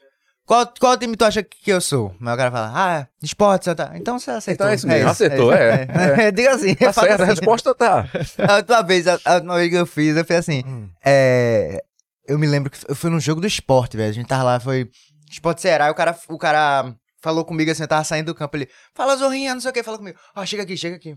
qual, 0.51 0.67
qual 0.81 0.99
time 0.99 1.17
tu 1.17 1.25
acha 1.25 1.45
que 1.45 1.71
eu 1.71 1.81
sou? 1.81 2.13
Mas 2.19 2.35
o 2.35 2.37
cara 2.37 2.51
fala, 2.51 2.73
ah, 2.75 3.07
esporte, 3.23 3.67
Santa. 3.67 3.93
Então 3.95 4.19
você 4.19 4.33
acertou. 4.33 4.67
Então 4.67 4.69
é 4.69 4.75
isso 4.75 4.89
mesmo, 4.89 5.09
acertou, 5.09 5.53
é, 5.55 6.33
Diga 6.33 6.57
assim. 6.57 6.75
Tá 6.75 6.93
certo, 6.93 7.09
a 7.09 7.15
assim. 7.15 7.25
resposta 7.27 7.73
tá. 7.73 8.05
A 8.49 8.57
última 8.57 8.83
vez, 8.83 9.07
a, 9.07 9.21
a 9.25 9.35
última 9.35 9.55
vez 9.55 9.71
que 9.71 9.77
eu 9.77 9.87
fiz, 9.87 10.17
eu 10.17 10.25
fiz 10.25 10.39
assim, 10.39 10.65
Hum. 10.67 10.89
é, 11.05 11.81
eu 12.27 12.37
me 12.37 12.49
lembro 12.49 12.69
que 12.69 12.79
eu 12.89 12.97
fui 12.97 13.11
num 13.11 13.21
jogo 13.21 13.41
do 13.41 13.47
esporte, 13.47 13.97
velho. 13.97 14.11
A 14.11 14.13
gente 14.13 14.27
tava 14.27 14.43
lá, 14.43 14.59
foi 14.59 14.91
esporte 15.31 15.61
Ceará, 15.61 15.87
e 15.87 15.91
o 15.93 15.95
cara, 15.95 16.19
o 16.29 16.37
cara 16.37 16.97
falou 17.23 17.45
comigo 17.45 17.71
assim, 17.71 17.85
eu 17.85 17.89
tava 17.89 18.03
saindo 18.03 18.27
do 18.27 18.35
campo, 18.35 18.57
ele, 18.57 18.69
fala 18.93 19.15
Zorrinha, 19.15 19.55
não 19.55 19.61
sei 19.61 19.71
o 19.71 19.73
que, 19.75 19.85
fala 19.85 19.99
comigo. 19.99 20.19
Ó, 20.35 20.45
chega 20.45 20.65
aqui, 20.65 20.77
chega 20.77 20.97
aqui. 20.97 21.17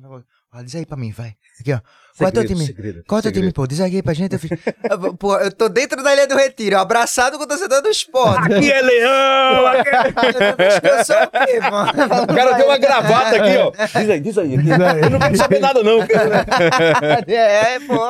Ó, 0.54 0.62
diz 0.62 0.76
aí 0.76 0.86
pra 0.86 0.96
mim, 0.96 1.12
vai. 1.12 1.36
Aqui, 1.60 1.74
ó. 1.74 1.80
Qual 2.18 2.28
é 2.28 2.32
teu 2.32 2.46
time? 2.46 3.04
Qual 3.08 3.20
é 3.20 3.22
teu 3.24 3.32
time, 3.32 3.52
pô? 3.52 3.66
Diz 3.66 3.82
aqui 3.82 4.04
pra 4.04 4.14
gente. 4.14 4.34
Eu 4.34 4.40
fiz, 4.40 4.52
"Ah, 4.90 4.98
pô, 5.18 5.36
eu 5.38 5.52
tô 5.52 5.68
dentro 5.68 6.04
da 6.04 6.14
Ilha 6.14 6.28
do 6.28 6.36
Retiro, 6.36 6.78
abraçado 6.78 7.38
com 7.38 7.44
o 7.44 7.48
torcedor 7.48 7.82
do 7.82 7.90
esporte. 7.90 8.54
Aqui 8.54 8.72
é 8.72 8.82
leão! 8.82 9.74
Eu 10.84 11.06
sou 11.06 11.16
o 11.24 11.46
quê, 11.46 11.60
mano? 11.60 12.24
O 12.24 12.36
cara 12.36 12.52
deu 12.54 12.68
uma 12.68 12.78
gravata 12.78 13.36
aqui, 13.38 13.58
ó. 13.58 13.72
Diz 14.00 14.10
aí, 14.10 14.20
diz 14.22 14.38
aí. 14.38 14.54
Eu 15.02 15.10
não 15.10 15.20
quero 15.20 15.38
saber 15.38 15.60
nada, 15.60 15.82
não. 15.84 16.00
É, 17.28 17.80
pô. 17.80 18.10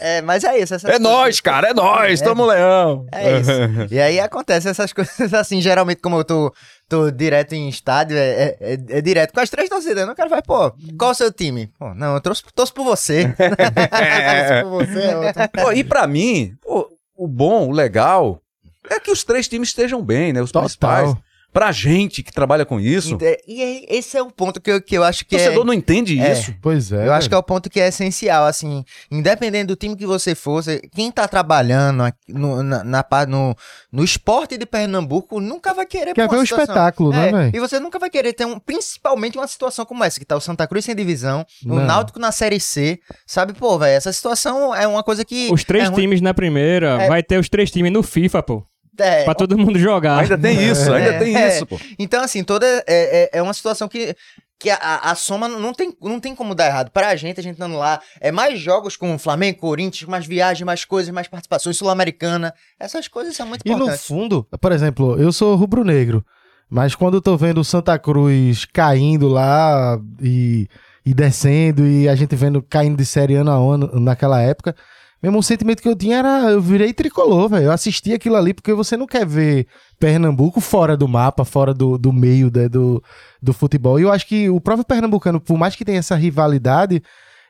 É, 0.00 0.22
mas 0.22 0.44
é 0.44 0.58
isso. 0.58 0.74
É 0.86 0.98
nós, 0.98 1.40
cara, 1.40 1.70
é 1.70 1.74
nós, 1.74 2.20
tamo 2.20 2.46
leão. 2.46 3.06
É 3.12 3.38
isso. 3.38 3.50
E 3.90 4.00
aí 4.00 4.20
acontece 4.20 4.68
essas 4.68 4.92
coisas 4.92 5.32
assim, 5.34 5.60
geralmente, 5.60 6.00
como 6.00 6.16
eu 6.18 6.24
tô, 6.24 6.52
tô 6.88 7.10
direto 7.10 7.52
em 7.54 7.68
estádio, 7.68 8.16
é, 8.16 8.56
é, 8.60 8.78
é- 8.88 9.00
direto 9.00 9.32
com 9.32 9.40
as 9.40 9.50
três 9.50 9.68
torcidas. 9.68 10.06
né? 10.06 10.12
O 10.12 10.16
cara 10.16 10.28
vai, 10.28 10.42
pô, 10.42 10.72
qual 10.98 11.10
o 11.10 11.14
seu 11.14 11.32
time? 11.32 11.70
Pô, 11.78 11.94
não, 11.94 12.14
eu 12.14 12.20
torço, 12.20 12.44
torço 12.54 12.72
por 12.72 12.84
você. 12.84 13.28
por 14.62 14.70
você. 14.70 15.00
é. 15.00 15.48
Pô, 15.62 15.72
e 15.72 15.82
pra 15.84 16.06
mim, 16.06 16.54
pô, 16.62 16.88
o 17.16 17.26
bom, 17.26 17.68
o 17.68 17.72
legal, 17.72 18.40
é 18.88 19.00
que 19.00 19.10
os 19.10 19.24
três 19.24 19.48
times 19.48 19.68
estejam 19.70 20.02
bem, 20.02 20.32
né? 20.32 20.40
Os 20.42 20.52
principais. 20.52 21.10
Pra 21.56 21.72
gente 21.72 22.22
que 22.22 22.30
trabalha 22.30 22.66
com 22.66 22.78
isso, 22.78 23.16
E, 23.18 23.42
e 23.48 23.62
aí, 23.62 23.86
esse 23.88 24.14
é 24.14 24.22
o 24.22 24.30
ponto 24.30 24.60
que 24.60 24.70
eu, 24.70 24.82
que 24.82 24.94
eu 24.94 25.02
acho 25.02 25.22
o 25.22 25.24
que 25.24 25.36
é... 25.36 25.38
torcedor 25.38 25.64
não 25.64 25.72
entende 25.72 26.20
é. 26.20 26.30
isso. 26.32 26.54
Pois 26.60 26.92
é. 26.92 27.06
Eu 27.08 27.14
acho 27.14 27.30
que 27.30 27.34
é 27.34 27.38
o 27.38 27.42
ponto 27.42 27.70
que 27.70 27.80
é 27.80 27.88
essencial, 27.88 28.44
assim, 28.44 28.84
independente 29.10 29.64
do 29.68 29.74
time 29.74 29.96
que 29.96 30.04
você 30.04 30.34
for, 30.34 30.62
quem 30.94 31.10
tá 31.10 31.26
trabalhando 31.26 32.02
aqui 32.02 32.18
no, 32.30 32.62
na, 32.62 32.84
na 32.84 33.02
no, 33.26 33.56
no 33.90 34.04
esporte 34.04 34.58
de 34.58 34.66
Pernambuco 34.66 35.40
nunca 35.40 35.72
vai 35.72 35.86
querer 35.86 36.12
Quer 36.12 36.28
ver 36.28 36.36
um 36.36 36.40
situação- 36.44 36.64
espetáculo, 36.64 37.10
né, 37.10 37.28
É, 37.28 37.32
velho? 37.32 37.56
E 37.56 37.58
você 37.60 37.80
nunca 37.80 37.98
vai 37.98 38.10
querer 38.10 38.34
ter 38.34 38.44
um, 38.44 38.58
principalmente 38.58 39.38
uma 39.38 39.46
situação 39.48 39.86
como 39.86 40.04
essa, 40.04 40.18
que 40.20 40.26
tá 40.26 40.36
o 40.36 40.40
Santa 40.42 40.66
Cruz 40.66 40.84
sem 40.84 40.94
divisão, 40.94 41.46
o 41.64 41.68
Não. 41.76 41.84
Náutico 41.86 42.18
na 42.18 42.32
Série 42.32 42.60
C, 42.60 43.00
sabe, 43.26 43.54
pô, 43.54 43.78
velho, 43.78 43.96
essa 43.96 44.12
situação 44.12 44.74
é 44.74 44.86
uma 44.86 45.02
coisa 45.02 45.24
que... 45.24 45.48
Os 45.50 45.64
três 45.64 45.84
é 45.84 45.86
ruim- 45.88 46.02
times 46.02 46.20
na 46.20 46.34
primeira, 46.34 47.02
É. 47.02 47.08
vai 47.08 47.22
ter 47.22 47.38
os 47.38 47.48
três 47.48 47.70
times 47.70 47.90
no 47.90 48.02
FIFA, 48.02 48.42
pô. 48.42 48.62
É, 48.98 49.24
Pra 49.24 49.34
todo 49.34 49.56
mundo 49.58 49.78
jogar. 49.78 50.18
Ainda 50.20 50.38
tem 50.38 50.62
isso, 50.70 50.92
ainda 50.92 51.10
É. 51.10 51.18
tem 51.18 51.36
É. 51.36 51.48
isso, 51.48 51.66
pô. 51.66 51.78
Então, 51.98 52.22
assim, 52.22 52.42
toda 52.44 52.66
é, 52.66 52.84
é, 52.86 53.30
é 53.38 53.42
uma 53.42 53.52
situação 53.54 53.88
que, 53.88 54.14
que 54.58 54.70
a- 54.70 55.00
a, 55.02 55.14
soma 55.14 55.48
não 55.48 55.74
tem, 55.74 55.92
não 56.02 56.18
tem 56.18 56.34
como 56.34 56.54
dar 56.54 56.66
errado. 56.66 56.90
Pra 56.90 57.14
gente, 57.16 57.38
a 57.38 57.42
gente 57.42 57.54
estando 57.54 57.76
lá, 57.76 58.00
é 58.20 58.32
mais 58.32 58.58
jogos 58.58 58.96
com 58.96 59.14
o 59.14 59.18
Flamengo, 59.18 59.58
Corinthians, 59.58 60.08
mais 60.08 60.26
viagens, 60.26 60.64
mais 60.64 60.84
coisas, 60.84 61.12
mais 61.12 61.28
participações, 61.28 61.76
Sul-Americana. 61.76 62.54
Essas 62.80 63.06
coisas 63.08 63.36
são 63.36 63.46
muito 63.46 63.62
E 63.64 63.68
no 63.70 63.76
importantes. 63.76 64.06
fundo, 64.06 64.46
por 64.60 64.72
exemplo, 64.72 65.20
eu 65.20 65.30
sou 65.32 65.54
rubro-negro, 65.56 66.24
mas 66.70 66.94
quando 66.94 67.14
eu 67.18 67.20
tô 67.22 67.36
vendo 67.36 67.60
o 67.60 67.64
Santa 67.64 67.98
Cruz 67.98 68.64
caindo 68.64 69.28
lá 69.28 69.98
e, 70.22 70.66
e 71.04 71.12
descendo 71.12 71.86
e 71.86 72.08
a 72.08 72.14
gente 72.14 72.34
vendo 72.34 72.62
caindo 72.62 72.96
de 72.96 73.04
série 73.04 73.34
ano 73.34 73.50
a 73.50 73.54
ano 73.74 74.00
naquela 74.00 74.40
época, 74.40 74.74
mesmo 75.22 75.38
o 75.38 75.42
sentimento 75.42 75.82
que 75.82 75.88
eu 75.88 75.96
tinha 75.96 76.18
era, 76.18 76.50
eu 76.50 76.60
virei 76.60 76.92
tricolor, 76.92 77.48
velho. 77.48 77.66
Eu 77.66 77.72
assisti 77.72 78.12
aquilo 78.12 78.36
ali 78.36 78.52
porque 78.52 78.72
você 78.72 78.96
não 78.96 79.06
quer 79.06 79.26
ver 79.26 79.66
Pernambuco 79.98 80.60
fora 80.60 80.96
do 80.96 81.08
mapa, 81.08 81.44
fora 81.44 81.72
do, 81.72 81.96
do 81.96 82.12
meio 82.12 82.50
né, 82.54 82.68
do, 82.68 83.02
do 83.42 83.52
futebol. 83.52 83.98
E 83.98 84.02
eu 84.02 84.12
acho 84.12 84.26
que 84.26 84.50
o 84.50 84.60
próprio 84.60 84.84
pernambucano, 84.84 85.40
por 85.40 85.56
mais 85.56 85.74
que 85.74 85.84
tenha 85.84 85.98
essa 85.98 86.14
rivalidade, 86.14 87.02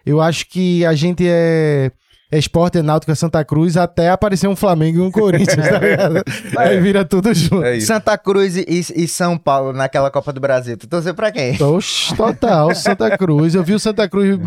eu 0.04 0.20
acho 0.20 0.48
que 0.48 0.84
a 0.84 0.94
gente 0.94 1.26
é, 1.26 1.90
é 1.90 1.92
esporte, 2.32 2.78
é 2.78 2.82
náutico, 2.82 3.12
é 3.12 3.14
Santa 3.14 3.44
Cruz, 3.44 3.76
até 3.76 4.10
aparecer 4.10 4.48
um 4.48 4.56
Flamengo 4.56 4.98
e 4.98 5.02
um 5.02 5.10
Corinthians, 5.10 5.68
tá 5.68 5.78
ligado? 5.78 6.22
Aí 6.58 6.80
vira 6.80 7.04
tudo 7.04 7.32
junto. 7.32 7.64
É. 7.64 7.78
Santa 7.80 8.18
Cruz 8.18 8.56
e, 8.56 8.64
e- 8.68 9.06
São 9.08 9.38
Paulo 9.38 9.72
naquela 9.72 10.10
Copa 10.10 10.32
do 10.32 10.40
Brasil. 10.40 10.76
Tu 10.76 10.86
torceu 10.88 11.14
pra 11.14 11.30
quem? 11.30 11.60
Oxe, 11.62 12.14
total, 12.16 12.74
Santa 12.74 13.16
Cruz. 13.16 13.54
Eu 13.54 13.62
vi 13.62 13.74
o 13.74 13.78
Santa 13.78 14.08
Cruz 14.08 14.38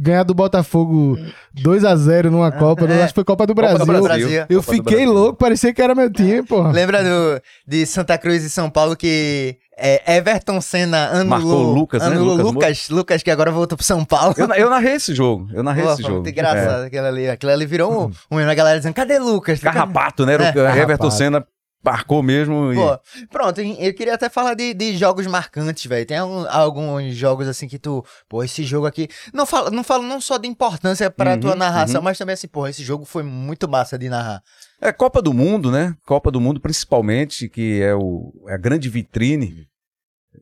ganhar 0.00 0.22
do 0.22 0.32
Botafogo 0.34 1.18
2 1.52 1.84
a 1.84 1.96
0 1.96 2.30
numa 2.30 2.52
Copa, 2.52 2.84
É. 2.84 2.98
acho 3.02 3.08
que 3.08 3.14
foi 3.16 3.24
Copa 3.24 3.46
do 3.46 3.54
Copa 3.54 3.68
Brasil. 3.68 3.86
do 3.94 4.02
Brasil. 4.02 4.28
Eu 4.48 4.60
Copa 4.62 4.72
fiquei 4.72 4.96
Brasil. 4.98 5.12
louco, 5.12 5.38
parecia 5.38 5.72
que 5.74 5.82
era 5.82 5.94
meu 5.94 6.10
time, 6.10 6.42
porra. 6.42 6.70
Lembra 6.72 7.02
do, 7.02 7.40
de 7.66 7.84
Santa 7.86 8.16
Cruz 8.16 8.44
e 8.44 8.50
São 8.50 8.70
Paulo 8.70 8.96
que 8.96 9.56
é, 9.76 10.16
Everton 10.16 10.60
Senna 10.60 11.08
anulou, 11.08 11.26
Marcou 11.26 11.72
Lucas, 11.74 12.02
né? 12.02 12.08
anulou 12.08 12.36
Lucas 12.36 12.52
Lucas, 12.54 12.88
Lucas, 12.90 13.22
que 13.22 13.30
agora 13.30 13.50
voltou 13.50 13.76
pro 13.76 13.84
São 13.84 14.04
Paulo. 14.04 14.34
Eu, 14.36 14.46
eu 14.54 14.70
narrei 14.70 14.94
esse 14.94 15.14
jogo, 15.14 15.48
eu 15.52 15.62
narrei 15.62 15.84
Pô, 15.84 15.92
esse 15.92 16.02
foi 16.02 16.10
jogo. 16.10 16.22
muito 16.22 16.30
engraçado 16.30 16.82
aquilo 16.84 17.06
ali. 17.06 17.28
Aquilo 17.28 17.52
ali 17.52 17.66
virou 17.66 18.08
um, 18.30 18.36
um 18.36 18.38
a 18.38 18.54
galera 18.54 18.78
dizendo, 18.78 18.94
cadê 18.94 19.18
Lucas? 19.18 19.58
É. 19.60 19.62
Carrapato, 19.62 20.24
né? 20.24 20.34
Era 20.34 20.42
o 20.42 20.46
É, 20.46 20.50
Everton 20.50 20.72
carrapato. 20.74 21.10
Senna 21.10 21.46
marcou 21.84 22.22
mesmo. 22.22 22.72
E... 22.72 22.76
Pô, 22.76 22.98
pronto, 23.30 23.60
eu 23.60 23.92
queria 23.94 24.14
até 24.14 24.30
falar 24.30 24.54
de, 24.54 24.72
de 24.72 24.96
jogos 24.96 25.26
marcantes, 25.26 25.84
velho. 25.84 26.06
Tem 26.06 26.16
algum- 26.16 26.46
alguns 26.48 27.14
jogos 27.14 27.46
assim 27.46 27.68
que 27.68 27.78
tu, 27.78 28.02
pô, 28.26 28.42
esse 28.42 28.64
jogo 28.64 28.86
aqui. 28.86 29.06
Não 29.34 29.44
falo 29.44 29.70
não, 29.70 29.84
falo 29.84 30.02
não 30.02 30.18
só 30.20 30.38
de 30.38 30.48
importância 30.48 31.10
pra 31.10 31.32
Uhum, 31.32 31.40
tua 31.40 31.54
narração, 31.54 31.96
uhum. 32.00 32.04
mas 32.04 32.16
também 32.16 32.32
assim, 32.32 32.48
pô, 32.48 32.66
esse 32.66 32.82
jogo 32.82 33.04
foi 33.04 33.22
muito 33.22 33.68
massa 33.68 33.98
de 33.98 34.08
narrar. 34.08 34.40
É 34.80 34.92
Copa 34.92 35.22
do 35.22 35.32
Mundo, 35.32 35.70
né? 35.70 35.96
Copa 36.04 36.30
do 36.30 36.40
Mundo, 36.40 36.60
principalmente, 36.60 37.48
que 37.48 37.80
é, 37.80 37.94
o, 37.94 38.32
é 38.48 38.54
a 38.54 38.58
grande 38.58 38.88
vitrine. 38.88 39.66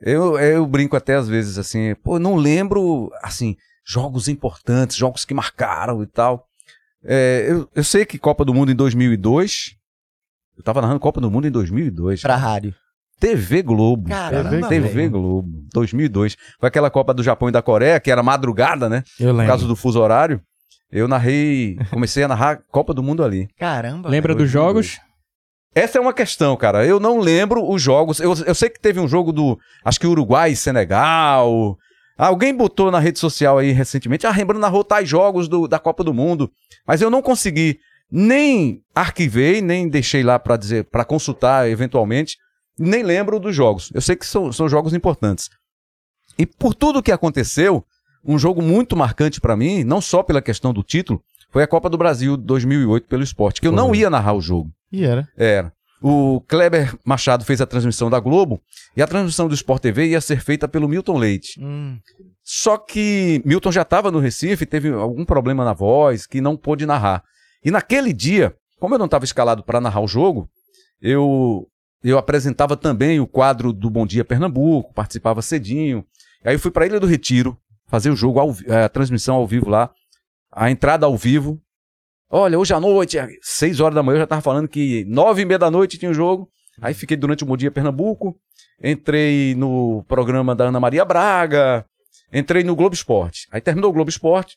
Eu, 0.01 0.39
eu 0.39 0.67
brinco 0.67 0.97
até 0.97 1.15
às 1.15 1.29
vezes 1.29 1.59
assim, 1.59 1.95
pô, 2.03 2.19
não 2.19 2.35
lembro, 2.35 3.11
assim, 3.23 3.57
jogos 3.85 4.27
importantes, 4.29 4.97
jogos 4.97 5.25
que 5.25 5.35
marcaram 5.35 6.03
e 6.03 6.07
tal. 6.07 6.47
É, 7.05 7.47
eu, 7.49 7.69
eu 7.75 7.85
sei 7.85 8.05
que 8.05 8.19
Copa 8.19 8.45
do 8.45 8.55
Mundo 8.55 8.73
em 8.73 8.77
2002, 8.77 9.77
eu 10.57 10.63
tava 10.63 10.81
narrando 10.81 11.01
Copa 11.01 11.21
do 11.21 11.31
Mundo 11.31 11.47
em 11.47 11.51
2002. 11.51 12.23
Pra 12.23 12.37
rádio. 12.37 12.75
TV 13.21 13.63
Globo. 13.63 14.09
Caramba, 14.09 14.69
TV 14.69 14.89
velho. 14.89 15.11
Globo, 15.11 15.49
2002. 15.73 16.37
Foi 16.59 16.69
aquela 16.69 16.91
Copa 16.91 17.15
do 17.15 17.23
Japão 17.23 17.49
e 17.49 17.53
da 17.53 17.63
Coreia, 17.63 18.01
que 18.01 18.11
era 18.11 18.23
madrugada, 18.23 18.89
né? 18.89 19.05
Eu 19.19 19.29
Por 19.29 19.33
lembro. 19.37 19.47
causa 19.47 19.67
do 19.69 19.77
fuso 19.77 20.01
horário. 20.01 20.41
Eu 20.93 21.09
narrei, 21.09 21.79
comecei 21.91 22.23
a 22.23 22.29
narrar 22.29 22.61
Copa 22.71 22.93
do 22.93 23.03
Mundo 23.03 23.25
ali. 23.25 23.49
Caramba. 23.59 24.09
Lembra 24.11 24.35
dos 24.35 24.51
jogos? 24.51 25.01
Essa 25.75 25.97
é 25.97 26.01
uma 26.01 26.13
questão, 26.13 26.55
cara. 26.55 26.85
Eu 26.85 27.01
não 27.01 27.19
lembro 27.19 27.67
os 27.67 27.81
jogos. 27.81 28.21
Eu, 28.21 28.35
eu 28.47 28.55
sei 28.55 28.69
que 28.69 28.79
teve 28.79 29.01
um 29.01 29.09
jogo 29.09 29.33
do. 29.33 29.59
Acho 29.83 29.99
que 29.99 30.07
Uruguai 30.07 30.53
e 30.53 30.57
Senegal. 30.57 31.79
Alguém 32.19 32.55
botou 32.55 32.91
na 32.91 32.99
rede 32.99 33.19
social 33.19 33.57
aí 33.57 33.73
recentemente. 33.73 34.27
Ah, 34.27 34.31
Rembrandt 34.31 34.61
narrou 34.61 34.85
tais 34.85 35.09
jogos 35.09 35.49
do- 35.49 35.67
da 35.67 35.79
Copa 35.79 36.05
do 36.05 36.13
Mundo. 36.13 36.53
Mas 36.87 37.01
eu 37.01 37.09
não 37.09 37.23
consegui. 37.23 37.79
Nem 38.11 38.83
arquivei, 38.95 39.63
nem 39.63 39.89
deixei 39.89 40.23
lá 40.23 40.39
pra 40.39 40.59
dizer, 40.59 40.85
para 40.85 41.03
consultar 41.07 41.67
eventualmente. 41.71 42.37
Nem 42.79 43.03
lembro 43.03 43.41
dos 43.41 43.57
jogos. 43.57 43.91
Eu 43.95 44.03
sei 44.03 44.15
que 44.15 44.27
são, 44.27 44.53
são 44.53 44.69
jogos 44.69 44.93
importantes. 44.93 45.49
E 46.39 46.45
por 46.45 46.75
tudo 46.75 47.03
que 47.03 47.11
aconteceu, 47.13 47.83
um 48.25 48.39
jogo 48.39 48.63
muito 48.63 48.97
marcante 48.97 49.41
pra 49.41 49.57
mim, 49.57 49.85
não 49.85 50.01
só 50.01 50.23
pela 50.23 50.43
questão 50.43 50.73
do 50.73 50.83
título, 50.83 51.23
foi 51.51 51.63
a 51.63 51.67
Copa 51.67 51.91
do 51.91 51.99
Brasil 51.99 52.37
2008 52.37 53.07
pelo 53.09 53.23
esporte, 53.23 53.61
que 53.61 53.67
eu 53.67 53.73
não 53.73 53.95
ia 53.95 54.09
narrar 54.09 54.33
o 54.35 54.41
jogo. 54.41 54.73
E 54.91 55.05
era. 55.05 55.29
Era. 55.37 55.73
O 56.01 56.41
Kleber 56.49 56.97
Machado 57.05 57.45
fez 57.45 57.61
a 57.61 57.67
transmissão 57.67 58.11
da 58.11 58.19
Globo 58.19 58.61
e 58.97 59.03
a 59.03 59.07
transmissão 59.07 59.47
do 59.47 59.55
Sport 59.55 59.83
TV 59.83 60.09
ia 60.09 60.21
ser 60.21 60.41
feita 60.41 60.67
pelo 60.67 60.89
Milton 60.89 61.17
Leite. 61.17 61.61
Hum, 61.63 61.97
Só 62.43 62.77
que 62.77 63.41
Milton 63.45 63.71
já 63.71 63.83
estava 63.83 64.11
no 64.11 64.19
Recife, 64.19 64.67
teve 64.67 64.89
algum 64.89 65.25
problema 65.25 65.65
na 65.65 65.73
voz 65.73 66.27
que 66.27 66.41
não 66.41 66.57
pôde 66.57 66.87
narrar. 66.87 67.23
E 67.65 67.71
naquele 67.71 68.13
dia, 68.13 68.53
como 68.81 68.95
eu 68.97 68.99
não 68.99 69.05
estava 69.07 69.25
escalado 69.25 69.63
para 69.63 69.81
narrar 69.81 70.01
o 70.01 70.09
jogo, 70.09 70.49
eu 71.01 71.69
eu 72.03 72.19
apresentava 72.19 72.77
também 72.77 73.21
o 73.21 73.27
quadro 73.29 73.73
do 73.73 73.89
Bom 73.89 74.05
Dia 74.05 74.25
Pernambuco, 74.25 74.93
participava 74.93 75.41
cedinho. 75.41 76.05
Aí 76.45 76.57
eu 76.57 76.59
fui 76.59 76.73
para 76.73 76.85
Ilha 76.85 76.99
do 76.99 77.07
Retiro 77.07 77.57
fazer 77.93 78.09
o 78.11 78.17
jogo, 78.17 78.41
ao 78.41 78.51
vi- 78.51 78.73
a 78.73 78.89
transmissão 78.89 79.35
ao 79.37 79.47
vivo 79.47 79.69
lá, 79.69 79.91
a 80.51 80.71
entrada 80.71 81.05
ao 81.05 81.15
vivo. 81.15 81.61
Olha, 82.31 82.59
hoje 82.59 82.73
à 82.73 82.81
noite, 82.81 83.19
às 83.19 83.31
seis 83.43 83.81
horas 83.81 83.95
da 83.95 84.03
manhã, 84.03 84.15
eu 84.17 84.21
já 84.21 84.25
estava 84.25 84.41
falando 84.41 84.67
que 84.67 85.05
nove 85.05 85.43
e 85.43 85.45
meia 85.45 85.59
da 85.59 85.71
noite 85.71 85.99
tinha 85.99 86.11
o 86.11 86.15
jogo. 86.15 86.49
Aí 86.81 86.95
fiquei 86.95 87.19
durante 87.19 87.45
o 87.45 87.47
Bom 87.47 87.55
Dia 87.55 87.71
Pernambuco, 87.71 88.35
entrei 88.83 89.55
no 89.55 90.03
programa 90.09 90.55
da 90.55 90.65
Ana 90.69 90.81
Maria 90.81 91.05
Braga, 91.05 91.85
entrei 92.33 92.65
no 92.65 92.75
Globo 92.75 92.95
Esporte. 92.95 93.47
Aí 93.53 93.61
terminou 93.61 93.91
o 93.91 93.93
Globo 93.93 94.09
Esporte, 94.09 94.57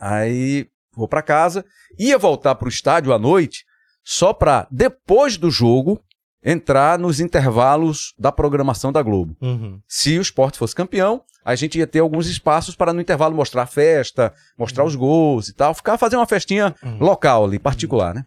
aí 0.00 0.66
vou 0.96 1.06
para 1.06 1.22
casa, 1.22 1.64
ia 1.96 2.18
voltar 2.18 2.56
para 2.56 2.66
o 2.66 2.68
estádio 2.68 3.12
à 3.12 3.18
noite, 3.20 3.64
só 4.02 4.32
para 4.32 4.66
depois 4.68 5.36
do 5.36 5.48
jogo 5.48 6.02
entrar 6.44 6.98
nos 6.98 7.20
intervalos 7.20 8.12
da 8.18 8.32
programação 8.32 8.90
da 8.90 9.00
Globo. 9.00 9.36
Uhum. 9.40 9.80
Se 9.86 10.18
o 10.18 10.22
esporte 10.22 10.58
fosse 10.58 10.74
campeão, 10.74 11.22
a 11.44 11.54
gente 11.54 11.78
ia 11.78 11.86
ter 11.86 11.98
alguns 12.00 12.26
espaços 12.26 12.74
para 12.76 12.92
no 12.92 13.00
intervalo 13.00 13.34
mostrar 13.34 13.62
a 13.62 13.66
festa, 13.66 14.32
mostrar 14.56 14.84
os 14.84 14.94
gols 14.94 15.48
e 15.48 15.52
tal, 15.54 15.74
ficar 15.74 15.98
fazer 15.98 16.16
uma 16.16 16.26
festinha 16.26 16.74
Uhum. 16.82 16.98
local 16.98 17.44
ali, 17.44 17.58
particular, 17.58 18.14
né? 18.14 18.24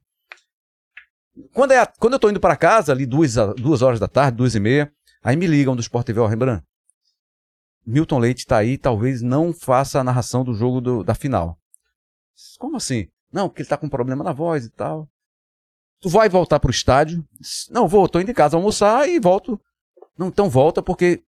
Quando, 1.54 1.72
é 1.72 1.80
a- 1.80 1.86
quando 1.86 2.14
eu 2.14 2.20
tô 2.20 2.30
indo 2.30 2.40
para 2.40 2.56
casa, 2.56 2.92
ali 2.92 3.06
duas, 3.06 3.36
duas 3.58 3.82
horas 3.82 4.00
da 4.00 4.08
tarde, 4.08 4.38
duas 4.38 4.56
e 4.56 4.60
meia, 4.60 4.92
aí 5.24 5.36
me 5.36 5.48
ligam 5.48 5.76
do 5.76 5.82
Sport 5.82 6.06
TV, 6.06 6.20
ó, 6.20 6.28
Rembrandt, 6.28 6.64
Milton 7.86 8.20
Leite 8.20 8.46
tá 8.46 8.58
aí, 8.58 8.78
talvez 8.78 9.22
não 9.22 9.54
faça 9.54 10.00
a 10.00 10.04
narração 10.04 10.44
do 10.44 10.54
jogo 10.54 10.82
do- 10.82 11.04
da 11.04 11.14
final. 11.14 11.58
Como 12.58 12.78
assim? 12.78 13.08
Não, 13.32 13.48
porque 13.48 13.62
ele 13.62 13.70
tá 13.70 13.78
com 13.78 13.88
problema 13.90 14.24
na 14.24 14.32
voz 14.34 14.66
e 14.66 14.70
tal. 14.70 15.08
Tu 16.02 16.10
vai 16.10 16.28
voltar 16.28 16.60
pro 16.60 16.72
estádio? 16.72 17.24
Não, 17.70 17.88
vou, 17.88 18.08
tô 18.10 18.20
indo 18.20 18.32
em 18.32 18.34
casa 18.34 18.58
almoçar 18.58 19.08
e 19.08 19.20
volto. 19.20 19.60
Não, 20.18 20.28
então 20.28 20.50
volta 20.50 20.82
porque 20.82 21.22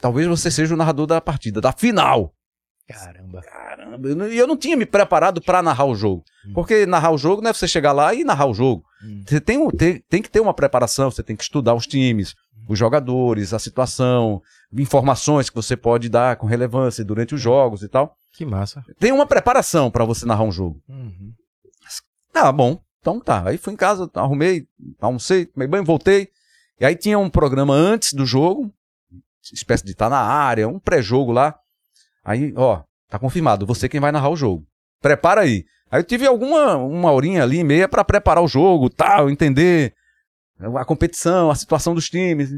talvez 0.00 0.26
você 0.26 0.50
seja 0.50 0.74
o 0.74 0.76
narrador 0.76 1.06
da 1.06 1.20
partida, 1.20 1.60
da 1.60 1.72
final. 1.72 2.32
Caramba. 2.88 3.40
Caramba, 3.42 4.08
eu 4.08 4.16
não- 4.16 4.26
e 4.28 4.36
eu 4.36 4.46
não 4.48 4.56
tinha 4.56 4.76
me 4.76 4.84
preparado 4.84 5.40
pra 5.40 5.62
narrar 5.62 5.84
o 5.84 5.94
jogo. 5.94 6.24
Hum. 6.46 6.52
Porque 6.54 6.86
narrar 6.86 7.12
o 7.12 7.18
jogo 7.18 7.40
não 7.40 7.50
é 7.50 7.52
você 7.54 7.68
chegar 7.68 7.92
lá 7.92 8.12
e 8.12 8.24
narrar 8.24 8.46
o 8.46 8.54
jogo. 8.54 8.82
Hum. 9.04 9.22
Você 9.26 9.40
tem, 9.40 9.70
tem, 9.70 10.04
tem 10.08 10.20
que 10.22 10.28
ter 10.30 10.40
uma 10.40 10.52
preparação, 10.52 11.08
você 11.10 11.22
tem 11.22 11.36
que 11.36 11.42
estudar 11.44 11.74
os 11.74 11.86
times, 11.86 12.34
os 12.68 12.76
jogadores, 12.78 13.54
a 13.54 13.60
situação, 13.60 14.42
informações 14.72 15.48
que 15.48 15.54
você 15.54 15.76
pode 15.76 16.08
dar 16.08 16.34
com 16.36 16.46
relevância 16.48 17.04
durante 17.04 17.32
os 17.34 17.40
jogos 17.40 17.82
e 17.84 17.88
tal. 17.88 18.16
Que 18.32 18.44
massa. 18.44 18.82
Tem 18.98 19.12
uma 19.12 19.26
preparação 19.26 19.88
pra 19.90 20.04
você 20.04 20.26
narrar 20.26 20.42
um 20.44 20.52
jogo. 20.52 20.80
Uhum. 20.88 21.32
Tá 22.32 22.50
bom, 22.50 22.80
então 23.00 23.20
tá. 23.20 23.42
Aí 23.48 23.56
fui 23.58 23.72
em 23.72 23.76
casa, 23.76 24.10
arrumei, 24.14 24.66
almocei, 25.00 25.46
tomei 25.46 25.68
banho, 25.68 25.84
voltei. 25.84 26.28
E 26.80 26.84
aí 26.84 26.94
tinha 26.96 27.18
um 27.18 27.28
programa 27.30 27.74
antes 27.74 28.12
do 28.14 28.24
jogo, 28.24 28.72
espécie 29.52 29.84
de 29.84 29.92
estar 29.92 30.08
na 30.08 30.20
área, 30.20 30.68
um 30.68 30.78
pré-jogo 30.78 31.32
lá. 31.32 31.58
Aí, 32.24 32.52
ó, 32.56 32.82
tá 33.08 33.18
confirmado, 33.18 33.66
você 33.66 33.88
quem 33.88 34.00
vai 34.00 34.12
narrar 34.12 34.30
o 34.30 34.36
jogo. 34.36 34.66
Prepara 35.00 35.42
aí. 35.42 35.64
Aí 35.90 36.00
eu 36.00 36.04
tive 36.04 36.26
alguma 36.26 36.76
uma 36.76 37.10
horinha 37.10 37.42
ali, 37.42 37.64
meia, 37.64 37.88
pra 37.88 38.04
preparar 38.04 38.44
o 38.44 38.48
jogo, 38.48 38.88
tal, 38.88 39.28
entender 39.30 39.94
a 40.76 40.84
competição, 40.84 41.50
a 41.50 41.54
situação 41.54 41.94
dos 41.94 42.08
times. 42.08 42.50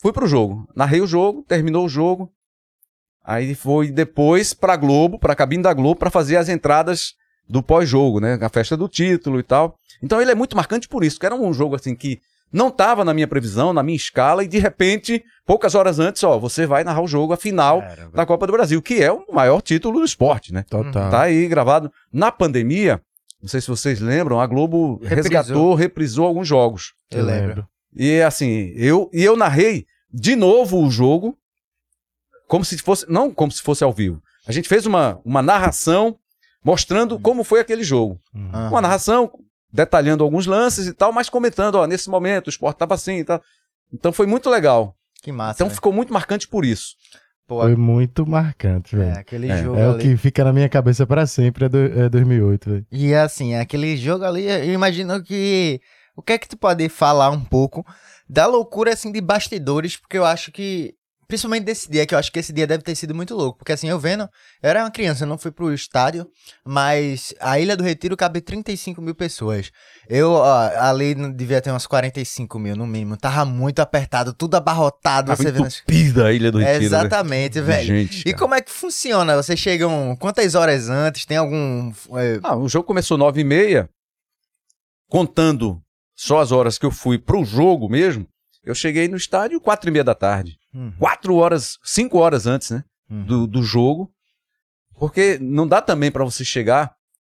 Fui 0.00 0.12
pro 0.12 0.26
jogo, 0.26 0.68
narrei 0.74 1.00
o 1.00 1.06
jogo, 1.06 1.42
terminou 1.42 1.86
o 1.86 1.88
jogo. 1.88 2.32
Aí 3.24 3.54
foi 3.54 3.90
depois 3.90 4.52
pra 4.52 4.76
Globo, 4.76 5.18
pra 5.18 5.34
cabine 5.34 5.62
da 5.62 5.72
Globo, 5.72 5.98
pra 5.98 6.10
fazer 6.10 6.36
as 6.36 6.48
entradas 6.48 7.14
do 7.48 7.62
pós-jogo, 7.62 8.20
né? 8.20 8.38
A 8.40 8.48
festa 8.48 8.76
do 8.76 8.88
título 8.88 9.40
e 9.40 9.42
tal. 9.42 9.78
Então 10.02 10.20
ele 10.20 10.30
é 10.30 10.34
muito 10.34 10.56
marcante 10.56 10.88
por 10.88 11.02
isso, 11.02 11.18
que 11.18 11.26
era 11.26 11.34
um 11.34 11.52
jogo 11.52 11.74
assim 11.74 11.94
que 11.94 12.20
não 12.54 12.68
estava 12.68 13.04
na 13.04 13.12
minha 13.12 13.26
previsão, 13.26 13.72
na 13.72 13.82
minha 13.82 13.96
escala, 13.96 14.44
e 14.44 14.46
de 14.46 14.60
repente, 14.60 15.24
poucas 15.44 15.74
horas 15.74 15.98
antes, 15.98 16.22
ó, 16.22 16.38
você 16.38 16.66
vai 16.66 16.84
narrar 16.84 17.02
o 17.02 17.08
jogo, 17.08 17.32
a 17.32 17.36
final 17.36 17.82
da 18.12 18.24
Copa 18.24 18.46
do 18.46 18.52
Brasil, 18.52 18.80
que 18.80 19.02
é 19.02 19.10
o 19.10 19.24
maior 19.32 19.60
título 19.60 19.98
do 19.98 20.04
esporte, 20.04 20.54
né? 20.54 20.64
Total. 20.70 21.10
Tá 21.10 21.22
aí 21.22 21.48
gravado. 21.48 21.90
Na 22.12 22.30
pandemia, 22.30 23.02
não 23.42 23.48
sei 23.48 23.60
se 23.60 23.66
vocês 23.66 23.98
lembram, 23.98 24.40
a 24.40 24.46
Globo 24.46 25.00
Reprisou. 25.02 25.16
resgatou, 25.16 25.74
reprisou 25.74 26.26
alguns 26.26 26.46
jogos. 26.46 26.94
Eu 27.10 27.24
lembro. 27.24 27.66
E 27.92 28.22
assim, 28.22 28.72
eu 28.76 29.10
e 29.12 29.24
eu 29.24 29.36
narrei 29.36 29.84
de 30.12 30.36
novo 30.36 30.80
o 30.80 30.88
jogo, 30.88 31.36
como 32.46 32.64
se 32.64 32.78
fosse, 32.78 33.04
não 33.10 33.32
como 33.32 33.50
se 33.50 33.62
fosse 33.62 33.82
ao 33.82 33.92
vivo. 33.92 34.22
A 34.46 34.52
gente 34.52 34.68
fez 34.68 34.86
uma, 34.86 35.20
uma 35.24 35.42
narração 35.42 36.16
mostrando 36.64 37.18
como 37.18 37.42
foi 37.42 37.58
aquele 37.58 37.82
jogo. 37.82 38.20
Uhum. 38.32 38.68
Uma 38.68 38.80
narração 38.80 39.30
detalhando 39.74 40.22
alguns 40.22 40.46
lances 40.46 40.86
e 40.86 40.92
tal, 40.94 41.12
mas 41.12 41.28
comentando, 41.28 41.74
ó, 41.74 41.86
nesse 41.86 42.08
momento 42.08 42.46
o 42.46 42.50
esporte 42.50 42.78
tava 42.78 42.94
assim 42.94 43.18
e 43.18 43.24
tal. 43.24 43.42
Então 43.92 44.12
foi 44.12 44.26
muito 44.26 44.48
legal. 44.48 44.94
Que 45.20 45.32
massa. 45.32 45.56
Então 45.58 45.68
né? 45.68 45.74
ficou 45.74 45.92
muito 45.92 46.12
marcante 46.12 46.46
por 46.46 46.64
isso. 46.64 46.94
Pô, 47.46 47.60
Foi 47.60 47.76
muito 47.76 48.26
marcante, 48.26 48.94
é, 48.94 48.98
velho. 48.98 49.18
aquele 49.18 49.50
É. 49.50 49.62
jogo 49.62 49.78
É, 49.78 49.86
o 49.88 49.90
ali. 49.94 50.02
que 50.02 50.16
fica 50.16 50.42
na 50.44 50.52
minha 50.52 50.68
cabeça 50.68 51.06
pra 51.06 51.26
sempre, 51.26 51.66
é, 51.66 51.68
do, 51.68 51.78
é 51.78 52.08
2008, 52.08 52.70
velho. 52.70 52.86
E 52.90 53.14
assim, 53.14 53.54
aquele 53.54 53.96
jogo 53.98 54.24
ali, 54.24 54.46
eu 54.46 54.72
imagino 54.72 55.22
que. 55.22 55.78
O 56.16 56.22
que 56.22 56.32
é 56.32 56.38
que 56.38 56.48
tu 56.48 56.56
pode 56.56 56.88
falar 56.88 57.28
um 57.30 57.44
pouco 57.44 57.84
da 58.28 58.46
loucura 58.46 58.92
assim 58.94 59.10
de 59.12 59.20
bastidores, 59.20 59.96
porque 59.96 60.16
eu 60.16 60.24
acho 60.24 60.50
que. 60.52 60.94
Principalmente 61.34 61.64
desse 61.64 61.90
dia, 61.90 62.06
que 62.06 62.14
eu 62.14 62.18
acho 62.18 62.30
que 62.30 62.38
esse 62.38 62.52
dia 62.52 62.64
deve 62.64 62.84
ter 62.84 62.94
sido 62.94 63.12
muito 63.12 63.34
louco. 63.34 63.58
Porque 63.58 63.72
assim, 63.72 63.88
eu 63.88 63.98
vendo, 63.98 64.22
eu 64.62 64.70
era 64.70 64.84
uma 64.84 64.90
criança, 64.90 65.24
eu 65.24 65.28
não 65.28 65.36
fui 65.36 65.50
pro 65.50 65.74
estádio, 65.74 66.24
mas 66.64 67.34
a 67.40 67.58
Ilha 67.58 67.76
do 67.76 67.82
Retiro 67.82 68.16
cabe 68.16 68.40
35 68.40 69.02
mil 69.02 69.16
pessoas. 69.16 69.72
Eu, 70.08 70.30
ó, 70.30 70.54
ali 70.78 71.12
devia 71.32 71.60
ter 71.60 71.70
umas 71.70 71.88
45 71.88 72.56
mil 72.58 72.76
no 72.76 72.86
mínimo. 72.86 73.16
Tava 73.16 73.44
muito 73.44 73.80
apertado, 73.80 74.32
tudo 74.32 74.54
abarrotado. 74.56 75.26
Tava 75.32 75.42
você 75.42 75.50
vendo 75.50 75.66
as- 75.66 75.82
a 76.24 76.32
Ilha 76.32 76.52
do 76.52 76.58
Retiro. 76.58 76.78
né? 76.78 76.84
Exatamente, 76.86 77.60
velho. 77.60 77.84
Gente, 77.86 78.20
E 78.20 78.24
cara. 78.26 78.36
como 78.38 78.54
é 78.54 78.60
que 78.60 78.70
funciona? 78.70 79.34
Vocês 79.34 79.58
chegam 79.58 80.16
quantas 80.20 80.54
horas 80.54 80.88
antes? 80.88 81.26
Tem 81.26 81.36
algum. 81.36 81.90
é, 82.16 82.38
Ah, 82.44 82.54
o 82.56 82.68
jogo 82.68 82.86
começou 82.86 83.18
nove 83.18 83.40
e 83.40 83.44
meia, 83.44 83.88
contando 85.08 85.80
só 86.16 86.38
as 86.40 86.52
horas 86.52 86.78
que 86.78 86.86
eu 86.86 86.90
fui 86.90 87.18
pro 87.18 87.44
jogo 87.44 87.88
mesmo, 87.88 88.26
eu 88.62 88.74
cheguei 88.74 89.08
no 89.08 89.16
estádio 89.16 89.60
quatro 89.60 89.90
e 89.90 89.92
meia 89.92 90.04
da 90.04 90.14
tarde. 90.14 90.56
Uhum. 90.74 90.92
Quatro 90.98 91.36
horas, 91.36 91.78
cinco 91.84 92.18
horas 92.18 92.46
antes, 92.46 92.70
né, 92.70 92.82
Uhum. 93.10 93.24
do, 93.24 93.46
do 93.46 93.62
jogo, 93.62 94.10
porque 94.98 95.38
não 95.40 95.66
dá 95.66 95.80
também 95.80 96.10
pra 96.10 96.24
você 96.24 96.44
chegar 96.44 96.92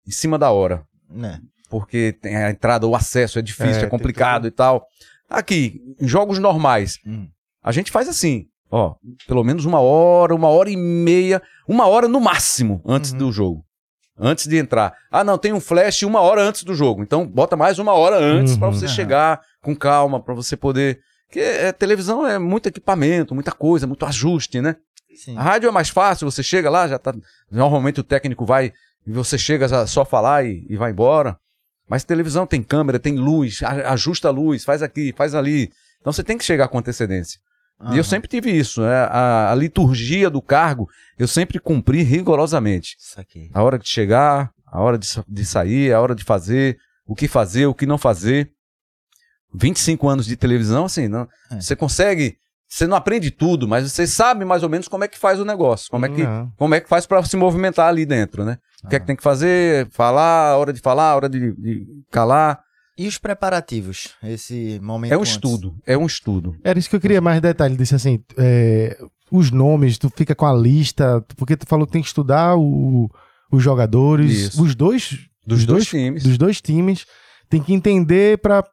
em 0.07 0.11
cima 0.11 0.39
da 0.39 0.51
hora, 0.51 0.85
né? 1.11 1.41
porque 1.69 2.13
tem 2.23 2.37
a 2.37 2.49
entrada, 2.51 2.87
o 2.87 2.95
acesso 2.95 3.41
é 3.41 3.43
difícil, 3.43 3.83
É, 3.83 3.87
é, 3.87 3.89
complicado 3.89 4.47
e 4.47 4.53
tal. 4.53 4.87
Aqui, 5.29 5.81
em 6.01 6.07
jogos 6.07 6.39
normais, 6.39 6.97
Hum. 7.05 7.27
a 7.61 7.73
gente 7.73 7.91
faz 7.91 8.09
assim, 8.09 8.47
ó, 8.71 8.95
pelo 9.27 9.43
menos 9.43 9.65
uma 9.65 9.81
hora, 9.81 10.33
uma 10.33 10.47
hora 10.49 10.71
e 10.71 10.77
meia, 10.77 11.43
uma 11.69 11.89
hora 11.89 12.07
no 12.07 12.21
máximo 12.21 12.81
antes 12.87 13.11
Uhum. 13.11 13.19
do 13.19 13.33
jogo. 13.33 13.65
Antes 14.17 14.47
de 14.47 14.57
entrar. 14.57 14.95
Ah, 15.11 15.25
não, 15.25 15.37
tem 15.37 15.53
um 15.53 15.59
flash 15.61 16.05
uma 16.05 16.21
hora 16.21 16.41
antes 16.41 16.63
do 16.63 16.73
jogo. 16.73 17.03
Então 17.03 17.27
bota 17.27 17.57
mais 17.57 17.79
uma 17.81 17.93
hora 17.93 18.17
antes 18.17 18.53
Uhum. 18.55 18.59
pra 18.61 18.69
você 18.69 18.87
Aham. 18.87 18.95
chegar 18.95 19.41
com 19.61 19.75
calma, 19.75 20.23
pra 20.23 20.33
você 20.35 20.57
poder. 20.57 21.01
Porque 21.27 21.41
é, 21.41 21.73
televisão 21.73 22.27
é 22.27 22.39
muito 22.39 22.69
equipamento, 22.69 23.35
muita 23.35 23.53
coisa, 23.53 23.87
muito 23.87 24.07
ajuste, 24.07 24.61
né? 24.61 24.77
Sim. 25.15 25.37
A 25.37 25.43
rádio 25.43 25.69
é 25.69 25.73
mais 25.73 25.89
fácil, 25.89 26.31
você 26.31 26.43
chega 26.43 26.71
lá, 26.71 26.87
já 26.87 26.99
tá. 26.99 27.15
Normalmente 27.51 28.01
o 28.01 28.05
técnico 28.05 28.45
vai 28.45 28.73
e 29.07 29.13
você 29.13 29.39
chega 29.39 29.87
só 29.87 30.05
falar 30.05 30.45
e, 30.45 30.67
e 30.69 30.77
vai 30.77 30.91
embora. 30.91 31.37
Mas 31.89 32.05
televisão 32.05 32.47
tem 32.47 32.63
câmera, 32.63 32.99
tem 32.99 33.17
luz, 33.17 33.63
ajusta 33.63 34.29
a 34.29 34.31
luz, 34.31 34.65
faz 34.65 34.83
aqui, 34.83 35.15
faz 35.17 35.35
ali. 35.35 35.71
Então 36.01 36.13
você 36.13 36.23
tem 36.23 36.37
que 36.37 36.45
chegar 36.45 36.69
com 36.69 36.79
antecedência. 36.79 37.41
E 37.81 37.85
Aham. 37.85 37.97
eu 37.97 38.05
sempre 38.05 38.29
tive 38.29 38.51
isso, 38.51 38.81
né? 38.81 39.07
A, 39.11 39.53
a 39.53 39.55
liturgia 39.55 40.31
do 40.31 40.41
cargo, 40.41 40.89
eu 41.19 41.29
sempre 41.29 41.59
cumpri 41.61 42.03
rigorosamente. 42.03 42.97
A 43.53 43.63
hora 43.63 43.79
de 43.79 43.89
chegar, 43.89 44.51
a 44.67 44.81
hora 44.81 44.99
de, 44.99 45.07
de 45.29 45.45
sair, 45.45 45.93
a 45.93 46.01
hora 46.01 46.15
de 46.15 46.25
fazer, 46.25 46.79
o 47.07 47.15
que 47.15 47.29
fazer, 47.29 47.67
o 47.67 47.75
que 47.75 47.87
não 47.87 47.99
fazer. 47.99 48.51
25 49.57 50.09
anos 50.09 50.27
de 50.27 50.37
televisão, 50.37 50.85
assim, 50.85 51.09
não, 51.09 51.27
É. 51.51 51.61
você 51.61 51.75
consegue. 51.77 52.37
Você 52.69 52.85
não 52.87 52.97
aprende 52.97 53.31
tudo, 53.31 53.69
mas 53.69 53.91
você 53.93 54.09
sabe 54.09 54.45
mais 54.45 54.65
ou 54.65 54.69
menos 54.69 54.89
como 54.89 55.05
é 55.05 55.09
que 55.09 55.17
faz 55.17 55.39
o 55.39 55.45
negócio, 55.45 55.89
como 55.89 56.05
é 56.05 56.09
que, 56.09 56.25
Não. 56.25 56.51
como 56.59 56.75
é 56.75 56.81
que 56.81 56.89
faz 56.89 57.07
para 57.07 57.23
se 57.25 57.37
movimentar 57.37 57.89
ali 57.89 58.05
dentro, 58.05 58.45
né? 58.45 58.59
O 58.85 58.89
que 58.89 58.97
é 58.97 59.01
que 59.01 59.07
tem 59.07 59.15
que 59.15 59.23
fazer, 59.23 59.89
falar, 59.93 60.57
hora 60.59 60.73
de 60.73 60.81
falar, 60.81 61.15
hora 61.15 61.29
de, 61.29 61.53
de 61.55 61.87
calar. 62.11 62.59
E 62.99 63.07
os 63.07 63.19
preparativos? 63.19 64.15
Esse 64.23 64.81
momento. 64.83 65.13
É 65.13 65.17
um 65.17 65.21
antes? 65.21 65.33
estudo, 65.35 65.75
é 65.87 65.97
um 65.97 66.07
estudo. 66.07 66.57
Era 66.65 66.77
isso 66.79 66.91
que 66.91 66.97
eu 66.97 67.01
queria 67.01 67.21
mais 67.21 67.41
detalhe. 67.41 67.77
Disse 67.77 67.95
assim, 67.95 68.19
é, 68.37 68.99
os 69.31 69.51
nomes, 69.53 69.97
tu 69.97 70.11
fica 70.17 70.35
com 70.35 70.47
a 70.47 70.53
lista, 70.53 71.25
porque 71.37 71.57
tu 71.57 71.67
falou 71.69 71.87
que 71.87 71.93
tem 71.93 72.03
que 72.03 72.09
estudar 72.09 72.57
o- 72.57 73.09
os 73.53 73.63
jogadores, 73.63 74.33
Isso. 74.33 74.63
os 74.63 74.75
dois, 74.75 75.19
Dos 75.47 75.61
os 75.61 75.67
dois 75.67 75.87
times. 75.87 76.25
dos 76.25 76.37
dois 76.37 76.61
times, 76.61 77.07
tem 77.49 77.63
que 77.63 77.73
entender 77.73 78.39
pra 78.39 78.65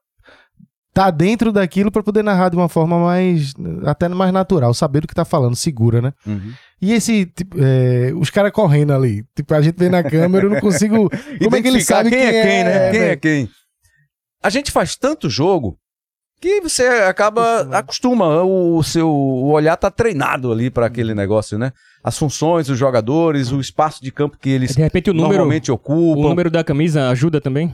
tá 0.94 1.10
dentro 1.10 1.52
daquilo 1.52 1.91
pra 1.91 2.04
poder 2.04 2.24
narrar 2.24 2.50
de 2.50 2.56
uma 2.56 2.70
forma 2.70 3.00
mais 3.00 3.54
até 3.86 4.08
mais 4.08 4.32
natural, 4.32 4.74
saber 4.74 5.02
do 5.02 5.08
que 5.08 5.16
tá 5.16 5.26
falando, 5.26 5.56
segura, 5.56 6.02
né? 6.02 6.14
Uhum. 6.26 6.54
E 6.82 6.94
esse, 6.94 7.26
tipo, 7.26 7.58
é, 7.60 8.12
os 8.16 8.30
caras 8.30 8.52
correndo 8.52 8.94
ali, 8.94 9.26
tipo, 9.36 9.54
a 9.54 9.62
gente 9.62 9.78
vê 9.78 9.89
na 9.89 10.04
câmera, 10.04 10.46
eu 10.46 10.50
não 10.52 10.60
consigo. 10.60 11.10
Como 11.44 11.56
é 11.56 11.62
que 11.62 11.68
ele 11.68 11.82
sabe 11.82 12.10
quem 12.10 12.20
é 12.20 12.32
quem, 12.32 12.64
né? 12.64 12.91
Quem 12.91 13.00
é 13.00 13.06
velho? 13.06 13.20
quem. 13.20 13.50
A 14.44 14.50
gente 14.50 14.72
faz 14.72 14.96
tanto 14.96 15.30
jogo 15.30 15.78
que 16.39 16.60
você 16.60 16.86
acaba 16.86 17.62
acostuma, 17.78 18.44
o 18.44 18.84
seu 18.84 19.10
o 19.10 19.50
olhar 19.52 19.78
tá 19.78 19.89
treinado 19.89 20.52
ali 20.52 20.70
para 20.70 20.86
aquele 20.86 21.16
negócio, 21.16 21.58
né? 21.58 21.72
As 22.04 22.18
funções, 22.18 22.68
os 22.68 22.78
jogadores, 22.78 23.54
o 23.54 23.62
espaço 23.62 24.04
de 24.04 24.12
campo 24.12 24.38
que 24.38 24.50
eles 24.50 24.76
De 24.76 24.82
repente 24.82 25.10
o 25.10 25.14
número, 25.14 25.30
normalmente 25.30 25.72
ocupam. 25.72 26.20
o 26.20 26.22
número 26.22 26.52
da 26.52 26.62
camisa 26.62 27.08
ajuda 27.08 27.39
também? 27.39 27.74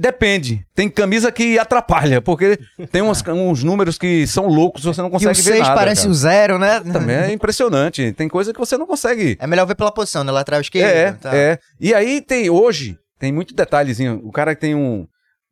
Depende. 0.00 0.64
Tem 0.76 0.88
camisa 0.88 1.32
que 1.32 1.58
atrapalha, 1.58 2.22
porque 2.22 2.56
tem 2.92 3.02
uns, 3.02 3.20
uns 3.26 3.64
números 3.64 3.98
que 3.98 4.28
são 4.28 4.46
loucos, 4.46 4.84
você 4.84 5.02
não 5.02 5.10
Que 5.10 5.16
o 5.16 5.18
consegue 5.18 5.42
ver 5.42 5.50
6 5.54 5.60
nada. 5.62 5.74
parece 5.74 6.02
cara. 6.02 6.10
o 6.12 6.14
zero, 6.14 6.58
né? 6.58 6.80
Também 6.92 7.16
é 7.16 7.32
impressionante. 7.32 8.12
Tem 8.12 8.28
coisa 8.28 8.52
que 8.52 8.60
você 8.60 8.78
não 8.78 8.86
consegue 8.86 9.36
É 9.40 9.46
melhor 9.48 9.66
ver 9.66 9.74
pela 9.74 9.90
posição, 9.90 10.22
né? 10.22 10.30
Lateral 10.30 10.60
esquerdo. 10.60 10.86
É, 10.88 11.12
tá. 11.14 11.36
é. 11.36 11.58
E 11.80 11.92
aí 11.92 12.20
tem 12.20 12.48
hoje, 12.48 12.96
tem 13.18 13.32
muito 13.32 13.52
detalhezinho. 13.52 14.20
O 14.22 14.30
cara 14.30 14.54
tem 14.54 14.72
um, 14.72 15.04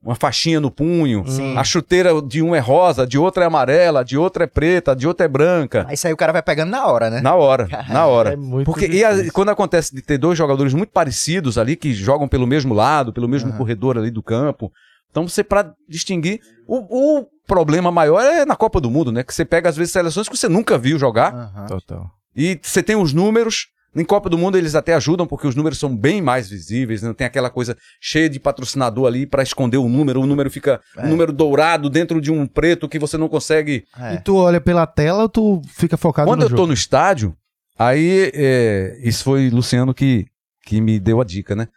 uma 0.06 0.14
faixinha 0.14 0.60
no 0.60 0.70
punho, 0.70 1.24
Sim. 1.26 1.56
a 1.58 1.64
chuteira 1.64 2.10
de 2.22 2.40
um 2.40 2.54
é 2.54 2.60
rosa, 2.60 3.06
de 3.06 3.18
outra 3.18 3.42
é 3.44 3.46
amarela, 3.46 4.04
de 4.04 4.16
outra 4.16 4.44
é 4.44 4.46
preta, 4.46 4.94
de 4.94 5.06
outra 5.06 5.26
é 5.26 5.28
branca. 5.28 5.84
Aí 5.88 5.94
isso 5.94 6.06
aí 6.06 6.12
o 6.12 6.16
cara 6.16 6.32
vai 6.32 6.42
pegando 6.42 6.70
na 6.70 6.86
hora, 6.86 7.10
né? 7.10 7.20
Na 7.20 7.34
hora, 7.34 7.66
na 7.88 8.06
hora. 8.06 8.32
É 8.32 8.36
muito 8.36 8.64
Porque 8.64 8.86
e 8.86 9.04
a- 9.04 9.30
quando 9.32 9.48
acontece 9.50 9.94
de 9.94 10.00
ter 10.00 10.16
dois 10.16 10.38
jogadores 10.38 10.72
muito 10.72 10.90
parecidos 10.92 11.58
ali, 11.58 11.74
que 11.76 11.92
jogam 11.92 12.28
pelo 12.28 12.46
mesmo 12.46 12.72
lado, 12.72 13.12
pelo 13.12 13.28
mesmo 13.28 13.48
Aham. 13.50 13.58
corredor 13.58 13.98
ali 13.98 14.10
do 14.10 14.22
campo. 14.22 14.72
Então 15.10 15.26
você, 15.28 15.42
pra 15.42 15.72
distinguir. 15.88 16.40
O, 16.68 17.20
o 17.20 17.26
problema 17.46 17.90
maior 17.90 18.20
é 18.20 18.44
na 18.44 18.54
Copa 18.54 18.80
do 18.80 18.90
Mundo, 18.90 19.10
né? 19.10 19.22
Que 19.22 19.34
você 19.34 19.44
pega, 19.44 19.68
às 19.68 19.76
vezes, 19.76 19.92
seleções 19.92 20.28
que 20.28 20.36
você 20.36 20.48
nunca 20.48 20.76
viu 20.78 20.98
jogar. 20.98 21.32
Aham. 21.34 21.66
Total. 21.66 22.10
E 22.34 22.58
você 22.62 22.82
tem 22.82 22.96
os 22.96 23.12
números. 23.12 23.68
Em 23.96 24.04
Copa 24.04 24.28
do 24.28 24.36
Mundo 24.36 24.58
eles 24.58 24.74
até 24.74 24.94
ajudam, 24.94 25.26
porque 25.26 25.46
os 25.46 25.54
números 25.54 25.78
são 25.78 25.96
bem 25.96 26.20
mais 26.20 26.50
visíveis, 26.50 27.00
não 27.02 27.14
tem 27.14 27.26
aquela 27.26 27.48
coisa 27.48 27.76
cheia 28.00 28.28
de 28.28 28.38
patrocinador 28.38 29.06
ali 29.06 29.26
pra 29.26 29.42
esconder 29.42 29.78
o 29.78 29.88
número. 29.88 30.20
O 30.20 30.26
número 30.26 30.50
fica 30.50 30.80
É. 30.96 31.06
um 31.06 31.08
número 31.08 31.32
dourado 31.32 31.88
dentro 31.88 32.20
de 32.20 32.30
um 32.30 32.46
preto 32.46 32.88
que 32.88 32.98
você 32.98 33.16
não 33.16 33.28
consegue. 33.28 33.84
É. 33.98 34.14
E 34.14 34.20
tu 34.20 34.36
olha 34.36 34.60
pela 34.60 34.86
tela 34.86 35.22
ou 35.22 35.28
tu 35.28 35.62
fica 35.68 35.96
focado 35.96 36.28
Quando 36.30 36.40
no 36.40 36.44
eu 36.46 36.50
jogo? 36.50 36.62
tô 36.62 36.66
no 36.66 36.74
estádio, 36.74 37.34
Aí, 37.78 38.30
é, 38.34 38.98
isso 39.02 39.22
foi 39.22 39.50
Luciano 39.50 39.92
que, 39.92 40.26
que 40.64 40.80
me 40.80 40.98
deu 40.98 41.20
a 41.20 41.24
dica, 41.24 41.54
né? 41.54 41.68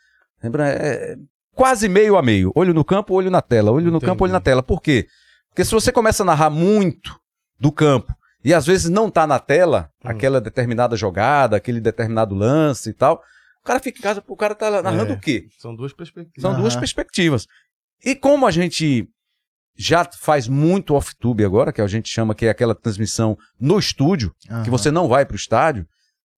Lembra? 0.41 0.69
É, 0.69 1.15
quase 1.53 1.89
meio 1.89 2.15
a 2.15 2.21
meio. 2.21 2.53
Olho 2.55 2.73
no 2.73 2.85
campo, 2.85 3.13
olho 3.13 3.29
na 3.29 3.41
tela. 3.41 3.69
Olho 3.71 3.91
no 3.91 3.97
Entendi. 3.97 4.05
campo, 4.05 4.23
olho 4.23 4.31
na 4.31 4.39
tela. 4.39 4.63
Por 4.63 4.81
quê? 4.81 5.07
Porque 5.49 5.65
se 5.65 5.71
você 5.71 5.91
começa 5.91 6.23
a 6.23 6.25
narrar 6.25 6.49
muito 6.49 7.19
do 7.59 7.69
campo 7.69 8.13
e 8.43 8.53
às 8.53 8.65
vezes 8.65 8.89
não 8.89 9.09
tá 9.09 9.25
na 9.27 9.39
tela 9.39 9.89
Hum. 10.03 10.09
aquela 10.09 10.39
determinada 10.41 10.95
jogada, 10.95 11.57
aquele 11.57 11.79
determinado 11.81 12.33
lance 12.35 12.89
e 12.89 12.93
tal, 12.93 13.21
o 13.61 13.65
cara 13.65 13.79
fica 13.79 13.99
em 13.99 14.01
casa, 14.01 14.23
o 14.25 14.35
cara 14.37 14.55
tá 14.55 14.81
narrando 14.81 15.13
É. 15.13 15.15
o 15.15 15.19
quê? 15.19 15.47
São 15.59 15.75
duas 15.75 15.91
perspectivas. 15.93 16.41
São 16.41 16.59
duas 16.59 16.75
perspectivas. 16.75 17.45
E 18.03 18.15
como 18.15 18.45
a 18.47 18.51
gente 18.51 19.07
já 19.77 20.03
faz 20.05 20.47
muito 20.47 20.93
off-tube 20.95 21.43
agora, 21.45 21.71
que 21.73 21.81
a 21.81 21.87
gente 21.87 22.09
chama 22.09 22.33
que 22.35 22.45
é 22.45 22.49
aquela 22.49 22.73
transmissão 22.75 23.37
no 23.59 23.77
estúdio, 23.79 24.33
que 24.63 24.69
você 24.69 24.89
não 24.91 25.07
vai 25.07 25.25
pro 25.25 25.35
estádio, 25.35 25.85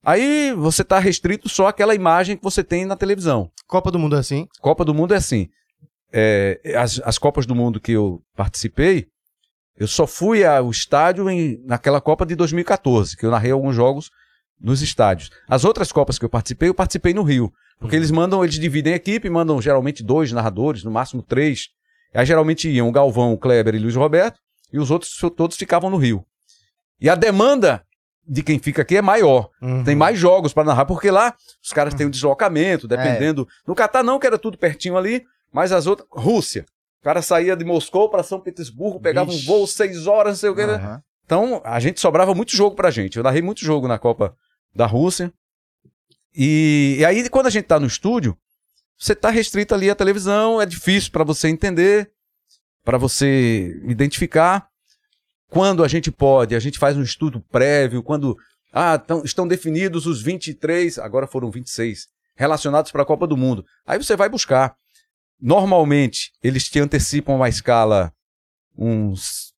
aí 0.03 0.51
você 0.53 0.83
tá 0.83 0.97
restrito 0.99 1.47
só 1.49 1.67
àquela 1.67 1.93
imagem 1.95 2.35
que 2.37 2.43
você 2.43 2.63
tem 2.63 2.85
na 2.85 2.95
televisão. 2.95 3.51
Copa 3.67 3.91
do 3.91 3.97
Mundo 3.99 4.15
é 4.15 4.19
assim. 4.19 4.47
Copa 4.59 4.83
do 4.85 4.93
Mundo 4.93 5.13
é 5.13 5.17
assim. 5.17 5.47
É, 6.11 6.59
as, 6.77 6.99
as 7.05 7.17
Copas 7.17 7.45
do 7.45 7.55
Mundo 7.55 7.79
que 7.79 7.93
eu 7.93 8.21
participei, 8.35 9.07
eu 9.77 9.87
só 9.87 10.05
fui 10.05 10.45
ao 10.45 10.69
estádio 10.69 11.29
em, 11.29 11.61
naquela 11.65 11.99
Copa 11.99 12.25
de 12.25 12.35
2014, 12.35 13.17
que 13.17 13.25
eu 13.25 13.31
narrei 13.31 13.51
alguns 13.51 13.75
jogos 13.75 14.11
nos 14.59 14.81
estádios. 14.81 15.29
As 15.47 15.65
outras 15.65 15.91
Copas 15.91 16.19
que 16.19 16.25
eu 16.25 16.29
participei, 16.29 16.69
eu 16.69 16.73
participei 16.73 17.13
no 17.13 17.23
Rio. 17.23 17.51
Porque 17.79 17.95
eles 17.95 18.11
mandam, 18.11 18.43
eles 18.43 18.59
dividem 18.59 18.93
a 18.93 18.95
equipe, 18.95 19.27
mandam 19.27 19.59
geralmente 19.59 20.03
dois 20.03 20.31
narradores, 20.31 20.83
no 20.83 20.91
máximo 20.91 21.23
três. 21.23 21.69
Aí 22.13 22.25
geralmente 22.25 22.69
iam 22.69 22.87
o 22.87 22.91
Galvão, 22.91 23.33
o 23.33 23.37
Kleber 23.37 23.73
e 23.73 23.79
Luiz 23.79 23.95
Roberto, 23.95 24.39
e 24.71 24.77
os 24.77 24.91
outros 24.91 25.17
todos 25.35 25.57
ficavam 25.57 25.89
no 25.89 25.97
Rio. 25.97 26.23
E 26.99 27.09
a 27.09 27.15
demanda 27.15 27.83
de 28.27 28.43
quem 28.43 28.59
fica 28.59 28.83
aqui 28.83 28.97
é 28.97 29.01
maior. 29.01 29.49
Uhum. 29.59 29.83
Tem 29.83 29.95
mais 29.95 30.19
jogos 30.19 30.53
para 30.53 30.63
narrar, 30.63 30.85
porque 30.85 31.09
lá 31.09 31.35
os 31.63 31.73
caras 31.73 31.95
têm 31.95 32.05
um 32.05 32.11
deslocamento, 32.11 32.87
dependendo. 32.87 33.47
No 33.67 33.73
Catar 33.73 34.03
não, 34.03 34.19
que 34.19 34.27
era 34.27 34.37
tudo 34.37 34.59
pertinho 34.59 34.95
ali, 34.95 35.23
mas 35.51 35.71
as 35.71 35.87
outras. 35.87 36.07
Rússia. 36.11 36.65
O 37.01 37.03
cara 37.03 37.21
saía 37.21 37.55
de 37.55 37.65
Moscou 37.65 38.09
para 38.09 38.21
São 38.23 38.39
Petersburgo, 38.39 38.99
pegava 38.99 39.31
Vixe. 39.31 39.43
um 39.43 39.47
voo 39.47 39.65
seis 39.67 40.05
horas, 40.07 40.33
não 40.33 40.39
sei 40.39 40.49
o 40.51 40.55
que. 40.55 40.65
né? 40.65 40.73
Aham. 40.75 41.03
Então 41.25 41.61
a 41.63 41.79
gente 41.79 41.99
sobrava 41.99 42.35
muito 42.35 42.55
jogo 42.55 42.75
pra 42.75 42.91
gente. 42.91 43.17
Eu 43.17 43.23
narrei 43.23 43.41
muito 43.41 43.61
jogo 43.61 43.87
na 43.87 43.97
Copa 43.97 44.35
da 44.75 44.85
Rússia. 44.85 45.33
E, 46.35 46.97
e 46.99 47.05
aí, 47.05 47.27
quando 47.29 47.47
a 47.47 47.49
gente 47.49 47.65
tá 47.65 47.79
no 47.79 47.87
estúdio, 47.87 48.37
você 48.97 49.15
tá 49.15 49.29
restrito 49.29 49.73
ali 49.73 49.89
à 49.89 49.95
televisão, 49.95 50.61
é 50.61 50.65
difícil 50.65 51.11
pra 51.11 51.23
você 51.23 51.47
entender, 51.49 52.11
pra 52.83 52.97
você 52.97 53.79
identificar. 53.85 54.67
Quando 55.49 55.83
a 55.83 55.87
gente 55.87 56.11
pode, 56.11 56.55
a 56.55 56.59
gente 56.59 56.79
faz 56.79 56.95
um 56.95 57.01
estudo 57.01 57.41
prévio, 57.51 58.01
quando 58.03 58.37
ah, 58.71 58.97
tão- 58.97 59.23
estão 59.25 59.45
definidos 59.47 60.05
os 60.05 60.21
23, 60.21 60.97
agora 60.99 61.27
foram 61.27 61.51
26, 61.51 62.07
relacionados 62.35 62.91
para 62.91 63.01
a 63.01 63.05
Copa 63.05 63.27
do 63.27 63.35
Mundo. 63.35 63.65
Aí 63.85 63.97
você 63.97 64.15
vai 64.15 64.29
buscar. 64.29 64.75
Normalmente, 65.41 66.31
eles 66.43 66.69
te 66.69 66.79
antecipam 66.79 67.33
uma 67.35 67.49
escala 67.49 68.13
uns 68.77 69.53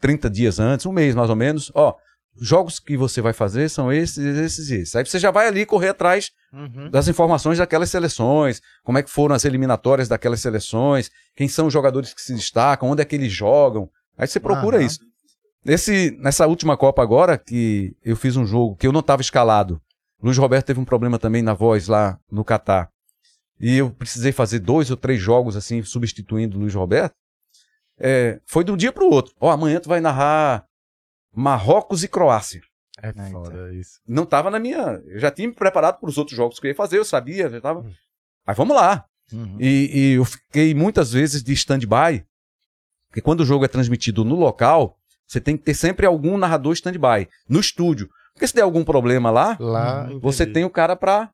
30 0.00 0.28
dias 0.28 0.58
antes, 0.58 0.86
um 0.86 0.92
mês 0.92 1.14
mais 1.14 1.30
ou 1.30 1.36
menos. 1.36 1.70
Ó, 1.74 1.94
jogos 2.40 2.78
que 2.78 2.96
você 2.96 3.20
vai 3.20 3.32
fazer 3.32 3.68
são 3.68 3.92
esses, 3.92 4.18
esses 4.18 4.70
e 4.70 4.74
esses. 4.76 4.96
Aí 4.96 5.04
você 5.04 5.18
já 5.18 5.30
vai 5.30 5.46
ali 5.46 5.64
correr 5.64 5.88
atrás 5.90 6.30
Uhum. 6.50 6.88
das 6.90 7.08
informações 7.08 7.58
daquelas 7.58 7.90
seleções, 7.90 8.62
como 8.82 8.96
é 8.96 9.02
que 9.02 9.10
foram 9.10 9.34
as 9.34 9.44
eliminatórias 9.44 10.08
daquelas 10.08 10.40
seleções, 10.40 11.10
quem 11.36 11.46
são 11.46 11.66
os 11.66 11.72
jogadores 11.74 12.14
que 12.14 12.22
se 12.22 12.32
destacam, 12.34 12.88
onde 12.88 13.02
é 13.02 13.04
que 13.04 13.14
eles 13.14 13.30
jogam. 13.32 13.90
Aí 14.16 14.26
você 14.26 14.40
procura 14.40 14.78
Aham. 14.78 14.86
isso. 14.86 15.00
Nesse, 15.64 16.16
nessa 16.20 16.46
última 16.46 16.74
Copa 16.76 17.02
agora, 17.02 17.36
que 17.36 17.94
eu 18.02 18.16
fiz 18.16 18.34
um 18.36 18.46
jogo 18.46 18.76
que 18.76 18.86
eu 18.86 18.92
não 18.92 19.00
estava 19.00 19.20
escalado. 19.20 19.78
Luiz 20.22 20.38
Roberto 20.38 20.66
teve 20.66 20.80
um 20.80 20.84
problema 20.86 21.18
também 21.18 21.42
na 21.42 21.52
voz 21.52 21.86
lá 21.86 22.18
no 22.32 22.42
Catar. 22.44 22.88
E 23.60 23.76
eu 23.78 23.90
precisei 23.90 24.30
fazer 24.32 24.60
dois 24.60 24.90
ou 24.90 24.96
três 24.96 25.20
jogos 25.20 25.56
assim, 25.56 25.82
substituindo 25.82 26.56
o 26.56 26.60
Luiz 26.60 26.74
Roberto. 26.74 27.14
É, 27.98 28.40
foi 28.46 28.62
de 28.62 28.70
um 28.70 28.76
dia 28.76 28.92
para 28.92 29.02
o 29.04 29.10
outro. 29.10 29.34
Ó, 29.40 29.50
amanhã 29.50 29.80
tu 29.80 29.88
vai 29.88 30.00
narrar 30.00 30.64
Marrocos 31.34 32.02
e 32.04 32.08
Croácia 32.08 32.60
É 33.02 33.12
foda 33.30 33.74
isso. 33.74 34.00
não 34.06 34.24
tava 34.24 34.50
na 34.50 34.58
minha. 34.58 35.02
Eu 35.06 35.18
já 35.18 35.30
tinha 35.30 35.48
me 35.48 35.54
preparado 35.54 35.98
para 35.98 36.08
os 36.08 36.16
outros 36.18 36.36
jogos 36.36 36.58
que 36.60 36.66
eu 36.66 36.70
ia 36.70 36.74
fazer, 36.76 36.98
eu 36.98 37.04
sabia, 37.04 37.48
já 37.50 37.60
tava. 37.60 37.84
Mas 38.46 38.56
vamos 38.56 38.76
lá. 38.76 39.04
Uhum. 39.32 39.56
E, 39.60 39.90
e 39.92 40.12
eu 40.14 40.24
fiquei 40.24 40.74
muitas 40.74 41.12
vezes 41.12 41.42
de 41.42 41.52
stand-by, 41.52 42.24
porque 43.08 43.20
quando 43.20 43.40
o 43.40 43.44
jogo 43.44 43.64
é 43.64 43.68
transmitido 43.68 44.24
no 44.24 44.36
local, 44.36 44.96
você 45.26 45.40
tem 45.40 45.56
que 45.56 45.64
ter 45.64 45.74
sempre 45.74 46.06
algum 46.06 46.38
narrador 46.38 46.72
stand-by, 46.72 47.28
no 47.48 47.60
estúdio. 47.60 48.08
Porque 48.32 48.46
se 48.46 48.54
der 48.54 48.62
algum 48.62 48.84
problema 48.84 49.30
lá, 49.30 49.56
Lá. 49.60 50.08
você 50.20 50.44
entendi. 50.44 50.54
tem 50.54 50.64
o 50.64 50.70
cara 50.70 50.94
para 50.94 51.30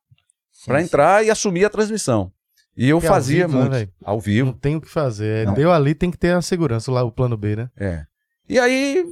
Sim. 0.65 0.85
entrar 0.85 1.25
e 1.25 1.31
assumir 1.31 1.65
a 1.65 1.71
transmissão. 1.71 2.31
E 2.77 2.89
eu 2.89 2.99
Que 3.01 3.07
é 3.07 3.09
ao 3.09 3.15
fazia 3.15 3.47
vivo, 3.47 3.53
né, 3.59 3.61
muito. 3.65 3.73
velho? 3.75 3.93
ao 4.05 4.15
Não 4.17 4.21
vivo. 4.21 4.53
tem 4.55 4.77
o 4.77 4.81
que 4.81 4.89
fazer. 4.91 5.43
É, 5.43 5.45
Não. 5.47 5.55
Deu 5.55 5.73
ali, 5.73 5.95
tem 5.95 6.11
que 6.11 6.19
ter 6.19 6.35
a 6.35 6.43
segurança 6.43 6.91
lá, 6.91 7.03
o 7.05 7.13
plano 7.13 7.37
B, 7.37 7.55
né? 7.57 7.71
É. 7.79 8.05
E 8.49 8.59
aí 8.59 9.05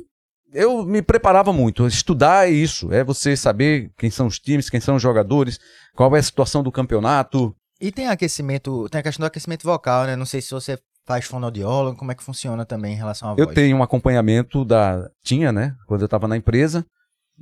eu 0.52 0.84
me 0.84 1.00
preparava 1.00 1.52
muito. 1.52 1.86
Estudar 1.86 2.48
é 2.48 2.50
isso. 2.50 2.92
É 2.92 3.04
você 3.04 3.36
saber 3.36 3.90
quem 3.96 4.10
são 4.10 4.26
os 4.26 4.38
times, 4.38 4.68
quem 4.68 4.80
são 4.80 4.96
os 4.96 5.02
jogadores, 5.02 5.58
qual 5.94 6.14
é 6.16 6.18
a 6.18 6.22
situação 6.22 6.62
do 6.62 6.72
campeonato. 6.72 7.54
E 7.80 7.90
tem 7.92 8.08
aquecimento, 8.08 8.88
tem 8.90 8.98
a 9.00 9.02
questão 9.02 9.22
do 9.24 9.26
aquecimento 9.28 9.62
vocal, 9.64 10.04
né? 10.06 10.16
Não 10.16 10.26
sei 10.26 10.40
se 10.40 10.50
você 10.50 10.78
faz 11.06 11.24
fonoaudiólogo, 11.24 11.96
como 11.98 12.12
é 12.12 12.14
que 12.14 12.22
funciona 12.22 12.64
também 12.64 12.92
em 12.94 12.96
relação 12.96 13.28
à 13.30 13.32
Eu 13.32 13.44
voz. 13.46 13.54
tenho 13.54 13.76
um 13.76 13.82
acompanhamento 13.82 14.64
da. 14.64 15.08
Tinha, 15.24 15.50
né? 15.52 15.74
Quando 15.86 16.00
eu 16.02 16.06
estava 16.06 16.26
na 16.28 16.36
empresa. 16.36 16.84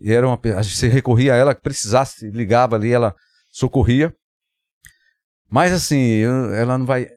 E 0.01 0.13
era 0.13 0.27
uma. 0.27 0.37
pe- 0.39 0.53
A 0.53 0.63
gente 0.63 0.77
se 0.77 0.87
recorria 0.89 1.35
a 1.35 1.37
ela, 1.37 1.55
que 1.55 1.61
precisasse, 1.63 2.31
ligava 2.31 2.77
ali, 2.77 2.93
ela 2.93 3.15
socorria. 3.51 4.15
Mas 5.49 5.73
assim, 5.73 5.99
eu- 5.99 6.55
ela 6.55 6.79
não 6.79 6.87
vai. 6.87 7.09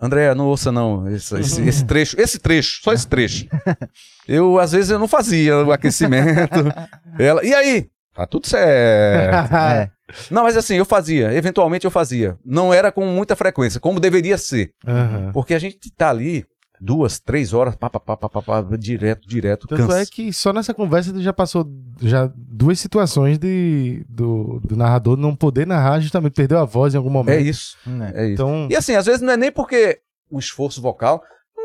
André, 0.00 0.32
não 0.34 0.46
ouça 0.46 0.70
não 0.70 1.08
esse, 1.10 1.34
esse- 1.40 1.60
esse 1.68 1.84
trecho, 1.84 2.20
esse 2.20 2.38
trecho, 2.38 2.80
só 2.82 2.92
esse 2.92 3.06
trecho. 3.08 3.46
Eu, 4.28 4.58
às 4.58 4.72
vezes, 4.72 4.90
eu 4.90 4.98
não 4.98 5.08
fazia 5.08 5.56
o 5.64 5.72
aquecimento. 5.72 6.52
Ela, 7.18 7.42
e 7.44 7.54
aí? 7.54 7.88
Tá 8.14 8.26
tudo 8.26 8.46
certo. 8.46 9.48
É. 9.56 9.90
Não, 10.30 10.42
mas 10.42 10.56
assim, 10.56 10.76
eu 10.76 10.84
fazia, 10.86 11.32
eventualmente 11.34 11.84
eu 11.86 11.90
fazia. 11.90 12.38
Não 12.44 12.72
era 12.72 12.90
com 12.92 13.04
muita 13.06 13.34
frequência, 13.36 13.78
como 13.80 13.98
deveria 14.00 14.36
ser. 14.38 14.72
Aham. 14.86 15.32
Porque 15.32 15.52
a 15.54 15.58
gente 15.58 15.78
tá 15.96 16.10
ali 16.10 16.46
duas, 16.80 17.18
três 17.18 17.52
horas, 17.52 17.74
pá, 17.76 17.88
pá, 17.90 17.98
pá, 18.00 18.16
pá, 18.16 18.28
pá, 18.28 18.42
pá, 18.42 18.76
direto, 18.78 19.26
direto, 19.28 19.66
Tanto 19.66 19.82
cansa. 19.86 20.00
é 20.00 20.06
que 20.06 20.32
só 20.32 20.52
nessa 20.52 20.72
conversa 20.74 21.12
tu 21.12 21.20
já 21.20 21.32
passou 21.32 21.66
já 22.00 22.30
duas 22.36 22.78
situações 22.80 23.38
de, 23.38 24.04
do, 24.08 24.60
do 24.64 24.76
narrador 24.76 25.16
não 25.16 25.34
poder 25.34 25.66
narrar, 25.66 26.00
justamente 26.00 26.32
perdeu 26.34 26.58
a 26.58 26.64
voz 26.64 26.94
em 26.94 26.96
algum 26.96 27.10
É 27.10 27.12
momento. 27.12 27.40
isso, 27.46 27.76
Né? 27.86 28.12
é 28.14 28.24
isso. 28.26 28.32
Então, 28.34 28.68
E 28.70 28.76
assim, 28.76 28.94
às 28.94 29.06
vezes 29.06 29.20
não 29.20 29.32
é 29.32 29.36
nem 29.36 29.50
porque 29.52 30.00
um 30.30 30.38
esforço 30.38 30.80
vocal, 30.80 31.22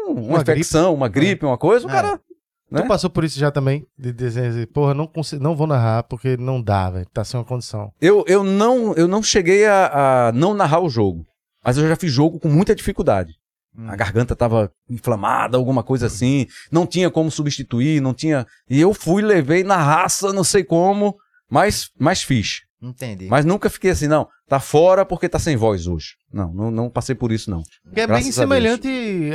um- 0.07 0.11
uma, 0.13 0.21
Uma 0.21 0.41
infecção, 0.41 0.93
uma 0.93 1.07
gripe, 1.07 1.45
uma 1.45 1.57
coisa, 1.57 1.85
o 1.87 1.89
É. 1.89 1.93
cara. 1.93 2.17
tu 2.17 2.81
né? 2.81 2.87
passou 2.87 3.09
por 3.09 3.23
isso 3.23 3.37
já 3.39 3.51
também? 3.51 3.85
De 3.97 4.11
dizer 4.11 4.47
assim, 4.47 4.65
porra, 4.65 4.93
não, 4.95 5.05
consigo, 5.05 5.43
não 5.43 5.55
vou 5.55 5.67
narrar 5.67 6.03
porque 6.03 6.35
não 6.37 6.59
dá, 6.61 6.89
velho. 6.89 7.05
Tá 7.13 7.23
sem 7.23 7.39
uma 7.39 7.45
condição. 7.45 7.91
Eu, 8.01 8.23
eu, 8.27 8.43
não, 8.43 8.93
eu 8.95 9.07
não 9.07 9.21
cheguei 9.21 9.65
a, 9.67 10.27
a 10.27 10.31
não 10.31 10.53
narrar 10.55 10.79
o 10.79 10.89
jogo, 10.89 11.23
mas 11.63 11.77
eu 11.77 11.87
já 11.87 11.95
fiz 11.95 12.11
jogo 12.11 12.39
com 12.39 12.49
muita 12.49 12.73
dificuldade. 12.73 13.35
Hum. 13.77 13.89
A 13.89 13.95
garganta 13.95 14.35
tava 14.35 14.71
inflamada, 14.89 15.57
alguma 15.57 15.83
coisa 15.83 16.05
assim, 16.07 16.45
não 16.71 16.85
tinha 16.85 17.09
como 17.09 17.31
substituir, 17.31 18.01
não 18.01 18.13
tinha. 18.13 18.45
E 18.69 18.79
eu 18.79 18.93
fui, 18.93 19.21
levei 19.21 19.63
na 19.63 19.77
raça, 19.77 20.31
não 20.31 20.43
sei 20.43 20.63
como, 20.63 21.15
mas, 21.49 21.89
mas 21.99 22.21
fiz. 22.21 22.61
Entendi. 22.81 23.27
Mas 23.29 23.45
nunca 23.45 23.69
fiquei 23.69 23.91
assim, 23.91 24.07
não, 24.07 24.27
tá 24.47 24.59
fora 24.59 25.05
porque 25.05 25.29
tá 25.29 25.39
sem 25.39 25.55
voz 25.55 25.87
hoje. 25.87 26.15
Não, 26.31 26.53
não, 26.53 26.69
não 26.69 26.89
passei 26.89 27.15
por 27.15 27.31
isso, 27.31 27.49
não. 27.49 27.63
Que 27.93 28.01
é 28.01 28.07
Graças 28.07 28.23
bem 28.25 28.29
a 28.29 28.33
semelhante 28.33 28.89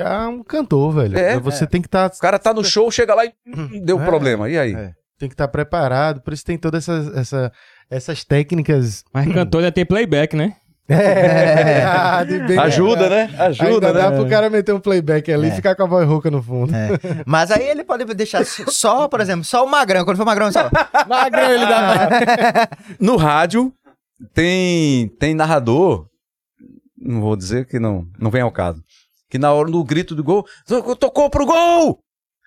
a, 0.05 0.29
um 0.29 0.45
cantor, 0.45 0.95
velho. 0.95 1.19
É, 1.19 1.41
Você 1.41 1.67
tem 1.67 1.81
que 1.81 1.89
estar 1.89 2.09
O 2.11 2.19
cara 2.19 2.39
tá 2.39 2.53
no 2.53 2.63
show, 2.63 2.91
chega 2.91 3.15
lá 3.15 3.25
e 3.25 3.33
deu 3.81 4.01
É. 4.01 4.05
problema. 4.05 4.51
E 4.51 4.59
aí? 4.59 4.75
É. 4.75 4.93
tem 5.19 5.29
que 5.29 5.35
estar 5.35 5.49
preparado, 5.49 6.21
por 6.21 6.33
isso 6.33 6.45
tem 6.45 6.59
todas 6.59 6.87
essas, 6.89 7.17
essa, 7.17 7.53
essas 7.91 8.23
técnicas. 8.23 9.03
Mas 9.13 9.33
cantor 9.33 9.61
ainda 9.61 9.73
tem 9.73 9.87
playback, 9.87 10.37
né? 10.37 10.55
É, 10.89 12.25
bem- 12.47 12.59
Ajuda, 12.59 13.09
né? 13.11 13.31
Ajuda, 13.39 13.69
Ainda 13.89 13.93
dá 13.93 14.11
né? 14.11 14.17
pro 14.17 14.29
cara 14.29 14.49
meter 14.49 14.73
um 14.75 14.81
playback 14.81 15.31
ali 15.33 15.49
e 15.49 15.51
É. 15.51 15.55
ficar 15.55 15.75
com 15.77 15.83
a 15.83 15.87
voz 15.87 16.09
rouca 16.09 16.31
no 16.31 16.43
fundo. 16.43 16.75
É. 16.75 16.89
Mas 17.27 17.51
aí 17.51 17.69
ele 17.69 17.85
pode 17.85 18.05
deixar 18.15 18.45
só, 18.45 19.07
por 19.09 19.21
exemplo, 19.21 19.45
só 19.45 19.65
o 19.65 19.69
magrão. 19.71 20.05
Quando 20.05 20.17
for 20.17 20.25
magrão, 20.27 20.51
só. 20.51 20.69
Magrão, 21.09 21.51
ele 21.53 21.67
dá. 21.67 22.69
No 22.99 23.17
rádio 23.17 23.73
tem 24.35 25.09
tem 25.19 25.35
narrador, 25.35 26.07
não 27.01 27.21
vou 27.21 27.37
dizer 27.37 27.67
que 27.67 27.79
não, 27.79 28.05
não 28.19 28.31
vem 28.31 28.43
ao 28.43 28.51
caso, 28.51 28.83
que 29.31 29.39
na 29.39 29.53
hora 29.53 29.71
do 29.71 29.85
grito 29.85 30.15
do 30.15 30.25
gol, 30.25 30.45
"To- 30.67 30.97
tocou 30.97 31.29
pro 31.31 31.47
gol! 31.47 31.99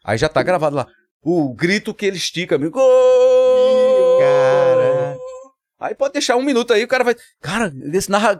Aí 0.03 0.17
já 0.17 0.27
tá 0.27 0.41
gravado 0.43 0.75
lá. 0.75 0.87
O 1.23 1.53
grito 1.53 1.93
que 1.93 2.05
ele 2.07 2.17
estica, 2.17 2.55
amigo. 2.55 2.71
Gol! 2.71 4.19
Cara. 4.19 5.17
Aí 5.81 5.95
pode 5.95 6.13
deixar 6.13 6.35
um 6.35 6.43
minuto 6.43 6.71
aí, 6.71 6.83
o 6.83 6.87
cara 6.87 7.03
vai. 7.03 7.15
Cara, 7.41 7.73
esse 7.91 8.11
narra, 8.11 8.39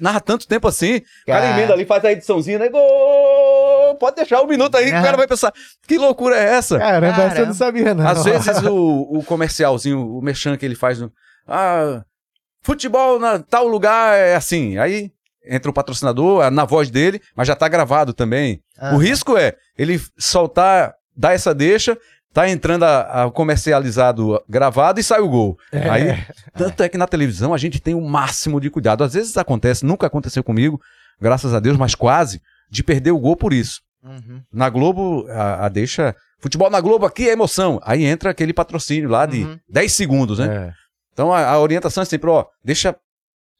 narra 0.00 0.20
tanto 0.20 0.48
tempo 0.48 0.66
assim. 0.66 0.96
O 0.96 1.26
cara 1.26 1.42
Cara. 1.42 1.56
emenda 1.56 1.72
ali, 1.72 1.86
faz 1.86 2.04
a 2.04 2.10
ediçãozinha, 2.10 2.58
né? 2.58 2.68
Gol! 2.68 3.94
Pode 3.94 4.16
deixar 4.16 4.42
um 4.42 4.46
minuto 4.48 4.76
aí, 4.76 4.90
que 4.90 4.98
o 4.98 5.02
cara 5.02 5.16
vai 5.16 5.28
pensar, 5.28 5.52
que 5.86 5.96
loucura 5.96 6.36
é 6.36 6.56
essa? 6.56 6.78
Caramba, 6.78 7.06
essa 7.06 7.22
eu 7.22 7.28
Caramba. 7.28 7.46
não 7.46 7.54
sabia, 7.54 7.94
não. 7.94 8.08
Às 8.08 8.24
vezes 8.24 8.62
o, 8.64 9.18
o 9.18 9.22
comercialzinho, 9.24 10.00
o 10.00 10.20
merchan 10.20 10.56
que 10.56 10.66
ele 10.66 10.74
faz 10.74 10.98
no. 11.00 11.12
ah, 11.46 12.02
futebol 12.62 13.20
na 13.20 13.38
tal 13.38 13.68
lugar 13.68 14.18
é 14.18 14.34
assim. 14.34 14.76
Aí 14.76 15.12
entra 15.46 15.70
o 15.70 15.74
patrocinador 15.74 16.50
na 16.50 16.64
voz 16.64 16.90
dele, 16.90 17.20
mas 17.36 17.46
já 17.46 17.54
tá 17.54 17.68
gravado 17.68 18.12
também. 18.12 18.60
Ah. 18.76 18.94
O 18.94 18.98
risco 18.98 19.36
é 19.36 19.54
ele 19.78 20.00
soltar, 20.18 20.94
dar 21.16 21.34
essa 21.34 21.54
deixa, 21.54 21.96
tá 22.32 22.48
entrando 22.48 22.84
a, 22.84 23.24
a 23.24 23.30
comercializado 23.30 24.40
gravado 24.48 25.00
e 25.00 25.02
sai 25.02 25.20
o 25.20 25.28
gol. 25.28 25.58
Aí, 25.72 26.24
tanto 26.54 26.82
é 26.82 26.88
que 26.88 26.98
na 26.98 27.06
televisão 27.06 27.52
a 27.52 27.58
gente 27.58 27.80
tem 27.80 27.94
o 27.94 28.00
máximo 28.00 28.60
de 28.60 28.70
cuidado. 28.70 29.04
Às 29.04 29.14
vezes 29.14 29.36
acontece, 29.36 29.84
nunca 29.84 30.06
aconteceu 30.06 30.42
comigo, 30.44 30.80
graças 31.20 31.52
a 31.54 31.60
Deus, 31.60 31.76
mas 31.76 31.94
quase, 31.94 32.40
de 32.70 32.82
perder 32.82 33.10
o 33.10 33.18
gol 33.18 33.36
por 33.36 33.52
isso. 33.52 33.80
Uhum. 34.02 34.42
Na 34.52 34.70
Globo, 34.70 35.26
a, 35.28 35.66
a 35.66 35.68
deixa. 35.68 36.14
Futebol 36.38 36.70
na 36.70 36.80
Globo 36.80 37.04
aqui 37.04 37.28
é 37.28 37.32
emoção. 37.32 37.78
Aí 37.82 38.04
entra 38.04 38.30
aquele 38.30 38.52
patrocínio 38.54 39.10
lá 39.10 39.26
de 39.26 39.44
Uhum. 39.44 39.58
10 39.68 39.92
segundos, 39.92 40.38
né? 40.38 40.68
É. 40.68 40.72
Então 41.12 41.32
a, 41.32 41.44
a 41.46 41.58
orientação 41.60 42.02
é 42.02 42.06
sempre, 42.06 42.30
ó, 42.30 42.46
deixa 42.64 42.96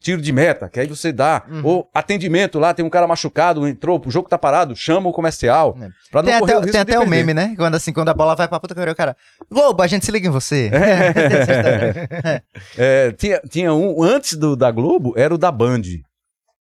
tiro 0.01 0.21
de 0.21 0.31
meta, 0.33 0.67
que 0.67 0.79
aí 0.79 0.87
você 0.87 1.11
dá. 1.13 1.43
Uhum. 1.49 1.61
Ou 1.63 1.89
atendimento 1.93 2.59
lá, 2.59 2.73
tem 2.73 2.83
um 2.83 2.89
cara 2.89 3.07
machucado, 3.07 3.67
entrou, 3.67 4.01
o 4.03 4.11
jogo 4.11 4.27
tá 4.27 4.37
parado, 4.37 4.75
chama 4.75 5.09
o 5.09 5.13
comercial. 5.13 5.77
É. 5.79 5.89
Pra 6.11 6.21
não 6.23 6.29
Tem 6.31 6.39
correr 6.39 6.51
até, 6.53 6.57
o 6.57 6.61
risco 6.61 6.71
tem 6.71 6.85
de 6.85 6.91
até 6.91 6.97
o 6.97 7.01
perder. 7.07 7.15
meme, 7.17 7.33
né? 7.33 7.53
Quando 7.55 7.75
assim, 7.75 7.93
quando 7.93 8.09
a 8.09 8.13
bola 8.13 8.35
vai 8.35 8.47
pra 8.47 8.59
puta 8.59 8.73
que 8.75 8.81
o 8.81 8.95
cara. 8.95 9.15
Globo, 9.49 9.81
a 9.81 9.87
gente 9.87 10.05
se 10.05 10.11
liga 10.11 10.27
em 10.27 10.31
você. 10.31 10.69
É, 12.77 13.11
tinha, 13.13 13.39
tinha 13.49 13.73
um, 13.73 14.01
antes 14.03 14.37
do 14.37 14.55
da 14.55 14.71
Globo, 14.71 15.13
era 15.15 15.33
o 15.33 15.37
da 15.37 15.51
Band. 15.51 15.81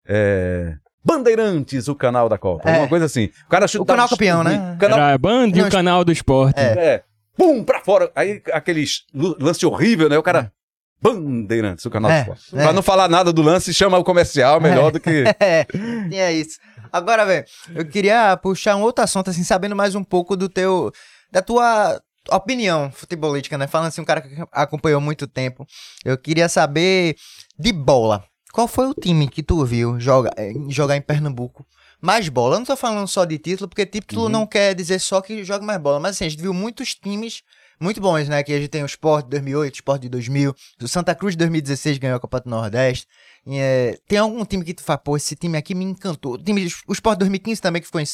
É, 0.06 0.74
Bandeirantes, 1.04 1.88
o 1.88 1.94
canal 1.94 2.28
da 2.28 2.38
Copa. 2.38 2.68
É. 2.68 2.78
Uma 2.78 2.88
coisa 2.88 3.06
assim. 3.06 3.30
O 3.46 3.50
cara 3.50 3.68
chutava- 3.68 3.96
canal 3.96 4.08
campeão, 4.08 4.44
né? 4.44 4.76
Canal 4.78 4.98
Era 4.98 5.14
a 5.14 5.18
Band 5.18 5.48
e 5.54 5.62
o 5.62 5.70
canal 5.70 6.04
do 6.04 6.12
esporte. 6.12 6.60
É. 6.60 6.72
É. 6.94 7.02
Pum, 7.36 7.62
pra 7.62 7.80
fora. 7.80 8.10
Aí 8.16 8.42
aqueles 8.52 9.04
lu- 9.14 9.36
lance 9.40 9.64
horrível, 9.64 10.08
né? 10.08 10.18
O 10.18 10.22
cara. 10.22 10.52
Bandeirantes, 11.00 11.84
o 11.84 11.90
canal 11.90 12.10
É, 12.10 12.24
do 12.24 12.32
esporte. 12.32 12.56
é. 12.58 12.62
Pra 12.62 12.72
não 12.72 12.82
falar 12.82 13.08
nada 13.08 13.32
do 13.32 13.42
lance, 13.42 13.72
chama 13.72 13.96
o 13.98 14.04
comercial 14.04 14.60
melhor 14.60 14.90
do 14.90 15.00
que. 15.00 15.24
É, 15.40 15.66
é 16.12 16.32
isso. 16.32 16.58
Agora, 16.92 17.24
velho, 17.24 17.44
eu 17.74 17.86
queria 17.86 18.36
puxar 18.36 18.74
um 18.76 18.82
outro 18.82 19.04
assunto, 19.04 19.30
assim, 19.30 19.44
sabendo 19.44 19.76
mais 19.76 19.94
um 19.94 20.02
pouco 20.02 20.36
do 20.36 20.48
teu. 20.48 20.90
da 21.30 21.42
tua 21.42 22.00
opinião 22.30 22.90
futebolística, 22.92 23.56
né? 23.56 23.66
Falando 23.66 23.88
assim, 23.88 24.00
um 24.00 24.04
cara 24.04 24.20
que 24.20 24.34
acompanhou 24.52 25.00
muito 25.00 25.26
tempo. 25.26 25.66
Eu 26.04 26.16
queria 26.18 26.48
saber 26.48 27.14
de 27.58 27.72
bola. 27.72 28.24
Qual 28.52 28.66
foi 28.66 28.86
o 28.88 28.94
time 28.94 29.28
que 29.28 29.42
tu 29.42 29.64
viu 29.64 30.00
joga, 30.00 30.30
eh, 30.36 30.52
jogar 30.68 30.96
em 30.96 31.02
Pernambuco? 31.02 31.66
Mais 32.00 32.28
bola. 32.28 32.54
Eu 32.56 32.58
não 32.60 32.66
tô 32.66 32.76
falando 32.76 33.06
só 33.06 33.24
de 33.24 33.38
título, 33.38 33.68
porque 33.68 33.84
título 33.86 34.22
Uhum. 34.24 34.28
não 34.28 34.46
quer 34.46 34.74
dizer 34.74 34.98
só 34.98 35.20
que 35.20 35.44
joga 35.44 35.64
mais 35.64 35.80
bola. 35.80 36.00
Mas 36.00 36.16
assim, 36.16 36.24
a 36.26 36.28
gente 36.28 36.40
viu 36.40 36.54
muitos 36.54 36.94
times 36.94 37.42
muito 37.80 38.00
bons, 38.00 38.28
né? 38.28 38.42
Que 38.42 38.52
a 38.52 38.58
gente 38.58 38.68
tem 38.68 38.82
o 38.82 38.86
Sport 38.86 39.24
de 39.24 39.30
2008, 39.30 39.72
o 39.72 39.76
Sport 39.76 40.02
de 40.02 40.08
2000, 40.08 40.54
o 40.82 40.88
Santa 40.88 41.14
Cruz 41.14 41.34
de 41.34 41.38
2016 41.38 41.98
ganhou 41.98 42.16
a 42.16 42.20
Copa 42.20 42.40
do 42.40 42.48
Nordeste. 42.50 43.06
E, 43.46 43.56
é, 43.56 43.98
tem 44.08 44.18
algum 44.18 44.44
time 44.44 44.64
que 44.64 44.74
tu 44.74 44.82
fala, 44.82 44.98
pô, 44.98 45.16
esse 45.16 45.34
time 45.36 45.56
aqui 45.56 45.74
me 45.74 45.84
encantou. 45.84 46.34
O, 46.34 46.38
time, 46.38 46.66
o 46.86 46.92
Sport 46.92 47.18
2015 47.18 47.60
também, 47.62 47.80
que 47.80 47.86
ficou 47.86 48.00
em, 48.00 48.04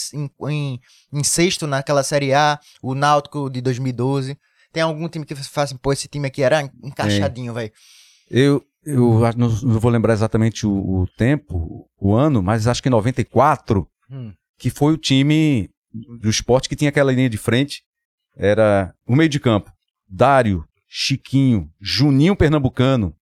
em, 0.51 0.81
em- 1.13 1.25
sexto 1.25 1.67
naquela 1.67 2.03
Série 2.03 2.33
A. 2.35 2.59
O 2.83 2.95
Náutico 2.95 3.49
de 3.51 3.61
2012. 3.61 4.37
Tem 4.73 4.83
algum 4.83 5.09
time 5.09 5.25
que 5.25 5.35
você 5.35 5.49
fala 5.49 5.65
assim, 5.67 5.77
pô, 5.77 5.93
esse 5.93 6.09
time 6.09 6.27
aqui 6.27 6.43
era 6.43 6.63
encaixadinho, 6.83 7.53
velho. 7.55 7.73
Eu, 8.31 8.63
eu 8.85 9.21
não, 9.37 9.49
não 9.49 9.79
vou 9.81 9.91
lembrar 9.91 10.13
exatamente 10.15 10.67
o, 10.67 10.73
o 10.73 11.07
tempo, 11.17 11.89
o 12.01 12.13
ano, 12.15 12.43
mas 12.43 12.67
acho 12.67 12.83
que 12.83 12.89
em 12.89 12.93
94, 12.93 13.87
Hum. 14.11 14.33
que 14.59 14.69
foi 14.69 14.93
o 14.93 14.99
time 14.99 15.71
do 16.21 16.29
esporte 16.29 16.69
que 16.69 16.77
tinha 16.77 16.89
aquela 16.91 17.13
linha 17.13 17.31
de 17.31 17.39
frente. 17.39 17.83
Era 18.37 18.95
o 19.07 19.15
meio 19.15 19.29
de 19.29 19.39
campo. 19.41 19.71
Dário, 20.09 20.65
Chiquinho, 20.89 21.71
Juninho 21.81 22.37
Pernambucano, 22.37 23.15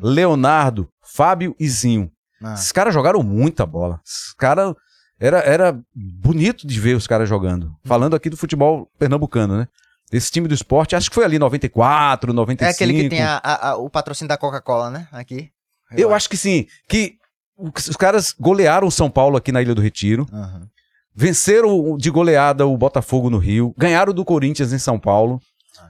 Leonardo, 0.00 0.88
Fábio 1.02 1.54
e 1.58 1.68
Zinho. 1.68 2.10
Ah. 2.42 2.54
Esses 2.54 2.72
caras 2.72 2.94
jogaram 2.94 3.22
muita 3.22 3.66
bola. 3.66 4.00
Esses 4.04 4.32
caras. 4.34 4.74
Era, 5.18 5.38
era 5.40 5.78
bonito 5.94 6.66
de 6.66 6.80
ver 6.80 6.96
os 6.96 7.06
caras 7.06 7.28
jogando. 7.28 7.76
Falando 7.84 8.16
aqui 8.16 8.30
do 8.30 8.38
futebol 8.38 8.90
pernambucano, 8.98 9.58
né? 9.58 9.68
Esse 10.10 10.30
time 10.32 10.48
do 10.48 10.54
esporte, 10.54 10.96
acho 10.96 11.10
que 11.10 11.14
foi 11.14 11.24
ali 11.24 11.38
94, 11.38 12.32
95. 12.32 12.68
É 12.70 12.72
aquele 12.74 13.02
que 13.02 13.08
tem 13.10 13.22
a- 13.22 13.36
a- 13.44 13.68
a- 13.70 13.76
o 13.76 13.90
patrocínio 13.90 14.28
da 14.28 14.38
Coca-Cola, 14.38 14.88
né? 14.90 15.06
Aqui. 15.12 15.50
Eu 15.92 16.14
acho 16.14 16.28
que 16.28 16.36
sim. 16.38 16.66
Que 16.88 17.16
os 17.58 17.96
caras 17.96 18.32
golearam 18.32 18.86
o 18.88 18.90
São 18.90 19.10
Paulo 19.10 19.36
aqui 19.36 19.52
na 19.52 19.60
Ilha 19.60 19.74
do 19.74 19.82
Retiro. 19.82 20.26
Aham. 20.32 20.66
Venceram 21.14 21.96
de 21.96 22.10
goleada 22.10 22.66
o 22.66 22.76
Botafogo 22.76 23.28
no 23.30 23.38
Rio. 23.38 23.74
Ganharam 23.76 24.12
do 24.12 24.24
Corinthians 24.24 24.72
em 24.72 24.78
São 24.78 24.98
Paulo. 24.98 25.40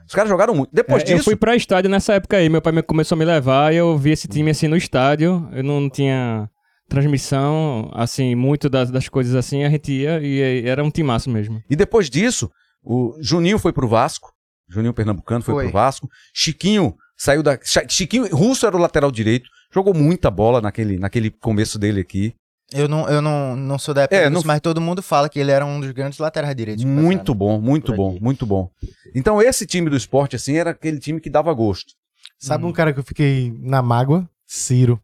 Os 0.07 0.13
caras 0.15 0.29
jogaram 0.29 0.53
muito. 0.55 0.69
Depois 0.73 1.03
É, 1.03 1.05
Eu 1.11 1.15
disso. 1.17 1.25
fui 1.25 1.35
pra 1.35 1.55
estádio 1.55 1.89
nessa 1.89 2.13
época 2.13 2.37
aí. 2.37 2.49
Meu 2.49 2.61
pai 2.61 2.73
me- 2.73 2.81
começou 2.83 3.15
a 3.15 3.19
me 3.19 3.25
levar 3.25 3.73
e 3.73 3.77
eu 3.77 3.97
vi 3.97 4.11
esse 4.11 4.27
time 4.27 4.49
assim 4.51 4.67
no 4.67 4.75
estádio. 4.75 5.47
Eu 5.53 5.63
não 5.63 5.89
tinha 5.89 6.49
transmissão, 6.89 7.89
assim, 7.93 8.35
muito 8.35 8.69
das, 8.69 8.91
das 8.91 9.07
coisas 9.09 9.33
assim. 9.35 9.63
A 9.63 9.69
gente 9.69 9.91
ia 9.91 10.19
e 10.21 10.43
aí 10.43 10.67
era 10.67 10.83
um 10.83 10.91
timaço 10.91 11.29
mesmo. 11.29 11.61
E 11.69 11.75
depois 11.75 12.09
disso, 12.09 12.49
o 12.83 13.15
Juninho 13.21 13.57
foi 13.57 13.71
pro 13.73 13.87
Vasco. 13.87 14.29
Juninho 14.69 14.93
Pernambucano 14.93 15.43
foi, 15.43 15.53
Foi. 15.53 15.63
pro 15.65 15.73
Vasco. 15.73 16.07
Chiquinho 16.33 16.93
saiu 17.17 17.43
da. 17.43 17.57
Chiquinho 17.89 18.27
Russo 18.35 18.65
era 18.65 18.75
o 18.75 18.79
lateral 18.79 19.11
direito. 19.11 19.49
Jogou 19.73 19.93
muita 19.93 20.29
bola 20.29 20.61
naquele, 20.61 20.97
naquele 20.97 21.29
começo 21.29 21.77
dele 21.79 22.01
aqui. 22.01 22.33
Eu 22.73 22.87
não, 22.87 23.07
eu 23.09 23.21
não, 23.21 23.55
não 23.55 23.77
sou 23.77 23.93
da 23.93 24.03
época 24.03 24.15
É, 24.15 24.21
disso, 24.29 24.31
não- 24.33 24.43
mas 24.47 24.61
todo 24.61 24.79
mundo 24.79 25.01
fala 25.01 25.27
que 25.27 25.37
ele 25.39 25.51
era 25.51 25.65
um 25.65 25.79
dos 25.79 25.91
grandes 25.91 26.19
laterais 26.19 26.55
direitos. 26.55 26.83
Muito 26.85 27.33
bom, 27.35 27.59
muito 27.59 27.93
bom, 27.93 28.17
muito 28.21 28.45
bom. 28.45 28.69
Então 29.13 29.41
esse 29.41 29.65
time 29.65 29.89
do 29.89 29.97
esporte, 29.97 30.35
assim, 30.35 30.55
era 30.55 30.69
aquele 30.71 30.99
time 30.99 31.19
que 31.19 31.29
dava 31.29 31.53
gosto. 31.53 31.93
Sabe 32.39 32.65
um 32.65 32.71
cara 32.71 32.93
que 32.93 32.99
eu 32.99 33.03
fiquei 33.03 33.53
na 33.61 33.81
mágoa? 33.81 34.27
Ciro. 34.47 34.99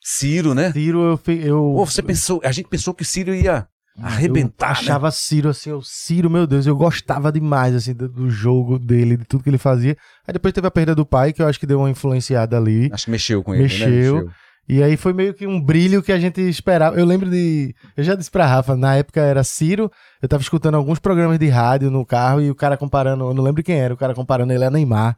Ciro, 0.00 0.54
né? 0.54 0.72
Ciro, 0.72 1.20
eu. 1.26 1.34
eu 1.40 1.72
Pô, 1.76 1.84
você 1.86 2.02
pensou, 2.02 2.40
a 2.44 2.50
gente 2.52 2.68
pensou 2.68 2.92
que 2.94 3.02
o 3.02 3.06
Ciro 3.06 3.34
ia 3.34 3.66
arrebentar, 4.00 4.68
Eu 4.70 4.72
né? 4.74 4.78
achava 4.80 5.10
Ciro 5.10 5.48
assim, 5.50 5.70
o 5.70 5.82
Ciro, 5.82 6.30
meu 6.30 6.46
Deus, 6.46 6.66
eu 6.66 6.74
gostava 6.74 7.30
demais 7.30 7.74
assim 7.74 7.92
do, 7.94 8.08
do 8.08 8.30
jogo 8.30 8.78
dele, 8.78 9.16
de 9.16 9.24
tudo 9.24 9.42
que 9.44 9.50
ele 9.50 9.58
fazia. 9.58 9.96
Aí 10.26 10.32
depois 10.32 10.52
teve 10.54 10.66
a 10.66 10.70
perda 10.70 10.94
do 10.94 11.04
pai, 11.06 11.32
que 11.32 11.42
eu 11.42 11.46
acho 11.46 11.60
que 11.60 11.66
deu 11.66 11.78
uma 11.78 11.90
influenciada 11.90 12.56
ali. 12.56 12.88
Acho 12.92 13.04
que 13.04 13.10
mexeu 13.10 13.42
com 13.42 13.54
ele, 13.54 13.62
Mexeu. 13.64 14.24
né? 14.26 14.32
E 14.72 14.82
aí 14.82 14.96
foi 14.96 15.12
meio 15.12 15.34
que 15.34 15.46
um 15.46 15.60
brilho 15.60 16.02
que 16.02 16.12
a 16.12 16.18
gente 16.18 16.40
esperava. 16.40 16.98
Eu 16.98 17.04
lembro 17.04 17.28
de. 17.30 17.74
Eu 17.96 18.02
já 18.04 18.14
disse 18.14 18.30
pra 18.30 18.46
Rafa, 18.46 18.74
na 18.76 18.96
época 18.96 19.20
era 19.20 19.44
Ciro, 19.44 19.90
eu 20.22 20.28
tava 20.28 20.42
escutando 20.42 20.76
alguns 20.76 20.98
programas 20.98 21.38
de 21.38 21.48
rádio 21.48 21.90
no 21.90 22.06
carro 22.06 22.40
e 22.40 22.50
o 22.50 22.54
cara 22.54 22.76
comparando, 22.76 23.24
eu 23.24 23.34
não 23.34 23.42
lembro 23.44 23.62
quem 23.62 23.76
era, 23.76 23.92
o 23.92 23.96
cara 23.96 24.14
comparando 24.14 24.52
ele 24.52 24.64
a 24.64 24.70
Neymar. 24.70 25.16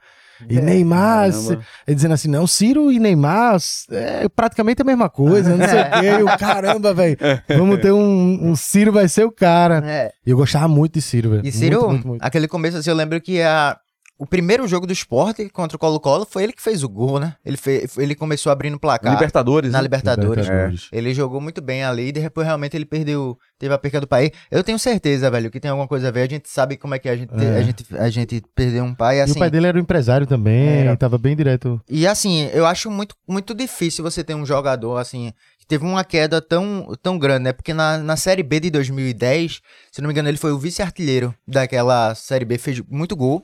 E 0.50 0.60
Neymar, 0.60 1.30
caramba. 1.30 1.32
se- 1.38 1.58
ele 1.86 1.94
dizendo 1.94 2.12
assim, 2.14 2.28
não, 2.28 2.44
Ciro 2.46 2.90
e 2.90 2.98
Neymar 2.98 3.56
é 3.92 4.28
praticamente 4.28 4.82
a 4.82 4.84
mesma 4.84 5.08
coisa, 5.08 5.56
não 5.56 5.66
sei 5.68 5.80
o 5.80 5.84
quê. 5.84 6.06
Eu, 6.22 6.38
caramba, 6.38 6.92
velho, 6.92 7.16
vamos 7.56 7.78
ter 7.78 7.92
um, 7.92 8.50
um 8.50 8.56
Ciro, 8.56 8.90
vai 8.92 9.06
ser 9.08 9.24
o 9.24 9.30
cara. 9.30 9.80
É. 9.86 10.10
E 10.26 10.30
eu 10.30 10.36
gostava 10.36 10.66
muito 10.66 10.94
de 10.94 11.02
Ciro, 11.02 11.30
velho. 11.30 11.46
E 11.46 11.52
Ciro, 11.52 11.76
Muito, 11.82 11.90
muito, 11.92 12.08
muito. 12.08 12.22
aquele 12.22 12.48
começo, 12.48 12.76
assim, 12.76 12.90
eu 12.90 12.96
lembro 12.96 13.20
que 13.20 13.40
a, 13.40 13.76
o 14.24 14.26
primeiro 14.26 14.66
jogo 14.66 14.86
do 14.86 14.92
esporte 14.92 15.48
contra 15.50 15.76
o 15.76 15.78
Colo-Colo 15.78 16.26
foi 16.28 16.44
ele 16.44 16.52
que 16.52 16.62
fez 16.62 16.82
o 16.82 16.88
gol, 16.88 17.20
né? 17.20 17.36
Ele, 17.44 17.56
fe, 17.56 17.86
ele 17.98 18.14
começou 18.14 18.50
abrindo 18.50 18.74
o 18.74 18.80
placar 18.80 19.12
Libertadores. 19.12 19.70
na 19.70 19.78
né? 19.78 19.82
Libertadores. 19.82 20.44
Libertadores. 20.46 20.88
Ele 20.90 21.12
jogou 21.12 21.40
muito 21.40 21.60
bem 21.60 21.84
ali 21.84 22.08
e 22.08 22.12
depois 22.12 22.46
realmente 22.46 22.74
ele 22.76 22.86
perdeu, 22.86 23.38
teve 23.58 23.74
a 23.74 23.78
perca 23.78 24.00
do 24.00 24.06
pai. 24.06 24.32
Eu 24.50 24.64
tenho 24.64 24.78
certeza, 24.78 25.30
velho, 25.30 25.50
que 25.50 25.60
tem 25.60 25.70
alguma 25.70 25.86
coisa 25.86 26.08
a 26.08 26.10
ver. 26.10 26.22
A 26.22 26.26
gente 26.28 26.48
sabe 26.48 26.76
como 26.76 26.94
é 26.94 26.98
que 26.98 27.08
é 27.08 27.12
a 27.12 27.16
gente, 27.16 27.30
É. 27.34 27.56
a 27.58 27.62
gente, 27.62 27.84
a 27.96 28.08
gente 28.10 28.42
perdeu 28.54 28.82
um 28.84 28.94
pai, 28.94 29.18
E 29.18 29.20
assim. 29.20 29.32
o 29.32 29.38
pai 29.38 29.50
dele 29.50 29.66
era 29.66 29.76
um 29.76 29.80
empresário 29.82 30.26
também, 30.26 30.80
Era. 30.86 30.96
tava 30.96 31.18
bem 31.18 31.36
direto. 31.36 31.80
E 31.88 32.06
assim, 32.06 32.48
eu 32.54 32.64
acho 32.66 32.90
muito, 32.90 33.14
muito 33.28 33.54
difícil 33.54 34.02
você 34.02 34.24
ter 34.24 34.34
um 34.34 34.46
jogador 34.46 34.96
assim 34.96 35.32
que 35.58 35.66
teve 35.66 35.84
uma 35.84 36.04
queda 36.04 36.42
tão, 36.42 36.92
tão 37.02 37.18
grande, 37.18 37.44
né? 37.44 37.52
Porque 37.52 37.72
na, 37.72 37.96
na 37.98 38.16
Série 38.16 38.42
B 38.42 38.60
de 38.60 38.70
2010, 38.70 39.60
se 39.92 40.00
não 40.02 40.08
me 40.08 40.12
engano, 40.12 40.28
ele 40.28 40.36
foi 40.38 40.52
o 40.52 40.58
vice-artilheiro 40.58 41.34
daquela 41.46 42.14
Série 42.14 42.44
B, 42.44 42.58
fez 42.58 42.80
muito 42.90 43.14
gol. 43.16 43.42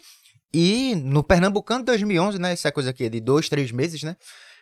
E 0.53 0.95
no 0.97 1.23
Pernambucano 1.23 1.81
de 1.81 1.87
2011, 1.87 2.39
né? 2.39 2.53
Essa 2.53 2.73
coisa 2.73 2.91
aqui 2.91 3.05
é 3.05 3.09
de 3.09 3.21
dois, 3.21 3.49
três 3.49 3.71
meses, 3.71 4.03
né? 4.03 4.17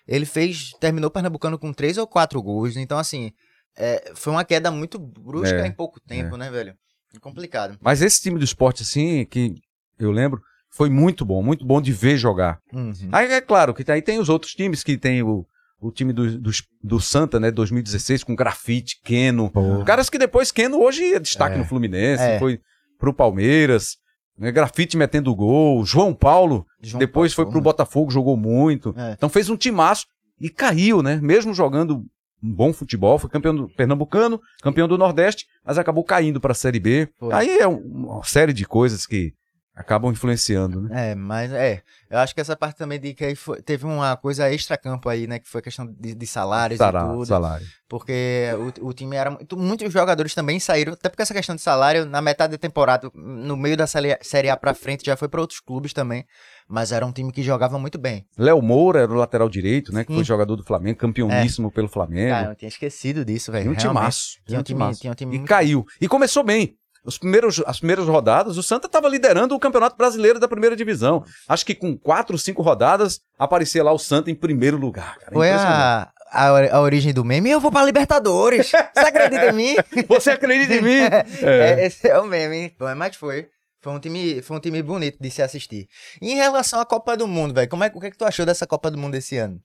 Ele 0.07 0.25
fez, 0.27 0.73
terminou 0.81 1.09
o 1.09 1.11
Pernambucano 1.11 1.59
com 1.59 1.73
três 1.73 1.99
ou 1.99 2.07
quatro 2.07 2.43
gols. 2.43 2.77
Então, 2.77 2.99
assim, 2.99 3.33
é, 3.77 4.13
foi 4.15 4.33
uma 4.33 4.45
queda 4.45 4.71
muito 4.71 4.99
brusca 4.99 5.57
É, 5.61 5.67
em 5.67 5.73
pouco 5.73 6.01
tempo, 6.01 6.37
né, 6.37 6.51
velho? 6.51 6.75
É 7.15 7.19
complicado. 7.19 7.79
Mas 7.81 8.03
esse 8.03 8.21
time 8.21 8.39
do 8.39 8.45
esporte, 8.45 8.83
assim, 8.83 9.25
que 9.25 9.55
eu 9.99 10.11
lembro, 10.11 10.43
foi 10.71 10.91
muito 10.91 11.25
bom, 11.25 11.43
muito 11.43 11.65
bom 11.65 11.81
de 11.81 11.93
ver 11.93 12.17
jogar. 12.19 12.59
Uhum. 12.73 12.93
Aí 13.13 13.33
é 13.33 13.41
claro 13.41 13.73
que 13.75 13.91
aí 13.91 14.03
tem 14.03 14.19
os 14.19 14.29
outros 14.29 14.53
times 14.55 14.83
que 14.83 14.97
tem 14.99 15.23
o, 15.23 15.47
o 15.81 15.91
time 15.91 16.13
do, 16.13 16.39
do, 16.39 16.51
do 16.83 17.01
Santa, 17.01 17.41
né, 17.41 17.51
2016, 17.51 18.25
com 18.25 18.35
grafite, 18.37 19.01
Keno. 19.03 19.51
Pô. 19.51 19.83
Caras 19.85 20.11
que 20.11 20.19
depois 20.19 20.53
Keno 20.53 20.79
hoje 20.81 21.15
é 21.15 21.19
destaque 21.19 21.55
É. 21.55 21.59
no 21.59 21.65
Fluminense, 21.65 22.23
É. 22.23 22.39
foi 22.39 22.61
pro 22.99 23.15
Palmeiras. 23.15 23.97
Né, 24.39 24.53
grafite 24.53 24.97
metendo 24.97 25.35
gol. 25.35 25.85
João 25.85 26.15
Paulo, 26.15 26.65
João 26.81 26.99
depois 26.99 27.35
Paulo, 27.35 27.47
foi 27.47 27.53
pro 27.53 27.61
né? 27.61 27.65
Botafogo, 27.65 28.11
jogou 28.11 28.37
muito. 28.37 28.95
É. 28.97 29.13
Então 29.13 29.29
fez 29.29 29.51
um 29.51 29.57
timaço 29.57 30.07
e 30.41 30.49
caiu, 30.49 31.03
né? 31.03 31.19
Mesmo 31.23 31.53
jogando 31.53 32.05
um 32.43 32.55
bom 32.55 32.73
futebol, 32.73 33.19
foi 33.19 33.29
campeão 33.29 33.55
do 33.55 33.69
Pernambucano, 33.69 34.41
campeão 34.63 34.87
do 34.87 34.97
Nordeste, 34.97 35.45
mas 35.65 35.77
acabou 35.77 36.05
caindo 36.05 36.41
para 36.41 36.53
a 36.53 36.55
Série 36.55 36.79
B. 36.79 37.09
Foi. 37.19 37.35
Aí 37.35 37.59
é 37.59 37.67
um- 37.67 37.81
uma 37.81 38.23
série 38.25 38.53
de 38.53 38.65
coisas 38.65 39.05
que 39.07 39.33
acabam 39.79 40.11
influenciando, 40.13 40.83
né? 40.83 41.11
É, 41.11 41.15
mas 41.15 41.53
é. 41.53 41.83
Eu 42.11 42.19
acho 42.19 42.35
que 42.35 42.41
essa 42.41 42.57
parte 42.57 42.77
também 42.79 42.99
de 42.99 43.13
que 43.15 43.25
aí 43.25 43.35
foi- 43.37 43.61
teve 43.63 43.85
uma 43.85 44.17
coisa 44.17 44.51
extra-campo 44.51 45.09
aí, 45.09 45.27
né? 45.27 45.39
Que 45.39 45.49
foi 45.49 45.61
a 45.61 45.63
questão 45.63 45.87
de, 45.87 46.15
de 46.15 46.27
salários 46.27 46.79
Sará- 46.79 47.03
e 47.05 47.13
tudo. 47.13 47.27
salário. 47.27 47.67
Porque 47.89 48.47
o, 48.83 48.89
o 48.89 48.93
time 48.93 49.15
era. 49.17 49.31
muito- 49.31 49.57
Muitos 49.57 49.93
jogadores 49.93 50.35
também 50.35 50.59
saíram, 50.59 50.93
até 50.95 51.09
porque 51.09 51.23
essa 51.23 51.35
questão 51.35 51.55
de 51.55 51.63
salário, 51.63 52.05
na 52.07 52.21
metade 52.21 52.51
da 52.53 52.59
temporada, 52.59 53.11
no 53.15 53.57
meio 53.57 53.77
da 53.77 53.87
série, 53.87 54.51
A 54.51 54.57
pra 54.57 54.75
frente, 54.75 55.05
já 55.07 55.17
foi 55.17 55.29
pra 55.29 55.41
outros 55.41 55.61
clubes 55.61 55.93
também. 55.93 56.25
Mas 56.69 56.93
era 56.93 57.07
um 57.07 57.13
time 57.13 57.33
que 57.33 57.43
jogava 57.43 57.79
muito 57.79 57.99
bem. 57.99 58.27
Léo 58.37 58.61
Moura 58.61 59.01
era 59.01 59.11
o 59.13 59.15
lateral 59.15 59.49
direito, 59.49 59.93
né? 59.93 60.03
Que 60.05 60.13
foi 60.13 60.23
Sim. 60.23 60.29
jogador 60.29 60.55
do 60.57 60.65
Flamengo, 60.65 60.99
campeoníssimo 60.99 61.71
pelo 61.71 61.89
Flamengo. 61.89 62.31
Cara, 62.31 62.51
eu 62.51 62.55
tinha 62.57 62.69
esquecido 62.69 63.25
disso, 63.25 63.51
velho. 63.53 63.63
Tinha 63.65 63.73
um 63.73 63.77
timaço. 63.95 64.39
Tinha 64.47 64.61
um 64.61 64.63
time, 64.63 64.95
tinha 64.97 65.13
um 65.13 65.15
time 65.15 65.35
E 65.35 65.39
muito- 65.39 65.49
caiu. 65.49 65.85
E 66.01 66.07
começou 66.09 66.43
bem. 66.45 66.75
Os 67.05 67.17
primeiros, 67.19 67.63
as 67.67 67.79
primeiras 67.79 68.07
rodadas, 68.07 68.57
o 68.57 68.63
Santa 68.63 68.87
estava 68.87 69.09
liderando 69.09 69.55
o 69.55 69.59
Campeonato 69.59 69.97
Brasileiro 69.97 70.39
da 70.39 70.49
primeira 70.49 70.77
divisão. 70.77 71.25
Acho 71.49 71.65
que 71.65 71.75
com 71.75 71.97
quatro, 71.97 72.37
cinco 72.37 72.63
rodadas, 72.63 73.21
aparecia 73.39 73.83
lá 73.83 73.93
o 73.93 73.99
Santa 73.99 74.31
em 74.31 74.35
primeiro 74.35 74.77
lugar. 74.77 75.19
Cara. 75.19 75.33
Foi 75.33 75.51
a, 75.51 76.11
a, 76.31 76.77
a 76.77 76.81
origem 76.81 77.13
do 77.13 77.25
meme. 77.25 77.51
Eu 77.51 77.61
vou 77.61 77.71
pra 77.71 77.85
Libertadores. 77.85 78.71
Você 78.71 79.01
acredita 79.01 79.47
em 79.47 79.53
mim? 79.53 79.77
Você 80.09 80.31
acredita 80.31 80.75
em 80.75 80.83
mim? 80.83 80.99
É, 81.43 81.87
esse 81.87 82.09
é 82.09 82.19
o 82.19 82.27
meme. 82.27 82.75
Bom, 82.79 82.95
Mas 82.95 83.17
foi. 83.17 83.49
Foi 83.81 83.93
um, 83.93 84.01
time, 84.01 84.43
foi 84.43 84.57
um 84.57 84.61
time 84.61 84.83
bonito 84.83 85.19
de 85.21 85.31
se 85.31 85.41
assistir. 85.41 85.87
E 86.21 86.33
em 86.33 86.35
relação 86.35 86.81
à 86.81 86.85
Copa 86.85 87.17
do 87.17 87.29
Mundo, 87.29 87.55
velho, 87.55 87.69
como 87.69 87.85
é, 87.85 87.93
o 87.95 88.01
que, 88.01 88.07
é 88.07 88.11
que 88.11 88.19
tu 88.19 88.25
achou 88.25 88.45
dessa 88.45 88.67
Copa 88.67 88.91
do 88.91 88.99
Mundo 88.99 89.15
esse 89.15 89.37
ano? 89.39 89.61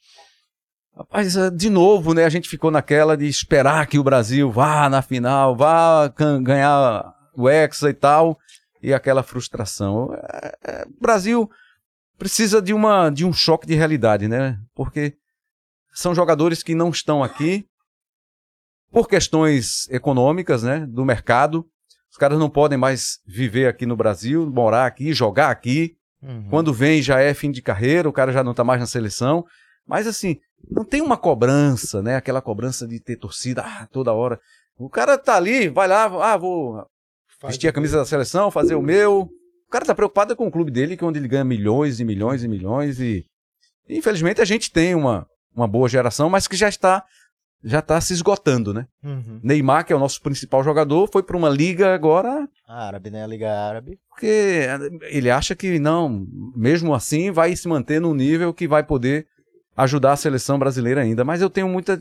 Rapaz, 0.95 1.35
eh, 1.35 1.49
de 1.49 1.69
novo, 1.69 2.13
né? 2.13 2.23
A 2.23 2.29
gente 2.29 2.47
ficou 2.47 2.69
naquela 2.69 3.17
de 3.17 3.27
esperar 3.27 3.87
que 3.87 3.97
o 3.97 4.03
Brasil 4.03 4.51
vá 4.51 4.87
na 4.87 5.01
final, 5.01 5.55
vá 5.55 6.07
ganhar 6.43 7.11
o 7.35 7.49
Hexa 7.49 7.89
e 7.89 7.93
tal, 7.93 8.37
e 8.81 8.93
aquela 8.93 9.23
frustração. 9.23 10.13
É, 10.13 10.57
é, 10.63 10.85
o 10.85 11.01
Brasil 11.01 11.49
precisa 12.17 12.61
de, 12.61 12.73
uma, 12.73 13.09
de 13.09 13.25
um 13.25 13.33
choque 13.33 13.67
de 13.67 13.75
realidade, 13.75 14.27
né? 14.27 14.59
Porque 14.75 15.15
são 15.93 16.13
jogadores 16.13 16.63
que 16.63 16.75
não 16.75 16.89
estão 16.89 17.23
aqui 17.23 17.65
por 18.91 19.07
questões 19.07 19.89
econômicas, 19.89 20.63
né? 20.63 20.85
Do 20.85 21.05
mercado. 21.05 21.65
Os 22.11 22.17
caras 22.17 22.37
não 22.37 22.49
podem 22.49 22.77
mais 22.77 23.19
viver 23.25 23.67
aqui 23.67 23.85
no 23.85 23.95
Brasil, 23.95 24.49
morar 24.49 24.85
aqui, 24.85 25.13
jogar 25.13 25.49
aqui. 25.49 25.95
Quando 26.49 26.73
vem 26.73 27.01
já 27.01 27.19
é 27.19 27.33
fim 27.33 27.51
de 27.51 27.61
carreira, 27.61 28.07
o 28.07 28.13
cara 28.13 28.31
já 28.31 28.43
não 28.43 28.53
tá 28.53 28.63
mais 28.63 28.79
na 28.79 28.85
seleção. 28.85 29.43
Mas 29.85 30.07
assim, 30.07 30.37
não 30.69 30.85
tem 30.85 31.01
uma 31.01 31.17
cobrança, 31.17 32.01
né? 32.01 32.15
Aquela 32.15 32.41
cobrança 32.41 32.87
de 32.87 32.99
ter 32.99 33.17
torcida 33.17 33.61
ah, 33.61 33.87
toda 33.91 34.13
hora. 34.13 34.39
O 34.77 34.89
cara 34.89 35.17
tá 35.17 35.35
ali, 35.35 35.67
vai 35.67 35.87
lá, 35.87 36.05
ah, 36.05 36.37
vou 36.37 36.85
vestir 37.47 37.67
a 37.67 37.73
camisa 37.73 37.97
da 37.97 38.05
seleção, 38.05 38.51
fazer 38.51 38.75
o 38.75 38.81
meu. 38.81 39.29
O 39.67 39.71
cara 39.71 39.85
tá 39.85 39.95
preocupado 39.95 40.35
com 40.35 40.47
o 40.47 40.51
clube 40.51 40.71
dele, 40.71 40.95
que 40.95 41.03
é 41.03 41.07
onde 41.07 41.19
ele 41.19 41.27
ganha 41.27 41.43
milhões 41.43 41.99
e 41.99 42.05
milhões 42.05 42.43
e 42.43 42.47
milhões. 42.47 42.99
E 42.99 43.25
infelizmente 43.89 44.41
a 44.41 44.45
gente 44.45 44.71
tem 44.71 44.95
uma, 44.95 45.27
uma 45.55 45.67
boa 45.67 45.89
geração, 45.89 46.29
mas 46.29 46.47
que 46.47 46.55
já 46.55 46.69
está 46.69 47.03
já 47.63 47.79
está 47.79 47.99
se 48.01 48.11
esgotando, 48.11 48.73
né? 48.73 48.85
Uhum. 49.01 49.39
Neymar, 49.41 49.85
que 49.85 49.93
é 49.93 49.95
o 49.95 49.99
nosso 49.99 50.21
principal 50.21 50.61
jogador, 50.63 51.09
foi 51.11 51.23
para 51.23 51.37
uma 51.37 51.47
liga 51.49 51.93
agora 51.93 52.45
Árabe, 52.67 53.09
né? 53.09 53.23
A 53.23 53.27
Liga 53.27 53.51
Árabe. 53.51 53.97
porque 54.09 54.67
ele 55.03 55.29
acha 55.29 55.55
que 55.55 55.79
não, 55.79 56.27
mesmo 56.55 56.93
assim, 56.93 57.31
vai 57.31 57.55
se 57.55 57.67
manter 57.67 58.01
num 58.01 58.13
nível 58.13 58.53
que 58.53 58.67
vai 58.67 58.83
poder 58.83 59.27
ajudar 59.77 60.11
a 60.11 60.17
seleção 60.17 60.59
brasileira 60.59 61.01
ainda. 61.01 61.23
Mas 61.23 61.41
eu 61.41 61.49
tenho 61.49 61.69
muita 61.69 61.99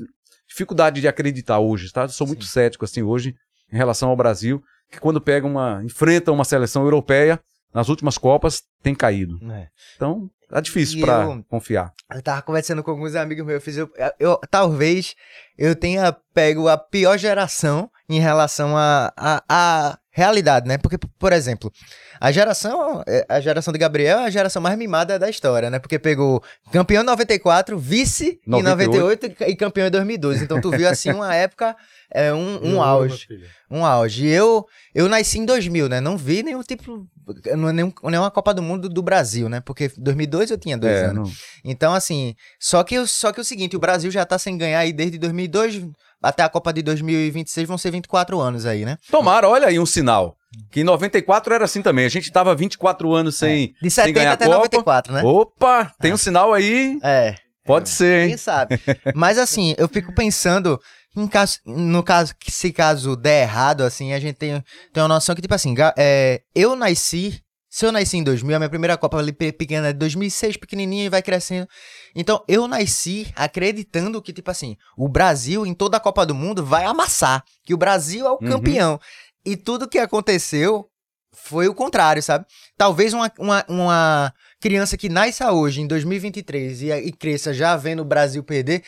dificuldade 0.49 1.01
de 1.01 1.09
acreditar 1.09 1.61
hoje, 1.61 1.93
tá? 1.93 2.03
Eu 2.03 2.09
sou 2.09 2.27
muito 2.27 2.45
Sim. 2.45 2.51
cético 2.51 2.85
assim 2.85 3.03
hoje 3.03 3.35
em 3.73 3.77
relação 3.77 4.09
ao 4.09 4.17
Brasil, 4.17 4.63
que 4.93 5.01
quando 5.01 5.21
pega 5.21 5.47
uma, 5.47 5.83
enfrenta 5.83 6.31
uma 6.31 6.45
seleção 6.45 6.85
europeia 6.85 7.41
nas 7.75 7.89
últimas 7.89 8.19
copas 8.19 8.63
tem 8.83 8.95
caído. 8.95 9.39
É. 9.51 9.69
Então, 9.97 10.31
tá 10.49 10.61
difícil 10.61 11.01
para 11.01 11.43
confiar. 11.49 11.91
Eu 12.15 12.21
tava 12.23 12.43
conversando 12.43 12.83
com 12.85 12.91
alguns 12.91 13.15
amigos 13.15 13.45
meus, 13.47 13.55
eu 13.57 13.61
fiz, 13.63 13.77
eu, 13.79 13.91
eu- 14.21 14.39
talvez 14.51 15.15
eu 15.57 15.75
tenha 15.75 16.15
pego 16.35 16.69
a 16.69 16.77
pior 16.77 17.17
geração 17.17 17.91
em 18.09 18.21
relação 18.21 18.77
à 18.77 19.11
a, 19.17 19.43
a, 19.49 19.99
realidade, 20.13 20.69
né? 20.69 20.77
Porque, 20.77 20.99
por 20.99 21.33
exemplo, 21.33 21.73
a 22.21 22.31
geração, 22.31 23.03
é, 23.07 23.25
a 23.29 23.41
geração 23.41 23.73
de 23.73 23.79
Gabriel 23.79 24.21
é 24.21 24.27
a 24.27 24.31
geração 24.31 24.61
mais 24.61 24.77
mimada 24.77 25.19
da 25.19 25.29
história, 25.29 25.71
né? 25.71 25.79
Porque 25.79 25.99
pegou 25.99 26.43
campeão 26.71 27.03
em 27.03 27.07
94, 27.07 27.79
vice 27.79 28.39
em 28.47 28.51
98. 28.51 29.27
98 29.27 29.51
e 29.51 29.57
campeão 29.57 29.87
em 29.87 29.91
2002. 29.91 30.43
Então 30.43 30.61
tu 30.61 30.71
viu 30.71 30.89
assim 30.89 31.11
uma 31.11 31.35
época, 31.35 31.75
é, 32.13 32.33
um, 32.33 32.75
um 32.75 32.83
auge. 32.83 33.27
Um 33.71 33.85
auge. 33.85 34.27
E 34.27 34.31
eu, 34.31 34.67
eu 34.95 35.09
nasci 35.09 35.39
em 35.39 35.47
2000, 35.47 35.89
né? 35.89 36.01
Não 36.01 36.17
vi 36.17 36.43
nenhum 36.43 36.63
tipo. 36.63 37.09
Não 37.57 37.69
é 37.69 37.73
nenhum, 37.73 37.93
nenhuma 38.05 38.31
Copa 38.31 38.53
do 38.53 38.63
Mundo 38.63 38.89
do 38.89 39.03
Brasil, 39.03 39.49
né? 39.49 39.61
Porque 39.61 39.85
em 39.97 40.03
2002 40.03 40.51
eu 40.51 40.59
tinha 40.59 40.77
dois 40.77 40.93
É, 40.93 41.05
anos. 41.07 41.29
não- 41.29 41.37
Então, 41.65 41.95
assim. 41.95 42.35
Só 42.59 42.83
que, 42.83 42.99
o- 42.99 43.07
só 43.07 43.33
que 43.33 43.41
o 43.41 43.45
seguinte: 43.45 43.77
o 43.77 43.81
Brasil 43.81 44.11
já 44.11 44.25
tá 44.25 44.39
sem 44.39 44.57
ganhar 44.59 44.81
aí 44.81 44.93
desde 44.93 45.19
2002 45.19 45.83
até 46.23 46.43
a 46.43 46.49
Copa 46.49 46.73
de 46.73 46.83
2026, 46.83 47.67
vão 47.69 47.77
ser 47.79 47.91
24 47.91 48.41
anos 48.41 48.65
aí, 48.67 48.85
né? 48.85 48.97
Tomara, 49.11 49.49
olha 49.49 49.69
aí 49.69 49.79
um 49.79 49.87
sinal. 49.87 50.37
Que 50.71 50.81
em 50.81 50.85
94 50.85 51.55
era 51.55 51.65
assim 51.65 51.81
também. 51.83 52.05
A 52.05 52.09
gente 52.11 52.31
tava 52.31 52.55
24 52.55 53.13
anos 53.13 53.37
sem, 53.37 53.69
De 53.81 53.91
sem 53.91 54.05
70 54.05 54.13
ganhar 54.13 54.33
até 54.33 54.45
Copa. 54.45 54.57
94, 54.59 55.13
né? 55.15 55.23
Opa, 55.23 55.93
tem 56.01 56.13
um 56.13 56.17
sinal 56.17 56.53
aí. 56.53 56.99
É. 57.03 57.35
Pode 57.65 57.89
ser, 57.89 58.23
hein? 58.25 58.29
Quem 58.31 58.37
sabe? 58.37 58.79
Mas 59.15 59.39
assim, 59.39 59.75
eu 59.79 59.89
fico 59.89 60.13
pensando, 60.13 60.81
caso, 61.29 61.59
no 61.67 62.03
caso, 62.03 62.35
que 62.39 62.51
se 62.51 62.73
caso 62.73 63.15
der 63.17 63.43
errado, 63.43 63.83
assim, 63.83 64.13
a 64.13 64.21
gente 64.21 64.37
tem, 64.37 64.63
tem 64.93 65.03
uma 65.03 65.09
noção 65.09 65.35
que, 65.35 65.43
tipo 65.43 65.55
assim, 65.55 65.75
é, 65.97 66.43
eu 66.55 66.75
nasci, 66.75 67.43
se 67.69 67.85
eu 67.85 67.93
nasci 67.93 68.17
em 68.19 68.23
2000, 68.23 68.57
a 68.57 68.59
minha 68.59 68.69
primeira 68.69 68.97
Copa 68.97 69.19
ali 69.19 69.33
pequena 69.33 69.89
é 69.89 69.93
de 69.93 69.99
2006, 69.99 70.57
pequenininha 70.57 71.05
e 71.05 71.09
vai 71.09 71.23
crescendo. 71.23 71.69
Então, 72.15 72.43
eu 72.49 72.67
nasci 72.67 73.33
acreditando 73.37 74.21
que, 74.23 74.33
tipo 74.33 74.51
assim, 74.51 74.77
o 74.97 75.09
Brasil 75.09 75.67
em 75.67 75.75
toda 75.75 75.97
a 75.97 76.01
Copa 76.01 76.25
do 76.25 76.35
Mundo 76.35 76.65
vai 76.65 76.85
amassar, 76.85 77.45
que 77.65 77.75
o 77.75 77.79
Brasil 77.79 78.27
é 78.27 78.31
o 78.31 78.39
Uhum. 78.41 78.49
campeão. 78.49 79.01
E 79.45 79.57
tudo 79.57 79.89
que 79.89 79.99
aconteceu 79.99 80.89
foi 81.35 81.67
o 81.67 81.75
contrário, 81.75 82.23
sabe? 82.23 82.45
Talvez 82.77 83.15
uma, 83.15 83.33
uma, 83.39 83.65
uma 83.67 84.35
criança 84.61 84.97
que 84.99 85.09
nasça 85.09 85.51
hoje, 85.51 85.81
em 85.81 85.87
2023, 85.87 86.83
e, 86.83 86.93
e 86.93 87.13
cresça 87.13 87.53
já 87.55 87.75
vendo 87.77 88.01
o 88.01 88.05
Brasil 88.05 88.45
perder, 88.45 88.85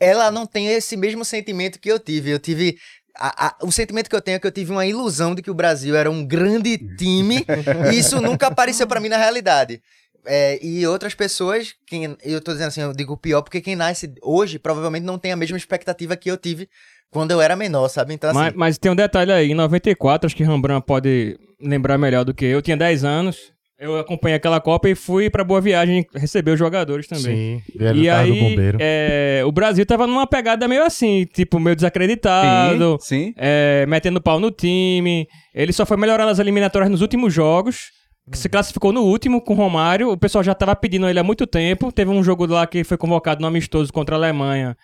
ela 0.00 0.30
não 0.30 0.46
tem 0.46 0.68
esse 0.68 0.96
mesmo 0.96 1.24
sentimento 1.24 1.78
que 1.80 1.90
eu 1.90 1.98
tive. 1.98 2.30
Eu 2.30 2.38
tive. 2.38 2.76
a- 3.20 3.46
a- 3.48 3.56
o 3.64 3.72
sentimento 3.72 4.08
que 4.08 4.14
eu 4.14 4.20
tenho 4.20 4.36
é 4.36 4.38
que 4.38 4.46
eu 4.46 4.52
tive 4.52 4.70
uma 4.70 4.86
ilusão 4.86 5.34
de 5.34 5.42
que 5.42 5.50
o 5.50 5.54
Brasil 5.54 5.96
era 5.96 6.08
um 6.08 6.24
grande 6.24 6.78
time 6.96 7.44
e 7.92 7.98
isso 7.98 8.20
nunca 8.20 8.46
apareceu 8.46 8.86
pra 8.86 9.00
mim 9.00 9.08
na 9.08 9.16
realidade. 9.16 9.82
É, 10.24 10.64
e 10.64 10.86
outras 10.86 11.14
pessoas, 11.14 11.74
quem, 11.84 12.16
eu 12.22 12.40
tô 12.40 12.52
dizendo 12.52 12.68
assim, 12.68 12.80
eu 12.82 12.92
digo 12.92 13.16
pior, 13.16 13.42
porque 13.42 13.60
quem 13.60 13.74
nasce 13.74 14.12
hoje 14.22 14.56
provavelmente 14.58 15.02
não 15.04 15.18
tem 15.18 15.32
a 15.32 15.36
mesma 15.36 15.56
expectativa 15.56 16.16
que 16.16 16.30
eu 16.30 16.36
tive 16.36 16.68
quando 17.10 17.30
eu 17.32 17.40
era 17.40 17.56
menor, 17.56 17.88
sabe? 17.88 18.14
Então, 18.14 18.30
assim, 18.30 18.38
Mas, 18.38 18.54
mas 18.54 18.78
tem 18.78 18.92
um 18.92 18.96
detalhe 18.96 19.32
aí, 19.32 19.50
em 19.50 19.54
94, 19.54 20.26
acho 20.26 20.36
que 20.36 20.44
Rembrandt 20.44 20.86
pode 20.86 21.36
lembrar 21.60 21.98
melhor 21.98 22.24
do 22.24 22.32
que 22.34 22.44
eu. 22.44 22.50
Eu 22.50 22.62
tinha 22.62 22.76
10 22.76 23.02
anos, 23.02 23.52
eu 23.78 23.98
acompanhei 23.98 24.36
aquela 24.36 24.60
Copa 24.60 24.88
e 24.88 24.94
fui 24.94 25.30
pra 25.30 25.44
Boa 25.44 25.60
Viagem 25.60 26.04
receber 26.14 26.50
os 26.52 26.58
jogadores 26.58 27.06
também. 27.06 27.60
Sim, 27.60 27.62
E 27.94 28.08
aí, 28.10 28.40
bombeiro. 28.40 28.78
é, 28.80 29.42
o 29.46 29.52
Brasil 29.52 29.86
tava 29.86 30.06
numa 30.06 30.26
pegada 30.26 30.66
meio 30.66 30.84
assim, 30.84 31.24
tipo, 31.32 31.60
meio 31.60 31.76
desacreditado, 31.76 32.98
Sim, 33.00 33.26
sim. 33.26 33.34
é, 33.36 33.86
metendo 33.86 34.20
pau 34.20 34.40
no 34.40 34.50
time. 34.50 35.26
Ele 35.54 35.72
só 35.72 35.86
foi 35.86 35.96
melhorando 35.96 36.30
as 36.30 36.38
eliminatórias 36.38 36.90
nos 36.90 37.00
últimos 37.02 37.32
jogos. 37.32 37.90
que 38.30 38.36
Se 38.36 38.48
classificou 38.48 38.92
no 38.92 39.02
último 39.02 39.40
com 39.40 39.54
o 39.54 39.56
Romário. 39.56 40.10
O 40.10 40.16
pessoal 40.18 40.42
já 40.44 40.54
tava 40.54 40.74
pedindo 40.76 41.08
ele 41.08 41.18
há 41.18 41.24
muito 41.24 41.46
tempo. 41.46 41.90
Teve 41.92 42.10
um 42.10 42.22
jogo 42.22 42.46
lá 42.46 42.66
que 42.66 42.84
foi 42.84 42.96
convocado 42.96 43.40
no 43.40 43.46
amistoso 43.46 43.92
contra 43.92 44.16
a 44.16 44.18
Alemanha. 44.18 44.76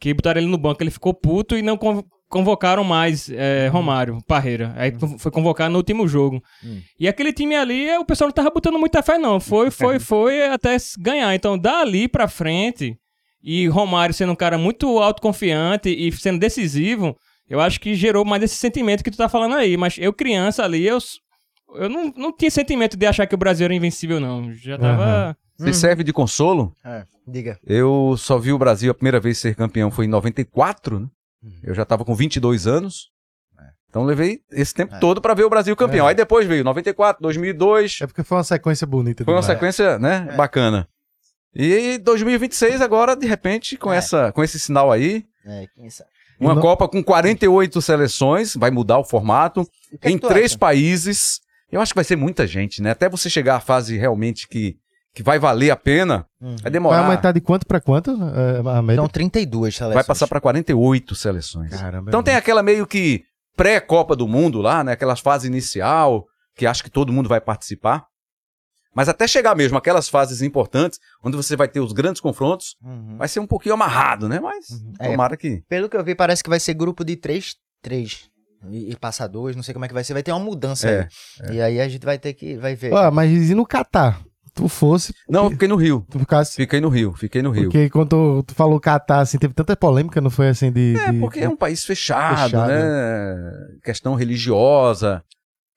Que 0.00 0.12
botaram 0.12 0.40
ele 0.40 0.50
no 0.50 0.58
banco, 0.58 0.82
ele 0.82 0.90
ficou 0.90 1.14
puto 1.14 1.56
e 1.56 1.62
não 1.62 1.78
convocaram 2.32 2.82
mais 2.82 3.28
é, 3.30 3.68
Romário, 3.68 4.18
Parreira. 4.26 4.72
Aí 4.76 4.90
con- 4.90 5.18
foi 5.18 5.30
convocado 5.30 5.70
no 5.70 5.76
último 5.78 6.08
jogo. 6.08 6.42
E 6.98 7.06
aquele 7.06 7.30
time 7.32 7.54
ali, 7.54 7.86
é, 7.86 7.98
o 7.98 8.04
pessoal 8.06 8.28
não 8.28 8.32
tava 8.34 8.48
botando 8.50 8.78
muita 8.78 9.02
fé, 9.02 9.18
não. 9.18 9.38
Foi, 9.38 9.70
foi, 9.70 9.98
foi 10.00 10.46
até 10.48 10.74
ganhar. 10.98 11.34
Então, 11.34 11.58
dali 11.58 12.08
pra 12.08 12.26
frente, 12.26 12.96
e 13.42 13.68
Romário 13.68 14.14
sendo 14.14 14.32
um 14.32 14.36
cara 14.36 14.56
muito 14.56 14.98
autoconfiante 14.98 15.90
e 15.90 16.10
sendo 16.12 16.38
decisivo, 16.40 17.14
eu 17.48 17.60
acho 17.60 17.78
que 17.78 17.94
gerou 17.94 18.24
mais 18.24 18.42
esse 18.42 18.54
sentimento 18.54 19.04
que 19.04 19.10
tu 19.10 19.18
tá 19.18 19.28
falando 19.28 19.54
aí. 19.54 19.76
Mas 19.76 19.96
eu, 19.98 20.10
criança 20.12 20.64
ali, 20.64 20.86
eu, 20.86 20.96
eu 21.74 21.88
não, 21.90 22.10
não 22.16 22.32
tinha 22.34 22.50
sentimento 22.50 22.96
de 22.96 23.04
achar 23.06 23.26
que 23.26 23.34
o 23.34 23.38
Brasil 23.38 23.66
era 23.66 23.74
invencível, 23.74 24.18
não. 24.18 24.52
Já 24.54 24.78
tava. 24.78 25.36
Se 25.58 25.72
serve 25.74 26.02
de 26.02 26.12
consolo, 26.14 26.74
é, 26.84 27.04
diga. 27.28 27.58
eu 27.64 28.14
só 28.16 28.36
vi 28.38 28.52
o 28.52 28.58
Brasil 28.58 28.90
a 28.90 28.94
primeira 28.94 29.20
vez 29.20 29.38
ser 29.38 29.54
campeão 29.54 29.90
foi 29.92 30.06
em 30.06 30.08
94, 30.08 30.98
né? 30.98 31.06
Eu 31.62 31.74
já 31.74 31.84
tava 31.84 32.04
com 32.04 32.14
22 32.14 32.66
anos. 32.66 33.10
Então 33.88 34.04
levei 34.04 34.40
esse 34.50 34.72
tempo 34.72 34.94
É. 34.94 34.98
todo 34.98 35.20
pra 35.20 35.34
ver 35.34 35.44
o 35.44 35.50
Brasil 35.50 35.76
campeão. 35.76 36.06
É. 36.06 36.10
Aí 36.10 36.14
depois 36.14 36.46
veio 36.46 36.64
94, 36.64 37.20
2002. 37.22 37.98
É 38.00 38.06
porque 38.06 38.22
foi 38.22 38.38
uma 38.38 38.44
sequência 38.44 38.86
bonita. 38.86 39.22
Foi 39.24 39.34
uma 39.34 39.42
sequência, 39.42 39.98
né, 39.98 40.28
É. 40.30 40.36
bacana. 40.36 40.88
E 41.54 41.98
2026 41.98 42.80
agora, 42.80 43.14
de 43.14 43.26
repente, 43.26 43.76
com, 43.76 43.92
É. 43.92 43.98
essa, 43.98 44.32
com 44.32 44.42
esse 44.42 44.58
sinal 44.58 44.90
aí, 44.90 45.26
É, 45.44 45.66
quem 45.74 45.90
sabe? 45.90 46.08
uma 46.40 46.52
E 46.52 46.54
no- 46.54 46.60
Copa 46.62 46.88
com 46.88 47.04
48 47.04 47.82
seleções, 47.82 48.54
vai 48.56 48.70
mudar 48.70 48.98
o 48.98 49.04
formato, 49.04 49.60
O 49.92 49.98
que 49.98 50.08
é 50.08 50.10
em 50.10 50.16
que 50.18 50.26
três 50.26 50.52
acha? 50.52 50.58
países, 50.58 51.40
Eu 51.70 51.80
acho 51.80 51.92
que 51.92 51.96
vai 51.96 52.04
ser 52.04 52.16
muita 52.16 52.46
gente, 52.46 52.82
né? 52.82 52.90
Até 52.90 53.08
você 53.08 53.30
chegar 53.30 53.56
à 53.56 53.60
fase 53.60 53.96
realmente 53.96 54.46
que, 54.46 54.76
que 55.14 55.22
vai 55.22 55.38
valer 55.38 55.70
a 55.70 55.76
pena, 55.76 56.26
vai 56.40 56.56
Vai 56.62 56.70
demorar. 56.72 57.00
aumentar 57.04 57.32
de 57.32 57.40
quanto 57.40 57.66
pra 57.66 57.80
quanto? 57.80 58.10
é, 58.12 58.58
a 58.70 58.80
média? 58.82 58.94
Então, 59.00 59.08
32 59.08 59.74
seleções. 59.76 59.94
vai 59.94 60.04
passar 60.04 60.26
para 60.26 60.40
48 60.40 61.14
seleções. 61.14 61.70
Caramba. 61.70 62.10
Então 62.10 62.22
tem 62.22 62.34
aquela 62.34 62.62
meio 62.62 62.86
que 62.86 63.22
pré-Copa 63.56 64.16
do 64.16 64.26
Mundo 64.26 64.60
lá, 64.62 64.82
né? 64.82 64.92
Aquelas 64.92 65.20
fases 65.20 65.46
inicial, 65.46 66.24
que 66.56 66.66
acho 66.66 66.82
que 66.82 66.90
todo 66.90 67.12
mundo 67.12 67.28
vai 67.28 67.40
participar. 67.40 68.04
Mas 68.94 69.08
até 69.08 69.26
chegar 69.26 69.54
mesmo 69.56 69.78
aquelas 69.78 70.08
fases 70.08 70.42
importantes, 70.42 70.98
onde 71.24 71.34
você 71.36 71.56
vai 71.56 71.66
ter 71.68 71.80
os 71.80 71.92
grandes 71.92 72.20
confrontos, 72.20 72.76
Uhum. 72.82 73.16
vai 73.16 73.26
ser 73.28 73.40
um 73.40 73.46
pouquinho 73.46 73.74
amarrado, 73.74 74.28
né? 74.28 74.38
Mas 74.40 74.66
É. 75.00 75.10
tomara 75.10 75.36
que. 75.36 75.62
Pelo 75.68 75.88
que 75.88 75.96
eu 75.96 76.04
vi, 76.04 76.14
parece 76.14 76.42
que 76.42 76.50
vai 76.50 76.60
ser 76.60 76.74
grupo 76.74 77.02
de 77.04 77.16
3, 77.16 77.54
3. 77.82 78.30
E, 78.70 78.92
e 78.92 78.96
passar 78.96 79.26
dois, 79.26 79.56
não 79.56 79.62
sei 79.62 79.72
como 79.74 79.84
é 79.84 79.88
que 79.88 79.94
vai 79.94 80.04
ser. 80.04 80.12
Vai 80.12 80.22
ter 80.22 80.30
uma 80.30 80.38
mudança 80.38 80.88
É, 80.88 81.08
aí. 81.40 81.56
E 81.56 81.60
aí 81.62 81.80
a 81.80 81.88
gente 81.88 82.04
vai 82.04 82.16
ter 82.18 82.32
que. 82.34 82.56
Vai 82.56 82.74
ver. 82.76 82.94
Ah, 82.94 83.10
mas 83.10 83.30
e 83.50 83.54
no 83.54 83.66
Catar? 83.66 84.20
Tu 84.54 84.68
fosse, 84.68 85.14
Não, 85.28 85.44
eu 85.44 85.50
fiquei 85.52 85.66
no 85.66 85.76
Rio. 85.76 86.04
tu 86.10 86.18
ficasse. 86.18 86.54
Fiquei 86.56 86.78
no 86.80 86.90
Rio, 86.90 87.14
fiquei 87.14 87.40
no 87.40 87.50
Rio. 87.50 87.64
Porque 87.64 87.88
quando 87.88 88.08
tu, 88.10 88.42
tu 88.48 88.54
falou 88.54 88.78
Catar, 88.78 89.20
assim, 89.20 89.38
teve 89.38 89.54
tanta 89.54 89.74
polêmica, 89.74 90.20
não 90.20 90.28
foi 90.30 90.48
assim 90.48 90.70
de. 90.70 90.94
É, 90.96 91.10
de- 91.12 91.20
porque 91.20 91.40
é 91.40 91.48
um 91.48 91.56
país 91.56 91.84
fechado, 91.84 92.50
Fechado, 92.50 92.68
né? 92.68 93.34
Questão 93.82 94.14
religiosa, 94.14 95.22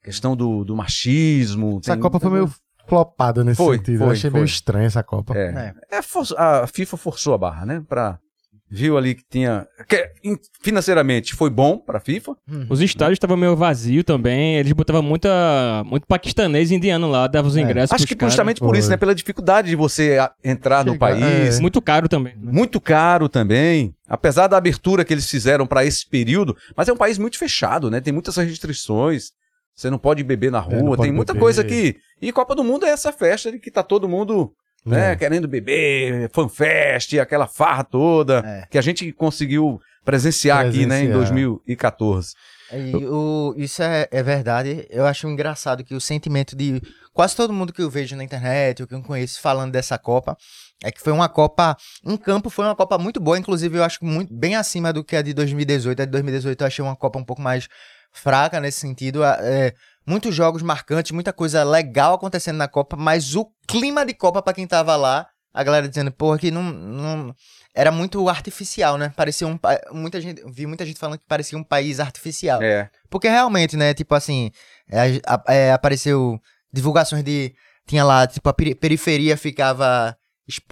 questão 0.04 0.36
do, 0.36 0.62
do 0.64 0.76
machismo. 0.76 1.80
Essa 1.82 1.94
tem- 1.94 2.02
Copa 2.02 2.20
foi 2.20 2.30
meio 2.30 2.50
flopada 2.86 3.42
nesse 3.42 3.56
Foi, 3.56 3.78
sentido. 3.78 3.98
foi, 3.98 4.06
eu 4.08 4.10
achei 4.12 4.30
foi. 4.30 4.40
meio 4.40 4.44
estranha 4.46 4.86
essa 4.86 5.02
Copa. 5.02 5.34
É, 5.36 5.72
é 5.90 6.02
for- 6.02 6.26
a 6.38 6.66
FIFA 6.66 6.96
forçou 6.98 7.32
a 7.34 7.38
barra, 7.38 7.64
né? 7.64 7.82
Pra, 7.88 8.18
viu 8.68 8.98
ali 8.98 9.14
que 9.14 9.22
tinha. 9.30 9.66
Que, 9.88 10.10
in- 10.24 10.36
financeiramente 10.60 11.34
foi 11.34 11.48
bom 11.50 11.78
pra 11.78 12.00
FIFA. 12.00 12.36
Os 12.68 12.80
estádios 12.80 13.16
estavam 13.16 13.36
meio 13.36 13.54
vazios 13.56 14.04
também. 14.04 14.56
Eles 14.56 14.72
botavam 14.72 15.02
muita, 15.02 15.82
muito 15.86 16.06
paquistanês 16.06 16.70
e 16.70 16.74
indiano 16.74 17.08
lá, 17.08 17.26
davam 17.26 17.48
os 17.50 17.56
É. 17.56 17.60
ingressos 17.60 17.92
Acho 17.92 18.02
pros 18.02 18.08
que 18.08 18.16
caras. 18.16 18.32
justamente 18.32 18.60
por 18.60 18.74
isso, 18.76 18.90
né? 18.90 18.96
Pela 18.96 19.14
dificuldade 19.14 19.68
de 19.68 19.76
você 19.76 20.18
a- 20.18 20.32
entrar 20.44 20.84
no 20.84 20.92
Chegar, 20.92 20.98
país. 21.20 21.58
é. 21.58 21.60
Muito 21.60 21.80
caro 21.80 22.08
também. 22.08 22.34
Muito 22.36 22.80
caro 22.80 23.28
também, 23.28 23.94
apesar 24.08 24.46
da 24.48 24.56
abertura 24.56 25.04
que 25.04 25.14
eles 25.14 25.30
fizeram 25.30 25.66
pra 25.66 25.84
esse 25.84 26.08
período, 26.08 26.56
mas 26.76 26.88
é 26.88 26.92
um 26.92 26.96
país 26.96 27.18
muito 27.18 27.38
fechado, 27.38 27.90
né? 27.90 28.00
Tem 28.00 28.12
muitas 28.12 28.36
restrições. 28.36 29.30
Você 29.74 29.90
não 29.90 29.98
pode 29.98 30.24
beber 30.24 30.50
na 30.50 30.58
É, 30.58 30.62
rua, 30.62 30.96
pode 30.96 31.02
tem 31.02 31.12
muita 31.12 31.32
beber. 31.34 31.42
coisa 31.44 31.62
que. 31.62 31.96
E 32.20 32.32
Copa 32.32 32.54
do 32.54 32.64
Mundo 32.64 32.86
é 32.86 32.88
essa 32.90 33.12
festa 33.12 33.52
de 33.52 33.58
que 33.58 33.70
tá 33.70 33.82
todo 33.82 34.08
mundo 34.08 34.52
né, 34.86 35.12
É. 35.12 35.16
querendo 35.16 35.48
beber, 35.48 36.30
fanfest, 36.32 37.18
aquela 37.18 37.46
farra 37.46 37.84
toda, 37.84 38.38
É. 38.46 38.66
que 38.70 38.78
a 38.78 38.82
gente 38.82 39.12
conseguiu 39.12 39.80
presenciar, 40.04 40.64
aqui, 40.66 40.86
né, 40.86 41.00
em 41.02 41.08
Presenciar. 41.10 41.16
2014. 41.18 42.34
E 42.72 42.94
o- 43.06 43.54
isso 43.56 43.82
é, 43.82 44.08
é 44.10 44.22
verdade. 44.22 44.86
Eu 44.90 45.06
acho 45.06 45.28
engraçado 45.28 45.84
que 45.84 45.94
o 45.94 46.00
sentimento 46.00 46.56
de 46.56 46.80
quase 47.12 47.34
todo 47.36 47.52
mundo 47.52 47.72
que 47.72 47.80
eu 47.82 47.88
vejo 47.90 48.16
na 48.16 48.24
internet, 48.24 48.82
ou 48.82 48.88
que 48.88 48.94
eu 48.94 49.02
conheço 49.02 49.40
falando 49.40 49.72
dessa 49.72 49.96
Copa, 49.98 50.36
é 50.82 50.90
que 50.90 51.00
foi 51.00 51.12
uma 51.12 51.28
Copa. 51.28 51.76
Em 52.04 52.16
campo 52.16 52.50
foi 52.50 52.64
uma 52.64 52.74
Copa 52.74 52.98
muito 52.98 53.20
boa. 53.20 53.38
Inclusive, 53.38 53.78
eu 53.78 53.84
acho 53.84 54.00
que 54.00 54.04
muito, 54.04 54.34
bem 54.34 54.56
acima 54.56 54.92
do 54.92 55.04
que 55.04 55.14
a 55.16 55.22
de 55.22 55.32
2018. 55.32 56.02
A 56.02 56.04
de 56.04 56.10
2018 56.10 56.60
eu 56.62 56.66
achei 56.66 56.84
uma 56.84 56.96
Copa 56.96 57.18
um 57.18 57.24
pouco 57.24 57.40
mais 57.42 57.68
fraca 58.12 58.60
nesse 58.60 58.80
sentido. 58.80 59.22
é, 59.24 59.72
muitos 60.06 60.34
jogos 60.34 60.62
marcantes, 60.62 61.10
muita 61.12 61.32
coisa 61.32 61.64
legal 61.64 62.14
acontecendo 62.14 62.56
na 62.56 62.68
Copa, 62.68 62.96
mas 62.96 63.34
o 63.34 63.46
clima 63.66 64.04
de 64.06 64.14
Copa 64.14 64.40
pra 64.40 64.52
quem 64.52 64.66
tava 64.66 64.94
lá, 64.96 65.26
a 65.52 65.64
galera 65.64 65.88
dizendo, 65.88 66.12
porra, 66.12 66.38
que 66.38 66.50
não, 66.50 66.62
não 66.62 67.34
era 67.74 67.90
muito 67.90 68.28
artificial, 68.28 68.96
né? 68.98 69.12
Parecia 69.16 69.46
um 69.46 69.58
muita 69.92 70.20
gente, 70.20 70.42
vi 70.50 70.66
muita 70.66 70.84
gente 70.86 70.98
falando 70.98 71.18
que 71.18 71.24
parecia 71.26 71.58
um 71.58 71.64
país 71.64 71.98
artificial. 71.98 72.62
É. 72.62 72.90
Porque 73.10 73.28
realmente, 73.28 73.76
né, 73.76 73.92
tipo 73.94 74.14
assim, 74.14 74.50
é, 74.90 75.20
é, 75.48 75.72
apareceu 75.72 76.38
divulgações 76.72 77.22
de 77.24 77.54
tinha 77.86 78.04
lá, 78.04 78.26
tipo 78.26 78.48
a 78.48 78.52
peri- 78.54 78.74
periferia 78.74 79.36
ficava 79.36 80.16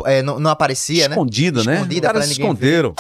é, 0.05 0.23
não, 0.23 0.39
não 0.39 0.51
aparecia, 0.51 1.09
né? 1.09 1.15
Escondida, 1.15 1.65
né? 1.65 1.75
Escondida 1.75 2.07
Os 2.09 2.13
caras 2.13 2.27
pra 2.27 2.35
se 2.35 2.35
ver. 2.41 2.43
esconderam. 2.43 2.95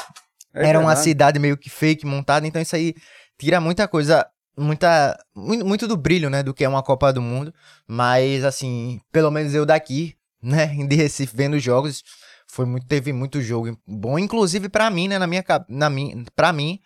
É 0.55 0.69
Era 0.69 0.79
uma 0.81 0.95
cidade 0.97 1.39
meio 1.39 1.57
que 1.57 1.69
fake 1.69 2.07
montada, 2.07 2.47
então 2.47 2.63
isso 2.63 2.75
aí 2.77 2.95
tira 3.39 3.61
muita 3.61 3.87
coisa, 3.89 4.27
muita 4.57 5.19
muito, 5.35 5.89
do 5.89 5.97
brilho, 5.97 6.31
né, 6.31 6.43
do 6.43 6.55
que 6.55 6.65
é 6.65 6.69
uma 6.69 6.83
Copa 6.83 7.13
do 7.13 7.21
Mundo, 7.21 7.53
mas 7.87 8.45
assim, 8.45 9.01
pelo 9.13 9.31
menos 9.31 9.55
eu 9.55 9.67
daqui, 9.67 10.17
né, 10.43 10.67
de 10.67 10.97
Recife 10.97 11.37
vendo 11.37 11.55
os 11.57 11.63
jogos, 11.63 12.03
foi 12.47 12.65
muito 12.65 12.87
teve 12.87 13.13
muito 13.13 13.41
jogo 13.41 13.77
bom, 13.87 14.19
inclusive 14.19 14.69
pra 14.69 14.91
mim, 14.91 15.09
né, 15.09 15.19
na 15.19 15.27
minha 15.27 15.45
na 15.69 15.91
minha, 15.91 16.25
para 16.35 16.53
mim, 16.53 16.81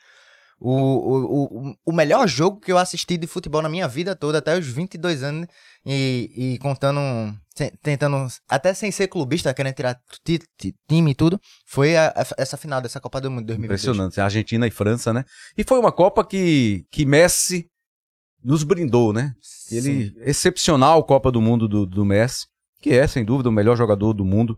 o, 0.61 0.73
o, 0.73 1.69
o, 1.71 1.75
o 1.87 1.93
melhor 1.93 2.27
jogo 2.27 2.61
que 2.61 2.73
eu 2.73 2.79
assisti 2.79 3.17
de 3.17 3.27
futebol 3.27 3.63
na 3.63 3.69
minha 3.69 3.87
vida 3.87 4.17
toda, 4.17 4.39
até 4.39 4.59
os 4.59 4.67
22 4.67 5.23
anos, 5.23 5.47
e, 5.87 6.55
e 6.55 6.59
contando, 6.59 7.01
tentando, 7.83 8.27
até 8.49 8.73
sem 8.75 8.91
ser 8.91 9.09
clubista, 9.09 9.53
querendo 9.55 9.75
tirar 9.75 9.99
ti- 10.25 10.41
ti- 10.59 10.75
time 10.89 11.11
e 11.11 11.15
tudo, 11.15 11.41
foi 11.67 11.97
a- 11.97 12.09
a- 12.17 12.27
essa 12.37 12.57
final 12.57 12.81
dessa 12.81 13.01
Copa 13.01 13.21
do 13.21 13.31
Mundo 13.31 13.41
de 13.41 13.47
2022. 13.49 13.83
Impressionante. 13.97 14.21
Argentina 14.21 14.67
e 14.67 14.71
França, 14.71 15.13
né? 15.13 15.25
E 15.57 15.65
foi 15.65 15.79
uma 15.79 15.93
Copa 15.93 16.25
que, 16.25 16.85
que 16.91 17.05
Messi 17.05 17.67
nos 18.43 18.63
brindou, 18.63 19.13
né? 19.13 19.33
Ele, 19.71 20.13
excepcional 20.21 21.03
Copa 21.05 21.31
do 21.31 21.41
Mundo 21.41 21.67
do, 21.69 21.85
do 21.85 22.05
Messi, 22.05 22.47
que 22.81 22.91
é, 22.91 23.07
sem 23.07 23.25
dúvida, 23.25 23.49
o 23.49 23.53
melhor 23.53 23.77
jogador 23.77 24.13
do 24.13 24.25
mundo. 24.25 24.57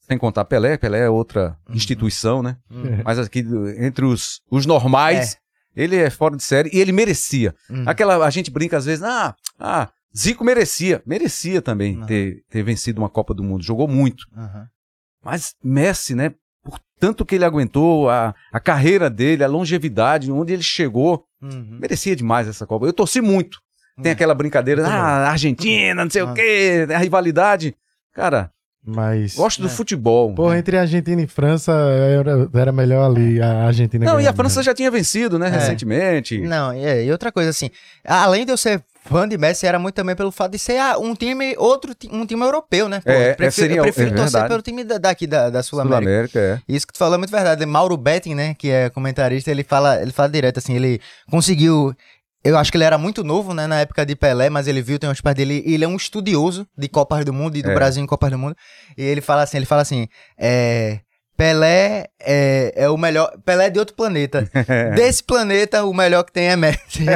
Sem 0.00 0.18
contar 0.18 0.44
Pelé, 0.44 0.76
Pelé 0.76 1.00
é 1.04 1.08
outra 1.08 1.56
Uhum. 1.68 1.74
instituição, 1.76 2.42
né? 2.42 2.56
Uhum. 2.70 3.00
Mas 3.04 3.18
aqui, 3.18 3.44
entre 3.78 4.04
os, 4.04 4.40
os 4.50 4.66
normais, 4.66 5.36
ele 5.76 5.94
é 5.94 6.10
fora 6.10 6.36
de 6.36 6.42
série 6.42 6.68
e 6.72 6.80
ele 6.80 6.90
merecia. 6.90 7.54
Uhum. 7.70 7.84
Aquela, 7.86 8.16
a 8.26 8.30
gente 8.30 8.50
brinca 8.50 8.76
às 8.76 8.86
vezes, 8.86 9.04
ah, 9.04 9.34
ah 9.58 9.88
Zico 10.16 10.44
merecia. 10.44 11.02
Merecia 11.06 11.62
também 11.62 11.98
Uhum. 11.98 12.06
ter, 12.06 12.42
ter 12.50 12.62
vencido 12.62 13.00
uma 13.00 13.08
Copa 13.08 13.32
do 13.34 13.42
Mundo. 13.44 13.62
Jogou 13.62 13.86
muito. 13.88 14.24
Uhum. 14.36 14.64
Mas 15.24 15.54
Messi, 15.62 16.14
né? 16.14 16.32
Por 16.62 16.78
tanto 16.98 17.24
que 17.24 17.34
ele 17.36 17.44
aguentou, 17.44 18.10
a, 18.10 18.34
a 18.52 18.60
carreira 18.60 19.08
dele, 19.08 19.44
a 19.44 19.48
longevidade, 19.48 20.30
onde 20.32 20.52
ele 20.52 20.62
chegou, 20.62 21.24
Uhum. 21.42 21.78
merecia 21.80 22.14
demais 22.14 22.46
essa 22.48 22.66
Copa. 22.66 22.84
Eu 22.86 22.92
torci 22.92 23.20
muito. 23.20 23.58
Tem 24.02 24.12
aquela 24.12 24.34
brincadeira, 24.34 24.82
Muito 24.82 24.94
ah, 24.94 25.28
Argentina, 25.30 26.02
não 26.04 26.10
sei 26.10 26.22
o 26.22 26.28
Ah. 26.28 26.34
quê, 26.34 26.86
a 26.94 26.98
rivalidade. 26.98 27.74
Cara, 28.14 28.50
Mas. 28.82 29.34
gosto 29.34 29.60
do 29.60 29.68
É. 29.68 29.70
futebol. 29.70 30.34
Porra, 30.34 30.56
entre 30.58 30.78
Argentina 30.78 31.20
e 31.20 31.26
França 31.26 31.70
era, 31.72 32.48
era 32.54 32.72
melhor 32.72 33.10
ali 33.10 33.40
a 33.42 33.64
Argentina. 33.66 34.06
Não, 34.06 34.18
e 34.20 34.26
a 34.26 34.32
França 34.32 34.60
né? 34.60 34.64
já 34.64 34.74
tinha 34.74 34.90
vencido, 34.90 35.38
né, 35.38 35.48
É. 35.48 35.50
recentemente. 35.50 36.38
Não, 36.40 36.72
e, 36.74 36.82
é, 36.84 37.04
e 37.04 37.12
outra 37.12 37.30
coisa 37.30 37.50
assim, 37.50 37.70
além 38.04 38.46
de 38.46 38.52
eu 38.52 38.56
ser 38.56 38.82
fã 39.04 39.28
de 39.28 39.36
Messi, 39.38 39.66
era 39.66 39.78
muito 39.78 39.94
também 39.94 40.14
pelo 40.14 40.30
fato 40.30 40.52
de 40.52 40.58
ser 40.58 40.78
ah, 40.78 40.98
um 40.98 41.14
time, 41.14 41.54
outro, 41.58 41.94
um 42.10 42.24
time 42.26 42.42
europeu, 42.42 42.88
né? 42.88 43.00
Pô, 43.04 43.10
É, 43.10 43.30
eu 43.32 43.36
prefiro, 43.36 43.52
seria- 43.66 43.76
eu 43.78 43.82
prefiro 43.82 44.08
é 44.08 44.10
torcer 44.14 44.32
verdade. 44.32 44.48
pelo 44.48 44.62
time 44.62 44.84
da- 44.84 44.98
daqui 44.98 45.26
da, 45.26 45.50
da 45.50 45.62
Sul-América. 45.62 46.02
Sul-América, 46.10 46.38
é. 46.68 46.72
Isso 46.74 46.86
que 46.86 46.92
tu 46.92 46.98
falou 46.98 47.14
é 47.14 47.18
muito 47.18 47.30
verdade. 47.30 47.64
Mauro 47.66 47.96
Betting, 47.96 48.34
né, 48.34 48.54
que 48.54 48.70
é 48.70 48.90
comentarista, 48.90 49.50
ele 49.50 49.64
fala, 49.64 50.00
ele 50.00 50.12
fala 50.12 50.28
direto 50.28 50.58
assim, 50.58 50.74
ele 50.76 51.00
conseguiu 51.30 51.94
eu 52.42 52.56
acho 52.56 52.70
que 52.72 52.78
ele 52.78 52.84
era 52.84 52.96
muito 52.96 53.22
novo, 53.22 53.52
né, 53.52 53.66
na 53.66 53.80
época 53.80 54.06
de 54.06 54.16
Pelé, 54.16 54.48
mas 54.48 54.66
ele 54.66 54.80
viu, 54.80 54.98
tem 54.98 55.10
uns 55.10 55.20
pais 55.20 55.36
dele, 55.36 55.62
ele 55.66 55.84
é 55.84 55.88
um 55.88 55.94
estudioso 55.96 56.66
de 56.74 56.88
Copas 56.88 57.22
do 57.22 57.34
Mundo 57.34 57.54
e 57.58 57.62
do 57.62 57.70
É. 57.70 57.74
Brasil 57.74 58.02
em 58.02 58.06
Copas 58.06 58.30
do 58.30 58.38
Mundo. 58.38 58.56
E 58.96 59.02
ele 59.02 59.20
fala 59.20 59.42
assim, 59.42 59.58
ele 59.58 59.66
fala 59.66 59.82
assim, 59.82 60.08
é, 60.38 61.00
Pelé 61.40 62.04
é, 62.20 62.72
é 62.84 62.90
o 62.90 62.98
melhor, 62.98 63.32
Pelé 63.46 63.68
é 63.68 63.70
de 63.70 63.78
outro 63.78 63.94
planeta. 63.96 64.46
Desse 64.94 65.24
planeta, 65.24 65.82
o 65.86 65.94
melhor 65.94 66.22
que 66.22 66.32
tem 66.32 66.48
é 66.50 66.54
Messi. 66.56 67.06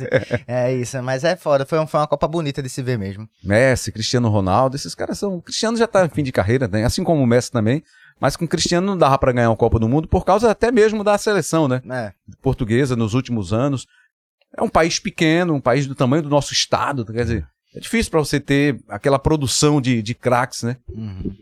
É 0.48 0.72
isso, 0.72 1.02
mas 1.02 1.22
é 1.22 1.36
foda, 1.36 1.66
foi, 1.66 1.78
um- 1.78 1.86
foi 1.86 2.00
uma 2.00 2.06
Copa 2.06 2.26
bonita 2.26 2.62
de 2.62 2.70
se 2.70 2.80
ver 2.80 2.98
mesmo. 2.98 3.28
Messi, 3.42 3.92
Cristiano 3.92 4.30
Ronaldo, 4.30 4.74
esses 4.74 4.94
caras 4.94 5.18
são. 5.18 5.36
O 5.36 5.42
Cristiano 5.42 5.76
já 5.76 5.86
tá 5.86 6.06
em 6.06 6.08
fim 6.08 6.22
de 6.22 6.32
carreira, 6.32 6.66
né? 6.66 6.82
assim 6.84 7.04
como 7.04 7.22
o 7.22 7.26
Messi 7.26 7.52
também. 7.52 7.82
Mas 8.18 8.36
com 8.36 8.46
o 8.46 8.48
Cristiano 8.48 8.86
não 8.86 8.96
dava 8.96 9.18
pra 9.18 9.32
ganhar 9.32 9.50
uma 9.50 9.56
Copa 9.56 9.78
do 9.78 9.86
Mundo 9.86 10.08
por 10.08 10.24
causa 10.24 10.50
até 10.50 10.72
mesmo 10.72 11.04
da 11.04 11.18
seleção, 11.18 11.68
né? 11.68 11.82
É. 11.90 12.12
Portuguesa 12.40 12.96
nos 12.96 13.12
últimos 13.12 13.52
anos. 13.52 13.86
É 14.56 14.62
um 14.62 14.68
país 14.68 14.98
pequeno, 14.98 15.52
um 15.52 15.60
país 15.60 15.86
do 15.86 15.94
tamanho 15.94 16.22
do 16.22 16.30
nosso 16.30 16.54
estado. 16.54 17.04
Quer 17.04 17.22
dizer, 17.24 17.46
é 17.74 17.80
difícil 17.80 18.10
pra 18.10 18.20
você 18.20 18.38
ter 18.38 18.78
aquela 18.88 19.18
produção 19.18 19.80
de, 19.80 20.00
de 20.00 20.14
craques, 20.14 20.62
né? 20.62 20.76
Uhum. 20.88 21.32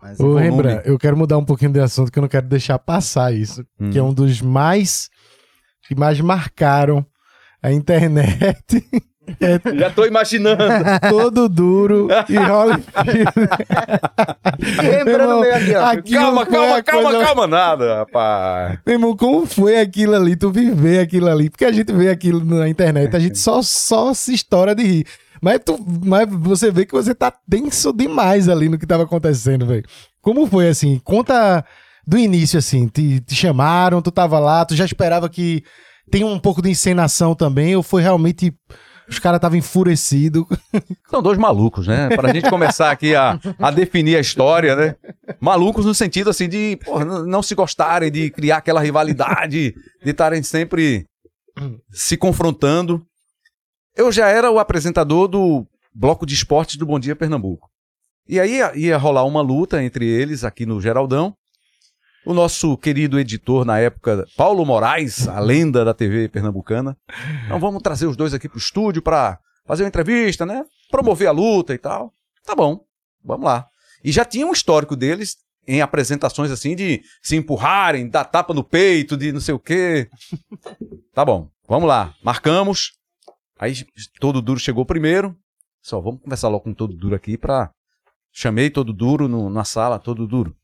Mas, 0.00 0.20
Ô, 0.20 0.24
volume. 0.24 0.42
Rembrandt, 0.42 0.88
eu 0.88 0.98
quero 0.98 1.16
mudar 1.16 1.36
um 1.38 1.44
pouquinho 1.44 1.72
de 1.72 1.80
assunto, 1.80 2.12
que 2.12 2.18
eu 2.18 2.22
não 2.22 2.28
quero 2.28 2.46
deixar 2.46 2.78
passar 2.78 3.32
isso. 3.34 3.64
Hum. 3.78 3.90
Que 3.90 3.98
é 3.98 4.02
um 4.02 4.12
dos 4.14 4.40
mais. 4.40 5.08
que 5.88 5.94
mais 5.94 6.20
marcaram 6.20 7.04
a 7.62 7.72
internet. 7.72 8.84
Já 9.78 9.90
tô 9.90 10.06
imaginando. 10.06 10.64
todo 11.08 11.48
duro 11.48 12.08
e 12.28 12.36
Holyfield. 12.36 13.32
Lembrando 14.82 15.40
meio 15.40 15.54
aqui, 15.54 15.74
ó. 15.76 15.84
Aquilo 15.84 16.20
calma, 16.22 16.46
calma, 16.46 16.76
a 16.76 16.82
calma, 16.82 17.10
coisa- 17.10 17.24
calma, 17.24 17.46
nada, 17.46 17.96
rapaz. 17.98 18.78
Meu 18.86 18.94
irmão, 18.96 19.16
como 19.16 19.46
foi 19.46 19.78
aquilo 19.78 20.14
ali? 20.16 20.36
Tu 20.36 20.50
viver 20.50 21.00
aquilo 21.00 21.28
ali? 21.28 21.48
Porque 21.50 21.64
a 21.64 21.72
gente 21.72 21.92
vê 21.92 22.10
aquilo 22.10 22.44
na 22.44 22.68
internet, 22.68 23.14
a 23.14 23.20
gente 23.20 23.38
só, 23.38 23.62
só 23.62 24.12
se 24.14 24.34
estoura 24.34 24.74
de 24.74 24.82
rir. 24.82 25.06
Mas, 25.40 25.60
tu, 25.64 25.78
mas 26.04 26.28
você 26.30 26.70
vê 26.70 26.84
que 26.84 26.92
você 26.92 27.14
tá 27.14 27.32
tenso 27.48 27.92
demais 27.92 28.48
ali 28.48 28.68
no 28.68 28.78
que 28.78 28.86
tava 28.86 29.04
acontecendo, 29.04 29.66
velho. 29.66 29.84
Como 30.20 30.46
foi 30.46 30.68
assim? 30.68 31.00
Conta 31.02 31.64
do 32.06 32.18
início, 32.18 32.58
assim. 32.58 32.86
Te, 32.88 33.20
te 33.20 33.34
chamaram, 33.34 34.02
tu 34.02 34.10
tava 34.10 34.38
lá, 34.38 34.64
tu 34.64 34.76
já 34.76 34.84
esperava 34.84 35.28
que 35.28 35.62
tem 36.10 36.24
um 36.24 36.38
pouco 36.38 36.60
de 36.60 36.70
encenação 36.70 37.34
também, 37.34 37.74
ou 37.76 37.82
foi 37.82 38.02
realmente 38.02 38.52
Os 39.08 39.18
caras 39.18 39.38
estavam 39.38 39.58
enfurecidos. 39.58 40.44
São 41.10 41.20
dois 41.22 41.36
malucos, 41.36 41.86
né? 41.86 42.08
Pra 42.14 42.32
gente 42.32 42.48
começar 42.48 42.90
aqui 42.90 43.14
a, 43.14 43.38
a 43.58 43.70
definir 43.70 44.16
a 44.16 44.20
história, 44.20 44.76
né? 44.76 44.94
Malucos 45.40 45.84
no 45.84 45.94
sentido 45.94 46.30
assim 46.30 46.48
de 46.48 46.78
porra, 46.84 47.04
não 47.04 47.42
se 47.42 47.54
gostarem, 47.54 48.10
de 48.10 48.30
criar 48.30 48.58
aquela 48.58 48.80
rivalidade, 48.80 49.74
de 50.04 50.10
estarem 50.10 50.42
sempre 50.42 51.06
se 51.90 52.16
confrontando. 52.16 53.02
Eu 53.96 54.12
já 54.12 54.28
era 54.28 54.50
o 54.50 54.58
apresentador 54.58 55.28
do 55.28 55.66
bloco 55.94 56.24
de 56.24 56.34
esportes 56.34 56.76
do 56.76 56.86
Bom 56.86 56.98
Dia 56.98 57.16
Pernambuco. 57.16 57.68
E 58.28 58.38
aí 58.38 58.60
ia, 58.76 58.96
rolar 58.96 59.24
uma 59.24 59.42
luta 59.42 59.82
entre 59.82 60.06
eles 60.06 60.44
aqui 60.44 60.64
no 60.64 60.80
Geraldão. 60.80 61.34
O 62.24 62.32
nosso 62.32 62.76
querido 62.76 63.18
editor 63.18 63.64
na 63.64 63.78
época, 63.78 64.24
Paulo 64.36 64.64
Moraes, 64.64 65.26
a 65.26 65.40
lenda 65.40 65.84
da 65.84 65.92
TV 65.92 66.28
pernambucana. 66.28 66.96
Então 67.46 67.58
vamos 67.58 67.82
trazer 67.82 68.06
os 68.06 68.16
dois 68.16 68.32
aqui 68.34 68.48
pro 68.48 68.58
estúdio 68.58 69.02
pra 69.02 69.38
fazer 69.66 69.82
uma 69.82 69.88
entrevista, 69.88 70.46
né? 70.46 70.64
Promover 70.90 71.28
a 71.28 71.32
luta 71.32 71.74
e 71.74 71.78
tal. 71.78 72.12
Tá 72.44 72.54
bom, 72.54 72.84
vamos 73.24 73.46
lá. 73.46 73.66
E 74.04 74.12
já 74.12 74.24
tinha 74.24 74.46
um 74.46 74.52
histórico 74.52 74.94
deles 74.94 75.38
em 75.66 75.80
apresentações 75.80 76.50
assim 76.50 76.76
de 76.76 77.02
se 77.22 77.36
empurrarem, 77.36 78.08
dar 78.08 78.24
tapa 78.24 78.54
no 78.54 78.62
peito, 78.62 79.16
de 79.16 79.32
não 79.32 79.40
sei 79.40 79.54
o 79.54 79.58
quê. 79.58 80.08
Tá 81.12 81.24
bom, 81.24 81.48
vamos 81.66 81.88
lá. 81.88 82.14
Marcamos. 82.22 82.99
Aí 83.60 83.74
todo 84.18 84.40
duro 84.40 84.58
chegou 84.58 84.84
primeiro. 84.86 85.36
Só 85.82 86.00
vamos 86.00 86.22
conversar 86.22 86.48
logo 86.48 86.64
com 86.64 86.74
todo 86.74 86.94
duro 86.94 87.14
aqui 87.14 87.36
pra. 87.36 87.70
Chamei 88.32 88.70
todo 88.70 88.92
duro 88.92 89.28
no- 89.28 89.50
na 89.50 89.64
sala, 89.64 89.98
todo 89.98 90.26
duro. 90.26 90.54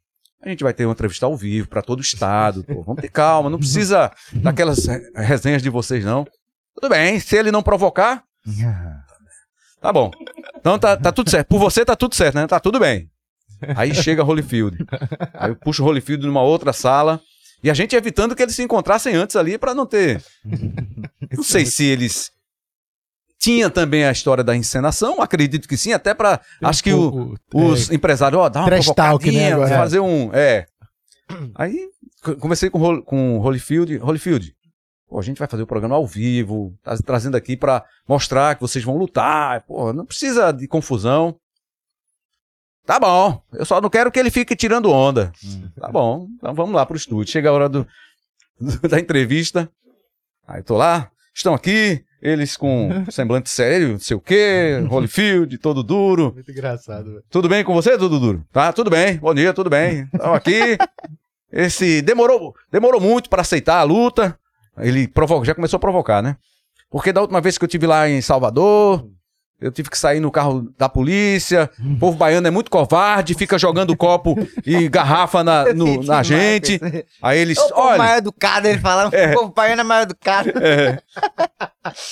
A 0.43 0.49
gente 0.49 0.63
vai 0.63 0.73
ter 0.73 0.87
uma 0.87 0.93
entrevista 0.93 1.27
ao 1.27 1.37
vivo 1.37 1.69
para 1.69 1.83
todo 1.83 1.99
o 1.99 2.03
estado. 2.03 2.63
pô. 2.65 2.83
Vamos 2.83 3.01
ter 3.03 3.09
calma, 3.11 3.51
não 3.51 3.59
precisa 3.59 4.13
daquelas 4.35 4.87
re- 4.87 5.11
resenhas 5.17 5.63
de 5.63 5.69
vocês, 5.71 6.05
não. 6.05 6.25
Tudo 6.75 6.89
bem, 6.91 7.19
se 7.19 7.37
ele 7.37 7.51
não 7.51 7.63
provocar, 7.63 8.23
tá 9.81 9.93
bom. 9.93 10.11
Então 10.57 10.79
tá, 10.79 10.97
tá 10.97 11.11
tudo 11.13 11.31
certo. 11.31 11.49
Por 11.49 11.59
você 11.59 11.85
tá 11.85 11.97
tudo 11.97 12.15
certo, 12.15 12.35
né? 12.37 12.47
Tá 12.47 12.61
tudo 12.61 12.79
bem. 12.79 13.11
Aí 13.75 13.95
chega 13.95 14.23
Holyfield. 14.23 14.77
Aí 15.35 15.51
eu 15.51 15.57
puxo 15.57 15.83
o 15.83 15.87
Holyfield 15.87 16.27
numa 16.27 16.43
outra 16.43 16.73
sala. 16.73 17.21
E 17.65 17.71
a 17.71 17.75
gente 17.75 17.97
evitando 17.97 18.37
que 18.37 18.43
eles 18.43 18.55
se 18.55 18.63
encontrassem 18.63 19.15
antes 19.17 19.35
ali 19.35 19.57
para 19.59 19.75
não 19.75 19.87
ter. 19.87 20.23
Não 21.35 21.43
sei 21.43 21.65
se 21.67 21.85
eles. 21.85 22.31
Tinha 23.47 23.71
também 23.71 24.05
a 24.05 24.11
história 24.11 24.43
da 24.43 24.57
encenação, 24.57 25.23
acredito 25.23 25.69
que 25.69 25.77
sim, 25.77 25.93
até 25.93 26.13
para 26.13 26.41
Acho 26.63 26.83
que 26.83 26.93
o, 26.93 27.35
os 27.55 27.91
empresários, 27.93 28.41
ó, 28.41 28.49
dá 28.49 28.61
uma 28.61 28.71
né, 28.71 28.77
provocadinha, 28.79 29.55
agora. 29.55 29.77
fazer 29.77 30.01
um. 30.01 30.31
É. 30.35 30.67
Aí 31.55 31.89
co- 32.23 32.35
conversei 32.37 32.69
com, 32.71 32.81
o 32.83 33.03
com 33.03 33.39
Holyfield. 33.39 33.99
Holyfield, 33.99 34.53
pô, 35.09 35.19
a 35.19 35.23
gente 35.23 35.39
vai 35.39 35.47
fazer 35.47 35.63
o 35.63 35.67
programa 35.67 35.95
ao 35.95 36.07
vivo, 36.07 36.75
tá 36.83 36.97
trazendo 37.05 37.37
aqui 37.37 37.57
pra 37.57 37.85
mostrar 38.09 38.55
que 38.57 38.61
vocês 38.63 38.85
vão 38.85 38.97
lutar. 38.97 39.63
Pô, 39.63 39.93
não 39.93 40.05
precisa 40.05 40.53
de 40.53 40.67
confusão. 40.67 41.37
Tá 42.85 43.01
bom, 43.01 43.43
eu 43.53 43.65
só 43.65 43.81
não 43.81 43.91
quero 43.91 44.13
que 44.13 44.19
ele 44.19 44.31
fique 44.31 44.55
tirando 44.55 44.91
onda. 44.93 45.33
Tá 45.81 45.89
bom, 45.89 46.29
então 46.37 46.55
vamos 46.55 46.75
lá 46.75 46.87
pro 46.87 46.97
estúdio. 46.97 47.33
Chega 47.33 47.51
a 47.51 47.53
hora 47.53 47.69
do, 47.69 47.87
do- 48.61 48.79
da 48.89 49.01
entrevista. 49.01 49.69
Aí 50.47 50.63
tô 50.63 50.77
lá, 50.77 51.11
estão 51.35 51.53
aqui, 51.55 52.05
eles 52.23 52.57
com 52.57 52.91
semblante 53.11 53.49
sério, 53.51 53.91
não 53.93 53.99
sei 53.99 54.17
o 54.17 54.21
quê, 54.21 54.83
Holyfield, 54.89 55.59
todo 55.59 55.83
duro. 55.83 56.33
Muito 56.35 56.51
engraçado, 56.51 57.05
velho. 57.11 57.23
Tudo 57.31 57.49
bem 57.49 57.63
com 57.65 57.75
você, 57.75 57.97
Dudu 57.97 58.19
Duro? 58.21 58.45
Tá, 58.53 58.73
tudo 58.73 58.91
bem. 58.91 59.17
Bom 59.19 59.35
dia, 59.35 59.53
tudo 59.53 59.69
bem. 59.71 60.09
Estamos 60.13 60.37
aqui. 60.37 60.79
Esse 61.53 62.03
demorou, 62.03 62.55
demorou 62.71 63.01
muito 63.01 63.31
para 63.31 63.43
aceitar 63.43 63.79
a 63.79 63.83
luta. 63.83 64.39
Ele 64.79 65.07
provo- 65.09 65.45
já 65.45 65.55
começou 65.55 65.77
a 65.77 65.81
provocar, 65.81 66.23
né? 66.23 66.37
Porque 66.91 67.13
da 67.13 67.21
última 67.21 67.41
vez 67.41 67.57
que 67.59 67.65
eu 67.65 67.69
tive 67.69 67.87
lá 67.87 68.09
em 68.09 68.21
Salvador, 68.21 69.09
eu 69.61 69.73
tive 69.73 69.89
que 69.91 69.97
sair 69.99 70.21
no 70.21 70.31
carro 70.31 70.71
da 70.79 70.89
polícia. 70.89 71.71
O 71.83 71.99
povo 71.99 72.17
baiano 72.17 72.47
é 72.47 72.51
muito 72.51 72.71
covarde, 72.71 73.35
fica 73.35 73.59
jogando 73.59 73.97
copo 73.97 74.35
e 74.67 74.89
garrafa 74.89 75.43
na, 75.43 75.73
no- 75.75 76.03
na 76.03 76.23
gente. 76.23 76.79
Aí 77.23 77.39
eles, 77.39 77.59
O 77.59 77.69
povo 77.69 77.97
mais 77.99 78.19
educado, 78.19 78.69
ele 78.69 78.79
fala. 78.79 79.09
O 79.09 79.35
povo 79.35 79.53
baiano 79.55 79.81
é 79.81 79.85
mais 79.85 80.03
educado. 80.05 80.53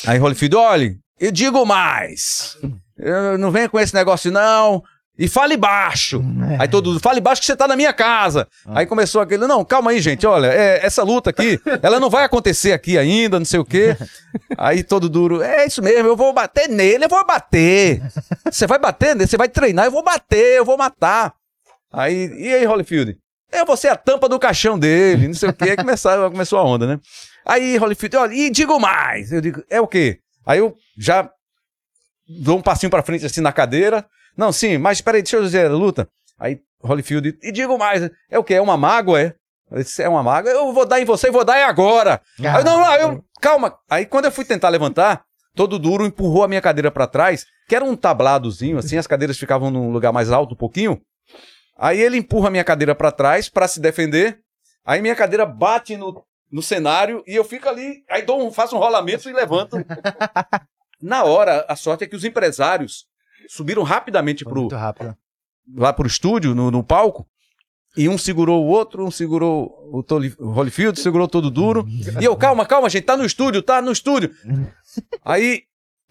Aí 0.07 0.19
Holyfield, 0.19 0.57
olha, 0.57 0.97
eu 1.19 1.31
digo 1.33 1.65
mais. 1.65 2.57
Eu 2.97 3.37
não 3.39 3.51
venha 3.51 3.69
com 3.69 3.79
esse 3.81 3.95
negócio, 3.95 4.31
não. 4.31 4.83
E 5.16 5.28
fale 5.28 5.57
baixo. 5.57 6.20
Aí 6.59 6.66
todo 6.66 6.91
mundo, 6.91 7.01
fale 7.01 7.20
baixo 7.20 7.41
que 7.41 7.47
você 7.47 7.55
tá 7.55 7.69
na 7.69 7.77
minha 7.77 7.93
casa. 7.93 8.49
Aí 8.66 8.85
começou 8.85 9.20
aquele, 9.20 9.47
não, 9.47 9.65
calma 9.65 9.93
aí, 9.93 10.01
gente, 10.01 10.27
olha, 10.27 10.49
é, 10.49 10.85
essa 10.85 11.05
luta 11.05 11.31
aqui, 11.31 11.61
ela 11.82 12.01
não 12.01 12.11
vai 12.11 12.24
acontecer 12.24 12.73
aqui 12.73 12.99
ainda, 12.99 13.39
não 13.39 13.47
sei 13.47 13.61
o 13.61 13.65
quê. 13.65 13.97
Aí 14.59 14.82
todo 14.82 15.09
duro, 15.09 15.41
é 15.41 15.66
isso 15.66 15.81
mesmo, 15.81 16.09
eu 16.09 16.16
vou 16.16 16.32
bater 16.32 16.69
nele, 16.69 17.05
eu 17.05 17.09
vou 17.09 17.24
bater. 17.24 18.03
Você 18.51 18.66
vai 18.66 18.78
bater 18.78 19.15
nele, 19.15 19.28
você 19.28 19.36
vai 19.36 19.49
treinar, 19.49 19.85
eu 19.85 19.93
vou 19.93 20.03
bater, 20.03 20.59
eu 20.59 20.65
vou 20.65 20.77
matar. 20.77 21.32
Aí, 21.93 22.32
e 22.36 22.53
aí, 22.53 22.65
Holyfield? 22.65 23.16
Eu 23.53 23.65
vou 23.65 23.77
ser 23.77 23.89
a 23.89 23.97
tampa 23.97 24.28
do 24.28 24.39
caixão 24.39 24.77
dele, 24.77 25.28
não 25.28 25.35
sei 25.35 25.51
o 25.51 25.53
quê. 25.53 25.70
Aí 25.70 25.77
começou, 25.77 26.11
começou 26.31 26.59
a 26.59 26.65
onda, 26.65 26.86
né? 26.89 27.01
Aí, 27.47 27.77
Holyfield, 27.77 28.16
olha, 28.16 28.35
e 28.35 28.51
digo 28.51 28.81
mais. 28.81 29.31
Eu 29.31 29.41
digo, 29.41 29.62
é 29.70 29.81
o 29.81 29.86
quê? 29.86 30.19
Aí 30.45 30.59
eu 30.59 30.74
já 30.99 31.31
dou 32.28 32.59
um 32.59 32.62
passinho 32.62 32.91
pra 32.91 33.03
frente 33.03 33.24
assim 33.24 33.41
na 33.41 33.53
cadeira. 33.53 34.05
Não, 34.36 34.52
sim, 34.52 34.78
mas 34.78 35.01
peraí, 35.01 35.23
deixa 35.23 35.36
eu 35.36 35.43
dizer 35.43 35.66
a 35.66 35.73
luta. 35.73 36.09
Aí, 36.39 36.61
Holyfield, 36.82 37.39
e 37.43 37.52
digo 37.52 37.78
mais, 37.78 38.11
é 38.31 38.39
o 38.39 38.44
quê? 38.44 38.55
É 38.55 38.61
uma 38.61 38.77
mágoa, 38.77 39.20
é? 39.20 39.35
Disse, 39.73 40.02
é 40.02 40.09
uma 40.09 40.23
mágoa? 40.23 40.51
Eu 40.51 40.73
vou 40.73 40.85
dar 40.85 41.01
em 41.01 41.05
você 41.05 41.28
e 41.28 41.31
vou 41.31 41.44
dar 41.44 41.56
é 41.56 41.65
agora. 41.65 42.20
Aí, 42.39 42.65
não, 42.65 42.78
não, 42.78 42.94
eu, 42.97 43.24
calma. 43.40 43.77
Aí 43.89 44.06
quando 44.06 44.27
eu 44.27 44.32
fui 44.32 44.44
tentar 44.44 44.69
levantar, 44.69 45.24
todo 45.55 45.78
duro 45.78 46.05
empurrou 46.05 46.44
a 46.44 46.48
minha 46.48 46.61
cadeira 46.61 46.90
pra 46.90 47.06
trás, 47.06 47.47
que 47.69 47.74
era 47.74 47.85
um 47.85 47.97
tabladozinho, 47.97 48.78
assim, 48.78 48.98
as 48.98 49.06
cadeiras 49.06 49.39
ficavam 49.39 49.70
num 49.70 49.90
lugar 49.90 50.12
mais 50.12 50.31
alto 50.31 50.55
um 50.55 50.56
pouquinho. 50.56 51.01
Aí 51.77 52.01
ele 52.01 52.19
empurra 52.19 52.48
a 52.48 52.51
minha 52.51 52.65
cadeira 52.65 52.94
pra 52.94 53.11
trás 53.11 53.48
pra 53.48 53.66
se 53.66 53.81
defender. 53.81 54.39
Aí 54.85 55.01
minha 55.01 55.16
cadeira 55.16 55.47
bate 55.47 55.97
no, 55.97 56.24
no 56.52 56.62
cenário 56.62 57.23
e 57.27 57.35
eu 57.35 57.44
fico 57.44 57.69
ali, 57.69 58.05
aí 58.09 58.23
dou 58.23 58.47
um, 58.47 58.52
faço 58.52 58.77
um 58.77 58.78
rolamento 58.78 59.28
e 59.28 59.32
levanto. 59.32 59.77
Na 61.02 61.24
hora, 61.24 61.65
a 61.69 61.74
sorte 61.74 62.05
é 62.05 62.06
que 62.06 62.16
os 62.16 62.24
empresários 62.24 63.06
subiram 63.49 63.83
rapidamente 63.83 64.45
pro, 64.45 64.69
rápido. 64.69 65.16
lá 65.77 65.93
pro 65.93 66.07
estúdio, 66.07 66.55
no, 66.55 66.71
no 66.71 66.83
palco, 66.83 67.27
e 67.97 68.09
um 68.09 68.19
segurou 68.19 68.65
o 68.65 68.66
outro, 68.69 69.07
um 69.07 69.11
segurou 69.11 69.73
o, 69.93 70.03
Toli- 70.03 70.35
o 70.39 70.51
Holyfield, 70.51 70.99
segurou 70.99 71.29
todo 71.29 71.51
duro. 71.51 71.87
E 72.21 72.25
eu, 72.25 72.37
calma, 72.37 72.66
calma, 72.66 72.89
gente, 72.91 73.05
tá 73.05 73.16
no 73.16 73.25
estúdio, 73.25 73.62
tá 73.62 73.81
no 73.81 73.93
estúdio. 73.93 74.31
Aí 75.25 75.62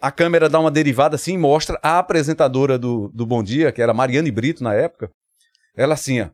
a 0.01 0.11
câmera 0.11 0.47
dá 0.49 0.59
uma 0.59 0.71
derivada 0.71 1.15
assim 1.15 1.33
e 1.33 1.37
mostra 1.37 1.79
a 1.83 1.99
apresentadora 1.99 2.77
do, 2.77 3.09
do 3.13 3.25
Bom 3.25 3.43
Dia, 3.43 3.71
que 3.71 3.81
era 3.81 3.93
Mariane 3.93 4.31
Brito 4.31 4.63
na 4.63 4.73
época. 4.73 5.09
Ela 5.75 5.93
assim, 5.95 6.21
ó, 6.21 6.27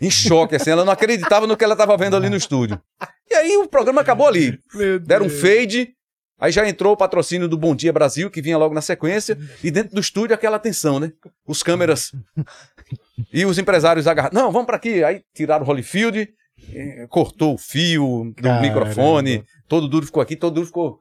em 0.00 0.10
choque, 0.10 0.56
assim, 0.56 0.70
ela 0.70 0.84
não 0.84 0.92
acreditava 0.92 1.46
no 1.46 1.56
que 1.56 1.62
ela 1.64 1.76
tava 1.76 1.96
vendo 1.96 2.16
ali 2.16 2.28
no 2.28 2.36
estúdio. 2.36 2.80
E 3.30 3.34
aí 3.34 3.56
o 3.56 3.68
programa 3.68 4.00
acabou 4.00 4.26
ali. 4.26 4.58
Deram 5.04 5.26
um 5.26 5.30
fade, 5.30 5.94
aí 6.40 6.50
já 6.50 6.68
entrou 6.68 6.94
o 6.94 6.96
patrocínio 6.96 7.48
do 7.48 7.58
Bom 7.58 7.74
Dia 7.74 7.92
Brasil, 7.92 8.30
que 8.30 8.42
vinha 8.42 8.58
logo 8.58 8.74
na 8.74 8.80
sequência, 8.80 9.38
e 9.62 9.70
dentro 9.70 9.94
do 9.94 10.00
estúdio 10.00 10.34
aquela 10.34 10.58
tensão, 10.58 10.98
né? 10.98 11.12
Os 11.46 11.62
câmeras 11.62 12.12
e 13.32 13.44
os 13.44 13.58
empresários 13.58 14.06
agarraram. 14.06 14.34
Não, 14.34 14.50
vamos 14.50 14.66
pra 14.66 14.76
aqui. 14.76 15.04
Aí 15.04 15.22
tiraram 15.34 15.64
o 15.64 15.68
Holyfield, 15.68 16.28
eh, 16.72 17.06
cortou 17.08 17.54
o 17.54 17.58
fio 17.58 18.32
do 18.36 18.42
Caramba. 18.42 18.62
microfone, 18.62 19.44
todo 19.68 19.88
duro 19.88 20.06
ficou 20.06 20.22
aqui, 20.22 20.36
todo 20.36 20.54
duro 20.54 20.66
ficou. 20.66 21.00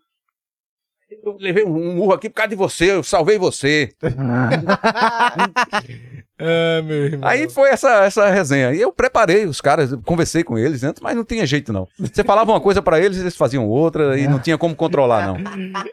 Eu 1.23 1.37
levei 1.39 1.65
um 1.65 1.95
murro 1.95 2.13
aqui 2.13 2.29
por 2.29 2.35
causa 2.35 2.49
de 2.49 2.55
você, 2.55 2.91
eu 2.91 3.03
salvei 3.03 3.39
você. 3.39 3.89
Ah, 6.39 6.81
meu 6.81 7.05
irmão. 7.05 7.29
Aí 7.29 7.49
foi 7.49 7.69
essa, 7.69 8.03
essa 8.05 8.29
resenha. 8.29 8.73
E 8.73 8.79
eu 8.79 8.91
preparei 8.93 9.45
os 9.45 9.59
caras, 9.59 9.93
conversei 10.05 10.43
com 10.43 10.57
eles 10.57 10.83
antes, 10.83 11.01
mas 11.01 11.15
não 11.15 11.23
tinha 11.25 11.45
jeito 11.45 11.73
não. 11.73 11.87
Você 11.99 12.23
falava 12.23 12.51
uma 12.51 12.61
coisa 12.61 12.81
pra 12.81 12.99
eles, 12.99 13.17
eles 13.17 13.35
faziam 13.35 13.67
outra 13.67 14.17
e 14.19 14.27
não 14.27 14.39
tinha 14.39 14.57
como 14.57 14.73
controlar 14.75 15.27
não. 15.27 15.37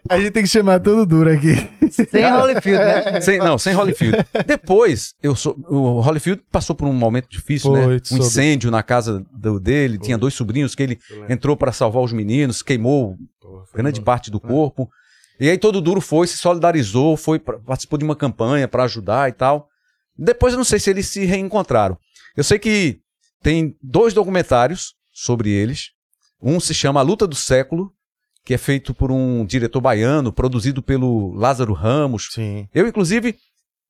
A 0.09 0.18
gente 0.18 0.31
tem 0.31 0.43
que 0.44 0.48
chamar 0.48 0.78
todo 0.81 1.05
duro 1.05 1.31
aqui. 1.31 1.68
Sem 1.90 2.24
Holyfield, 2.31 2.78
né? 2.85 3.20
Sem, 3.20 3.39
não, 3.39 3.59
sem 3.59 3.74
Holyfield. 3.74 4.18
Depois, 4.47 5.14
eu 5.23 5.35
sou, 5.35 5.56
o 5.68 6.01
Holyfield 6.01 6.43
passou 6.51 6.74
por 6.77 6.86
um 6.86 6.93
momento 6.93 7.28
difícil, 7.28 7.70
Foi, 7.73 7.81
né? 7.86 7.94
Um 7.97 8.05
soube. 8.05 8.23
incêndio 8.24 8.70
na 8.70 8.82
casa 8.82 9.24
do- 9.32 9.59
dele, 9.59 9.98
tinha 9.98 10.16
dois 10.18 10.35
sobrinhos 10.35 10.74
que 10.74 10.82
ele 10.82 10.98
entrou 11.28 11.56
pra 11.56 11.73
salvar 11.73 12.02
os 12.02 12.12
meninos, 12.12 12.62
queimou 12.62 13.16
grande 13.74 14.01
parte 14.01 14.31
do 14.31 14.39
corpo. 14.40 14.89
E 15.39 15.51
aí 15.51 15.59
todo 15.59 15.81
duro 15.81 16.01
foi, 16.01 16.27
se 16.27 16.36
solidarizou, 16.36 17.16
foi 17.16 17.39
participou 17.39 17.98
de 17.98 18.05
uma 18.05 18.16
campanha 18.16 18.66
pra 18.66 18.85
ajudar 18.85 19.28
e 19.28 19.32
tal. 19.32 19.68
Depois 20.19 20.53
eu 20.53 20.59
não 20.59 20.65
sei 20.65 20.79
se 20.79 20.91
eles 20.91 21.07
se 21.09 21.25
reencontraram. 21.25 21.99
Eu 22.37 22.45
sei 22.45 22.59
que 22.59 23.01
tem 23.43 23.77
dois 23.83 24.15
documentários 24.15 24.95
sobre 25.13 25.51
eles. 25.51 25.91
Um 26.41 26.61
se 26.61 26.75
chama 26.75 27.01
A 27.01 27.03
Luta 27.03 27.27
do 27.27 27.35
Século, 27.35 27.93
que 28.45 28.55
é 28.55 28.59
feito 28.59 28.95
por 28.95 29.11
um 29.11 29.45
diretor 29.45 29.81
baiano, 29.81 30.33
produzido 30.33 30.83
pelo 30.83 31.33
Lázaro 31.35 31.73
Ramos. 31.73 32.29
Sim. 32.33 32.69
Eu, 32.75 32.87
inclusive, 32.87 33.37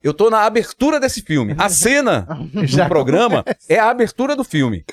eu 0.03 0.15
tô 0.15 0.31
na 0.31 0.43
abertura 0.43 1.01
desse 1.01 1.23
filme. 1.23 1.55
A 1.59 1.69
cena 1.69 2.23
do 2.53 2.89
programa 2.89 3.45
é 3.69 3.79
a 3.79 3.91
abertura 3.91 4.37
do 4.37 4.45
filme. 4.45 4.85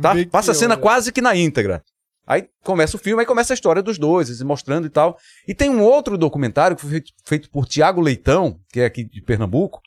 Tá? 0.00 0.14
Passa 0.30 0.52
a 0.52 0.54
cena 0.54 0.76
quase 0.76 1.12
que 1.12 1.20
na 1.20 1.34
íntegra. 1.34 1.82
Aí 2.26 2.48
começa 2.62 2.96
o 2.96 3.00
filme, 3.00 3.20
aí 3.20 3.26
começa 3.26 3.52
a 3.52 3.56
história 3.56 3.82
dos 3.82 3.98
dois, 3.98 4.28
eles 4.28 4.42
mostrando 4.42 4.86
e 4.86 4.90
tal. 4.90 5.18
E 5.46 5.54
tem 5.54 5.68
um 5.68 5.82
outro 5.82 6.16
documentário 6.16 6.76
que 6.76 6.82
foi 6.82 6.90
feito, 6.90 7.12
feito 7.24 7.50
por 7.50 7.66
Tiago 7.66 8.00
Leitão, 8.00 8.60
que 8.72 8.80
é 8.80 8.84
aqui 8.84 9.04
de 9.04 9.20
Pernambuco, 9.20 9.80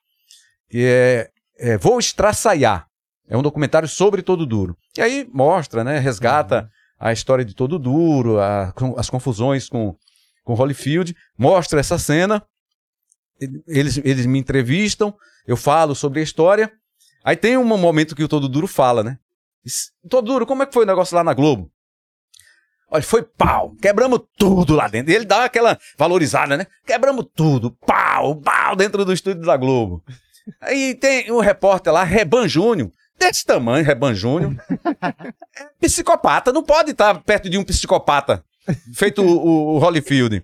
que 0.69 0.83
é, 0.85 1.29
é 1.57 1.77
Vou 1.77 1.99
Estraçaiar. 1.99 2.87
É 3.27 3.35
um 3.35 3.41
documentário 3.41 3.87
sobre 3.87 4.21
Todo 4.21 4.45
Duro. 4.45 4.77
E 4.97 5.01
aí 5.01 5.27
mostra, 5.33 5.83
né, 5.83 5.97
resgata 5.99 6.69
a 6.99 7.11
história 7.11 7.43
de 7.43 7.53
Todo 7.55 7.79
Duro, 7.79 8.39
a- 8.39 8.73
as 8.97 9.09
confusões 9.09 9.67
com, 9.67 9.95
com 10.43 10.53
Holyfield, 10.53 11.15
mostra 11.37 11.79
essa 11.79 11.97
cena, 11.97 12.43
eles, 13.67 13.97
eles 14.03 14.25
me 14.25 14.39
entrevistam, 14.39 15.13
eu 15.47 15.57
falo 15.57 15.93
sobre 15.95 16.19
a 16.19 16.23
história. 16.23 16.71
Aí 17.23 17.35
tem 17.35 17.57
um 17.57 17.63
momento 17.65 18.15
que 18.15 18.23
o 18.23 18.27
Todo 18.27 18.47
Duro 18.47 18.67
fala, 18.67 19.03
né? 19.03 19.17
Todo 20.09 20.25
Duro, 20.27 20.45
como 20.45 20.61
é 20.63 20.65
que 20.65 20.73
foi 20.73 20.83
o 20.83 20.87
negócio 20.87 21.15
lá 21.15 21.23
na 21.23 21.33
Globo? 21.33 21.71
Olha, 22.91 23.01
foi 23.03 23.23
pau, 23.23 23.73
quebramos 23.81 24.19
tudo 24.37 24.75
lá 24.75 24.87
dentro. 24.87 25.11
E 25.11 25.15
ele 25.15 25.25
dá 25.25 25.43
aquela 25.45 25.77
valorizada, 25.97 26.55
né? 26.55 26.67
Quebramos 26.85 27.25
tudo, 27.35 27.71
pau, 27.85 28.35
pau, 28.39 28.75
dentro 28.75 29.03
do 29.03 29.11
estúdio 29.11 29.41
da 29.43 29.57
Globo. 29.57 30.03
Aí 30.61 30.95
tem 30.95 31.31
um 31.31 31.39
repórter 31.39 31.91
lá, 31.93 32.03
Reban 32.03 32.47
Júnior, 32.47 32.91
desse 33.17 33.45
tamanho, 33.45 33.85
Reban 33.85 34.13
Júnior. 34.13 34.55
É 35.81 35.88
psicopata, 35.88 36.51
não 36.51 36.63
pode 36.63 36.91
estar 36.91 37.13
perto 37.22 37.49
de 37.49 37.57
um 37.57 37.63
psicopata. 37.63 38.43
Feito 38.95 39.22
o, 39.22 39.76
o, 39.76 39.77
Holyfield. 39.77 40.43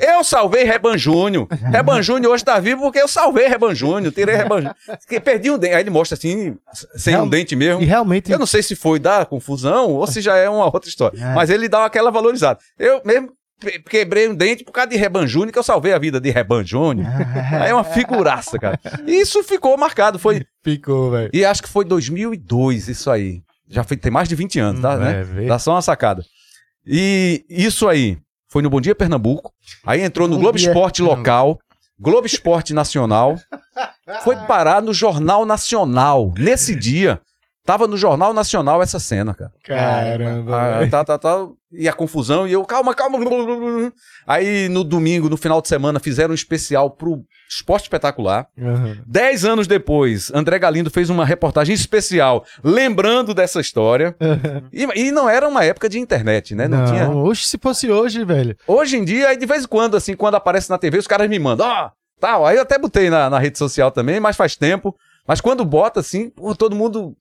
Eu 0.00 0.24
salvei 0.24 0.64
Reban 0.64 0.98
Júnior. 0.98 1.46
Reban 1.70 2.02
Júnior 2.02 2.32
hoje 2.32 2.44
tá 2.44 2.58
vivo 2.58 2.82
porque 2.82 2.98
eu 3.00 3.06
salvei 3.06 3.46
Reban 3.46 3.74
Júnior. 3.74 4.12
Tirei 4.12 4.34
Reban 4.34 4.56
Júnior. 4.56 4.76
Perdi 5.24 5.50
um 5.52 5.58
dente. 5.58 5.74
Aí 5.74 5.82
ele 5.82 5.90
mostra 5.90 6.18
assim, 6.18 6.56
sem 6.96 7.12
Real- 7.14 7.24
um 7.24 7.28
dente 7.28 7.54
mesmo. 7.54 7.80
E 7.80 7.84
realmente. 7.84 8.30
Eu 8.32 8.38
não 8.40 8.46
sei 8.46 8.62
se 8.62 8.74
foi 8.74 8.98
da 8.98 9.24
confusão 9.24 9.90
ou 9.92 10.06
se 10.08 10.20
já 10.20 10.36
é 10.36 10.48
uma 10.50 10.64
outra 10.64 10.88
história. 10.88 11.16
É. 11.22 11.32
Mas 11.34 11.48
ele 11.48 11.68
dá 11.68 11.84
aquela 11.84 12.10
valorizada. 12.10 12.58
Eu 12.76 13.00
mesmo 13.04 13.32
quebrei 13.88 14.28
um 14.28 14.34
dente 14.34 14.64
por 14.64 14.72
causa 14.72 14.90
de 14.90 14.96
Reban 14.96 15.26
Júnior, 15.26 15.52
que 15.52 15.58
eu 15.58 15.62
salvei 15.62 15.92
a 15.92 15.98
vida 15.98 16.20
de 16.20 16.30
Reban 16.30 16.64
Júnior. 16.64 17.06
Aí 17.60 17.70
é 17.70 17.74
uma 17.74 17.84
figuraça, 17.84 18.58
cara. 18.58 18.78
E 19.06 19.20
isso 19.20 19.42
ficou 19.42 19.76
marcado. 19.76 20.18
Foi, 20.18 20.44
Ficou, 20.64 21.10
velho. 21.10 21.30
e 21.32 21.44
acho 21.44 21.62
que 21.62 21.68
foi 21.68 21.84
2002 21.84 22.88
isso 22.88 23.10
aí. 23.10 23.42
Já 23.68 23.84
foi, 23.84 23.96
tem 23.96 24.10
mais 24.10 24.28
de 24.28 24.34
20 24.34 24.58
anos, 24.58 24.82
tá? 24.82 24.96
Hum, 24.96 24.98
né? 24.98 25.20
é, 25.20 25.22
vê. 25.22 25.46
Dá 25.46 25.58
só 25.58 25.72
uma 25.72 25.82
sacada. 25.82 26.24
E 26.86 27.44
isso 27.48 27.88
aí 27.88 28.18
foi 28.48 28.62
no 28.62 28.70
Bom 28.70 28.80
Dia 28.80 28.94
Pernambuco. 28.94 29.52
Aí 29.86 30.00
entrou 30.02 30.26
no 30.26 30.34
Bom 30.36 30.42
Globo 30.42 30.58
Dia 30.58 30.68
Esporte 30.68 31.02
local, 31.02 31.58
Globo 31.98 32.26
Esporte 32.26 32.74
Nacional. 32.74 33.36
Foi 34.24 34.34
parar 34.46 34.82
no 34.82 34.92
Jornal 34.92 35.46
Nacional. 35.46 36.32
Nesse 36.36 36.74
dia, 36.74 37.20
tava 37.64 37.86
no 37.86 37.96
Jornal 37.96 38.32
Nacional 38.32 38.82
essa 38.82 38.98
cena, 38.98 39.34
cara. 39.34 39.52
Caramba. 39.64 40.80
Ah, 40.82 40.88
tá, 40.88 41.04
tá, 41.04 41.18
tá. 41.18 41.46
E 41.72 41.88
a 41.88 41.92
confusão, 41.92 42.48
e 42.48 42.52
eu, 42.52 42.64
calma, 42.64 42.94
calma. 42.94 43.18
Aí 44.26 44.68
no 44.68 44.82
domingo, 44.82 45.28
no 45.28 45.36
final 45.36 45.60
de 45.62 45.68
semana, 45.68 46.00
fizeram 46.00 46.32
um 46.32 46.34
especial 46.34 46.90
pro 46.90 47.22
Esporte 47.48 47.84
Espetacular. 47.84 48.46
Aham. 48.60 48.98
Dez 49.06 49.44
anos 49.44 49.66
depois, 49.66 50.30
André 50.34 50.58
Galindo 50.58 50.90
fez 50.90 51.10
uma 51.10 51.24
reportagem 51.24 51.74
especial 51.74 52.44
lembrando 52.62 53.32
dessa 53.34 53.60
história. 53.60 54.16
E, 54.72 54.84
e 54.96 55.10
não 55.12 55.28
era 55.28 55.46
uma 55.48 55.64
época 55.64 55.88
de 55.88 55.98
internet, 55.98 56.54
né? 56.54 56.66
Não, 56.66 56.78
Não, 56.78 56.86
tinha. 56.86 57.08
Oxe, 57.10 57.44
se 57.44 57.58
fosse 57.58 57.90
hoje, 57.90 58.24
velho. 58.24 58.56
Hoje 58.66 58.96
em 58.96 59.04
dia, 59.04 59.36
de 59.36 59.46
vez 59.46 59.64
em 59.64 59.68
quando, 59.68 59.96
assim, 59.96 60.14
quando 60.16 60.34
aparece 60.34 60.70
na 60.70 60.78
TV, 60.78 60.98
os 60.98 61.06
caras 61.06 61.28
me 61.28 61.38
mandam, 61.38 61.66
ó, 61.68 61.90
tal. 62.18 62.44
Aí 62.46 62.56
eu 62.56 62.62
até 62.62 62.78
botei 62.78 63.10
na, 63.10 63.30
na 63.30 63.38
rede 63.38 63.58
social 63.58 63.90
também, 63.90 64.18
mas 64.20 64.36
faz 64.36 64.56
tempo. 64.56 64.94
Mas 65.26 65.40
quando 65.40 65.64
bota, 65.64 66.00
assim, 66.00 66.32
todo 66.58 66.74
mundo. 66.74 67.14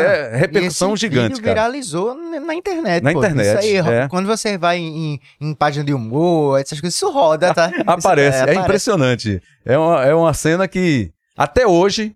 É 0.00 0.36
repercussão 0.36 0.90
E 0.90 0.94
esse 0.94 1.00
gigante, 1.02 1.28
vídeo 1.34 1.42
cara. 1.42 1.54
viralizou 1.54 2.14
n- 2.14 2.40
na 2.40 2.54
internet. 2.54 3.02
Na 3.02 3.12
pô. 3.12 3.18
internet, 3.18 3.48
Isso 3.48 3.58
aí, 3.58 3.76
é. 3.76 4.08
quando 4.08 4.26
você 4.26 4.56
vai 4.58 4.78
em, 4.78 5.20
em 5.40 5.54
página 5.54 5.84
de 5.84 5.92
humor, 5.94 6.60
essas 6.60 6.80
coisas, 6.80 6.96
isso 6.96 7.10
roda, 7.10 7.52
tá? 7.54 7.68
Isso- 7.76 7.82
Aparece, 7.86 8.38
é, 8.38 8.42
aparece. 8.42 8.60
impressionante. 8.60 9.42
É 9.64 9.76
uma, 9.78 10.04
é 10.04 10.14
uma 10.14 10.32
cena 10.34 10.66
que, 10.66 11.12
até 11.36 11.66
hoje, 11.66 12.14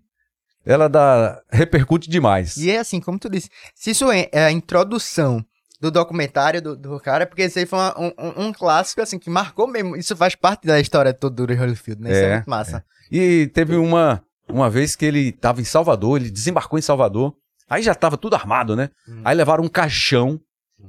ela 0.65 0.87
dá, 0.89 1.41
repercute 1.51 2.09
demais. 2.09 2.57
E 2.57 2.69
é 2.71 2.79
assim, 2.79 2.99
como 2.99 3.17
tu 3.19 3.29
disse, 3.29 3.49
se 3.75 3.91
isso 3.91 4.11
é 4.11 4.27
é 4.31 4.43
a 4.45 4.51
introdução 4.51 5.43
do 5.79 5.91
documentário 5.91 6.59
do, 6.61 6.75
do 6.75 6.99
cara, 6.99 7.23
é 7.23 7.25
porque 7.27 7.45
isso 7.45 7.59
aí 7.59 7.65
foi 7.65 7.77
uma- 7.77 7.95
um, 7.99 8.47
um- 8.47 8.51
clássico, 8.53 8.99
assim, 9.01 9.19
que 9.19 9.29
marcou 9.29 9.67
mesmo. 9.67 9.95
Isso 9.95 10.15
faz 10.15 10.33
parte 10.35 10.65
da 10.65 10.79
história 10.79 11.13
toda 11.13 11.45
do 11.45 11.53
Holyfield, 11.53 12.01
né? 12.01 12.11
Isso 12.11 12.19
é, 12.19 12.23
É, 12.29 12.33
muito 12.33 12.49
massa. 12.49 12.83
E 13.11 13.47
teve 13.53 13.75
uma, 13.75 14.21
uma 14.49 14.69
vez 14.69 14.95
que 14.95 15.05
ele 15.05 15.29
estava 15.29 15.61
em 15.61 15.63
Salvador, 15.63 16.19
ele 16.19 16.31
desembarcou 16.31 16.79
em 16.79 16.81
Salvador, 16.81 17.33
aí 17.69 17.81
já 17.81 17.91
estava 17.91 18.17
tudo 18.17 18.35
armado, 18.35 18.75
né? 18.75 18.89
Hum. 19.07 19.21
Aí 19.23 19.35
levaram 19.35 19.63
um 19.63 19.67
caixão. 19.69 20.39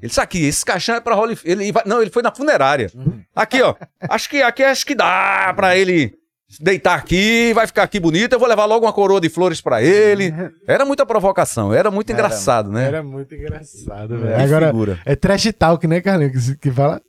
Ele 0.01 0.09
disse 0.09 0.21
aqui, 0.21 0.45
esse 0.45 0.65
caixão 0.65 0.97
é 0.97 1.01
pra 1.01 1.15
Holyfield. 1.15 1.63
Ele 1.63 1.73
não, 1.87 2.01
ele 2.03 2.11
foi 2.11 2.23
na 2.23 2.31
funerária. 2.31 2.91
Uhum. 2.95 3.23
Aqui, 3.35 3.63
ó. 3.63 3.75
Acho 4.09 4.29
que 4.29 4.43
aqui 4.43 4.63
acho 4.63 4.85
que 4.87 4.95
dá 4.95 5.53
pra 5.57 5.77
ele 5.77 6.13
deitar 6.61 6.95
aqui, 6.95 7.53
vai 7.55 7.67
ficar 7.67 7.83
aqui 7.83 7.99
bonito. 7.99 8.33
Eu 8.35 8.39
vou 8.39 8.49
levar 8.49 8.65
logo 8.67 8.87
uma 8.87 8.93
coroa 8.93 9.21
de 9.21 9.29
flores 9.29 9.61
pra 9.61 9.83
ele. 9.83 10.33
Era 10.67 10.85
muita 10.85 11.05
provocação, 11.05 11.73
era 11.75 11.91
muito 11.91 12.11
Era. 12.11 12.19
engraçado, 12.21 12.71
né? 12.71 12.87
Era 12.87 13.03
muito 13.03 13.35
engraçado, 13.35 14.19
velho. 14.19 14.43
Agora, 14.43 14.67
figura. 14.69 14.99
é 15.05 15.17
trash 15.17 15.53
talk, 15.59 15.87
né, 15.87 16.01
Carlinhos? 16.01 16.51
Que, 16.51 16.57
que 16.57 16.71
fala? 16.71 17.01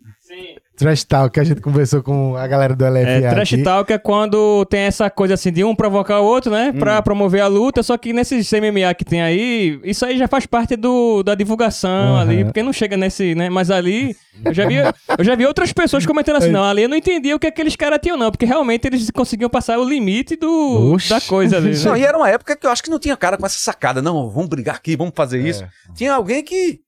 Trash 0.80 1.04
talk, 1.04 1.34
que 1.34 1.40
a 1.40 1.44
gente 1.44 1.62
conversou 1.62 2.02
com 2.02 2.36
a 2.38 2.48
galera 2.48 2.76
do 2.76 2.86
LFA 2.86 3.00
É, 3.10 3.30
trash 3.30 3.54
aqui. 3.54 3.64
talk 3.64 3.92
é 3.94 3.98
quando 3.98 4.66
tem 4.66 4.82
essa 4.82 5.10
coisa 5.10 5.34
assim 5.34 5.52
de 5.52 5.64
um 5.64 5.76
provocar 5.76 6.20
o 6.22 6.26
outro, 6.26 6.50
né? 6.52 6.72
Hum. 6.74 6.80
Pra 6.80 7.02
promover 7.02 7.42
a 7.42 7.48
luta, 7.48 7.84
só 7.84 7.98
que 7.98 8.14
nesses 8.14 8.50
MMA 8.52 8.94
que 8.98 9.04
tem 9.06 9.22
aí, 9.22 9.80
isso 9.84 10.06
aí 10.06 10.18
já 10.18 10.28
faz 10.28 10.46
parte 10.46 10.76
do, 10.76 11.22
da 11.22 11.36
divulgação 11.36 11.90
Aham. 12.16 12.22
ali, 12.22 12.46
porque 12.46 12.64
não 12.64 12.72
chega 12.74 12.96
nesse, 12.96 13.36
né? 13.36 13.50
Mas 13.50 13.70
ali, 13.70 14.16
eu 14.46 14.54
já 14.54 14.66
vi, 14.68 14.76
eu 15.18 15.24
já 15.24 15.36
vi 15.36 15.46
outras 15.46 15.74
pessoas 15.74 16.06
comentando 16.06 16.38
assim, 16.38 16.50
não, 16.52 16.64
ali 16.64 16.84
eu 16.84 16.90
não 16.90 16.96
entendia 16.98 17.36
o 17.36 17.40
que 17.40 17.48
aqueles 17.48 17.76
caras 17.76 18.00
tinham 18.02 18.18
não, 18.18 18.32
porque 18.32 18.46
realmente 18.46 18.86
eles 18.88 19.10
conseguiam 19.12 19.50
passar 19.50 19.78
o 19.78 19.84
limite 19.84 20.36
do, 20.38 20.94
Oxi. 20.94 21.10
da 21.10 21.20
coisa 21.20 21.58
ali, 21.58 21.76
Não, 21.84 21.92
né? 21.94 22.00
e 22.00 22.04
era 22.06 22.18
uma 22.18 22.30
época 22.30 22.56
que 22.56 22.66
eu 22.66 22.72
acho 22.72 22.82
que 22.82 22.90
não 22.90 23.00
tinha 23.00 23.18
cara 23.18 23.38
com 23.38 23.46
essa 23.46 23.58
sacada. 23.60 24.02
Não, 24.02 24.30
vamos 24.30 24.48
brigar 24.50 24.76
aqui, 24.76 24.96
vamos 24.96 25.14
fazer 25.16 25.40
É. 25.46 25.50
isso. 25.50 25.66
Tinha 25.94 26.14
alguém 26.14 26.42
que. 26.44 26.80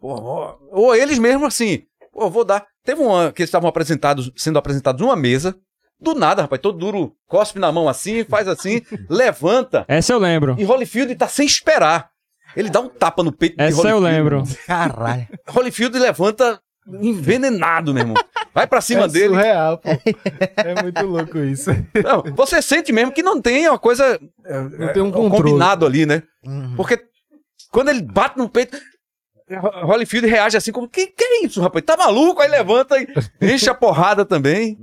pô, 0.00 0.56
ou 0.70 0.94
eles 0.94 1.18
mesmo 1.18 1.44
assim. 1.46 1.80
Pô, 2.12 2.28
vou 2.30 2.44
dar. 2.44 2.64
Teve 2.84 3.00
uma 3.00 3.32
que 3.32 3.42
eles 3.42 3.48
estavam 3.48 3.68
apresentados, 3.68 4.30
sendo 4.36 4.58
apresentados 4.58 5.00
numa 5.00 5.16
mesa. 5.16 5.56
Do 6.00 6.14
nada, 6.14 6.42
rapaz, 6.42 6.60
todo 6.60 6.76
duro, 6.78 7.12
cospe 7.28 7.58
na 7.60 7.70
mão 7.70 7.88
assim, 7.88 8.24
faz 8.24 8.48
assim, 8.48 8.82
levanta. 9.08 9.84
Essa 9.86 10.12
eu 10.12 10.18
lembro. 10.18 10.56
E 10.58 10.64
Holyfield 10.64 11.14
tá 11.14 11.28
sem 11.28 11.46
esperar. 11.46 12.10
Ele 12.56 12.68
dá 12.68 12.80
um 12.80 12.88
tapa 12.88 13.22
no 13.22 13.32
peito 13.32 13.56
de 13.56 13.62
Essa 13.62 13.88
eu 13.88 13.96
Holyfield. 13.98 14.04
lembro. 14.04 14.42
Caralho. 14.66 15.26
Holyfield 15.48 15.98
levanta 15.98 16.60
envenenado, 17.00 17.94
meu 17.94 18.02
irmão. 18.02 18.16
Vai 18.52 18.66
pra 18.66 18.80
cima 18.80 19.04
é 19.04 19.08
dele. 19.08 19.34
surreal, 19.34 19.78
pô. 19.78 19.88
É 20.56 20.82
muito 20.82 21.06
louco 21.06 21.38
isso. 21.38 21.70
Não, 22.04 22.34
você 22.34 22.60
sente 22.60 22.92
mesmo 22.92 23.12
que 23.12 23.22
não 23.22 23.40
tem 23.40 23.68
uma 23.68 23.78
coisa 23.78 24.20
é, 24.44 24.60
Não 24.60 24.92
tem 24.92 25.02
um 25.02 25.08
é, 25.08 25.12
controle. 25.12 25.30
combinado 25.44 25.86
ali, 25.86 26.04
né? 26.04 26.22
Uhum. 26.44 26.74
Porque 26.76 27.00
quando 27.70 27.88
ele 27.88 28.02
bate 28.02 28.36
no 28.36 28.48
peito, 28.48 28.76
Holyfield 29.58 30.26
reage 30.28 30.56
assim 30.56 30.72
como, 30.72 30.88
que, 30.88 31.06
que 31.08 31.24
é 31.24 31.44
isso, 31.44 31.60
rapaz? 31.60 31.84
Tá 31.84 31.96
maluco? 31.96 32.40
Aí 32.42 32.48
levanta 32.48 32.96
e 32.98 33.06
enche 33.52 33.68
a 33.70 33.74
porrada 33.74 34.24
também. 34.24 34.78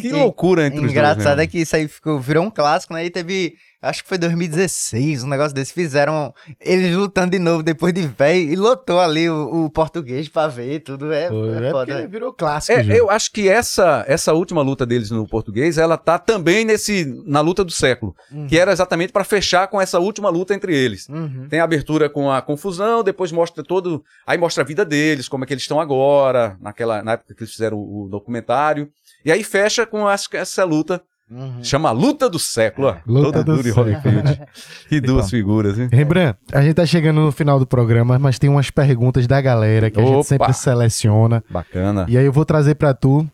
Que 0.00 0.08
E- 0.08 0.12
loucura 0.12 0.62
entre 0.66 0.76
os 0.76 0.82
dois. 0.82 0.92
Engraçado 0.92 1.36
né? 1.38 1.44
é 1.44 1.46
que 1.46 1.58
isso 1.60 1.76
aí 1.76 1.86
ficou, 1.88 2.18
virou 2.20 2.44
um 2.44 2.50
clássico, 2.50 2.94
né? 2.94 3.04
E 3.04 3.10
teve, 3.10 3.54
acho 3.82 4.02
que 4.02 4.08
foi 4.08 4.18
2016, 4.18 5.24
um 5.24 5.28
negócio 5.28 5.54
desse. 5.54 5.72
Fizeram 5.72 6.34
eles 6.60 6.94
lutando 6.94 7.30
de 7.32 7.38
novo 7.38 7.62
depois 7.62 7.92
de 7.92 8.02
velho 8.06 8.52
e 8.52 8.56
lotou 8.56 9.00
ali 9.00 9.28
o, 9.28 9.64
o 9.66 9.70
português 9.70 10.28
pra 10.28 10.48
ver 10.48 10.80
tudo. 10.80 11.12
É, 11.12 11.28
Pô, 11.28 11.46
é 11.46 11.68
é 11.68 11.70
foda. 11.70 11.92
porque 11.94 12.06
virou 12.08 12.32
clássico 12.32 12.78
É, 12.78 12.84
já. 12.84 12.94
eu 12.94 13.10
acho 13.10 13.32
que 13.32 13.48
essa, 13.48 14.04
essa 14.08 14.32
última 14.32 14.62
luta 14.62 14.84
deles 14.84 15.10
no 15.10 15.26
português, 15.26 15.78
ela 15.78 15.96
tá 15.96 16.18
também 16.18 16.64
nesse 16.64 17.04
na 17.26 17.40
luta 17.40 17.64
do 17.64 17.72
século, 17.72 18.14
Uhum. 18.30 18.46
que 18.46 18.58
era 18.58 18.72
exatamente 18.72 19.12
pra 19.12 19.24
fechar 19.24 19.68
com 19.68 19.80
essa 19.80 19.98
última 19.98 20.28
luta 20.28 20.54
entre 20.54 20.76
eles. 20.76 21.08
Uhum. 21.08 21.46
Tem 21.48 21.60
a 21.60 21.64
abertura 21.64 22.08
com 22.08 22.30
a 22.30 22.40
confusão, 22.42 23.02
depois 23.02 23.32
mostra 23.32 23.62
todo. 23.64 24.02
Aí 24.26 24.36
mostra 24.38 24.62
a 24.62 24.66
vida 24.66 24.84
deles, 24.84 25.28
como 25.28 25.44
é 25.44 25.46
que 25.46 25.52
eles 25.54 25.62
estão 25.62 25.80
agora, 25.80 26.56
naquela, 26.60 27.02
na 27.02 27.12
época 27.12 27.34
que 27.34 27.42
eles 27.42 27.52
fizeram 27.52 27.78
o, 27.78 28.04
o 28.04 28.08
documentário. 28.08 28.88
E 29.24 29.30
aí 29.30 29.44
fecha 29.44 29.84
com 29.86 30.04
que 30.30 30.36
essa 30.36 30.64
luta. 30.64 31.02
Uhum. 31.30 31.62
Chama 31.62 31.92
Luta 31.92 32.28
do 32.28 32.38
Século. 32.40 32.88
ó. 32.88 32.96
Luta 33.06 33.44
Todo 33.44 33.44
do 33.44 33.62
duro 33.62 33.68
e. 33.68 33.70
Holyfield. 33.70 34.40
Que 34.88 35.00
duas 35.00 35.30
figuras, 35.30 35.78
hein? 35.78 35.88
Rembrandt, 35.92 36.36
a 36.52 36.60
gente 36.60 36.74
tá 36.74 36.84
chegando 36.84 37.20
no 37.20 37.30
final 37.30 37.58
do 37.58 37.66
programa, 37.66 38.18
mas 38.18 38.38
tem 38.38 38.50
umas 38.50 38.68
perguntas 38.70 39.26
da 39.28 39.40
galera 39.40 39.90
que 39.90 40.00
a 40.00 40.02
Opa. 40.02 40.12
gente 40.14 40.26
sempre 40.26 40.52
seleciona. 40.52 41.44
Bacana. 41.48 42.04
E 42.08 42.18
aí 42.18 42.24
eu 42.26 42.32
vou 42.32 42.44
trazer 42.44 42.74
pra 42.74 42.92
tu 42.94 43.24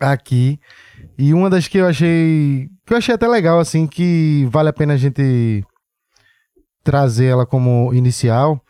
aqui. 0.00 0.58
E 1.16 1.32
uma 1.32 1.48
das 1.48 1.68
que 1.68 1.78
eu 1.78 1.86
achei. 1.86 2.68
Que 2.84 2.94
eu 2.94 2.98
achei 2.98 3.14
até 3.14 3.28
legal, 3.28 3.60
assim, 3.60 3.86
que 3.86 4.48
vale 4.50 4.68
a 4.68 4.72
pena 4.72 4.94
a 4.94 4.96
gente 4.96 5.62
trazer 6.82 7.26
ela 7.26 7.46
como 7.46 7.92
inicial. 7.94 8.60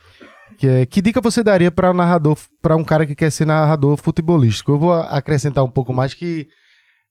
Que 0.59 0.67
é 0.69 0.85
que 0.87 1.01
dica 1.01 1.21
você 1.23 1.43
daria 1.43 1.71
para 1.71 1.91
um 1.91 1.95
narrador, 1.95 2.37
para 2.61 2.77
um 2.77 2.85
cara 2.85 3.07
que 3.07 3.15
quer 3.15 3.31
ser 3.33 3.47
narrador 3.47 3.97
futebolístico? 3.97 4.73
Eu 4.73 4.79
vou 4.79 4.93
a- 4.93 5.05
acrescentar 5.05 5.65
um 5.65 5.71
pouco 5.71 5.93
mais 5.95 6.13
que 6.13 6.47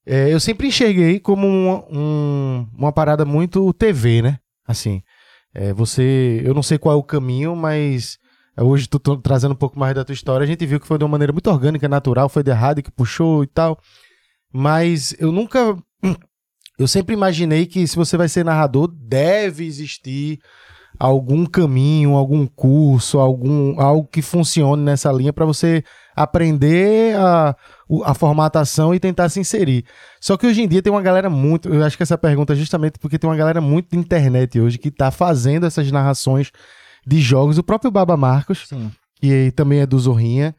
é, 0.09 0.33
eu 0.33 0.39
sempre 0.39 0.67
enxerguei 0.67 1.19
como 1.19 1.45
um- 1.47 1.83
um- 1.91 2.67
uma 2.77 2.91
parada 2.91 3.23
muito 3.25 3.71
TV, 3.73 4.21
né? 4.21 4.39
Assim, 4.67 5.01
é, 5.53 5.73
você, 5.73 6.41
eu 6.43 6.53
não 6.53 6.63
sei 6.63 6.77
qual 6.77 6.95
é 6.95 6.97
o 6.97 7.03
caminho, 7.03 7.55
mas 7.55 8.17
Hoje, 8.61 8.89
tu, 8.89 8.99
trazendo 9.17 9.53
um 9.53 9.55
pouco 9.57 9.79
mais 9.79 9.95
da 9.95 10.03
tua 10.03 10.13
história, 10.13 10.43
a 10.43 10.47
gente 10.47 10.65
viu 10.65 10.79
que 10.79 10.87
foi 10.87 10.97
de 10.97 11.03
uma 11.05 11.11
maneira 11.11 11.31
muito 11.31 11.49
orgânica, 11.49 11.87
natural, 11.87 12.27
foi 12.27 12.43
de 12.43 12.51
errado 12.51 12.81
que 12.83 12.91
puxou 12.91 13.41
e 13.43 13.47
tal. 13.47 13.79
Mas 14.51 15.15
eu 15.19 15.31
nunca. 15.31 15.77
Eu 16.77 16.87
sempre 16.87 17.13
imaginei 17.13 17.65
que 17.65 17.87
se 17.87 17.95
você 17.95 18.17
vai 18.17 18.27
ser 18.27 18.43
narrador, 18.43 18.87
deve 18.87 19.65
existir 19.65 20.39
algum 20.97 21.45
caminho, 21.45 22.15
algum 22.15 22.45
curso, 22.47 23.19
algum 23.19 23.79
algo 23.79 24.07
que 24.07 24.21
funcione 24.21 24.81
nessa 24.83 25.11
linha 25.11 25.31
para 25.31 25.45
você 25.45 25.83
aprender 26.15 27.15
a, 27.17 27.55
a 28.03 28.13
formatação 28.13 28.93
e 28.93 28.99
tentar 28.99 29.29
se 29.29 29.39
inserir. 29.39 29.83
Só 30.21 30.37
que 30.37 30.45
hoje 30.45 30.61
em 30.61 30.67
dia 30.67 30.81
tem 30.81 30.91
uma 30.91 31.01
galera 31.01 31.29
muito, 31.29 31.69
eu 31.69 31.83
acho 31.83 31.97
que 31.97 32.03
essa 32.03 32.17
pergunta 32.17 32.53
é 32.53 32.55
justamente 32.55 32.99
porque 32.99 33.17
tem 33.17 33.29
uma 33.29 33.35
galera 33.35 33.59
muito 33.59 33.89
de 33.91 33.97
internet 33.97 34.59
hoje 34.59 34.77
que 34.77 34.91
tá 34.91 35.09
fazendo 35.11 35.65
essas 35.65 35.91
narrações 35.91 36.51
de 37.05 37.19
jogos. 37.19 37.57
O 37.57 37.63
próprio 37.63 37.89
Baba 37.89 38.15
Marcos, 38.15 38.67
Sim. 38.67 38.91
que 39.19 39.51
também 39.55 39.79
é 39.79 39.85
do 39.85 39.97
Zorrinha, 39.97 40.55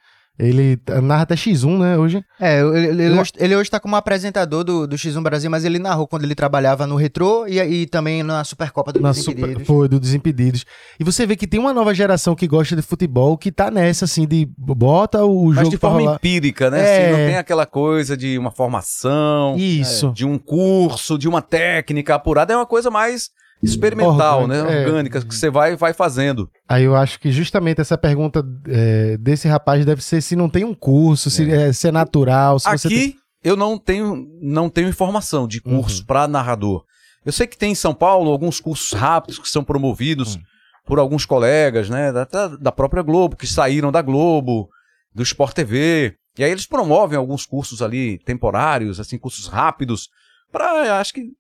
ele 0.49 0.79
narra 1.03 1.23
até 1.23 1.35
X1, 1.35 1.79
né, 1.79 1.97
hoje. 1.99 2.25
É, 2.41 2.61
ele, 2.61 2.87
ele, 2.87 3.05
Eu- 3.17 3.21
hoje, 3.21 3.33
ele 3.39 3.57
hoje 3.57 3.71
tá 3.71 3.79
como 3.79 3.95
apresentador 3.97 4.65
do, 4.65 4.87
do 4.87 4.97
X1 4.97 5.23
Brasil, 5.23 5.51
mas 5.51 5.65
ele 5.65 5.79
narrou 5.79 6.07
quando 6.07 6.25
ele 6.25 6.35
trabalhava 6.35 6.87
no 6.87 6.97
Retrô 6.97 7.47
e, 7.47 7.59
e 7.61 7.87
também 7.87 8.23
na 8.23 8.43
Supercopa 8.45 8.93
do 8.93 9.01
Na 9.01 9.11
Desimpedidos. 9.13 9.53
super, 9.53 9.65
foi, 9.67 9.89
do 9.89 10.01
Desimpedidos. 10.01 10.65
E 10.99 11.05
você 11.05 11.27
vê 11.27 11.37
que 11.37 11.47
tem 11.47 11.61
uma 11.61 11.73
nova 11.75 11.95
geração 11.95 12.35
que 12.35 12.47
gosta 12.49 12.75
de 12.75 12.83
futebol 12.83 13.37
que 13.37 13.53
tá 13.53 13.71
nessa, 13.71 14.05
assim, 14.07 14.27
de 14.27 14.49
bota 14.57 15.25
o 15.25 15.47
Mas 15.47 15.57
jogo 15.57 15.71
de 15.71 15.79
pra 15.79 15.91
forma 15.91 16.03
rolar. 16.05 16.17
empírica, 16.17 16.71
né? 16.71 16.81
É. 16.81 17.03
Assim, 17.05 17.11
não 17.21 17.27
tem 17.29 17.37
aquela 17.37 17.67
coisa 17.67 18.17
de 18.17 18.39
uma 18.39 18.51
formação, 18.51 19.57
Isso. 19.59 20.13
de 20.15 20.25
um 20.25 20.39
curso, 20.39 21.19
de 21.19 21.29
uma 21.29 21.43
técnica 21.43 22.15
apurada. 22.15 22.53
É 22.53 22.57
uma 22.57 22.67
coisa 22.67 22.91
mais 22.91 23.29
experimental, 23.63 24.43
Orgânica, 24.43 24.65
né? 24.71 24.83
é. 24.83 24.87
Orgânica, 24.87 25.21
que 25.23 25.35
você 25.35 25.51
vai, 25.51 25.77
vai 25.77 25.93
fazendo. 25.93 26.51
Aí 26.69 26.85
eu 26.85 26.97
acho 26.97 27.19
que 27.21 27.31
justamente 27.31 27.81
essa 27.81 27.99
pergunta 27.99 28.45
é, 28.67 29.17
desse 29.19 29.47
rapaz 29.49 29.85
deve 29.85 30.03
ser 30.03 30.21
se 30.23 30.35
não 30.37 30.49
tem 30.49 30.65
um 30.65 30.75
curso, 30.75 31.31
se 31.31 31.51
é, 31.51 31.73
se 31.73 31.89
é 31.89 31.93
natural, 31.93 32.59
se 32.59 32.69
você 32.71 32.89
tem... 32.89 32.99
Aqui 32.99 33.17
eu 33.43 33.57
não 33.57 33.79
tenho, 33.79 34.27
não 34.43 34.69
tenho 34.69 34.89
informação 34.89 35.49
de 35.49 35.61
curso 35.63 36.05
para 36.05 36.29
narrador. 36.29 36.85
Eu 37.25 37.33
sei 37.33 37.47
que 37.47 37.57
tem 37.57 37.73
em 37.73 37.75
São 37.75 37.95
Paulo 37.95 38.31
alguns 38.31 38.61
cursos 38.61 38.93
rápidos 38.93 39.39
que 39.39 39.49
são 39.49 39.65
promovidos 39.65 40.39
por 40.87 40.99
alguns 40.99 41.25
colegas, 41.25 41.89
né, 41.89 42.11
da, 42.13 42.25
da- 42.25 42.49
da 42.57 42.73
própria 42.73 43.03
Globo, 43.03 43.37
que 43.37 43.47
saíram 43.47 43.93
da 43.93 44.03
Globo, 44.03 44.69
do 45.15 45.23
Sport 45.23 45.55
TV. 45.55 46.15
E 46.39 46.45
aí 46.45 46.51
eles 46.51 46.67
promovem 46.67 47.17
alguns 47.19 47.45
cursos 47.47 47.81
ali 47.83 48.19
temporários, 48.25 48.99
assim, 49.01 49.19
cursos 49.19 49.47
rápidos, 49.47 50.09
para 50.53 50.99
acho 50.99 51.13
que 51.15 51.31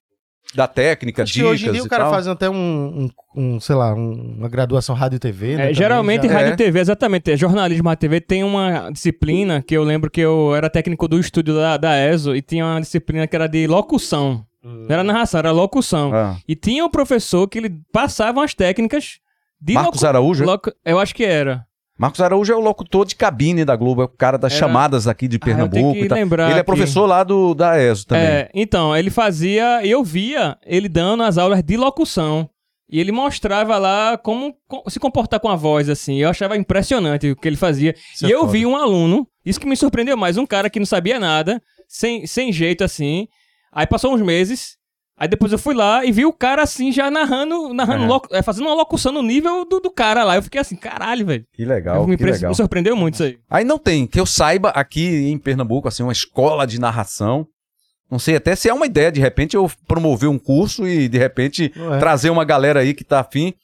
da 0.55 0.67
técnica, 0.67 1.23
Acho 1.23 1.33
que 1.33 1.39
dicas 1.39 1.53
hoje 1.53 1.69
em 1.69 1.73
dia 1.73 1.81
e 1.81 1.85
o 1.85 1.89
cara 1.89 2.05
tal. 2.05 2.12
faz 2.12 2.27
até 2.27 2.51
um, 2.51 2.55
um, 2.57 3.11
um, 3.55 3.61
sei 3.61 3.77
lá, 3.77 3.95
um- 3.95 4.37
uma 4.39 4.49
graduação 4.49 4.97
rádio 4.97 5.17
e 5.17 5.19
TV, 5.21 5.57
né? 5.57 5.71
É, 5.71 5.75
geralmente, 5.75 6.27
já- 6.27 6.33
rádio 6.35 6.51
É. 6.51 6.55
e 6.55 6.57
TV, 6.57 6.81
exatamente. 6.81 7.31
é, 7.31 7.37
Jornalismo 7.37 7.89
rádio 7.89 8.01
e 8.07 8.09
TV 8.09 8.21
tem 8.21 8.43
uma 8.43 8.91
disciplina 8.91 9.62
que 9.62 9.75
eu 9.77 9.85
lembro 9.85 10.11
que 10.11 10.21
eu 10.21 10.55
era 10.55 10.69
técnico 10.69 11.07
do 11.07 11.21
estúdio 11.21 11.55
da, 11.55 11.77
da 11.77 11.97
ESO 11.97 12.35
e 12.35 12.43
tinha 12.43 12.67
uma 12.67 12.81
disciplina 12.81 13.27
que 13.29 13.37
era 13.37 13.47
de 13.47 13.67
locução. 13.69 14.45
Não 14.62 14.87
era 14.91 15.03
narração, 15.05 15.39
era 15.39 15.53
locução. 15.53 16.12
Ah. 16.12 16.37
E 16.47 16.55
tinha 16.57 16.85
um 16.85 16.91
professor 16.91 17.47
que 17.49 17.57
ele 17.59 17.71
passava 17.93 18.45
as 18.45 18.53
técnicas 18.53 19.19
de 19.61 19.73
Marcos 19.75 20.03
locu- 20.03 20.07
Araújo? 20.07 20.45
locu- 20.45 20.73
Eu 20.85 20.99
acho 20.99 21.15
que 21.15 21.25
era. 21.25 21.65
Marcos 22.01 22.21
Araújo 22.23 22.51
é 22.53 22.57
o 22.57 22.61
locutor 22.61 23.05
de 23.05 23.15
cabine 23.15 23.65
da 23.65 23.77
Globo, 23.77 24.01
é 24.01 24.05
o 24.07 24.09
cara 24.09 24.39
das 24.39 24.53
Era- 24.53 24.61
chamadas 24.61 25.07
aqui 25.07 25.29
de 25.29 25.37
Ah, 25.37 25.39
eu 25.39 25.41
tenho 25.45 25.57
Pernambuco. 25.69 25.93
que 25.99 26.05
e 26.05 26.09
tal. 26.09 26.17
lembrar 26.19 26.51
Ele 26.51 26.61
é 26.61 26.63
professor 26.63 27.05
lá 27.07 27.23
do, 27.23 27.53
da 27.55 27.79
ESO 27.79 28.07
também. 28.07 28.25
É, 28.25 28.51
então, 28.55 28.97
ele 28.97 29.11
fazia, 29.11 29.85
eu 29.87 30.03
via 30.03 30.57
ele 30.65 30.89
dando 30.89 31.23
as 31.23 31.37
aulas 31.37 31.63
de 31.63 31.77
locução. 31.77 32.49
E 32.93 32.99
ele 32.99 33.13
mostrava 33.13 33.77
lá 33.79 34.17
como 34.19 34.53
co- 34.67 34.83
se 34.89 34.99
comportar 34.99 35.39
com 35.39 35.49
a 35.49 35.55
voz, 35.55 35.89
assim. 35.89 36.17
Eu 36.17 36.31
achava 36.31 36.57
impressionante 36.57 37.31
o 37.31 37.37
que 37.37 37.47
ele 37.47 37.57
fazia. 37.57 37.95
Isso 38.15 38.27
e 38.27 38.33
é 38.33 38.35
eu 38.35 38.41
foda. 38.41 38.53
vi 38.53 38.65
um 38.67 38.75
aluno, 38.77 39.29
isso 39.45 39.61
que 39.61 39.67
me 39.69 39.77
surpreendeu 39.77 40.17
mais, 40.17 40.37
um 40.39 40.47
cara 40.47 40.69
que 40.71 40.81
não 40.81 40.87
sabia 40.87 41.21
nada, 41.21 41.63
sem, 41.87 42.27
sem 42.27 42.51
jeito, 42.53 42.83
assim. 42.83 43.29
Aí 43.73 43.87
passou 43.87 44.13
uns 44.15 44.23
meses, 44.23 44.77
aí 45.21 45.29
depois 45.29 45.53
eu 45.53 45.59
fui 45.59 45.75
lá 45.75 46.05
e 46.05 46.11
vi 46.11 46.25
o 46.25 46.33
cara, 46.33 46.63
assim, 46.63 46.91
já 46.91 47.11
narrando, 47.11 47.73
narrando 47.75 48.05
É. 48.05 48.07
locu- 48.09 48.35
é, 48.35 48.43
fazendo 48.43 48.67
uma 48.67 48.75
locução 48.75 49.13
no 49.13 49.23
nível 49.23 49.65
do, 49.65 49.79
do 49.79 49.91
cara 49.91 50.25
lá. 50.25 50.35
Eu 50.37 50.43
fiquei 50.43 50.61
assim, 50.61 50.75
caralho, 50.75 51.25
velho. 51.27 51.45
Que 51.53 51.65
legal, 51.65 52.07
me, 52.07 52.17
que 52.17 52.25
legal. 52.25 52.49
me 52.51 52.57
surpreendeu 52.57 52.97
muito 52.97 53.15
isso 53.15 53.23
aí. 53.25 53.39
Aí 53.49 53.65
não 53.65 53.79
tem, 53.79 54.07
que 54.07 54.19
eu 54.19 54.27
saiba 54.27 54.71
aqui 54.71 55.07
em 55.31 55.39
Pernambuco, 55.39 55.87
assim, 55.87 56.03
uma 56.03 56.11
escola 56.13 56.67
de 56.67 56.81
narração. 56.81 57.47
Não 58.11 58.19
sei 58.19 58.35
até 58.35 58.57
se 58.57 58.69
é 58.69 58.75
uma 58.75 58.87
ideia, 58.87 59.13
de 59.13 59.21
repente, 59.21 59.55
eu 59.55 59.71
promover 59.87 60.29
um 60.29 60.39
curso 60.39 60.85
e, 60.89 61.09
de 61.09 61.17
repente, 61.19 61.73
é. 61.77 61.99
trazer 61.99 62.31
uma 62.31 62.45
galera 62.45 62.81
aí 62.81 62.93
que 62.95 63.05
tá 63.05 63.21
afim. 63.21 63.55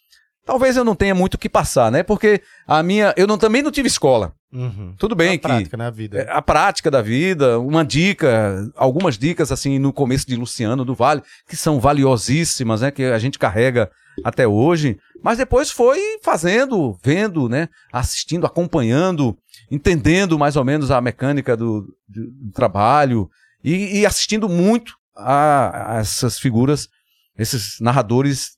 Talvez 0.44 0.76
eu 0.76 0.84
não 0.84 0.94
tenha 0.94 1.12
muito 1.16 1.34
o 1.34 1.38
que 1.38 1.48
passar, 1.48 1.90
né? 1.90 2.04
Porque 2.04 2.40
a 2.64 2.80
minha. 2.80 3.12
Eu 3.16 3.26
não, 3.26 3.36
também 3.36 3.60
não 3.62 3.72
tive 3.72 3.88
escola. 3.88 4.32
Uhum. 4.52 4.94
Tudo 4.98 5.14
bem 5.14 5.30
Uma 5.30 5.36
que. 5.38 5.42
prática 5.42 5.76
na 5.76 5.90
vida. 5.90 6.18
é, 6.18 6.30
A 6.30 6.40
prática 6.40 6.90
da 6.90 7.02
vida, 7.02 7.58
uma 7.58 7.84
dica, 7.84 8.70
algumas 8.76 9.18
dicas 9.18 9.50
assim 9.50 9.78
no 9.78 9.92
começo 9.92 10.26
de 10.26 10.36
Luciano 10.36 10.84
do 10.84 10.94
Vale, 10.94 11.22
que 11.48 11.56
são 11.56 11.80
valiosíssimas, 11.80 12.80
né? 12.80 12.90
Que 12.90 13.04
a 13.04 13.18
gente 13.18 13.38
carrega 13.38 13.90
até 14.24 14.46
hoje. 14.46 14.98
Mas 15.22 15.38
depois 15.38 15.70
foi 15.70 15.98
fazendo, 16.22 16.96
vendo, 17.04 17.48
né? 17.48 17.68
Assistindo, 17.92 18.46
acompanhando, 18.46 19.36
entendendo 19.70 20.38
mais 20.38 20.54
ou 20.56 20.64
menos 20.64 20.90
a 20.90 21.00
mecânica 21.00 21.56
do, 21.56 21.82
do- 22.08 22.30
do 22.30 22.52
trabalho 22.52 23.28
e, 23.64 23.98
e 24.00 24.06
assistindo 24.06 24.48
muito 24.48 24.94
a, 25.16 25.96
a 25.96 25.98
essas 25.98 26.38
figuras, 26.38 26.88
esses 27.36 27.78
narradores, 27.80 28.52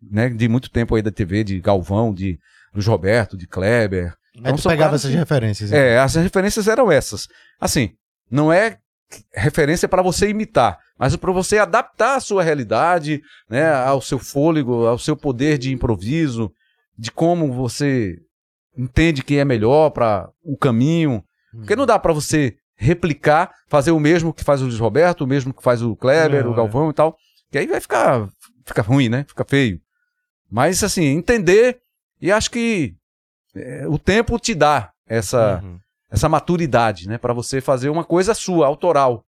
né? 0.00 0.28
De 0.30 0.48
muito 0.48 0.70
tempo 0.70 0.94
aí 0.94 1.02
da 1.02 1.10
TV, 1.10 1.42
de 1.42 1.60
Galvão, 1.60 2.14
de 2.14 2.38
Luiz 2.72 2.86
Roberto, 2.86 3.36
de 3.36 3.46
Kleber. 3.48 4.14
Aí 4.38 4.42
Então 4.42 4.56
tu 4.56 4.62
são 4.62 4.70
pegava 4.70 4.94
essas 4.96 5.10
que- 5.10 5.16
referências. 5.16 5.72
é, 5.72 5.98
as 5.98 6.14
referências 6.14 6.68
eram 6.68 6.90
essas. 6.90 7.26
Assim, 7.60 7.90
não 8.30 8.52
é 8.52 8.78
referência 9.34 9.88
para 9.88 10.02
você 10.02 10.28
imitar, 10.28 10.78
mas 10.98 11.16
para 11.16 11.32
você 11.32 11.58
adaptar 11.58 12.16
a 12.16 12.20
sua 12.20 12.42
realidade, 12.42 13.22
né, 13.48 13.72
ao 13.72 14.00
seu 14.00 14.18
fôlego, 14.18 14.86
ao 14.86 14.98
seu 14.98 15.16
poder 15.16 15.56
de 15.58 15.72
improviso, 15.72 16.52
de 16.96 17.10
como 17.10 17.52
você 17.52 18.16
entende 18.76 19.22
que 19.24 19.36
é 19.38 19.44
melhor 19.44 19.90
para 19.90 20.28
o 20.44 20.56
caminho. 20.56 21.22
Porque 21.52 21.74
não 21.74 21.86
dá 21.86 21.98
para 21.98 22.12
você 22.12 22.54
replicar, 22.76 23.50
fazer 23.68 23.90
o 23.90 23.98
mesmo 23.98 24.32
que 24.32 24.44
faz 24.44 24.60
o 24.60 24.66
Luiz 24.66 24.78
Roberto, 24.78 25.22
o 25.22 25.26
mesmo 25.26 25.52
que 25.52 25.62
faz 25.62 25.82
o 25.82 25.96
Kleber, 25.96 26.44
Não, 26.44 26.52
o 26.52 26.54
Galvão 26.54 26.90
e 26.90 26.92
tal, 26.92 27.16
que 27.50 27.58
aí 27.58 27.66
vai 27.66 27.80
ficar, 27.80 28.28
fica 28.64 28.82
ruim, 28.82 29.08
né? 29.08 29.24
Fica 29.26 29.44
feio. 29.44 29.80
Mas 30.50 30.84
assim, 30.84 31.04
entender 31.06 31.78
e 32.20 32.30
acho 32.30 32.50
que 32.50 32.94
é, 33.58 33.88
o 33.88 33.98
tempo 33.98 34.38
te 34.38 34.54
dá 34.54 34.90
essa 35.06 35.60
Uhum. 35.62 35.78
essa 36.10 36.28
maturidade, 36.28 37.08
né, 37.08 37.18
Pra 37.18 37.32
você 37.32 37.60
fazer 37.60 37.88
uma 37.90 38.04
coisa 38.04 38.34
sua, 38.34 38.66
autoral. 38.66 39.24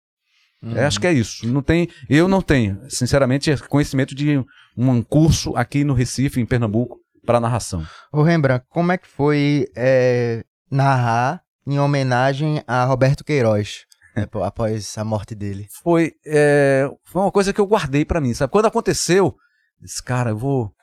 É, 0.75 0.85
acho 0.85 0.99
que 0.99 1.05
é 1.05 1.13
isso. 1.13 1.47
Não 1.47 1.61
tem, 1.61 1.87
eu 2.09 2.27
não 2.27 2.41
tenho, 2.41 2.79
sinceramente, 2.89 3.55
conhecimento 3.67 4.15
de 4.15 4.43
um 4.75 5.03
curso 5.03 5.55
aqui 5.55 5.83
no 5.83 5.93
Recife, 5.93 6.41
em 6.41 6.45
Pernambuco, 6.47 6.97
para 7.25 7.39
narração. 7.39 7.85
Ô 8.11 8.23
Rembrandt, 8.23 8.65
como 8.69 8.91
é 8.91 8.97
que 8.97 9.07
foi 9.07 9.67
é, 9.75 10.43
narrar 10.71 11.43
em 11.65 11.77
homenagem 11.79 12.63
a 12.65 12.85
Roberto 12.85 13.23
Queiroz, 13.23 13.85
pô, 14.31 14.43
após 14.43 14.97
a 14.97 15.03
morte 15.03 15.35
dele? 15.35 15.67
Foi, 15.83 16.13
é, 16.25 16.89
foi 17.03 17.21
uma 17.21 17.31
coisa 17.31 17.53
que 17.53 17.61
eu 17.61 17.67
guardei 17.67 18.03
pra 18.03 18.19
mim, 18.21 18.33
sabe? 18.33 18.51
Quando 18.51 18.65
aconteceu, 18.65 19.35
disse, 19.79 20.01
cara, 20.01 20.31
eu 20.31 20.37
vou 20.37 20.73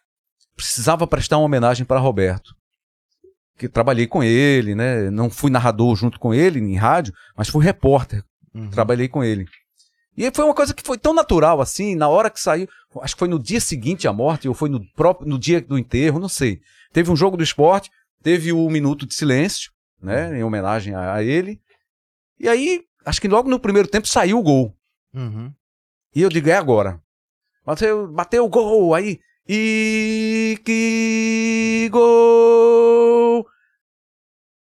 precisava 0.54 1.04
prestar 1.04 1.38
uma 1.38 1.46
homenagem 1.46 1.84
para 1.84 1.98
Roberto. 1.98 2.54
Que 3.56 3.68
trabalhei 3.68 4.06
com 4.06 4.22
ele, 4.22 4.74
né? 4.74 5.10
Não 5.10 5.30
fui 5.30 5.50
narrador 5.50 5.94
junto 5.96 6.18
com 6.18 6.34
ele 6.34 6.58
em 6.58 6.76
rádio, 6.76 7.14
mas 7.36 7.48
fui 7.48 7.64
repórter 7.64 8.24
Uhum. 8.54 8.70
Trabalhei 8.70 9.08
com 9.08 9.24
ele. 9.24 9.46
E 10.16 10.30
foi 10.30 10.44
uma 10.44 10.54
coisa 10.54 10.72
que 10.72 10.82
foi 10.82 10.96
tão 10.96 11.12
natural 11.12 11.60
assim, 11.60 11.96
na 11.96 12.08
hora 12.08 12.30
que 12.30 12.40
saiu, 12.40 12.68
acho 13.02 13.16
que 13.16 13.18
foi 13.18 13.28
no 13.28 13.38
dia 13.38 13.60
seguinte 13.60 14.06
à 14.06 14.12
morte, 14.12 14.48
ou 14.48 14.54
foi 14.54 14.68
no 14.68 14.80
próprio 14.92 15.28
no 15.28 15.38
dia 15.38 15.60
do 15.60 15.76
enterro, 15.76 16.20
não 16.20 16.28
sei. 16.28 16.60
Teve 16.92 17.10
um 17.10 17.16
jogo 17.16 17.36
do 17.36 17.42
esporte, 17.42 17.90
teve 18.22 18.52
o 18.52 18.70
minuto 18.70 19.04
de 19.04 19.14
silêncio, 19.14 19.72
né, 20.00 20.38
em 20.38 20.44
homenagem 20.44 20.94
a, 20.94 21.14
a 21.14 21.24
ele. 21.24 21.60
E 22.38 22.48
aí, 22.48 22.82
acho 23.04 23.20
que 23.20 23.26
logo 23.26 23.50
no 23.50 23.58
primeiro 23.58 23.88
tempo 23.88 24.06
saiu 24.06 24.38
o 24.38 24.42
gol. 24.42 24.72
Uhum. 25.12 25.52
E 26.14 26.22
eu 26.22 26.28
digo, 26.28 26.48
é 26.48 26.56
agora. 26.56 27.00
Bateu, 27.66 28.06
bateu 28.06 28.44
o 28.44 28.48
gol, 28.48 28.94
aí. 28.94 29.18
E 29.48 30.60
que 30.64 31.88
gol! 31.90 33.43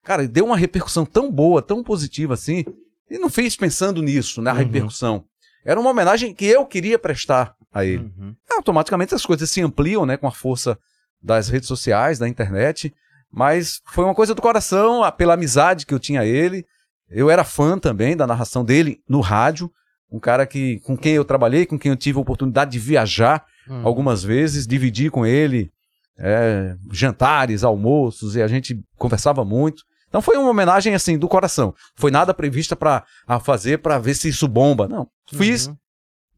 Cara, 0.04 0.26
deu 0.26 0.44
uma 0.44 0.56
repercussão 0.56 1.04
tão 1.04 1.30
boa, 1.30 1.62
tão 1.62 1.82
positiva 1.82 2.34
assim. 2.34 2.64
E 3.10 3.18
não 3.18 3.28
fiz 3.30 3.56
pensando 3.56 4.02
nisso, 4.02 4.40
na 4.42 4.52
Uhum. 4.52 4.58
repercussão. 4.58 5.24
Era 5.64 5.78
uma 5.80 5.90
homenagem 5.90 6.34
que 6.34 6.44
eu 6.46 6.66
queria 6.66 6.98
prestar 6.98 7.54
a 7.72 7.84
ele. 7.84 8.10
Uhum. 8.18 8.34
Automaticamente 8.56 9.14
as 9.14 9.24
coisas 9.24 9.48
se 9.50 9.60
ampliam, 9.60 10.04
né, 10.04 10.16
com 10.16 10.26
a 10.26 10.32
força 10.32 10.78
das 11.22 11.48
redes 11.48 11.68
sociais, 11.68 12.18
da 12.18 12.28
internet. 12.28 12.92
Mas 13.30 13.80
foi 13.86 14.04
uma 14.04 14.14
coisa 14.14 14.34
do 14.34 14.42
coração, 14.42 15.02
pela 15.16 15.34
amizade 15.34 15.86
que 15.86 15.94
eu 15.94 15.98
tinha 16.00 16.20
a 16.22 16.26
ele. 16.26 16.64
Eu 17.08 17.30
era 17.30 17.44
fã 17.44 17.78
também 17.78 18.16
da 18.16 18.26
narração 18.26 18.64
dele 18.64 19.00
no 19.08 19.20
rádio. 19.20 19.70
Um 20.10 20.18
cara 20.18 20.44
que, 20.46 20.80
com 20.80 20.96
quem 20.96 21.14
eu 21.14 21.24
trabalhei, 21.24 21.64
com 21.64 21.78
quem 21.78 21.90
eu 21.90 21.96
tive 21.96 22.18
a 22.18 22.22
oportunidade 22.22 22.72
de 22.72 22.78
viajar 22.78 23.44
Uhum. 23.68 23.86
algumas 23.86 24.24
vezes, 24.24 24.66
dividir 24.66 25.10
com 25.12 25.24
ele 25.24 25.70
é, 26.18 26.74
jantares, 26.90 27.62
almoços, 27.62 28.34
e 28.34 28.42
a 28.42 28.48
gente 28.48 28.78
conversava 28.96 29.44
muito. 29.44 29.84
Então 30.12 30.20
foi 30.20 30.36
uma 30.36 30.50
homenagem 30.50 30.94
assim 30.94 31.16
do 31.16 31.26
coração. 31.26 31.74
Foi 31.96 32.10
nada 32.10 32.34
prevista 32.34 32.76
para 32.76 33.02
fazer 33.42 33.78
para 33.78 33.98
ver 33.98 34.12
se 34.12 34.28
isso 34.28 34.46
bomba. 34.46 34.86
Não, 34.86 35.08
fiz. 35.32 35.68
Uhum. 35.68 35.76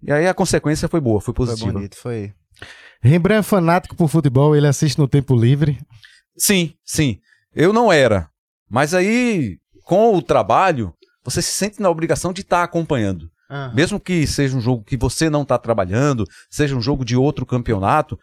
E 0.00 0.12
aí 0.12 0.28
a 0.28 0.32
consequência 0.32 0.86
foi 0.86 1.00
boa, 1.00 1.20
foi 1.20 1.34
Foi 1.34 1.46
positiva. 1.46 1.72
bonito, 1.72 1.96
foi. 1.96 2.32
Rembrandt 3.02 3.40
é 3.40 3.42
fanático 3.42 3.96
por 3.96 4.06
futebol, 4.06 4.54
ele 4.54 4.68
assiste 4.68 4.96
no 4.96 5.08
tempo 5.08 5.34
livre. 5.36 5.76
Sim, 6.38 6.72
sim. 6.84 7.18
Eu 7.52 7.72
não 7.72 7.92
era. 7.92 8.28
Mas 8.70 8.94
aí, 8.94 9.58
com 9.82 10.14
o 10.14 10.22
trabalho, 10.22 10.94
você 11.24 11.42
se 11.42 11.50
sente 11.50 11.82
na 11.82 11.90
obrigação 11.90 12.32
de 12.32 12.42
estar 12.42 12.62
acompanhando. 12.62 13.28
Aham. 13.50 13.74
Mesmo 13.74 13.98
que 13.98 14.24
seja 14.24 14.56
um 14.56 14.60
jogo 14.60 14.84
que 14.84 14.96
você 14.96 15.28
não 15.28 15.42
está 15.42 15.58
trabalhando, 15.58 16.24
seja 16.48 16.76
um 16.76 16.80
jogo 16.80 17.04
de 17.04 17.16
outro 17.16 17.44
campeonato, 17.44 18.16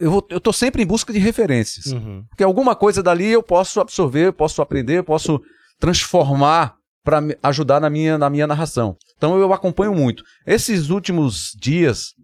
eu, 0.00 0.10
vou- 0.10 0.26
eu 0.30 0.40
tô 0.40 0.52
sempre 0.52 0.82
em 0.82 0.86
busca 0.86 1.12
de 1.12 1.18
referências. 1.18 1.92
Porque 2.30 2.42
alguma 2.44 2.74
coisa 2.74 3.02
dali 3.02 3.26
eu 3.28 3.42
posso 3.42 3.80
absorver, 3.80 4.26
eu 4.26 4.32
posso 4.32 4.60
aprender, 4.62 4.98
eu 4.98 5.04
posso 5.04 5.40
transformar 5.78 6.74
para 7.04 7.20
ajudar 7.42 7.80
na 7.80 7.90
minha, 7.90 8.16
na 8.16 8.30
minha 8.30 8.46
narração. 8.46 8.96
Então 9.16 9.38
eu 9.38 9.52
acompanho 9.52 9.94
muito. 9.94 10.24
Esses 10.46 10.88
últimos 10.90 11.52
dias, 11.60 12.14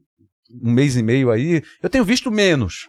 um 0.62 0.72
mês 0.72 0.96
e 0.96 1.02
meio 1.02 1.30
aí, 1.30 1.62
eu 1.82 1.90
tenho 1.90 2.04
visto 2.04 2.30
menos. 2.30 2.88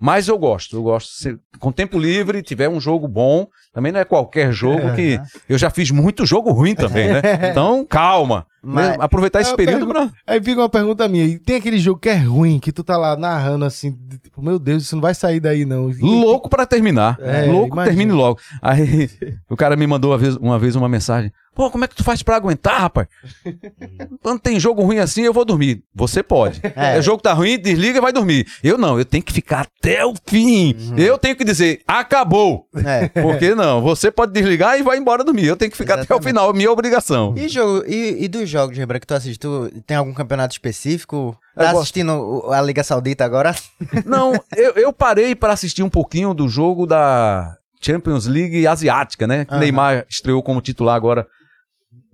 Mas 0.00 0.28
eu 0.28 0.38
gosto, 0.38 0.76
eu 0.76 0.82
gosto. 0.82 1.10
Se, 1.12 1.38
com 1.58 1.70
tempo 1.72 1.98
livre, 1.98 2.42
tiver 2.42 2.68
um 2.68 2.80
jogo 2.80 3.06
bom, 3.08 3.46
também 3.76 3.92
não 3.92 4.00
é 4.00 4.04
qualquer 4.06 4.50
jogo 4.54 4.94
que 4.94 5.20
eu 5.46 5.58
já 5.58 5.68
fiz 5.68 5.90
muito 5.90 6.24
jogo 6.24 6.50
ruim 6.50 6.74
também, 6.74 7.08
né? 7.08 7.20
Então, 7.52 7.84
calma. 7.84 8.46
Mas- 8.62 8.88
Né? 8.88 8.96
Aproveitar 8.98 9.42
esse 9.42 9.54
período 9.54 9.86
pergunto- 9.86 10.10
pra. 10.10 10.34
Aí 10.34 10.42
fica 10.42 10.60
uma 10.62 10.68
pergunta 10.68 11.06
minha. 11.06 11.24
E 11.24 11.38
tem 11.38 11.56
aquele 11.56 11.78
jogo 11.78 12.00
que 12.00 12.08
é 12.08 12.14
ruim, 12.16 12.58
que 12.58 12.72
tu 12.72 12.82
tá 12.82 12.96
lá 12.96 13.16
narrando 13.16 13.64
assim, 13.66 13.96
tipo, 14.22 14.42
meu 14.42 14.58
Deus, 14.58 14.82
isso 14.84 14.96
não 14.96 15.02
vai 15.02 15.14
sair 15.14 15.38
daí 15.38 15.64
não. 15.66 15.88
Louco 16.00 16.48
pra 16.48 16.64
terminar. 16.66 17.16
É, 17.20 17.42
Louco, 17.42 17.74
imagina. 17.74 17.84
termine 17.96 18.12
logo. 18.12 18.40
Aí 18.62 19.08
o 19.48 19.56
cara 19.56 19.76
me 19.76 19.86
mandou 19.86 20.10
uma 20.12 20.18
vez, 20.18 20.36
uma 20.36 20.58
vez 20.58 20.74
uma 20.74 20.88
mensagem. 20.88 21.30
Pô, 21.54 21.70
como 21.70 21.84
é 21.84 21.88
que 21.88 21.94
tu 21.94 22.04
faz 22.04 22.22
pra 22.22 22.36
aguentar, 22.36 22.80
rapaz? 22.80 23.06
Quando 24.22 24.40
tem 24.40 24.58
jogo 24.60 24.82
ruim 24.82 24.98
assim, 24.98 25.22
eu 25.22 25.32
vou 25.32 25.44
dormir. 25.44 25.82
Você 25.94 26.22
pode. 26.22 26.60
É. 26.74 26.98
O 26.98 27.02
jogo 27.02 27.22
tá 27.22 27.32
ruim, 27.32 27.58
desliga 27.58 27.98
e 27.98 28.00
vai 28.00 28.12
dormir. 28.12 28.46
Eu 28.62 28.76
não, 28.76 28.98
eu 28.98 29.04
tenho 29.04 29.22
que 29.22 29.32
ficar 29.32 29.60
até 29.78 30.04
o 30.04 30.12
fim. 30.26 30.74
Eu 30.96 31.16
tenho 31.18 31.36
que 31.36 31.44
dizer, 31.44 31.80
acabou. 31.86 32.66
É. 32.84 33.08
Por 33.08 33.38
que 33.38 33.54
não? 33.66 33.82
Você 33.82 34.10
pode 34.10 34.32
desligar 34.32 34.78
e 34.78 34.82
vai 34.82 34.96
embora 34.98 35.22
dormir. 35.24 35.46
Eu 35.46 35.56
tenho 35.56 35.70
que 35.70 35.76
ficar 35.76 35.94
até 35.94 36.02
o 36.02 36.04
Exatamente. 36.04 36.26
final, 36.26 36.52
minha 36.54 36.70
obrigação. 36.70 37.34
E, 37.36 37.48
jogo, 37.48 37.84
e, 37.86 38.24
e 38.24 38.28
dos 38.28 38.48
jogos, 38.48 38.76
Rembrandt, 38.76 39.00
que 39.00 39.06
tu 39.06 39.14
assiste, 39.14 39.38
tu 39.38 39.70
tem 39.86 39.96
algum 39.96 40.14
campeonato 40.14 40.52
específico? 40.54 41.36
Eu 41.56 41.62
Tá 41.62 41.70
gosto. 41.72 41.82
assistindo 41.82 42.12
o- 42.12 42.52
a 42.52 42.60
Liga 42.62 42.82
Saudita 42.84 43.24
agora? 43.24 43.54
Não, 44.06 44.32
eu, 44.56 44.72
eu 44.74 44.92
parei 44.92 45.34
para 45.34 45.52
assistir 45.52 45.82
um 45.82 45.88
pouquinho 45.90 46.32
do 46.32 46.48
jogo 46.48 46.86
da 46.86 47.56
Champions 47.80 48.26
League 48.26 48.66
Asiática, 48.66 49.26
né? 49.26 49.44
Que 49.44 49.52
Aham. 49.52 49.60
Neymar 49.60 50.06
estreou 50.08 50.42
como 50.42 50.60
titular 50.60 50.94
agora. 50.96 51.26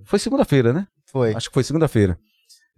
Foi 0.04 0.18
segunda-feira, 0.18 0.72
né? 0.72 0.86
Foi. 1.10 1.34
Acho 1.34 1.48
que 1.48 1.54
foi 1.54 1.62
segunda-feira. 1.64 2.18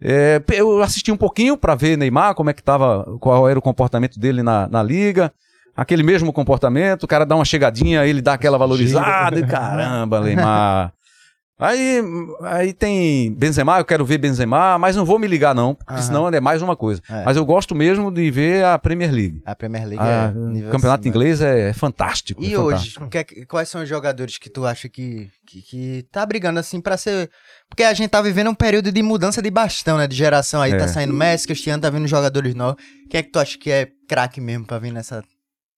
É, 0.02 0.42
eu 0.52 0.82
assisti 0.82 1.10
um 1.12 1.16
pouquinho 1.16 1.56
para 1.56 1.74
ver 1.74 1.96
Neymar, 1.96 2.34
como 2.34 2.50
é 2.50 2.52
que 2.52 2.62
tava, 2.62 3.04
qual 3.20 3.48
era 3.48 3.58
o 3.58 3.62
comportamento 3.62 4.18
dele 4.18 4.42
na, 4.42 4.68
na 4.68 4.82
liga. 4.82 5.32
Aquele 5.76 6.02
mesmo 6.02 6.32
comportamento, 6.32 7.02
o 7.04 7.08
cara 7.08 7.24
dá 7.26 7.34
uma 7.34 7.44
chegadinha, 7.44 8.04
ele 8.06 8.22
dá 8.22 8.34
aquela 8.34 8.56
valorizada, 8.58 9.38
e 9.38 9.46
caramba, 9.46 10.20
Neymar. 10.20 10.92
Aí, 11.56 12.02
aí 12.42 12.72
tem 12.72 13.32
Benzema, 13.32 13.78
eu 13.78 13.84
quero 13.84 14.04
ver 14.04 14.18
Benzema, 14.18 14.76
mas 14.76 14.96
não 14.96 15.04
vou 15.04 15.20
me 15.20 15.26
ligar 15.28 15.54
não, 15.54 15.72
porque 15.72 15.92
Aham. 15.92 16.02
senão 16.02 16.28
é 16.28 16.40
mais 16.40 16.60
uma 16.60 16.74
coisa. 16.74 17.00
É. 17.08 17.24
Mas 17.24 17.36
eu 17.36 17.44
gosto 17.46 17.76
mesmo 17.76 18.10
de 18.10 18.28
ver 18.28 18.64
a 18.64 18.76
Premier 18.76 19.12
League. 19.12 19.40
A 19.46 19.54
Premier 19.54 19.86
League 19.86 20.02
Ah, 20.04 20.32
é 20.34 20.36
o 20.36 20.48
nível 20.48 20.70
campeonato 20.72 21.02
acima. 21.02 21.14
inglês 21.14 21.40
é, 21.40 21.70
é 21.70 21.72
fantástico. 21.72 22.42
E 22.42 22.52
é 22.52 22.58
hoje, 22.58 22.90
fantástico. 22.90 23.40
é 23.40 23.44
quais 23.46 23.68
são 23.68 23.82
os 23.82 23.88
jogadores 23.88 24.36
que 24.36 24.50
tu 24.50 24.66
acha 24.66 24.88
que, 24.88 25.30
que, 25.46 25.62
que 25.62 26.06
tá 26.10 26.26
brigando 26.26 26.58
assim 26.58 26.80
pra 26.80 26.96
ser. 26.96 27.30
Porque 27.68 27.84
a 27.84 27.94
gente 27.94 28.10
tá 28.10 28.20
vivendo 28.20 28.50
um 28.50 28.54
período 28.54 28.90
de 28.90 29.00
mudança 29.00 29.40
de 29.40 29.48
bastão, 29.50 29.96
né? 29.96 30.08
De 30.08 30.16
geração 30.16 30.60
aí. 30.60 30.72
É. 30.72 30.76
Tá 30.76 30.88
saindo 30.88 31.14
Messi, 31.14 31.46
Cristiano, 31.46 31.80
tá 31.80 31.88
vindo 31.88 32.06
jogadores 32.08 32.52
novos. 32.56 32.82
Quem 33.08 33.20
é 33.20 33.22
que 33.22 33.30
tu 33.30 33.38
acha 33.38 33.56
que 33.56 33.70
é 33.70 33.88
craque 34.08 34.40
mesmo 34.40 34.66
pra 34.66 34.80
vir 34.80 34.92
nessa. 34.92 35.22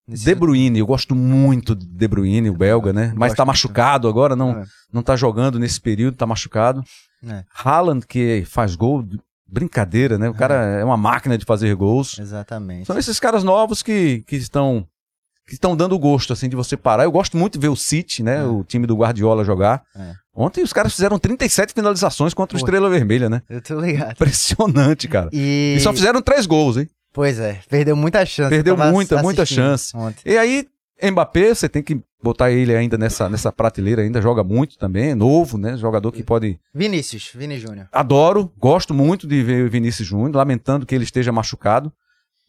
Nesse- 0.07 0.25
De 0.25 0.35
Bruyne, 0.35 0.79
eu 0.79 0.87
gosto 0.87 1.15
muito 1.15 1.75
de 1.75 1.87
De 1.87 2.09
Bruyne, 2.09 2.51
o 2.51 2.55
belga, 2.57 2.93
né? 2.93 3.13
Mas 3.17 3.35
tá 3.35 3.45
machucado 3.45 4.09
agora, 4.09 4.35
não, 4.37 4.51
É. 4.61 4.65
não 4.93 5.03
tá 5.03 5.17
jogando 5.17 5.59
nesse 5.59 5.81
período, 5.81 6.17
tá 6.17 6.27
machucado. 6.27 6.83
É. 7.27 7.45
Haaland, 7.55 8.07
que 8.07 8.45
faz 8.47 8.75
gol, 8.77 9.05
brincadeira, 9.49 10.19
né? 10.19 10.29
O 10.29 10.35
cara 10.35 10.55
é 10.55 10.85
uma 10.85 10.97
máquina 10.97 11.39
de 11.39 11.45
fazer 11.45 11.75
gols. 11.75 12.19
Exatamente. 12.19 12.87
São 12.87 12.99
esses 12.99 13.19
caras 13.21 13.43
novos 13.45 13.83
que, 13.83 14.23
que 14.27 14.37
estão 14.37 14.87
que 15.49 15.55
estão 15.55 15.77
dando 15.77 15.97
gosto, 15.97 16.33
assim, 16.33 16.49
de 16.49 16.57
você 16.57 16.77
parar. 16.77 17.05
Eu 17.05 17.13
gosto 17.13 17.37
muito 17.37 17.53
de 17.53 17.61
ver 17.61 17.69
o 17.69 17.77
City, 17.77 18.21
né? 18.21 18.39
É. 18.39 18.43
O 18.43 18.65
time 18.65 18.85
do 18.85 18.97
Guardiola 18.97 19.45
jogar. 19.45 19.81
É. 19.95 20.13
Ontem 20.35 20.61
os 20.65 20.73
caras 20.73 20.93
fizeram 20.93 21.21
37 21.21 21.73
finalizações 21.73 22.35
contra 22.35 22.57
o. 22.57 22.59
Estrela 22.59 22.91
Vermelha, 22.91 23.31
né? 23.31 23.41
Eu 23.49 23.63
tô 23.63 23.79
ligado. 23.81 24.11
Impressionante, 24.11 25.07
cara. 25.07 25.31
E. 25.33 25.75
E 25.77 25.81
só 25.81 25.93
fizeram 25.93 26.21
três 26.21 26.47
gols, 26.47 26.77
hein? 26.79 26.89
Pois 27.17 27.41
é, 27.41 27.61
perdeu 27.71 27.97
muita 27.97 28.27
chance. 28.27 28.51
Perdeu 28.51 28.77
muita, 28.77 29.23
muita 29.23 29.47
chance. 29.47 29.97
Ontem. 29.97 30.21
E 30.31 30.37
aí, 30.37 30.67
Mbappé, 31.03 31.55
você 31.55 31.67
tem 31.67 31.83
que 31.83 31.99
botar 32.23 32.51
ele 32.51 32.77
ainda 32.77 32.99
nessa, 32.99 33.27
nessa 33.31 33.51
prateleira, 33.51 34.03
ainda 34.03 34.21
joga 34.21 34.45
muito 34.45 34.77
também, 34.77 35.13
é 35.13 35.15
novo, 35.15 35.57
né? 35.57 35.79
Jogador 35.79 36.13
que 36.13 36.23
pode. 36.23 36.61
Vinícius, 36.75 37.31
Vini 37.35 37.59
Júnior. 37.59 37.89
Adoro, 37.91 38.53
gosto 38.59 38.93
muito 38.93 39.27
de 39.27 39.43
ver 39.43 39.65
o 39.67 39.71
Vinícius 39.71 40.07
Júnior, 40.07 40.37
lamentando 40.37 40.85
que 40.85 40.95
ele 40.95 41.05
esteja 41.05 41.33
machucado, 41.33 41.91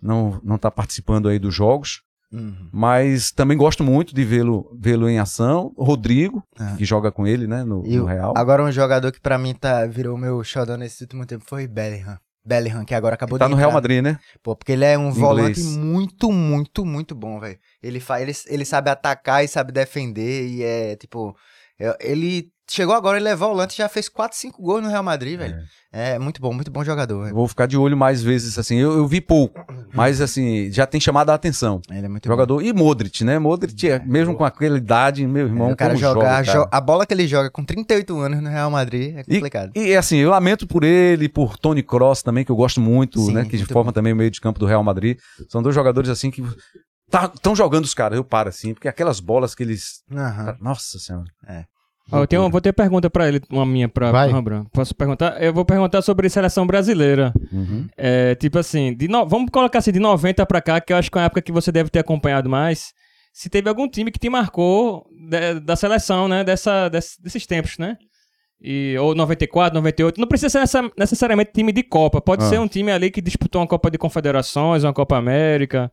não, 0.01 0.37
não 0.43 0.57
tá 0.57 0.69
participando 0.69 1.29
aí 1.29 1.39
dos 1.39 1.55
jogos, 1.55 2.01
Uhum. 2.29 2.67
mas 2.73 3.31
também 3.31 3.57
gosto 3.57 3.85
muito 3.85 4.13
de 4.13 4.25
vê-lo 4.25 4.69
vê-lo 4.77 5.07
em 5.07 5.17
ação. 5.17 5.71
Rodrigo, 5.77 6.43
Ah. 6.59 6.75
que 6.77 6.83
joga 6.83 7.09
com 7.09 7.25
ele, 7.25 7.47
né, 7.47 7.63
no, 7.63 7.85
E 7.85 7.95
no 7.95 8.03
Real. 8.03 8.33
Agora 8.35 8.61
um 8.65 8.71
jogador 8.71 9.13
que 9.13 9.21
pra 9.21 9.37
mim 9.37 9.53
tá, 9.53 9.85
virou 9.85 10.17
meu 10.17 10.43
xodó 10.43 10.75
nesse 10.75 11.03
último 11.05 11.25
tempo 11.25 11.45
foi 11.47 11.65
Bellingham. 11.67 12.17
Bellingham, 12.47 12.85
que 12.85 12.95
agora 12.95 13.15
acabou 13.15 13.37
Tá 13.37 13.45
de 13.45 13.51
no 13.51 13.57
Real 13.57 13.69
entrar. 13.69 13.75
Madrid, 13.77 14.01
né? 14.03 14.19
Pô, 14.41 14.55
porque 14.55 14.71
ele 14.71 14.85
é 14.85 14.97
um 14.97 15.11
volante 15.11 15.59
Inglês. 15.59 15.77
muito, 15.77 16.31
muito, 16.31 16.85
muito 16.85 17.13
bom, 17.13 17.39
velho. 17.39 17.59
Ele, 17.83 17.99
fa- 17.99 18.21
ele, 18.21 18.31
ele 18.47 18.65
sabe 18.65 18.89
atacar 18.89 19.43
e 19.43 19.47
sabe 19.47 19.71
defender 19.71 20.47
e 20.47 20.63
é, 20.63 20.95
tipo... 20.95 21.35
é- 21.79 21.97
Ele 21.99 22.49
chegou 22.69 22.93
agora, 22.95 23.17
ele 23.17 23.27
é 23.29 23.35
volante 23.35 23.73
e 23.73 23.77
já 23.77 23.87
fez 23.89 24.09
4, 24.09 24.37
5 24.37 24.61
gols 24.61 24.83
no 24.83 24.89
Real 24.89 25.03
Madrid, 25.03 25.37
velho. 25.37 25.57
É 25.91 26.19
muito 26.19 26.41
bom, 26.41 26.53
muito 26.53 26.69
bom 26.69 26.83
jogador, 26.83 27.23
velho. 27.23 27.33
Vou 27.35 27.47
ficar 27.47 27.65
de 27.65 27.77
olho 27.77 27.95
mais 27.97 28.21
vezes, 28.21 28.59
assim. 28.59 28.75
Eu, 28.77 28.97
eu 28.97 29.07
vi 29.07 29.19
pouco, 29.21 29.59
mas 29.93 30.19
assim, 30.21 30.69
já 30.71 30.85
tem 30.85 30.99
chamado 30.99 31.29
a 31.29 31.33
atenção. 31.33 31.81
Ele 31.89 32.05
é 32.05 32.09
muito 32.09 32.27
Jogador. 32.27 32.61
E 32.61 32.71
Modric, 32.73 33.23
né? 33.23 33.39
Modric, 33.39 33.89
é, 33.89 33.99
mesmo 34.05 34.35
com 34.35 34.43
aquela 34.45 34.77
idade, 34.77 35.25
meu 35.25 35.47
bom. 35.47 35.53
irmão, 35.53 35.69
É, 35.69 35.73
o 35.73 35.75
cara 35.77 35.93
como 35.93 36.01
joga, 36.01 36.41
jo- 36.43 36.67
a 36.69 36.81
bola 36.81 37.05
que 37.05 37.13
ele 37.13 37.25
joga 37.27 37.49
com 37.49 37.63
38 37.63 38.19
anos 38.19 38.41
no 38.41 38.49
Real 38.49 38.69
Madrid 38.69 39.15
é 39.17 39.23
complicado. 39.23 39.71
E 39.75 39.95
assim, 39.95 40.17
eu 40.17 40.29
lamento 40.29 40.67
por 40.67 40.83
ele, 40.83 41.27
por 41.29 41.57
Tony 41.57 41.81
Cross 41.81 42.21
também, 42.21 42.43
que 42.43 42.51
eu 42.51 42.55
gosto 42.55 42.81
muito, 42.81 43.19
Sim, 43.21 43.33
né? 43.33 43.45
Que 43.45 43.55
muito 43.57 43.73
forma 43.73 43.91
bom. 43.91 43.93
também 43.95 44.13
o 44.13 44.15
meio 44.15 44.29
de 44.29 44.41
campo 44.41 44.59
do 44.59 44.65
Real 44.65 44.83
Madrid. 44.83 45.17
São 45.49 45.63
dois 45.63 45.73
jogadores 45.73 46.09
assim 46.09 46.29
que 46.29 46.43
estão 47.33 47.55
jogando 47.55 47.85
os 47.85 47.93
caras, 47.93 48.17
eu 48.17 48.23
paro 48.23 48.49
assim, 48.49 48.73
porque 48.73 48.87
aquelas 48.89 49.19
bolas 49.19 49.55
que 49.55 49.63
eles. 49.63 50.03
Aham. 50.11 50.57
Nossa 50.59 50.99
senhora. 50.99 51.25
Ó, 52.11 52.19
eu 52.19 52.27
tenho, 52.27 52.41
uma- 52.41 52.49
vou 52.49 52.61
ter 52.61 52.71
pergunta 52.73 53.09
pra 53.09 53.27
ele, 53.27 53.41
uma 53.49 53.65
minha 53.65 53.89
pro 53.89 54.09
Rembrandt. 54.11 54.69
Posso 54.71 54.95
perguntar? 54.95 55.41
Eu 55.43 55.53
vou 55.53 55.65
perguntar 55.65 56.01
sobre 56.01 56.29
seleção 56.29 56.65
brasileira. 56.65 57.33
Uhum. 57.51 57.87
É, 57.97 58.33
tipo 58.35 58.57
assim, 58.57 58.95
de 58.95 59.07
no- 59.07 59.27
vamos 59.27 59.49
colocar 59.51 59.79
assim, 59.79 59.91
de 59.91 59.99
90 59.99 60.45
pra 60.45 60.61
cá, 60.61 60.79
que 60.79 60.93
eu 60.93 60.97
acho 60.97 61.11
que 61.11 61.17
é 61.17 61.21
uma 61.21 61.25
época 61.25 61.41
que 61.41 61.51
você 61.51 61.71
deve 61.71 61.89
ter 61.89 61.99
acompanhado 61.99 62.49
mais. 62.49 62.93
Se 63.33 63.49
teve 63.49 63.67
algum 63.69 63.87
time 63.89 64.09
que 64.11 64.17
te 64.19 64.29
marcou 64.29 65.05
de- 65.29 65.59
da 65.59 65.75
seleção, 65.75 66.27
né? 66.27 66.43
Dessa, 66.43 66.89
desse- 66.89 67.21
desses 67.21 67.45
tempos, 67.45 67.77
né? 67.77 67.97
E, 68.59 68.95
ou 68.99 69.13
94, 69.13 69.75
98. 69.75 70.19
Não 70.19 70.27
precisa 70.27 70.49
ser 70.49 70.59
nessa- 70.59 70.91
necessariamente 70.97 71.51
time 71.53 71.71
de 71.71 71.83
Copa. 71.83 72.19
Pode 72.21 72.43
Ah. 72.43 72.47
ser 72.49 72.59
um 72.59 72.67
time 72.67 72.91
ali 72.91 73.11
que 73.11 73.21
disputou 73.21 73.61
uma 73.61 73.67
Copa 73.67 73.91
de 73.91 73.97
Confederações, 73.99 74.83
uma 74.83 74.93
Copa 74.93 75.15
América. 75.17 75.91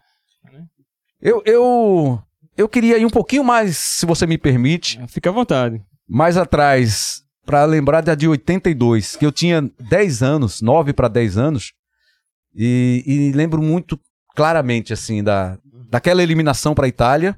Eu, 1.21 1.43
eu, 1.45 2.19
eu 2.57 2.69
queria 2.69 2.99
ir 2.99 3.05
um 3.07 3.11
pouquinho 3.11 3.43
mais, 3.45 3.77
se 3.79 4.07
você 4.07 4.27
me 4.27 4.39
permite, 4.39 5.01
Fica 5.09 5.31
à 5.31 5.33
vontade. 5.33 5.83
Mais 6.09 6.37
atrás, 6.37 7.23
para 7.45 7.65
lembrar 7.65 8.01
da 8.01 8.15
de 8.15 8.29
82, 8.29 9.17
que 9.17 9.27
eu 9.27 9.33
tinha 9.33 9.71
10 9.79 10.23
anos, 10.23 10.61
9 10.61 10.93
para 10.93 11.09
10 11.09 11.39
anos, 11.39 11.73
e, 12.55 13.03
e 13.07 13.33
lembro 13.33 13.63
muito 13.63 13.99
claramente, 14.35 14.93
assim, 14.93 15.23
da, 15.23 15.59
daquela 15.91 16.23
eliminação 16.23 16.75
para 16.75 16.87
a 16.87 16.89
Itália, 16.89 17.37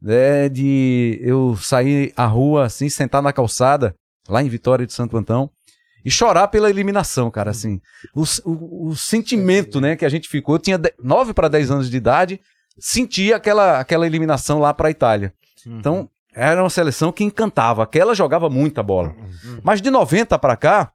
né, 0.00 0.48
de 0.48 1.18
eu 1.22 1.56
sair 1.56 2.12
à 2.16 2.26
rua, 2.26 2.64
assim, 2.66 2.88
sentar 2.88 3.22
na 3.22 3.32
calçada, 3.32 3.94
lá 4.28 4.42
em 4.42 4.48
Vitória 4.48 4.86
de 4.86 4.92
Santo 4.92 5.16
Antão, 5.16 5.50
e 6.04 6.10
chorar 6.10 6.48
pela 6.48 6.68
eliminação, 6.68 7.30
cara, 7.30 7.50
assim. 7.50 7.80
O, 8.14 8.24
o, 8.44 8.88
o 8.88 8.96
sentimento, 8.96 9.80
né, 9.80 9.94
que 9.94 10.04
a 10.04 10.08
gente 10.08 10.28
ficou. 10.28 10.56
Eu 10.56 10.58
tinha 10.58 10.80
9 11.00 11.32
para 11.32 11.46
10 11.46 11.70
anos 11.70 11.90
de 11.90 11.96
idade, 11.96 12.40
sentia 12.78 13.36
aquela, 13.36 13.78
aquela 13.78 14.06
eliminação 14.06 14.58
lá 14.58 14.74
para 14.74 14.88
a 14.88 14.90
Itália. 14.90 15.32
Então, 15.64 16.10
era 16.34 16.62
uma 16.62 16.70
seleção 16.70 17.12
que 17.12 17.24
encantava. 17.24 17.82
Aquela 17.82 18.14
jogava 18.14 18.48
muita 18.50 18.82
bola. 18.82 19.14
Mas 19.62 19.80
de 19.82 19.90
90 19.90 20.38
para 20.38 20.56
cá, 20.56 20.90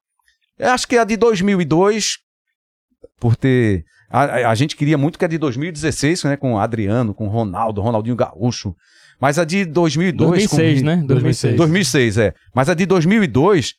eu 0.57 0.69
acho 0.71 0.87
que 0.87 0.97
a 0.97 1.03
de 1.03 1.15
2002, 1.17 2.17
por 3.19 3.35
ter 3.35 3.85
A, 4.09 4.21
a- 4.23 4.49
a 4.51 4.55
gente 4.55 4.75
queria 4.77 4.97
muito 4.97 5.19
que 5.19 5.25
a 5.25 5.27
de 5.27 5.37
2016, 5.37 6.23
né? 6.23 6.37
Com 6.37 6.57
Adriano, 6.57 7.13
com 7.13 7.27
Ronaldo, 7.27 7.81
Ronaldinho 7.81 8.15
Gaúcho. 8.15 8.73
Mas 9.19 9.37
a 9.37 9.43
de 9.43 9.65
2002... 9.65 10.29
2006, 10.49 10.79
com, 10.79 10.85
né? 10.85 11.03
2006. 11.05 11.55
2006, 11.57 12.17
é. 12.17 12.33
Mas 12.55 12.69
a 12.69 12.73
de 12.73 12.85
2002, 12.85 13.73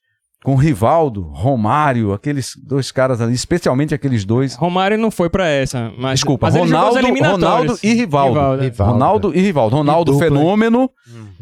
com 0.44 0.54
Rivaldo, 0.54 1.22
Romário, 1.22 2.12
aqueles 2.12 2.52
dois 2.64 2.92
caras 2.92 3.20
ali, 3.20 3.34
especialmente 3.34 3.92
aqueles 3.94 4.24
dois. 4.24 4.54
Romário 4.54 4.96
não 4.96 5.10
foi 5.10 5.28
pra 5.28 5.46
essa. 5.48 5.92
Mas, 5.98 6.20
Desculpa, 6.20 6.46
mas 6.46 6.54
ele 6.54 6.68
jogou 6.68 6.88
as 6.88 6.94
Ronaldo. 7.04 7.44
Ronaldo 7.44 7.78
e 7.82 7.92
Rivaldo. 7.94 8.34
Rivaldo, 8.34 8.62
é. 8.62 8.64
Rivaldo. 8.64 8.92
Ronaldo 8.92 9.32
e 9.36 9.40
Rivaldo. 9.40 9.76
Ronaldo 9.76 10.12
hein? 10.12 10.18
Fenômeno, 10.18 10.90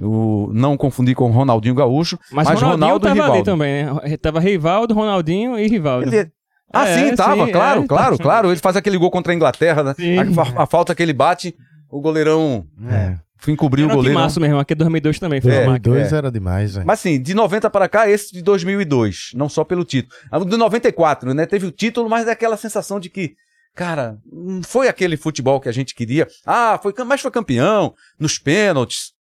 o, 0.01 0.51
não 0.53 0.77
confundir 0.77 1.15
com 1.15 1.31
Ronaldinho 1.31 1.75
Gaúcho, 1.75 2.19
Mas, 2.33 2.49
mas, 2.49 2.61
Ronaldo 2.63 3.07
e 3.07 3.09
tava 3.09 3.13
ali 3.13 3.21
Rivaldo. 3.21 3.45
também, 3.45 3.85
né? 3.85 4.17
Tava 4.17 4.41
Rivaldo, 4.41 4.95
Ronaldinho 4.95 5.59
e 5.59 5.69
Rivaldo. 5.69 6.09
Ele- 6.15 6.31
Ah, 6.73 6.89
É, 6.89 6.95
sim, 7.11 7.15
tava, 7.15 7.47
sim, 7.47 7.53
claro, 7.53 7.85
é, 7.85 7.87
claro, 7.87 8.19
claro. 8.19 8.49
Ele 8.51 8.59
faz 8.59 8.77
aquele 8.77 8.99
gol 8.99 9.11
contra 9.11 9.33
a 9.33 9.37
Inglaterra, 9.37 9.83
né? 9.85 9.95
Sim. 9.95 10.17
A, 10.19 10.63
a 10.65 10.67
falta 10.67 10.95
que 10.97 11.03
ele 11.03 11.13
bate, 11.13 11.55
o 11.89 12.01
goleirão 12.01 12.67
É. 12.91 13.15
encobriu 13.53 13.87
o 13.87 13.89
Era 13.89 13.95
um 13.95 13.97
goleiro. 13.97 14.19
timaço 14.19 14.41
mesmo, 14.41 14.59
aqui 14.59 14.73
é 14.73 14.77
2002 14.77 15.19
também. 15.19 15.41
Foi 15.41 15.51
É, 15.51 15.55
uma 15.61 15.73
máquina. 15.73 15.79
2002 15.95 16.13
era 16.13 16.31
demais, 16.31 16.75
velho. 16.75 16.87
Mas 16.87 17.01
assim, 17.01 17.21
de 17.21 17.35
90 17.35 17.69
para 17.71 17.89
cá, 17.89 18.09
esse 18.09 18.33
de 18.33 18.43
2002, 18.43 19.31
não 19.35 19.49
só 19.49 19.65
pelo 19.65 19.85
título. 19.85 20.15
Do 20.45 20.57
94, 20.59 21.33
né? 21.35 21.47
Teve 21.47 21.67
o 21.67 21.71
título, 21.71 22.09
mas 22.09 22.27
é 22.27 22.33
aquela 22.33 22.57
sensação 22.57 22.99
de 23.01 23.09
que, 23.11 23.35
cara, 23.75 24.19
não 24.31 24.63
foi 24.63 24.89
aquele 24.89 25.17
futebol 25.17 25.61
que 25.61 25.69
a 25.69 25.73
gente 25.73 25.95
queria. 25.95 26.27
Ah, 26.45 26.79
foi, 26.83 26.93
mas 27.07 27.21
foi 27.21 27.31
campeão 27.31 27.95
nos 28.19 28.39
pênaltis. 28.39 29.13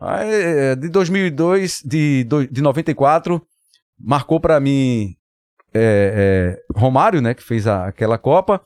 Aí, 0.00 0.28
é, 0.30 0.76
de 0.76 0.88
2002, 0.90 1.80
de, 1.84 2.26
de 2.50 2.60
94, 2.60 3.40
marcou 3.98 4.38
para 4.38 4.60
mim 4.60 5.14
é, 5.72 6.58
é, 6.74 6.78
Romário, 6.78 7.20
né? 7.22 7.32
Que 7.34 7.42
fez 7.42 7.66
a- 7.66 7.86
aquela 7.86 8.18
Copa. 8.18 8.60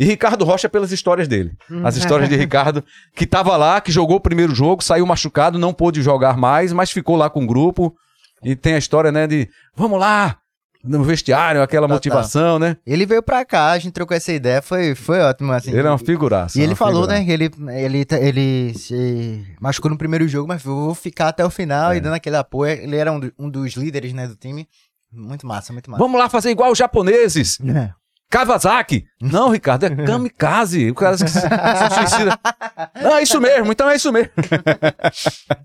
E 0.00 0.04
Ricardo 0.06 0.46
Rocha 0.46 0.66
pelas 0.66 0.90
histórias 0.92 1.28
dele. 1.28 1.52
As 1.84 1.94
histórias 1.94 2.26
de 2.28 2.34
Ricardo, 2.34 2.82
que 3.14 3.26
tava 3.26 3.54
lá, 3.58 3.78
que 3.82 3.92
jogou 3.92 4.16
o 4.16 4.20
primeiro 4.20 4.54
jogo, 4.54 4.82
saiu 4.82 5.04
machucado, 5.04 5.58
não 5.58 5.74
pôde 5.74 6.00
jogar 6.02 6.38
mais, 6.38 6.72
mas 6.72 6.90
ficou 6.90 7.16
lá 7.16 7.28
com 7.28 7.44
o 7.44 7.46
grupo. 7.46 7.94
E 8.42 8.56
tem 8.56 8.72
a 8.72 8.78
história, 8.78 9.12
né, 9.12 9.26
de 9.26 9.46
vamos 9.76 10.00
lá, 10.00 10.38
no 10.82 11.04
vestiário, 11.04 11.60
aquela 11.60 11.86
Total. 11.86 11.96
motivação, 11.96 12.58
né? 12.58 12.78
Ele 12.86 13.04
veio 13.04 13.22
pra 13.22 13.44
cá, 13.44 13.72
a 13.72 13.78
gente 13.78 13.92
trocou 13.92 14.16
essa 14.16 14.32
ideia, 14.32 14.62
foi, 14.62 14.94
foi 14.94 15.20
ótimo, 15.20 15.52
assim. 15.52 15.70
Ele 15.70 15.86
é 15.86 15.90
uma 15.90 15.98
figuraça. 15.98 16.58
E 16.58 16.62
ele 16.62 16.74
falou, 16.74 17.02
figuraça. 17.02 17.18
né, 17.20 17.24
que 17.26 17.30
ele, 17.32 17.50
ele, 17.84 18.04
tá- 18.06 18.18
ele 18.18 18.72
se 18.78 19.44
machucou 19.60 19.90
no 19.90 19.98
primeiro 19.98 20.26
jogo, 20.26 20.48
mas 20.48 20.62
vou 20.62 20.94
ficar 20.94 21.28
até 21.28 21.44
o 21.44 21.50
final 21.50 21.92
É. 21.92 21.98
e 21.98 22.00
dando 22.00 22.14
aquele 22.14 22.36
apoio. 22.36 22.72
Ele 22.72 22.96
era 22.96 23.12
um, 23.12 23.20
do- 23.20 23.32
um 23.38 23.50
dos 23.50 23.74
líderes, 23.74 24.14
né, 24.14 24.26
do 24.26 24.34
time. 24.36 24.66
Muito 25.12 25.46
massa, 25.46 25.74
muito 25.74 25.90
massa. 25.90 26.02
Vamos 26.02 26.18
lá 26.18 26.30
fazer 26.30 26.48
igual 26.50 26.72
os 26.72 26.78
japoneses. 26.78 27.58
É. 27.60 27.90
Kawasaki. 28.30 29.04
Não, 29.20 29.50
Ricardo, 29.50 29.84
é 29.86 29.90
kamikaze. 30.06 30.88
O 30.90 30.94
cara 30.94 31.16
que 31.16 31.28
se, 31.28 31.40
se 31.40 31.94
suicida. 31.94 32.38
Não, 33.02 33.16
é 33.16 33.22
isso 33.22 33.40
mesmo, 33.40 33.72
então 33.72 33.90
é 33.90 33.96
isso 33.96 34.12
mesmo. 34.12 34.30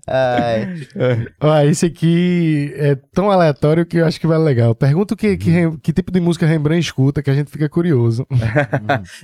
Ai, 0.06 0.86
Ó, 1.40 1.60
esse 1.62 1.86
aqui 1.86 2.72
é 2.76 2.96
tão 3.14 3.30
aleatório 3.30 3.86
que 3.86 3.98
eu 3.98 4.06
acho 4.06 4.20
que 4.20 4.26
vai 4.26 4.38
legal. 4.38 4.74
Pergunta 4.74 5.14
o 5.14 5.16
que, 5.16 5.36
que, 5.36 5.50
Rem- 5.50 5.76
que 5.78 5.92
tipo 5.92 6.10
de 6.10 6.20
música 6.20 6.46
Rembrandt 6.46 6.86
escuta, 6.86 7.22
que 7.22 7.30
a 7.30 7.34
gente 7.34 7.50
fica 7.50 7.68
curioso. 7.68 8.26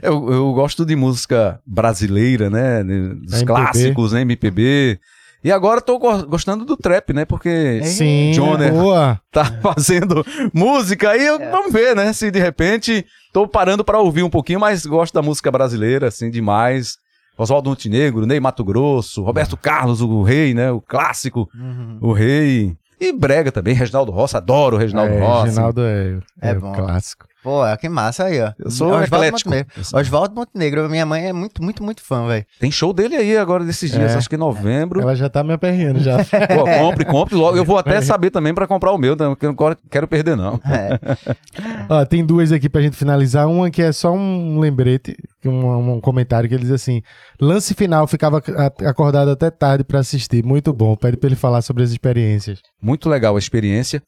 Eu, 0.03 0.31
eu 0.33 0.53
gosto 0.53 0.85
de 0.85 0.95
música 0.97 1.61
brasileira, 1.67 2.49
né? 2.51 2.83
Dos 2.83 3.41
MPB. 3.41 3.45
clássicos, 3.47 4.13
né? 4.13 4.21
MPB. 4.23 4.99
E 5.45 5.51
agora 5.51 5.81
tô 5.81 5.99
go- 5.99 6.25
gostando 6.27 6.65
do 6.65 6.77
trap, 6.77 7.13
né? 7.13 7.25
Porque 7.25 7.83
Sim, 7.85 8.31
Johnner. 8.33 8.73
boa. 8.73 9.21
tá 9.33 9.45
fazendo 9.61 10.25
música 10.55 11.17
e 11.17 11.27
eu- 11.27 11.39
vamos 11.51 11.73
ver, 11.73 11.97
né? 11.97 12.13
Se 12.13 12.31
de 12.31 12.39
repente 12.39 13.05
tô 13.33 13.47
parando 13.49 13.85
pra 13.85 13.99
ouvir 13.99 14.23
um 14.23 14.31
pouquinho, 14.31 14.61
mas 14.61 14.87
gosto 14.87 15.13
da 15.15 15.23
música 15.23 15.51
brasileira, 15.51 16.09
assim, 16.09 16.31
demais. 16.31 16.97
Oswaldo 17.37 17.71
Montenegro, 17.71 18.27
Ney 18.27 18.39
Mato 18.39 18.63
Grosso, 18.63 19.23
Roberto 19.23 19.57
Carlos, 19.57 20.01
o 20.03 20.23
rei, 20.23 20.53
né? 20.55 20.71
O 20.71 20.81
clássico, 20.81 21.49
uhum. 21.55 21.99
o 22.01 22.13
rei. 22.13 22.77
E 23.01 23.11
Brega 23.13 23.51
também, 23.51 23.75
Reginaldo 23.75 24.13
Rossi, 24.13 24.37
adoro 24.37 24.77
o 24.77 24.79
Reginaldo 24.79 25.13
é, 25.15 25.19
Rossi. 25.19 25.45
Reginaldo 25.47 25.81
é, 25.83 26.19
é, 26.41 26.51
É 26.51 26.53
o 26.53 26.61
bom. 26.61 26.73
clássico. 26.73 27.27
Pô, 27.43 27.63
que 27.81 27.89
massa 27.89 28.25
aí, 28.25 28.41
ó. 28.41 28.53
Eu 28.59 28.71
sou 28.71 28.87
Oswaldo 28.89 29.05
eclético. 29.07 29.51
Montenegro. 29.51 29.85
Sou- 29.85 29.99
Oswaldo 30.01 30.35
Montenegro, 30.35 30.89
minha 30.89 31.05
mãe 31.05 31.27
é 31.27 31.33
muito, 31.33 31.63
muito, 31.63 31.83
muito 31.83 32.01
fã, 32.03 32.27
velho. 32.29 32.47
Tem 32.61 32.71
show 32.71 32.93
dele 32.93 33.17
aí 33.17 33.37
agora 33.37 33.65
desses 33.65 33.91
dias, 33.91 34.13
É. 34.13 34.17
acho 34.19 34.29
que 34.29 34.37
em 34.37 34.39
novembro. 34.39 35.01
Ela 35.01 35.17
já 35.17 35.29
tá 35.29 35.43
me 35.43 35.53
aperreando 35.53 35.99
já. 36.01 36.19
Pô, 36.55 36.65
compre, 36.65 37.05
compre 37.05 37.35
logo. 37.35 37.57
Eu 37.57 37.65
vou 37.65 37.77
até 37.79 38.01
saber 38.01 38.31
também 38.31 38.55
pra 38.55 38.67
comprar 38.67 38.93
o 38.93 38.99
meu, 38.99 39.17
né? 39.17 39.27
porque 39.29 39.47
eu 39.47 39.55
não 39.59 39.77
quero 39.91 40.07
perder, 40.07 40.37
não. 40.37 40.61
É. 40.65 40.99
Ó, 41.91 42.05
tem 42.05 42.25
duas 42.25 42.53
aqui 42.53 42.69
pra 42.69 42.81
gente 42.81 42.97
finalizar. 42.97 43.49
Uma 43.49 43.71
que 43.71 43.83
é 43.83 43.91
só 43.93 44.13
um 44.13 44.61
lembrete, 44.61 45.17
um, 45.45 45.95
um 45.97 46.01
comentário 46.01 46.49
que 46.49 46.55
ele 46.55 46.63
diz 46.65 46.73
assim: 46.73 47.03
lance 47.41 47.75
final, 47.75 48.07
ficava 48.07 48.41
acordado 48.87 49.31
até 49.31 49.51
tarde 49.51 49.83
pra 49.85 49.99
assistir. 49.99 50.45
Muito 50.45 50.73
bom. 50.73 50.95
Pede 50.97 51.17
pra 51.17 51.27
ele 51.29 51.37
falar 51.37 51.63
sobre 51.63 51.83
as 51.83 51.91
experiências. 51.91 52.61
Muito 52.81 53.09
legal 53.09 53.35
a 53.35 53.39
experiência. 53.39 54.03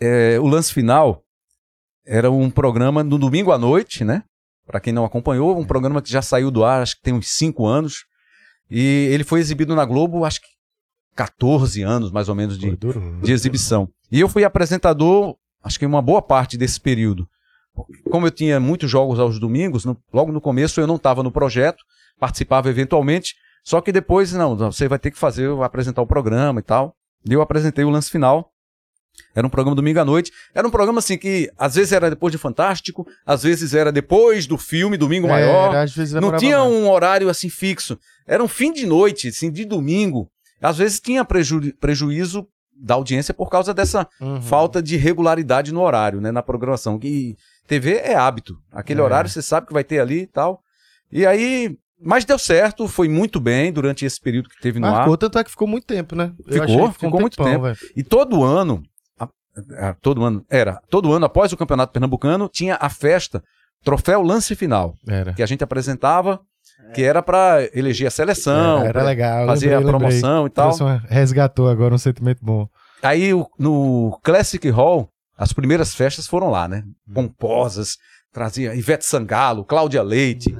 É, 0.00 0.38
o 0.40 0.46
lance 0.46 0.72
final 0.72 1.20
era 2.06 2.30
um 2.30 2.50
programa 2.50 3.02
no 3.02 3.18
domingo 3.18 3.52
à 3.52 3.58
noite, 3.58 4.04
né? 4.04 4.22
Pra 4.66 4.80
quem 4.80 4.92
não 4.92 5.04
acompanhou, 5.04 5.58
um 5.58 5.64
programa 5.64 6.00
que 6.00 6.10
já 6.10 6.22
saiu 6.22 6.50
do 6.50 6.64
ar, 6.64 6.82
acho 6.82 6.96
que 6.96 7.02
tem 7.02 7.12
uns 7.14 7.28
5 7.28 7.66
anos. 7.66 8.04
E 8.70 9.08
ele 9.12 9.24
foi 9.24 9.40
exibido 9.40 9.74
na 9.76 9.84
Globo, 9.84 10.24
acho 10.24 10.40
que 10.40 10.46
14 11.14 11.82
anos 11.82 12.10
mais 12.10 12.28
ou 12.28 12.34
menos 12.34 12.58
de, 12.58 12.74
duro. 12.76 13.20
de 13.22 13.32
exibição. 13.32 13.88
E 14.10 14.20
eu 14.20 14.28
fui 14.28 14.44
apresentador, 14.44 15.36
acho 15.62 15.78
que 15.78 15.86
uma 15.86 16.02
boa 16.02 16.22
parte 16.22 16.56
desse 16.56 16.80
período. 16.80 17.28
Como 18.10 18.26
eu 18.26 18.30
tinha 18.30 18.58
muitos 18.60 18.90
jogos 18.90 19.18
aos 19.18 19.38
domingos, 19.38 19.84
no- 19.84 19.96
logo 20.12 20.32
no 20.32 20.40
começo 20.40 20.80
eu 20.80 20.86
não 20.86 20.96
estava 20.96 21.22
no 21.22 21.30
projeto, 21.30 21.82
participava 22.18 22.68
eventualmente, 22.70 23.34
só 23.64 23.80
que 23.80 23.90
depois, 23.92 24.32
não, 24.32 24.56
você 24.56 24.88
vai 24.88 24.98
ter 24.98 25.10
que 25.10 25.18
fazer, 25.18 25.50
apresentar 25.62 26.02
o 26.02 26.06
programa 26.06 26.60
e 26.60 26.62
tal. 26.62 26.94
E 27.28 27.32
eu 27.32 27.40
apresentei 27.42 27.84
o 27.84 27.90
lance 27.90 28.10
final. 28.10 28.50
Era 29.34 29.46
um 29.46 29.50
programa 29.50 29.74
domingo 29.74 29.98
à 30.00 30.04
noite. 30.04 30.30
Era 30.54 30.66
um 30.66 30.70
programa 30.70 30.98
assim 31.00 31.18
que 31.18 31.50
às 31.58 31.74
vezes 31.74 31.92
era 31.92 32.08
depois 32.10 32.30
de 32.32 32.38
Fantástico, 32.38 33.06
às 33.26 33.42
vezes 33.42 33.74
era 33.74 33.90
depois 33.90 34.46
do 34.46 34.56
filme 34.56 34.96
Domingo 34.96 35.26
Maior. 35.28 35.74
Era, 35.74 36.20
Não 36.20 36.36
tinha 36.36 36.58
mais. 36.58 36.70
um 36.72 36.88
horário 36.88 37.28
assim 37.28 37.48
fixo. 37.48 37.98
Era 38.26 38.42
um 38.42 38.48
fim 38.48 38.72
de 38.72 38.86
noite, 38.86 39.28
assim, 39.28 39.50
de 39.50 39.64
domingo. 39.64 40.28
Às 40.62 40.78
vezes 40.78 41.00
tinha 41.00 41.24
preju- 41.24 41.74
prejuízo 41.80 42.46
da 42.76 42.94
audiência 42.94 43.32
por 43.34 43.50
causa 43.50 43.72
dessa 43.74 44.08
Uhum. 44.20 44.40
falta 44.40 44.82
de 44.82 44.96
regularidade 44.96 45.72
no 45.72 45.80
horário, 45.82 46.20
né, 46.20 46.30
na 46.32 46.42
programação. 46.42 46.98
E 47.02 47.36
TV 47.66 47.96
é 47.96 48.14
hábito. 48.14 48.56
Aquele 48.72 49.00
É. 49.00 49.02
horário 49.04 49.28
você 49.30 49.42
sabe 49.42 49.66
que 49.66 49.72
vai 49.72 49.84
ter 49.84 50.00
ali 50.00 50.22
e 50.22 50.26
tal. 50.26 50.60
E 51.12 51.24
aí, 51.26 51.76
mas 52.00 52.24
deu 52.24 52.38
certo, 52.38 52.88
foi 52.88 53.08
muito 53.08 53.38
bem 53.40 53.72
durante 53.72 54.04
esse 54.04 54.20
período 54.20 54.48
que 54.48 54.60
teve 54.60 54.80
no 54.80 54.86
Marcou, 54.90 55.12
ar. 55.14 55.18
tanto 55.18 55.38
é 55.38 55.44
que 55.44 55.50
ficou 55.50 55.68
muito 55.68 55.86
tempo, 55.86 56.16
né? 56.16 56.32
Ficou, 56.48 56.88
que 56.88 56.94
ficou 57.00 57.18
um 57.18 57.20
muito 57.20 57.36
tempão, 57.36 57.52
tempo. 57.52 57.62
velho. 57.64 57.78
E 57.96 58.02
todo 58.02 58.42
ano, 58.42 58.82
todo 60.00 60.24
ano, 60.24 60.44
era, 60.50 60.80
todo 60.90 61.12
ano 61.12 61.26
após 61.26 61.52
o 61.52 61.56
Campeonato 61.56 61.92
Pernambucano, 61.92 62.48
tinha 62.48 62.76
a 62.80 62.88
festa 62.88 63.42
Troféu 63.84 64.22
Lance 64.22 64.54
Final, 64.54 64.94
Era. 65.06 65.32
que 65.34 65.42
a 65.42 65.46
gente 65.46 65.62
apresentava, 65.62 66.40
que 66.94 67.02
era 67.02 67.22
para 67.22 67.68
eleger 67.74 68.08
a 68.08 68.10
seleção, 68.10 68.80
era 68.82 68.92
pra 68.92 69.02
legal. 69.04 69.46
fazer 69.46 69.66
lembrei, 69.70 69.74
a 69.76 69.92
lembrei. 69.92 70.08
promoção 70.20 70.46
e 70.46 70.50
tal. 70.50 70.72
Resgatou 71.08 71.68
agora 71.68 71.94
um 71.94 71.98
sentimento 71.98 72.38
bom. 72.42 72.66
Aí 73.02 73.34
o- 73.34 73.46
no 73.58 74.18
Classic 74.22 74.66
Hall, 74.70 75.08
as 75.36 75.52
primeiras 75.52 75.94
festas 75.94 76.26
foram 76.26 76.48
lá, 76.50 76.66
né? 76.66 76.82
Pomposas, 77.12 77.96
trazia 78.32 78.74
Ivete 78.74 79.04
Sangalo, 79.04 79.64
Cláudia 79.64 80.02
Leite. 80.02 80.56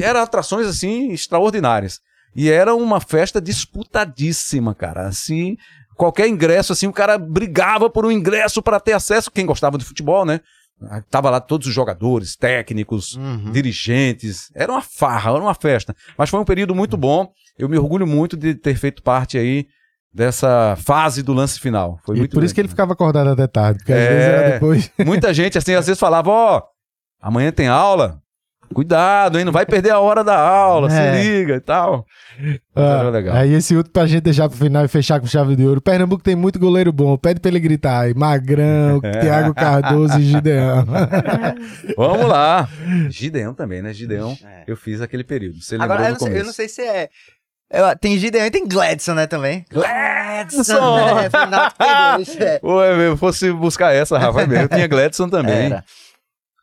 Eram 0.00 0.20
atrações 0.20 0.66
assim 0.66 1.12
extraordinárias. 1.12 2.00
E 2.34 2.50
era 2.50 2.74
uma 2.74 2.98
festa 3.00 3.38
disputadíssima, 3.40 4.74
cara. 4.74 5.06
Assim, 5.06 5.56
qualquer 5.96 6.26
ingresso 6.28 6.72
assim, 6.72 6.86
o 6.86 6.92
cara 6.92 7.18
brigava 7.18 7.88
por 7.90 8.04
um 8.06 8.10
ingresso 8.10 8.62
para 8.62 8.80
ter 8.80 8.92
acesso, 8.92 9.30
quem 9.30 9.46
gostava 9.46 9.76
de 9.78 9.84
futebol, 9.84 10.24
né? 10.24 10.40
Tava 11.10 11.30
lá 11.30 11.40
todos 11.40 11.68
os 11.68 11.72
jogadores, 11.74 12.34
técnicos, 12.34 13.14
Uhum. 13.14 13.52
dirigentes. 13.52 14.50
Era 14.54 14.72
uma 14.72 14.82
farra, 14.82 15.30
era 15.30 15.40
uma 15.40 15.54
festa. 15.54 15.94
Mas 16.18 16.28
foi 16.28 16.40
um 16.40 16.44
período 16.44 16.74
muito 16.74 16.96
bom. 16.96 17.30
Eu 17.56 17.68
me 17.68 17.78
orgulho 17.78 18.06
muito 18.06 18.36
de 18.36 18.54
ter 18.54 18.74
feito 18.74 19.00
parte 19.02 19.38
aí 19.38 19.66
dessa 20.12 20.76
fase 20.76 21.22
do 21.22 21.32
lance 21.32 21.58
final. 21.60 21.98
Foi 22.04 22.16
E 22.16 22.18
muito 22.18 22.34
por 22.34 22.42
isso 22.42 22.52
que 22.54 22.60
ele 22.60 22.68
ficava 22.68 22.92
acordado 22.94 23.28
até 23.30 23.46
tarde, 23.46 23.78
porque 23.78 23.92
às 23.92 23.98
É. 23.98 24.08
vezes 24.08 24.28
era 24.28 24.50
depois. 24.54 24.90
Muita 25.06 25.32
gente, 25.32 25.56
assim, 25.56 25.74
às 25.74 25.86
vezes 25.86 26.00
falava, 26.00 26.30
ó, 26.30 26.62
amanhã 27.20 27.52
tem 27.52 27.68
aula. 27.68 28.20
Cuidado, 28.72 29.38
hein? 29.38 29.44
Não 29.44 29.52
vai 29.52 29.64
perder 29.66 29.90
a 29.90 29.98
hora 30.00 30.22
da 30.24 30.38
aula, 30.38 30.92
É. 30.92 31.22
se 31.22 31.22
liga 31.28 31.54
e 31.56 31.60
tal. 31.60 32.04
Ah, 32.74 32.98
era 33.00 33.10
legal. 33.10 33.36
Aí 33.36 33.52
esse 33.52 33.76
outro 33.76 33.92
pra 33.92 34.06
gente 34.06 34.22
deixar 34.22 34.48
pro 34.48 34.56
final 34.58 34.84
e 34.84 34.88
fechar 34.88 35.20
com 35.20 35.26
chave 35.26 35.54
de 35.56 35.66
ouro. 35.66 35.80
Pernambuco 35.80 36.22
tem 36.22 36.34
muito 36.34 36.58
goleiro 36.58 36.92
bom. 36.92 37.16
Pede 37.16 37.40
pra 37.40 37.50
ele 37.50 37.60
gritar 37.60 38.00
aí. 38.00 38.14
Magrão, 38.14 39.00
É. 39.02 39.10
Thiago 39.20 39.54
Cardoso 39.54 40.18
e 40.18 40.22
Gideão. 40.22 40.84
Vamos 41.96 42.26
lá. 42.26 42.68
Gideão 43.10 43.54
também, 43.54 43.82
né? 43.82 43.92
Gideão, 43.92 44.36
É. 44.44 44.64
eu 44.66 44.76
fiz 44.76 45.00
aquele 45.00 45.24
período. 45.24 45.60
Você 45.60 45.76
Agora, 45.76 46.04
eu 46.06 46.12
não, 46.12 46.18
sei, 46.18 46.40
eu 46.40 46.44
não 46.44 46.52
sei 46.52 46.68
se 46.68 46.82
é. 46.82 47.08
eu- 47.70 47.96
tem 47.98 48.16
Gideon 48.18 48.44
e 48.46 48.50
tem 48.50 48.66
Gladson, 48.66 49.14
né, 49.14 49.26
também? 49.26 49.64
Gladson! 49.70 49.92
É, 51.18 51.30
final 51.30 51.68
de 52.18 52.24
P2, 52.24 52.40
é. 52.40 53.08
Eu 53.08 53.16
fosse 53.16 53.52
buscar 53.52 53.92
essa, 53.94 54.18
Rafa, 54.18 54.42
é 54.42 54.46
mesmo. 54.46 54.64
Eu 54.64 54.68
tinha 54.68 54.86
Gladson 54.86 55.28
também. 55.28 55.66
Era. 55.66 55.84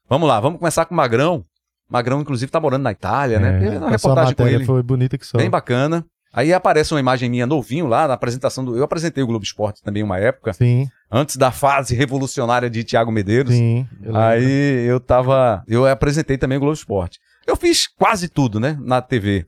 Vamos 0.10 0.28
lá, 0.28 0.40
vamos 0.40 0.60
começar 0.60 0.86
com 0.86 0.94
o 0.94 0.98
Magrão. 0.98 1.46
Magrão, 1.90 2.22
inclusive, 2.22 2.52
tá 2.52 2.60
morando 2.60 2.84
na 2.84 2.92
Itália, 2.92 3.40
né? 3.40 3.60
Teve 3.60 3.78
uma 3.78 3.96
a 3.96 3.98
sua 3.98 4.12
reportagem 4.12 4.36
com 4.36 4.48
ele. 4.48 4.66
foi 4.66 4.84
bonita 4.84 5.18
que 5.18 5.26
só. 5.26 5.38
Bem 5.38 5.50
bacana. 5.50 6.06
Aí 6.32 6.54
aparece 6.54 6.94
uma 6.94 7.00
imagem 7.00 7.28
minha 7.28 7.48
novinho 7.48 7.88
lá 7.88 8.08
na 8.08 8.14
apresentação 8.14 8.64
do. 8.64 8.78
Eu 8.78 8.84
apresentei 8.84 9.24
o 9.24 9.28
Globo 9.28 9.44
Esporte 9.44 9.82
também 9.82 10.04
uma 10.04 10.20
época, 10.20 10.54
Sim, 10.54 10.88
antes 11.12 11.38
da 11.38 11.52
fase 11.52 11.96
revolucionária 11.96 12.70
de 12.70 12.84
Tiago 12.84 13.12
Medeiros. 13.12 13.52
sim. 13.52 13.88
eu. 14.04 14.16
Aí 14.16 14.86
eu 14.88 15.00
tava. 15.00 15.64
Eu 15.68 15.88
apresentei 15.88 16.38
também 16.38 16.58
o 16.58 16.62
Globo 16.62 16.76
Esporte. 16.76 17.20
Eu 17.48 17.56
fiz 17.56 17.88
quase 17.88 18.30
tudo, 18.30 18.60
né? 18.60 18.78
Na 18.80 19.02
TV. 19.02 19.48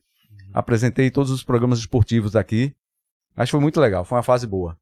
Apresentei 0.51 1.11
todos 1.11 1.29
os 1.31 1.43
programas 1.43 1.77
esportivos. 1.77 2.35
Acho 2.35 2.47
que 2.47 2.73
foi 3.51 3.59
muito 3.59 3.79
legal, 3.79 4.03
foi 4.03 4.17
uma 4.17 4.23
fase 4.23 4.47
boa. 4.47 4.75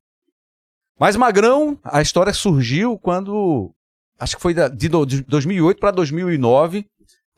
Mas 0.97 1.15
Magrão, 1.15 1.77
a 1.83 2.01
história 2.01 2.33
surgiu 2.33 2.97
quando. 2.97 3.71
Acho 4.17 4.35
que 4.37 4.41
foi 4.41 4.53
de 4.53 4.89
2008 4.89 5.79
para 5.79 5.91
2009. 5.91 6.85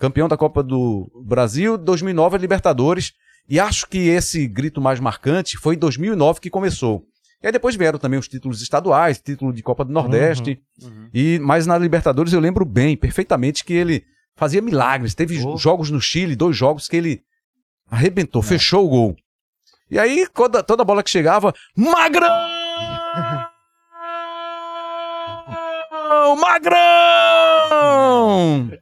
Campeão 0.02 0.28
da 0.28 0.36
Copa 0.36 0.64
do 0.64 1.12
Brasil, 1.24 1.78
2009 1.78 2.36
a 2.36 2.40
Libertadores. 2.40 3.14
E 3.48 3.60
acho 3.60 3.88
que 3.88 4.00
esse 4.10 4.48
grito 4.48 4.82
mais 4.82 5.00
marcante 5.00 5.58
foi 5.58 5.76
em 5.76 5.78
2009 5.78 6.40
que 6.42 6.50
começou. 6.50 7.04
E 7.44 7.46
aí 7.46 7.52
depois 7.54 7.76
vieram 7.76 8.00
também 8.00 8.20
os 8.20 8.28
títulos 8.28 8.64
estaduais, 8.64 9.20
título 9.20 9.54
de 9.54 9.62
Copa 9.62 9.86
do 9.86 9.94
Nordeste. 9.94 10.60
E 11.14 11.38
mas 11.40 11.68
na 11.68 11.78
Libertadores 11.78 12.34
eu 12.34 12.40
lembro 12.40 12.66
bem, 12.66 12.98
perfeitamente 12.98 13.64
que 13.64 13.74
ele 13.74 14.04
fazia 14.36 14.60
milagres. 14.60 15.14
Teve 15.14 15.40
Oh. 15.46 15.56
jogos 15.56 15.92
no 15.92 16.02
Chile, 16.02 16.36
dois 16.36 16.58
jogos 16.58 16.88
que 16.88 16.98
ele 16.98 17.22
arrebentou, 17.88 18.42
fechou 18.42 18.88
o 18.88 18.90
gol. 18.90 19.16
E 19.90 20.00
aí 20.00 20.28
toda, 20.34 20.64
toda 20.64 20.84
bola 20.84 21.04
que 21.04 21.12
chegava, 21.12 21.54
Magrão! 21.78 22.28
Magrão! 26.36 26.80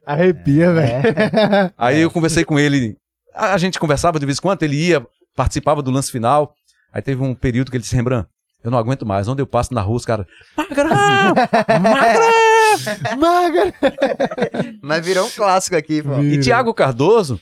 Arrepia, 0.04 0.72
velho. 0.72 1.02
Aí 1.78 2.00
eu 2.00 2.10
conversei 2.10 2.44
com 2.44 2.58
ele. 2.58 2.96
A, 3.34 3.54
a 3.54 3.58
gente 3.58 3.78
conversava 3.78 4.18
de 4.18 4.26
vez 4.26 4.38
em 4.38 4.42
quando, 4.42 4.62
ele 4.62 4.76
ia, 4.76 5.06
participava 5.36 5.82
do 5.82 5.90
lance 5.90 6.10
final. 6.10 6.54
Aí 6.92 7.00
teve 7.00 7.22
um 7.22 7.34
período 7.34 7.70
que 7.70 7.76
ele 7.76 7.82
disse, 7.82 7.94
Rembrandt, 7.94 8.28
eu 8.62 8.70
não 8.70 8.78
aguento 8.78 9.06
mais. 9.06 9.28
Onde 9.28 9.40
eu 9.42 9.46
passo 9.46 9.72
na 9.72 9.80
rua, 9.80 9.96
os 9.96 10.04
caras. 10.04 10.26
Magrão! 10.56 11.34
Magrão! 11.80 12.30
Magra. 13.18 13.74
Mas 14.82 15.04
virou 15.06 15.26
um 15.26 15.30
clássico 15.30 15.76
aqui, 15.76 16.02
pô. 16.02 16.20
E 16.20 16.38
Thiago 16.40 16.74
Cardoso 16.74 17.40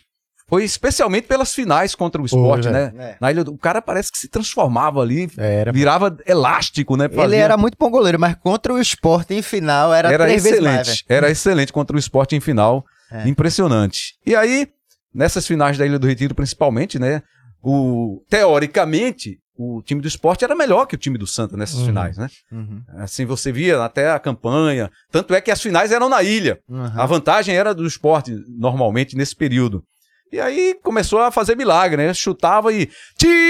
foi 0.49 0.65
especialmente 0.65 1.27
pelas 1.29 1.55
finais 1.55 1.95
contra 1.95 2.21
o 2.23 2.25
esporte, 2.27 2.69
velho. 2.69 2.93
né? 2.97 3.11
É. 3.11 3.17
Na 3.21 3.31
ilha, 3.31 3.45
do- 3.45 3.53
o 3.53 3.59
cara 3.59 3.83
parece 3.83 4.11
que 4.11 4.19
se 4.19 4.29
transformava 4.29 5.01
ali, 5.03 5.31
Era. 5.37 5.71
virava 5.73 6.17
elástico, 6.27 6.97
né? 6.97 7.05
Ele 7.05 7.15
Fazia- 7.15 7.37
era 7.39 7.57
muito 7.57 7.77
bom 7.79 7.91
goleiro, 7.91 8.19
mas 8.19 8.35
contra 8.37 8.73
o 8.73 8.79
esporte 8.81 9.35
em 9.35 9.43
final 9.43 9.93
era, 9.93 10.11
era 10.13 10.25
três 10.25 10.43
vezes 10.43 10.61
mais, 10.61 10.81
excelente. 10.89 11.05
era 11.09 11.31
excelente 11.31 11.73
contra 11.73 11.95
o 11.95 11.99
esporte 11.99 12.35
em 12.35 12.41
final. 12.41 12.85
É. 13.13 13.29
Impressionante. 13.29 14.15
E 14.27 14.35
aí, 14.35 14.69
nessas 15.15 15.47
finais 15.47 15.77
da 15.79 15.85
Ilha 15.87 15.99
do 15.99 16.07
Retiro, 16.07 16.35
principalmente, 16.35 16.99
né? 16.99 17.23
O, 17.63 18.23
teoricamente, 18.29 19.39
o 19.57 19.83
time 19.83 20.01
do 20.01 20.09
esporte 20.09 20.45
era 20.45 20.55
melhor 20.55 20.87
que 20.87 20.95
o 20.95 20.99
time 20.99 21.19
do 21.19 21.27
Santa 21.27 21.57
nessas 21.57 21.81
Uhum. 21.81 21.87
finais, 21.87 22.17
né? 22.17 22.29
Uhum. 22.53 22.83
Assim, 22.99 23.25
você 23.27 23.51
via 23.51 23.83
até 23.83 24.11
a 24.11 24.19
campanha. 24.19 24.91
Tanto 25.11 25.35
é 25.35 25.41
que 25.41 25.51
as 25.51 25.61
finais 25.61 25.91
eram 25.93 26.09
na 26.09 26.23
ilha. 26.23 26.59
Uhum. 26.69 26.85
A 26.97 27.07
vantagem 27.07 27.57
era 27.57 27.75
do 27.75 27.87
esporte, 27.87 28.35
normalmente, 28.49 29.17
nesse 29.17 29.35
período. 29.35 29.83
E 30.31 30.39
aí 30.39 30.79
começou 30.83 31.21
a 31.21 31.31
fazer 31.31 31.57
milagre, 31.57 31.97
né? 31.97 32.13
Chutava 32.13 32.71
e. 32.73 32.91
Tiago 33.17 33.47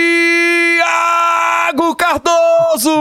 Cardoso! 1.97 2.93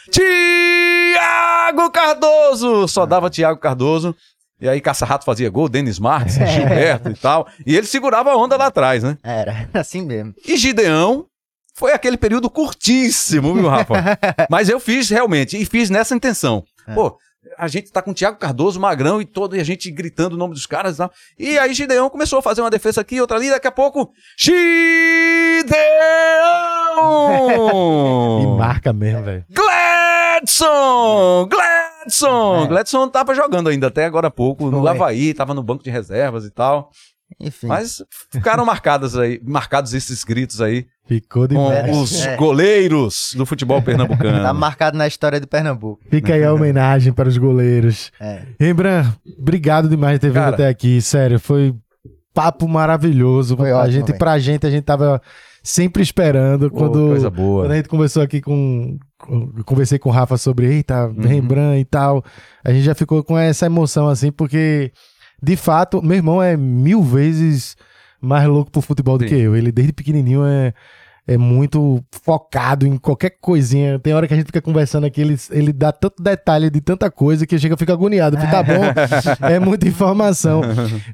Tiago 0.10 1.90
Cardoso! 1.90 2.88
Só 2.88 3.04
dava 3.04 3.28
Tiago 3.28 3.60
Cardoso. 3.60 4.16
E 4.58 4.66
aí 4.68 4.80
Caça-Rato 4.80 5.26
fazia 5.26 5.50
gol, 5.50 5.68
Denis 5.68 5.98
Marques, 5.98 6.36
Gilberto 6.36 7.10
e 7.10 7.14
tal. 7.14 7.46
E 7.66 7.76
ele 7.76 7.86
segurava 7.86 8.30
a 8.30 8.36
onda 8.36 8.56
lá 8.56 8.66
atrás, 8.66 9.02
né? 9.02 9.18
Era, 9.22 9.52
era 9.52 9.80
assim 9.80 10.00
mesmo. 10.02 10.34
E 10.46 10.56
Gideão 10.56 11.26
foi 11.74 11.92
aquele 11.92 12.16
período 12.16 12.48
curtíssimo, 12.48 13.52
viu, 13.52 13.68
Rafa? 13.68 13.94
Mas 14.48 14.70
eu 14.70 14.80
fiz 14.80 15.10
realmente, 15.10 15.60
e 15.60 15.66
fiz 15.66 15.90
nessa 15.90 16.14
intenção. 16.14 16.64
É. 16.88 16.94
Pô, 16.94 17.18
a 17.58 17.68
gente 17.68 17.90
tá 17.90 18.02
com 18.02 18.10
o 18.10 18.14
Thiago 18.14 18.38
Cardoso, 18.38 18.80
Magrão 18.80 19.20
e 19.20 19.24
todo, 19.24 19.56
e 19.56 19.60
a 19.60 19.64
gente 19.64 19.90
gritando 19.90 20.34
o 20.34 20.38
nome 20.38 20.54
dos 20.54 20.66
caras 20.66 20.94
e 20.94 20.98
tal. 20.98 21.10
E 21.38 21.58
aí 21.58 21.72
Gideão 21.74 22.10
começou 22.10 22.38
a 22.38 22.42
fazer 22.42 22.60
uma 22.60 22.70
defesa 22.70 23.00
aqui, 23.00 23.20
outra 23.20 23.36
ali, 23.36 23.50
daqui 23.50 23.66
a 23.66 23.72
pouco. 23.72 24.12
Gideão! 24.38 25.76
E 28.42 28.46
marca 28.58 28.92
mesmo, 28.92 29.22
velho. 29.22 29.44
Gladson! 29.50 31.48
Gladson! 31.48 32.64
É. 32.64 32.66
Gladson 32.66 33.08
tava 33.08 33.34
jogando 33.34 33.68
ainda 33.68 33.88
até 33.88 34.04
agora 34.04 34.28
há 34.28 34.30
pouco, 34.30 34.70
no 34.70 34.80
Foi. 34.80 34.90
Havaí, 34.90 35.34
tava 35.34 35.54
no 35.54 35.62
banco 35.62 35.84
de 35.84 35.90
reservas 35.90 36.44
e 36.44 36.50
tal. 36.50 36.90
Enfim. 37.38 37.66
Mas 37.66 38.02
ficaram 38.32 38.64
marcados 38.64 39.16
aí, 39.16 39.40
marcados 39.44 39.92
esses 39.92 40.24
gritos 40.24 40.60
aí 40.60 40.86
Ficou 41.06 41.42
com 41.42 41.54
demais. 41.54 41.96
os 41.96 42.24
É. 42.26 42.34
goleiros 42.36 43.32
do 43.36 43.44
futebol 43.44 43.80
pernambucano. 43.82 44.42
Tá 44.42 44.52
marcado 44.54 44.96
na 44.96 45.06
história 45.06 45.38
de 45.38 45.46
Pernambuco. 45.46 46.00
Fica 46.10 46.32
aí 46.34 46.42
a 46.42 46.52
homenagem 46.52 47.12
para 47.12 47.28
os 47.28 47.36
goleiros. 47.36 48.10
É. 48.18 48.42
Rembrandt, 48.58 49.10
obrigado 49.38 49.88
demais 49.88 50.18
por 50.18 50.22
ter 50.22 50.28
vindo 50.28 50.34
Cara. 50.42 50.54
até 50.54 50.68
aqui. 50.68 51.00
Sério, 51.02 51.38
foi 51.38 51.74
papo 52.34 52.66
maravilhoso. 52.66 53.56
Foi 53.56 53.70
a 53.70 53.78
ótimo, 53.78 53.92
gente, 53.92 54.12
pra 54.14 54.38
gente, 54.38 54.66
a 54.66 54.70
gente 54.70 54.84
tava 54.84 55.20
sempre 55.62 56.02
esperando. 56.02 56.70
Pô, 56.70 56.76
quando, 56.78 57.08
coisa 57.08 57.30
boa. 57.30 57.64
quando 57.64 57.72
a 57.72 57.76
gente 57.76 57.88
conversou 57.88 58.22
aqui 58.22 58.40
com, 58.40 58.98
com- 59.18 59.52
Conversei 59.64 59.98
com 59.98 60.08
o 60.08 60.12
Rafa 60.12 60.36
sobre, 60.38 60.66
eita, 60.66 61.06
Uhum. 61.06 61.20
Rembrandt 61.20 61.80
e 61.80 61.84
tal. 61.84 62.24
A 62.64 62.72
gente 62.72 62.82
já 62.84 62.94
ficou 62.94 63.22
com 63.22 63.36
essa 63.38 63.66
emoção, 63.66 64.08
assim, 64.08 64.30
porque, 64.32 64.90
de 65.42 65.56
fato, 65.56 66.02
meu 66.02 66.16
irmão 66.16 66.42
é 66.42 66.56
mil 66.56 67.02
vezes 67.02 67.76
mais 68.20 68.46
louco 68.48 68.70
pro 68.70 68.80
futebol 68.80 69.18
do 69.18 69.24
Sim. 69.24 69.28
que 69.30 69.34
eu. 69.36 69.54
Ele, 69.56 69.70
desde 69.72 69.92
pequenininho, 69.92 70.44
é. 70.44 70.72
É 71.28 71.36
muito 71.36 72.00
focado 72.24 72.86
em 72.86 72.96
qualquer 72.96 73.30
coisinha. 73.40 73.98
Tem 73.98 74.14
hora 74.14 74.28
que 74.28 74.34
a 74.34 74.36
gente 74.36 74.46
fica 74.46 74.62
conversando 74.62 75.06
aqui, 75.06 75.20
ele, 75.20 75.36
ele 75.50 75.72
dá 75.72 75.90
tanto 75.90 76.22
detalhe 76.22 76.70
de 76.70 76.80
tanta 76.80 77.10
coisa 77.10 77.44
que 77.44 77.58
chega, 77.58 77.74
eu 77.74 77.76
fico 77.76 77.90
agoniado. 77.90 78.36
Eu 78.36 78.40
fico, 78.40 78.52
tá 78.52 78.62
bom, 78.62 78.80
é 79.44 79.58
muita 79.58 79.88
informação. 79.88 80.60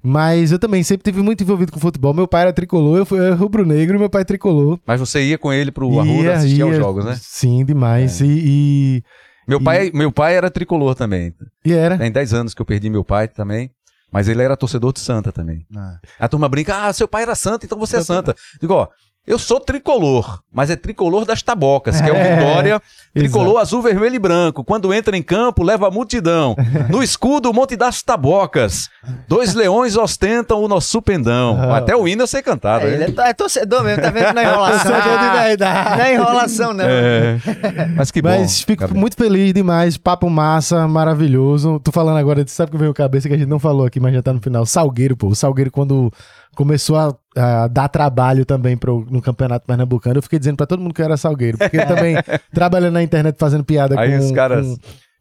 Mas 0.03 0.53
eu 0.53 0.59
também 0.59 0.83
sempre 0.83 1.11
tive 1.11 1.23
muito 1.23 1.43
envolvido 1.43 1.73
com 1.73 1.81
futebol. 1.81 2.13
Meu 2.13 2.29
pai 2.29 2.43
era 2.43 2.53
tricolor, 2.53 2.99
eu 2.99 3.07
fui 3.07 3.31
rubro-negro 3.31 3.97
e 3.97 3.99
meu 3.99 4.11
pai 4.11 4.21
é 4.21 4.25
tricolor. 4.27 4.79
Mas 4.87 5.01
você 5.01 5.23
ia 5.23 5.39
com 5.39 5.51
ele 5.51 5.71
pro 5.73 5.87
Arruda 5.99 6.13
Ia, 6.25 6.35
assistir 6.35 6.61
aos 6.61 6.73
ia. 6.75 6.79
jogos, 6.79 7.07
né? 7.07 7.17
Sim, 7.19 7.65
demais. 7.65 8.21
E, 8.21 8.27
e, 8.27 9.03
Meu 9.49 9.63
pai, 9.63 9.91
meu 9.95 10.13
pai 10.13 10.37
era 10.37 10.51
tricolor 10.51 10.95
também. 10.95 11.33
e 11.65 11.73
era. 11.73 11.97
Tem 11.97 12.13
10 12.13 12.35
anos 12.35 12.53
que 12.53 12.61
eu 12.61 12.67
perdi 12.67 12.91
meu 12.91 13.03
pai 13.03 13.29
também. 13.29 13.71
Mas 14.13 14.29
ele 14.29 14.43
era 14.43 14.57
torcedor 14.57 14.93
de 14.93 15.01
Santa 15.01 15.33
também. 15.33 15.67
Ah. 15.75 15.97
A 16.21 16.29
turma 16.29 16.49
brinca, 16.49 16.85
ah, 16.87 16.93
seu 16.93 17.09
pai 17.09 17.23
era 17.23 17.35
Santa, 17.35 17.65
então 17.65 17.79
você 17.79 17.97
é 17.97 18.03
Santa. 18.03 18.37
Digo, 18.61 18.75
ó, 18.75 18.89
eu 19.27 19.39
sou 19.39 19.59
tricolor, 19.59 20.43
mas 20.53 20.69
é 20.69 20.77
tricolor 20.77 21.25
das 21.25 21.43
tabocas, 21.43 22.01
que 22.01 22.09
é 22.09 22.13
o 22.13 22.17
É, 22.17 22.37
Vitória. 22.37 22.83
Tricolor 23.15 23.59
azul, 23.61 23.83
vermelho 23.83 24.15
e 24.15 24.19
branco. 24.19 24.65
Quando 24.65 24.93
entra 24.95 25.17
em 25.17 25.23
campo, 25.23 25.63
leva 25.63 25.89
a 25.89 25.91
multidão. 25.91 26.57
No 26.89 27.03
escudo, 27.05 27.51
o 27.51 27.53
Monte 27.53 27.77
das 27.77 28.03
Tabocas. 28.03 28.89
Dois 29.29 29.55
leões 29.55 29.97
ostentam 29.97 30.63
o 30.63 30.69
nosso 30.69 31.03
pendão. 31.03 31.59
Ah. 31.61 31.79
Até 31.79 31.95
o 31.95 32.09
hino 32.09 32.23
eu 32.23 32.27
sei 32.27 32.41
cantar, 32.43 32.81
É, 32.83 32.85
né? 32.87 33.05
ele 33.05 33.21
é, 33.21 33.29
é 33.29 33.33
torcedor 33.35 33.83
mesmo, 33.85 34.03
tá 34.03 34.11
vendo? 34.11 34.33
Não 34.35 34.41
é 34.43 34.45
enrolação. 34.51 34.93
Torcedor 34.93 35.19
de 35.19 35.25
Não 35.27 35.43
verdade. 35.43 36.01
é 36.01 36.15
enrolação, 36.15 36.73
não. 36.73 36.85
É. 36.87 37.39
Mas 37.97 38.11
que 38.11 38.23
bom. 38.23 38.29
Mas 38.31 38.63
fico 38.63 38.81
Gabriel. 38.81 39.01
muito 39.01 39.17
feliz 39.17 39.53
demais. 39.53 39.97
Papo 39.97 40.31
massa, 40.31 40.89
maravilhoso. 40.89 41.81
Tô 41.81 41.93
falando 41.93 42.17
agora, 42.17 42.43
sabe 42.47 42.71
o 42.71 42.73
que 42.73 42.79
veio 42.79 42.95
cabeça 42.95 43.29
que 43.29 43.35
a 43.35 43.39
gente 43.39 43.49
não 43.49 43.59
falou 43.59 43.85
aqui, 43.87 44.01
mas 44.01 44.15
já 44.15 44.23
tá 44.23 44.33
no 44.33 44.41
final. 44.41 44.65
Salgueiro, 44.65 45.17
pô. 45.17 45.29
O 45.29 45.35
Salgueiro, 45.35 45.71
quando 45.71 46.11
começou 46.55 46.97
a, 46.99 47.15
a 47.35 47.67
dar 47.67 47.89
trabalho 47.89 48.45
também 48.45 48.77
pro, 48.77 49.07
no 49.11 49.23
Campeonato 49.23 49.67
Pernambucano, 49.67 50.19
eu 50.19 50.23
fiquei 50.23 50.39
dizendo 50.39 50.57
pra 50.57 50.67
todo 50.67 50.81
mundo 50.81 50.93
que 50.95 51.01
eu 51.01 51.05
era 51.07 51.17
Salgueiro. 51.17 51.57
Porque 51.59 51.77
eu 51.79 51.87
também 51.87 52.15
trabalhando 52.53 52.93
na 52.95 53.02
internet 53.03 53.37
fazendo 53.39 53.65
piada 53.65 53.99
Aí 54.01 54.11
com, 54.19 54.25
os 54.25 54.33
caras- 54.33 54.67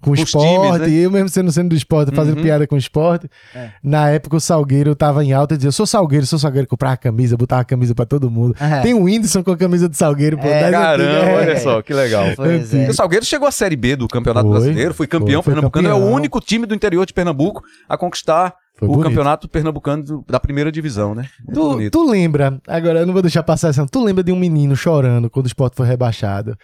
com, 0.02 0.10
com 0.10 0.14
esporte. 0.16 0.48
times, 0.48 0.80
né? 0.80 0.90
Eu 1.00 1.12
mesmo 1.12 1.30
sendo 1.30 1.52
sendo 1.52 1.70
do 1.70 1.76
esporte, 1.76 2.12
fazendo 2.16 2.38
Uhum. 2.38 2.44
piada 2.44 2.66
com 2.66 2.76
esporte. 2.76 3.30
É. 3.54 3.70
Na 3.84 4.10
época 4.10 4.36
o 4.38 4.40
Salgueiro 4.40 4.96
tava 4.96 5.24
em 5.24 5.32
alta 5.32 5.54
e 5.54 5.58
dizia: 5.58 5.68
Eu 5.68 5.72
sou 5.72 5.86
Salgueiro, 5.86 6.26
sou 6.26 6.40
Salgueiro. 6.40 6.68
Comprava 6.68 6.96
a 6.96 6.98
camisa, 6.98 7.38
botava 7.38 7.62
a 7.62 7.66
camisa 7.66 7.94
pra 7.94 8.06
todo 8.06 8.30
mundo. 8.32 8.56
É. 8.60 8.82
Tem 8.82 8.96
o 8.96 9.04
Whindersson 9.04 9.44
com 9.44 9.52
a 9.52 9.58
camisa 9.58 9.88
do 9.88 9.96
Salgueiro, 9.96 10.38
pô. 10.40 10.48
É, 10.48 10.72
Caramba, 10.72 11.04
antigas. 11.04 11.24
É. 11.28 11.36
olha 11.36 11.60
só, 11.60 11.82
que 11.84 11.94
legal. 11.94 12.24
É. 12.26 12.90
O 12.90 12.94
Salgueiro 12.96 13.24
chegou 13.26 13.48
à 13.48 13.52
Série 13.52 13.76
B 13.76 13.96
do 13.96 14.08
Campeonato 14.08 14.48
Foi, 14.48 14.56
Brasileiro, 14.58 14.94
foi 14.96 15.06
campeão 15.06 15.44
foi, 15.44 15.54
foi 15.54 15.62
pernambucano, 15.62 15.88
é 15.88 15.92
campeão. 15.92 16.10
o 16.12 16.16
único 16.16 16.40
time 16.42 16.66
do 16.66 16.74
interior 16.74 17.06
de 17.06 17.14
Pernambuco 17.14 17.62
a 17.88 17.96
conquistar 17.96 18.56
Foi 18.80 18.88
o 18.88 18.92
bonito. 18.94 19.08
Campeonato 19.10 19.48
Pernambucano 19.48 20.24
da 20.28 20.40
primeira 20.40 20.72
divisão, 20.72 21.14
né? 21.14 21.28
Tu, 21.54 21.92
tu 21.92 22.10
lembra, 22.10 22.60
agora 22.68 23.02
eu 23.02 23.06
não 23.06 23.14
vou 23.14 23.22
deixar 23.22 23.44
passar 23.44 23.70
essa, 23.70 23.86
tu 23.86 24.04
lembra 24.04 24.24
de 24.24 24.32
um 24.32 24.36
menino 24.36 24.76
chorando 24.76 25.30
quando 25.30 25.46
o 25.46 25.48
esporte 25.48 25.76
foi 25.76 25.86
rebaixado? 25.86 26.58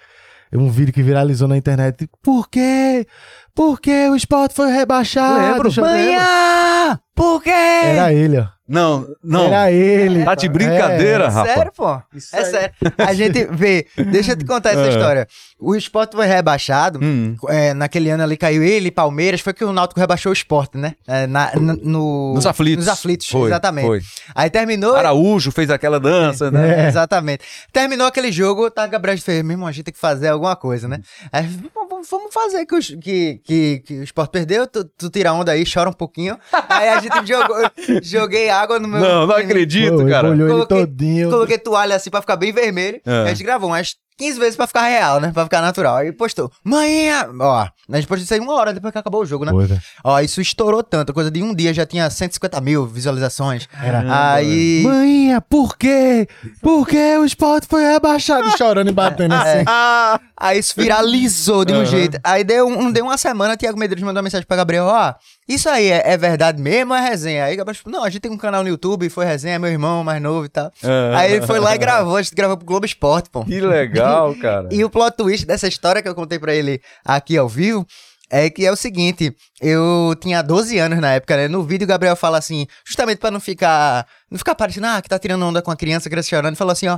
É 0.51 0.57
um 0.57 0.69
vídeo 0.69 0.93
que 0.93 1.03
viralizou 1.03 1.47
na 1.47 1.57
internet. 1.57 2.09
Por 2.23 2.49
quê? 2.49 3.05
Por 3.53 3.79
que 3.81 4.07
o 4.09 4.15
esporte 4.15 4.53
foi 4.53 4.71
rebaixado? 4.71 5.39
Lembro. 5.67 5.81
Manhã! 5.81 6.99
Por 7.15 7.41
quê? 7.41 7.49
Era 7.49 8.13
ele, 8.13 8.37
ó. 8.39 8.45
Não, 8.67 9.07
não. 9.23 9.45
Era 9.47 9.71
ele. 9.71 10.23
Tá 10.25 10.35
de 10.35 10.49
brincadeira, 10.49 11.23
É, 11.25 11.27
Rafa. 11.27 11.53
Sério, 11.53 11.71
pô? 11.75 11.89
É 12.33 12.43
sério. 12.43 12.71
A 12.97 13.13
gente 13.13 13.45
vê, 13.45 13.87
deixa 14.11 14.33
eu 14.33 14.35
te 14.37 14.45
contar 14.45 14.71
essa 14.71 14.81
É. 14.87 14.89
história. 14.89 15.27
O 15.59 15.75
esporte 15.75 16.15
foi 16.15 16.27
rebaixado. 16.27 16.99
Hum. 17.01 17.35
é, 17.49 17.73
naquele 17.73 18.09
ano 18.11 18.21
ali 18.23 18.37
caiu 18.37 18.61
ele, 18.63 18.91
Palmeiras. 18.91 19.41
Foi 19.41 19.53
que 19.53 19.63
o 19.65 19.73
Náutico 19.73 19.99
rebaixou 19.99 20.29
o 20.29 20.33
esporte, 20.33 20.77
né? 20.77 20.93
É, 21.07 21.25
na- 21.25 21.51
na- 21.55 21.73
no, 21.81 22.33
Nos 22.35 22.45
aflitos. 22.45 22.85
Nos 22.85 22.93
aflitos, 22.93 23.27
Foi, 23.27 23.49
exatamente. 23.49 23.85
foi. 23.87 24.01
Aí 24.35 24.49
terminou. 24.51 24.95
Araújo 24.95 25.51
fez 25.51 25.71
aquela 25.71 25.99
dança, 25.99 26.51
né? 26.51 26.85
É, 26.85 26.87
Exatamente. 26.87 27.43
Terminou 27.73 28.05
aquele 28.05 28.31
jogo, 28.31 28.69
tá, 28.69 28.85
Gabriel 28.85 29.17
fez, 29.17 29.41
meu 29.43 29.53
irmão, 29.53 29.67
a 29.67 29.71
gente 29.71 29.85
tem 29.85 29.93
que 29.93 29.99
fazer 29.99 30.27
alguma 30.27 30.55
coisa, 30.55 30.87
né? 30.87 30.99
Aí, 31.31 31.43
"V- 31.47 31.57
v- 31.63 32.07
vamos 32.09 32.31
fazer 32.33 32.63
que, 32.65 32.75
os- 32.75 32.95
que, 33.01 33.41
que, 33.43 33.79
que 33.85 33.93
o 33.99 34.03
Sport 34.03 34.29
perdeu, 34.29 34.67
tu, 34.67 34.85
tu 34.97 35.09
tira 35.09 35.33
onda 35.33 35.51
aí, 35.53 35.63
chora 35.65 35.89
um 35.89 35.93
pouquinho. 35.93 36.37
Aí 36.69 36.89
a 36.89 36.99
gente 36.99 37.13
jogou, 37.25 37.57
joguei 38.03 38.49
água 38.51 38.79
no 38.79 38.87
meu... 38.87 38.99
Não, 38.99 39.25
não 39.27 39.35
acredito, 39.35 39.97
Pô, 39.97 40.05
cara. 40.07 40.27
Coloquei- 40.35 40.77
todinho. 40.85 41.29
Coloquei 41.31 41.57
toalha 41.57 41.95
assim 41.95 42.09
pra 42.11 42.21
ficar 42.21 42.35
bem 42.35 42.51
vermelho. 42.51 43.01
É. 43.05 43.11
E 43.11 43.25
a 43.25 43.27
gente 43.33 43.43
gravou 43.43 43.69
umas 43.69 43.95
15 44.17 44.39
vezes 44.39 44.55
pra 44.55 44.67
ficar 44.67 44.87
real, 44.87 45.19
né? 45.19 45.31
Pra 45.31 45.43
ficar 45.43 45.61
natural. 45.61 45.97
Aí 45.97 46.11
postou, 46.11 46.51
manhã, 46.63 47.29
ó, 47.39 47.67
a 47.89 47.95
gente 47.95 48.07
postou 48.07 48.23
isso 48.23 48.33
aí 48.33 48.39
uma 48.39 48.53
hora 48.53 48.73
depois 48.73 48.91
que 48.91 48.97
acabou 48.97 49.21
o 49.21 49.25
jogo, 49.25 49.45
né? 49.45 49.51
Pô, 49.51 49.59
velho. 49.59 49.81
Ó, 50.03 50.19
isso 50.19 50.41
estourou 50.41 50.83
tanto, 50.83 51.13
coisa 51.13 51.29
de 51.29 51.43
um 51.43 51.53
dia 51.53 51.73
já 51.73 51.85
tinha 51.85 52.09
150 52.09 52.59
mil 52.61 52.85
visualizações. 52.85 53.67
Era. 53.81 54.33
Aí... 54.33 54.81
Mãinha, 54.83 55.41
por 55.41 55.77
quê? 55.77 56.27
Por 56.61 56.87
que 56.87 57.17
o 57.17 57.25
esporte 57.25 57.67
foi 57.67 57.83
rebaixado? 57.83 58.57
Chorando 58.57 58.89
e 58.89 58.93
batendo 58.93 59.35
assim. 59.35 59.63
Ah, 59.67 60.19
Aí 60.39 60.59
isso 60.59 60.73
viralizou 60.77 61.65
de 61.65 61.73
um 61.73 61.83
jeito. 61.83 62.19
Aí 62.23 62.43
deu, 62.43 62.67
um, 62.67 62.91
deu 62.91 63.05
uma 63.05 63.17
semana, 63.17 63.57
Tiago 63.57 63.79
Medeiros 63.79 64.03
mandou 64.03 64.17
uma 64.17 64.23
mensagem 64.23 64.45
pra 64.45 64.55
Gabriel, 64.55 64.85
ó, 64.85 65.15
isso 65.47 65.69
aí 65.69 65.89
é, 65.89 66.01
é 66.05 66.17
verdade 66.17 66.61
mesmo 66.61 66.93
ou 66.93 66.97
é 66.99 67.01
resenha? 67.01 67.45
Aí 67.45 67.55
Gabriel 67.55 67.81
falou, 67.81 67.99
não, 67.99 68.05
a 68.05 68.09
gente 68.09 68.21
tem 68.21 68.31
um 68.31 68.37
canal 68.37 68.63
no 68.63 68.69
YouTube, 68.69 69.09
foi 69.09 69.25
resenha, 69.25 69.55
é 69.55 69.59
meu 69.59 69.69
irmão 69.69 70.03
mais 70.03 70.21
novo 70.21 70.45
e 70.45 70.49
tal. 70.49 70.71
Ah. 70.83 71.19
Aí 71.19 71.33
ele 71.33 71.45
foi 71.47 71.59
lá 71.59 71.73
e 71.75 71.77
gravou, 71.77 72.17
a 72.17 72.21
gente 72.21 72.35
gravou 72.35 72.57
pro 72.57 72.65
Globo 72.65 72.85
Esporte, 72.85 73.29
pô. 73.29 73.45
que 73.45 73.61
legal, 73.61 74.35
cara. 74.41 74.67
E 74.71 74.83
o 74.83 74.89
plot 74.89 75.15
twist 75.15 75.45
dessa 75.45 75.67
história 75.67 76.01
que 76.01 76.09
eu 76.09 76.15
contei 76.15 76.37
pra 76.37 76.53
ele 76.53 76.81
aqui 77.05 77.37
ao 77.37 77.47
vivo 77.47 77.85
é 78.29 78.49
que 78.49 78.65
é 78.65 78.71
o 78.71 78.75
seguinte, 78.75 79.33
eu 79.61 80.13
tinha 80.21 80.41
12 80.41 80.77
anos 80.77 80.99
na 80.99 81.13
época, 81.13 81.35
né? 81.35 81.47
No 81.47 81.63
vídeo 81.63 81.85
o 81.85 81.87
Gabriel 81.87 82.15
fala 82.15 82.37
assim, 82.37 82.67
justamente 82.85 83.17
pra 83.17 83.31
não 83.31 83.39
ficar, 83.39 84.05
não 84.29 84.37
ficar 84.37 84.53
parecendo, 84.55 84.85
ah, 84.87 85.01
que 85.01 85.09
tá 85.09 85.17
tirando 85.17 85.43
onda 85.45 85.61
com 85.61 85.71
a 85.71 85.75
criança, 85.75 86.09
criança 86.09 86.29
chorando, 86.29 86.47
ele 86.49 86.55
falou 86.55 86.71
assim, 86.73 86.87
ó, 86.87 86.97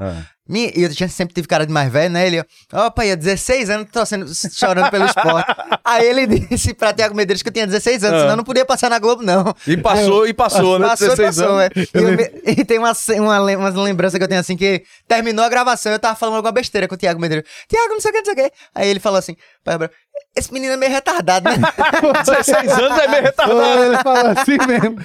e 0.51 0.73
eu 0.83 0.93
tinha, 0.93 1.07
sempre 1.07 1.33
tive 1.35 1.47
cara 1.47 1.65
de 1.65 1.71
mais 1.71 1.91
velho, 1.91 2.11
né? 2.11 2.25
Ele, 2.25 2.43
ó, 2.73 2.89
pai, 2.89 3.11
há 3.11 3.15
16 3.15 3.69
anos 3.69 3.87
tô 3.91 4.03
sendo, 4.05 4.25
chorando 4.51 4.89
pelo 4.89 5.05
esporte. 5.05 5.45
Aí 5.85 6.05
ele 6.07 6.25
disse 6.25 6.73
pra 6.73 6.91
Tiago 6.91 7.15
Medeiros 7.15 7.43
que 7.43 7.49
eu 7.49 7.53
tinha 7.53 7.67
16 7.67 8.03
anos, 8.03 8.17
Ah. 8.17 8.19
senão 8.21 8.33
eu 8.33 8.37
não 8.37 8.43
podia 8.43 8.65
passar 8.65 8.89
na 8.89 8.97
Globo, 8.99 9.21
não. 9.21 9.53
E 9.67 9.77
passou, 9.77 10.27
e 10.27 10.33
passou, 10.33 10.79
né? 10.79 10.87
Passou, 10.87 11.07
16 11.15 11.35
passou, 11.37 11.55
anos. 11.57 11.71
é. 11.77 11.81
E, 11.81 11.89
eu 11.93 12.53
e 12.61 12.65
tem 12.65 12.79
uma, 12.79 12.93
uma, 13.19 13.39
lem- 13.39 13.55
umas 13.57 13.75
lembranças 13.75 14.17
que 14.17 14.23
eu 14.23 14.27
tenho 14.27 14.41
assim, 14.41 14.57
que 14.57 14.83
terminou 15.07 15.45
a 15.45 15.49
gravação, 15.49 15.91
eu 15.91 15.99
tava 15.99 16.15
falando 16.15 16.37
alguma 16.37 16.51
besteira 16.51 16.87
com 16.87 16.95
o 16.95 16.97
Thiago 16.97 17.21
Medeiros. 17.21 17.47
Thiago, 17.67 17.93
não 17.93 18.01
sei 18.01 18.09
o 18.09 18.13
que, 18.13 18.19
não 18.19 18.25
sei 18.25 18.33
o 18.33 18.37
que. 18.49 18.51
Aí 18.73 18.89
ele 18.89 18.99
falou 18.99 19.19
assim, 19.19 19.35
pai, 19.63 19.75
Gabriel, 19.75 19.91
esse 20.35 20.51
menino 20.51 20.73
é 20.73 20.77
meio 20.77 20.91
retardado, 20.91 21.47
né? 21.47 21.57
16 22.51 22.79
anos 22.79 22.97
é 22.99 23.07
meio 23.07 23.23
retardado. 23.23 23.83
ele 23.83 23.97
fala 23.97 24.31
assim 24.31 24.57
mesmo. 24.67 24.97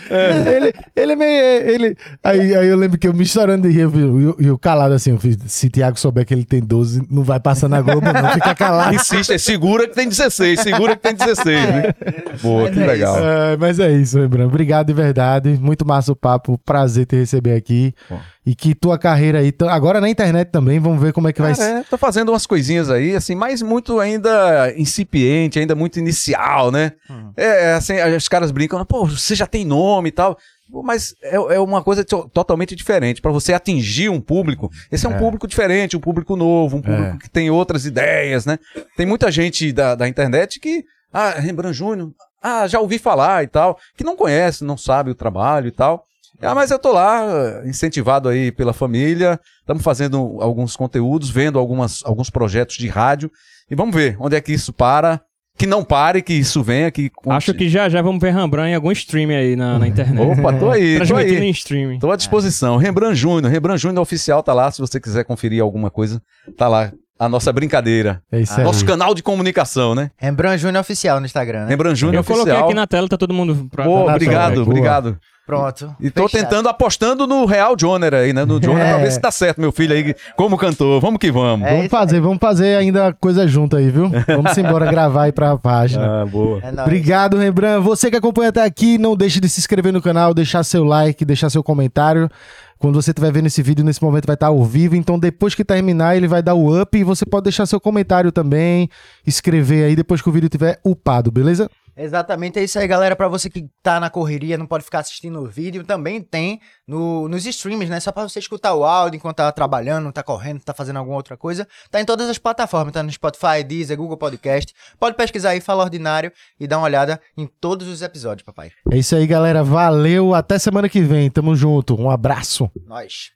Ele, 0.50 0.72
ele 0.96 1.12
é 1.12 1.16
meio. 1.16 1.42
Ele... 1.68 1.96
Aí, 2.22 2.54
aí 2.54 2.66
eu 2.68 2.76
lembro 2.76 2.98
que 2.98 3.06
eu 3.08 3.14
me 3.14 3.24
chorando 3.26 3.62
de 3.62 3.70
rir 3.74 3.80
e 3.82 3.84
o- 3.86 4.36
e 4.38 4.58
calado 4.58 4.94
assim. 4.94 5.10
eu 5.10 5.18
fiz, 5.18 5.36
se 5.46 5.68
Thiago 5.70 5.98
souber 5.98 6.24
que 6.24 6.32
ele 6.34 6.44
tem 6.44 6.60
12, 6.60 7.06
não 7.10 7.22
vai 7.22 7.38
passar 7.40 7.68
na 7.68 7.80
Globo, 7.80 8.00
não. 8.12 8.30
Fica 8.32 8.54
calado. 8.54 8.94
Insiste, 8.94 9.38
segura 9.38 9.86
que 9.88 9.94
tem 9.94 10.08
16, 10.08 10.60
segura 10.60 10.96
que 10.96 11.02
tem 11.02 11.14
16, 11.14 11.44
né? 11.68 11.94
Boa, 12.42 12.70
que 12.70 12.80
é 12.80 12.86
legal. 12.86 13.16
É, 13.18 13.56
mas 13.56 13.78
é 13.78 13.90
isso, 13.92 14.18
lembrando. 14.18 14.48
Obrigado 14.48 14.86
de 14.86 14.92
verdade. 14.92 15.58
Muito 15.60 15.86
massa 15.86 16.12
o 16.12 16.16
papo. 16.16 16.58
Prazer 16.64 17.06
te 17.06 17.16
receber 17.16 17.54
aqui. 17.56 17.94
Bom. 18.08 18.20
E 18.46 18.54
que 18.54 18.74
tua 18.74 18.98
carreira 18.98 19.38
aí, 19.38 19.52
agora 19.70 20.02
na 20.02 20.08
internet 20.10 20.50
também, 20.50 20.78
vamos 20.78 21.00
ver 21.00 21.14
como 21.14 21.26
é 21.28 21.32
que 21.32 21.40
vai 21.40 21.54
ser. 21.54 21.62
É, 21.78 21.82
tô 21.84 21.96
fazendo 21.96 22.28
umas 22.30 22.44
coisinhas 22.46 22.90
aí, 22.90 23.16
assim, 23.16 23.34
mas 23.34 23.62
muito 23.62 23.98
ainda 23.98 24.70
incipiente, 24.76 25.58
ainda 25.58 25.74
muito 25.74 25.98
inicial, 25.98 26.70
né? 26.70 26.92
É, 27.36 27.44
é, 27.70 27.72
assim, 27.74 27.94
os 28.16 28.28
caras 28.28 28.50
brincam, 28.50 28.84
pô, 28.84 29.06
você 29.06 29.34
já 29.34 29.46
tem 29.46 29.64
nome 29.64 30.10
e 30.10 30.12
tal. 30.12 30.36
Mas 30.82 31.14
é, 31.22 31.36
é 31.36 31.60
uma 31.60 31.82
coisa 31.82 32.04
to- 32.04 32.28
totalmente 32.34 32.74
diferente. 32.74 33.20
Pra 33.22 33.30
você 33.30 33.52
atingir 33.54 34.08
um 34.08 34.20
público, 34.20 34.70
esse 34.90 35.06
é 35.06 35.08
um 35.08 35.16
público 35.18 35.46
diferente, 35.46 35.96
um 35.96 36.00
público 36.00 36.36
novo, 36.36 36.76
um 36.78 36.82
público 36.82 37.16
É. 37.16 37.18
que 37.18 37.30
tem 37.30 37.50
outras 37.50 37.86
ideias, 37.86 38.44
né? 38.44 38.58
Tem 38.96 39.06
muita 39.06 39.30
gente 39.30 39.72
da, 39.72 39.94
da 39.94 40.08
internet 40.08 40.58
que, 40.60 40.84
ah, 41.12 41.30
Rembrandt 41.38 41.76
Júnior, 41.78 42.10
ah, 42.42 42.66
já 42.66 42.80
ouvi 42.80 42.98
falar 42.98 43.42
e 43.44 43.46
tal, 43.46 43.78
que 43.96 44.04
não 44.04 44.16
conhece, 44.16 44.64
não 44.64 44.76
sabe 44.76 45.10
o 45.10 45.14
trabalho 45.14 45.68
e 45.68 45.72
tal. 45.72 46.04
Ah, 46.40 46.54
mas 46.54 46.70
eu 46.70 46.78
tô 46.78 46.92
lá, 46.92 47.62
incentivado 47.64 48.28
aí 48.28 48.52
pela 48.52 48.72
família, 48.72 49.40
estamos 49.60 49.82
fazendo 49.82 50.38
alguns 50.40 50.76
conteúdos, 50.76 51.30
vendo 51.30 51.58
algumas, 51.58 52.02
alguns 52.04 52.28
projetos 52.28 52.76
de 52.76 52.88
rádio, 52.88 53.30
e 53.70 53.74
vamos 53.74 53.94
ver 53.94 54.16
onde 54.20 54.36
é 54.36 54.40
que 54.40 54.52
isso 54.52 54.72
para, 54.72 55.20
que 55.56 55.66
não 55.66 55.84
pare, 55.84 56.20
que 56.20 56.32
isso 56.32 56.62
venha, 56.62 56.90
que... 56.90 57.10
Acho 57.28 57.54
que 57.54 57.68
já 57.68 57.88
já 57.88 58.02
vamos 58.02 58.20
ver 58.20 58.34
Rembrandt 58.34 58.70
em 58.70 58.74
algum 58.74 58.90
stream 58.90 59.30
aí 59.30 59.54
na, 59.54 59.78
na 59.78 59.86
internet. 59.86 60.40
Opa, 60.40 60.52
tô 60.52 60.70
aí, 60.70 61.06
tô 61.06 61.16
aí. 61.16 61.36
em 61.36 61.50
streaming. 61.50 61.98
Tô 61.98 62.10
à 62.10 62.16
disposição. 62.16 62.76
Rembrandt 62.76 63.14
Júnior, 63.14 63.50
Rembrandt 63.50 63.80
Júnior 63.80 64.02
oficial 64.02 64.42
tá 64.42 64.52
lá, 64.52 64.70
se 64.70 64.80
você 64.80 64.98
quiser 64.98 65.24
conferir 65.24 65.62
alguma 65.62 65.90
coisa, 65.90 66.20
tá 66.56 66.68
lá. 66.68 66.92
A 67.16 67.28
nossa 67.28 67.52
brincadeira. 67.52 68.20
É 68.30 68.40
isso 68.40 68.58
aí. 68.58 68.64
Nosso 68.64 68.84
canal 68.84 69.14
de 69.14 69.22
comunicação, 69.22 69.94
né? 69.94 70.10
Rembrandt 70.16 70.60
Júnior 70.60 70.80
Oficial 70.80 71.20
no 71.20 71.26
Instagram, 71.26 71.66
né? 71.66 71.68
Rembrandt 71.68 72.00
Júnior 72.00 72.20
Eu 72.20 72.24
coloquei 72.24 72.52
oficial. 72.52 72.68
aqui 72.68 72.74
na 72.74 72.86
tela, 72.88 73.08
tá 73.08 73.16
todo 73.16 73.32
mundo 73.32 73.68
pra... 73.70 73.84
Pô, 73.84 74.06
na 74.06 74.14
obrigado, 74.14 74.62
obrigado. 74.62 75.16
Pronto. 75.46 75.94
E 76.00 76.10
tô 76.10 76.26
Fechado. 76.26 76.48
tentando, 76.48 76.68
apostando 76.70 77.26
no 77.26 77.44
Real 77.44 77.74
Joner 77.78 78.14
aí, 78.14 78.32
né? 78.32 78.44
No 78.46 78.62
Joner, 78.62 78.78
pra 78.88 78.98
É. 78.98 79.02
ver 79.02 79.12
se 79.12 79.20
dá 79.20 79.30
certo, 79.30 79.60
meu 79.60 79.70
filho 79.70 79.92
aí, 79.94 80.14
como 80.36 80.56
cantor. 80.56 81.00
Vamos 81.02 81.18
que 81.18 81.30
vamos. 81.30 81.66
É 81.68 81.76
Vamos 81.76 81.88
fazer, 81.90 82.20
vamos 82.20 82.38
fazer 82.40 82.76
ainda 82.78 83.12
coisa 83.12 83.46
junto 83.46 83.76
aí, 83.76 83.90
viu? 83.90 84.10
Vamos 84.26 84.56
embora 84.56 84.86
gravar 84.90 85.24
aí 85.24 85.32
pra 85.32 85.56
página. 85.58 86.22
Ah, 86.22 86.26
boa. 86.26 86.60
É. 86.62 86.82
Obrigado, 86.82 87.36
Rembrandt. 87.36 87.84
Você 87.84 88.10
que 88.10 88.16
acompanha 88.16 88.48
até 88.48 88.62
aqui, 88.64 88.96
não 88.96 89.14
deixe 89.14 89.38
de 89.38 89.48
se 89.48 89.60
inscrever 89.60 89.92
no 89.92 90.00
canal, 90.00 90.32
deixar 90.32 90.62
seu 90.64 90.82
like, 90.82 91.24
deixar 91.24 91.50
seu 91.50 91.62
comentário. 91.62 92.30
Quando 92.78 93.00
você 93.00 93.10
estiver 93.12 93.32
vendo 93.32 93.46
esse 93.46 93.62
vídeo, 93.62 93.84
nesse 93.84 94.02
momento 94.02 94.26
vai 94.26 94.34
estar 94.34 94.48
ao 94.48 94.62
vivo. 94.64 94.96
Então, 94.96 95.18
depois 95.18 95.54
que 95.54 95.64
terminar, 95.64 96.16
ele 96.16 96.26
vai 96.28 96.42
dar 96.42 96.54
o 96.54 96.80
up 96.80 96.98
e 96.98 97.04
você 97.04 97.24
pode 97.24 97.44
deixar 97.44 97.64
seu 97.66 97.80
comentário 97.80 98.32
também, 98.32 98.88
escrever 99.26 99.84
aí 99.84 99.96
depois 99.96 100.20
que 100.20 100.28
o 100.28 100.32
vídeo 100.32 100.46
estiver 100.46 100.78
upado, 100.84 101.30
beleza? 101.30 101.70
Exatamente, 101.96 102.58
é 102.58 102.64
isso 102.64 102.78
aí, 102.78 102.86
galera. 102.86 103.14
Pra 103.14 103.28
você 103.28 103.48
que 103.48 103.66
tá 103.82 104.00
na 104.00 104.10
correria, 104.10 104.58
não 104.58 104.66
pode 104.66 104.84
ficar 104.84 105.00
assistindo 105.00 105.40
o 105.40 105.46
vídeo, 105.46 105.84
também 105.84 106.20
tem 106.20 106.60
no, 106.86 107.28
nos 107.28 107.46
streams, 107.46 107.88
né? 107.88 108.00
Só 108.00 108.10
pra 108.10 108.24
você 108.24 108.38
escutar 108.38 108.74
o 108.74 108.84
áudio 108.84 109.16
enquanto 109.16 109.36
tá 109.36 109.52
trabalhando, 109.52 110.12
tá 110.12 110.22
correndo, 110.22 110.62
tá 110.62 110.74
fazendo 110.74 110.98
alguma 110.98 111.16
outra 111.16 111.36
coisa. 111.36 111.66
Tá 111.90 112.00
em 112.00 112.04
todas 112.04 112.28
as 112.28 112.38
plataformas, 112.38 112.92
tá 112.92 113.02
no 113.02 113.12
Spotify, 113.12 113.62
Deezer, 113.66 113.96
Google 113.96 114.16
Podcast. 114.16 114.74
Pode 114.98 115.16
pesquisar 115.16 115.50
aí, 115.50 115.60
Fala 115.60 115.84
Ordinário 115.84 116.32
e 116.58 116.66
dar 116.66 116.78
uma 116.78 116.84
olhada 116.84 117.20
em 117.36 117.46
todos 117.46 117.86
os 117.88 118.02
episódios, 118.02 118.44
papai. 118.44 118.70
É 118.90 118.96
isso 118.96 119.14
aí, 119.14 119.26
galera. 119.26 119.62
Valeu. 119.62 120.34
Até 120.34 120.58
semana 120.58 120.88
que 120.88 121.00
vem. 121.00 121.30
Tamo 121.30 121.54
junto. 121.54 122.00
Um 122.00 122.10
abraço. 122.10 122.70
Nós. 122.86 123.34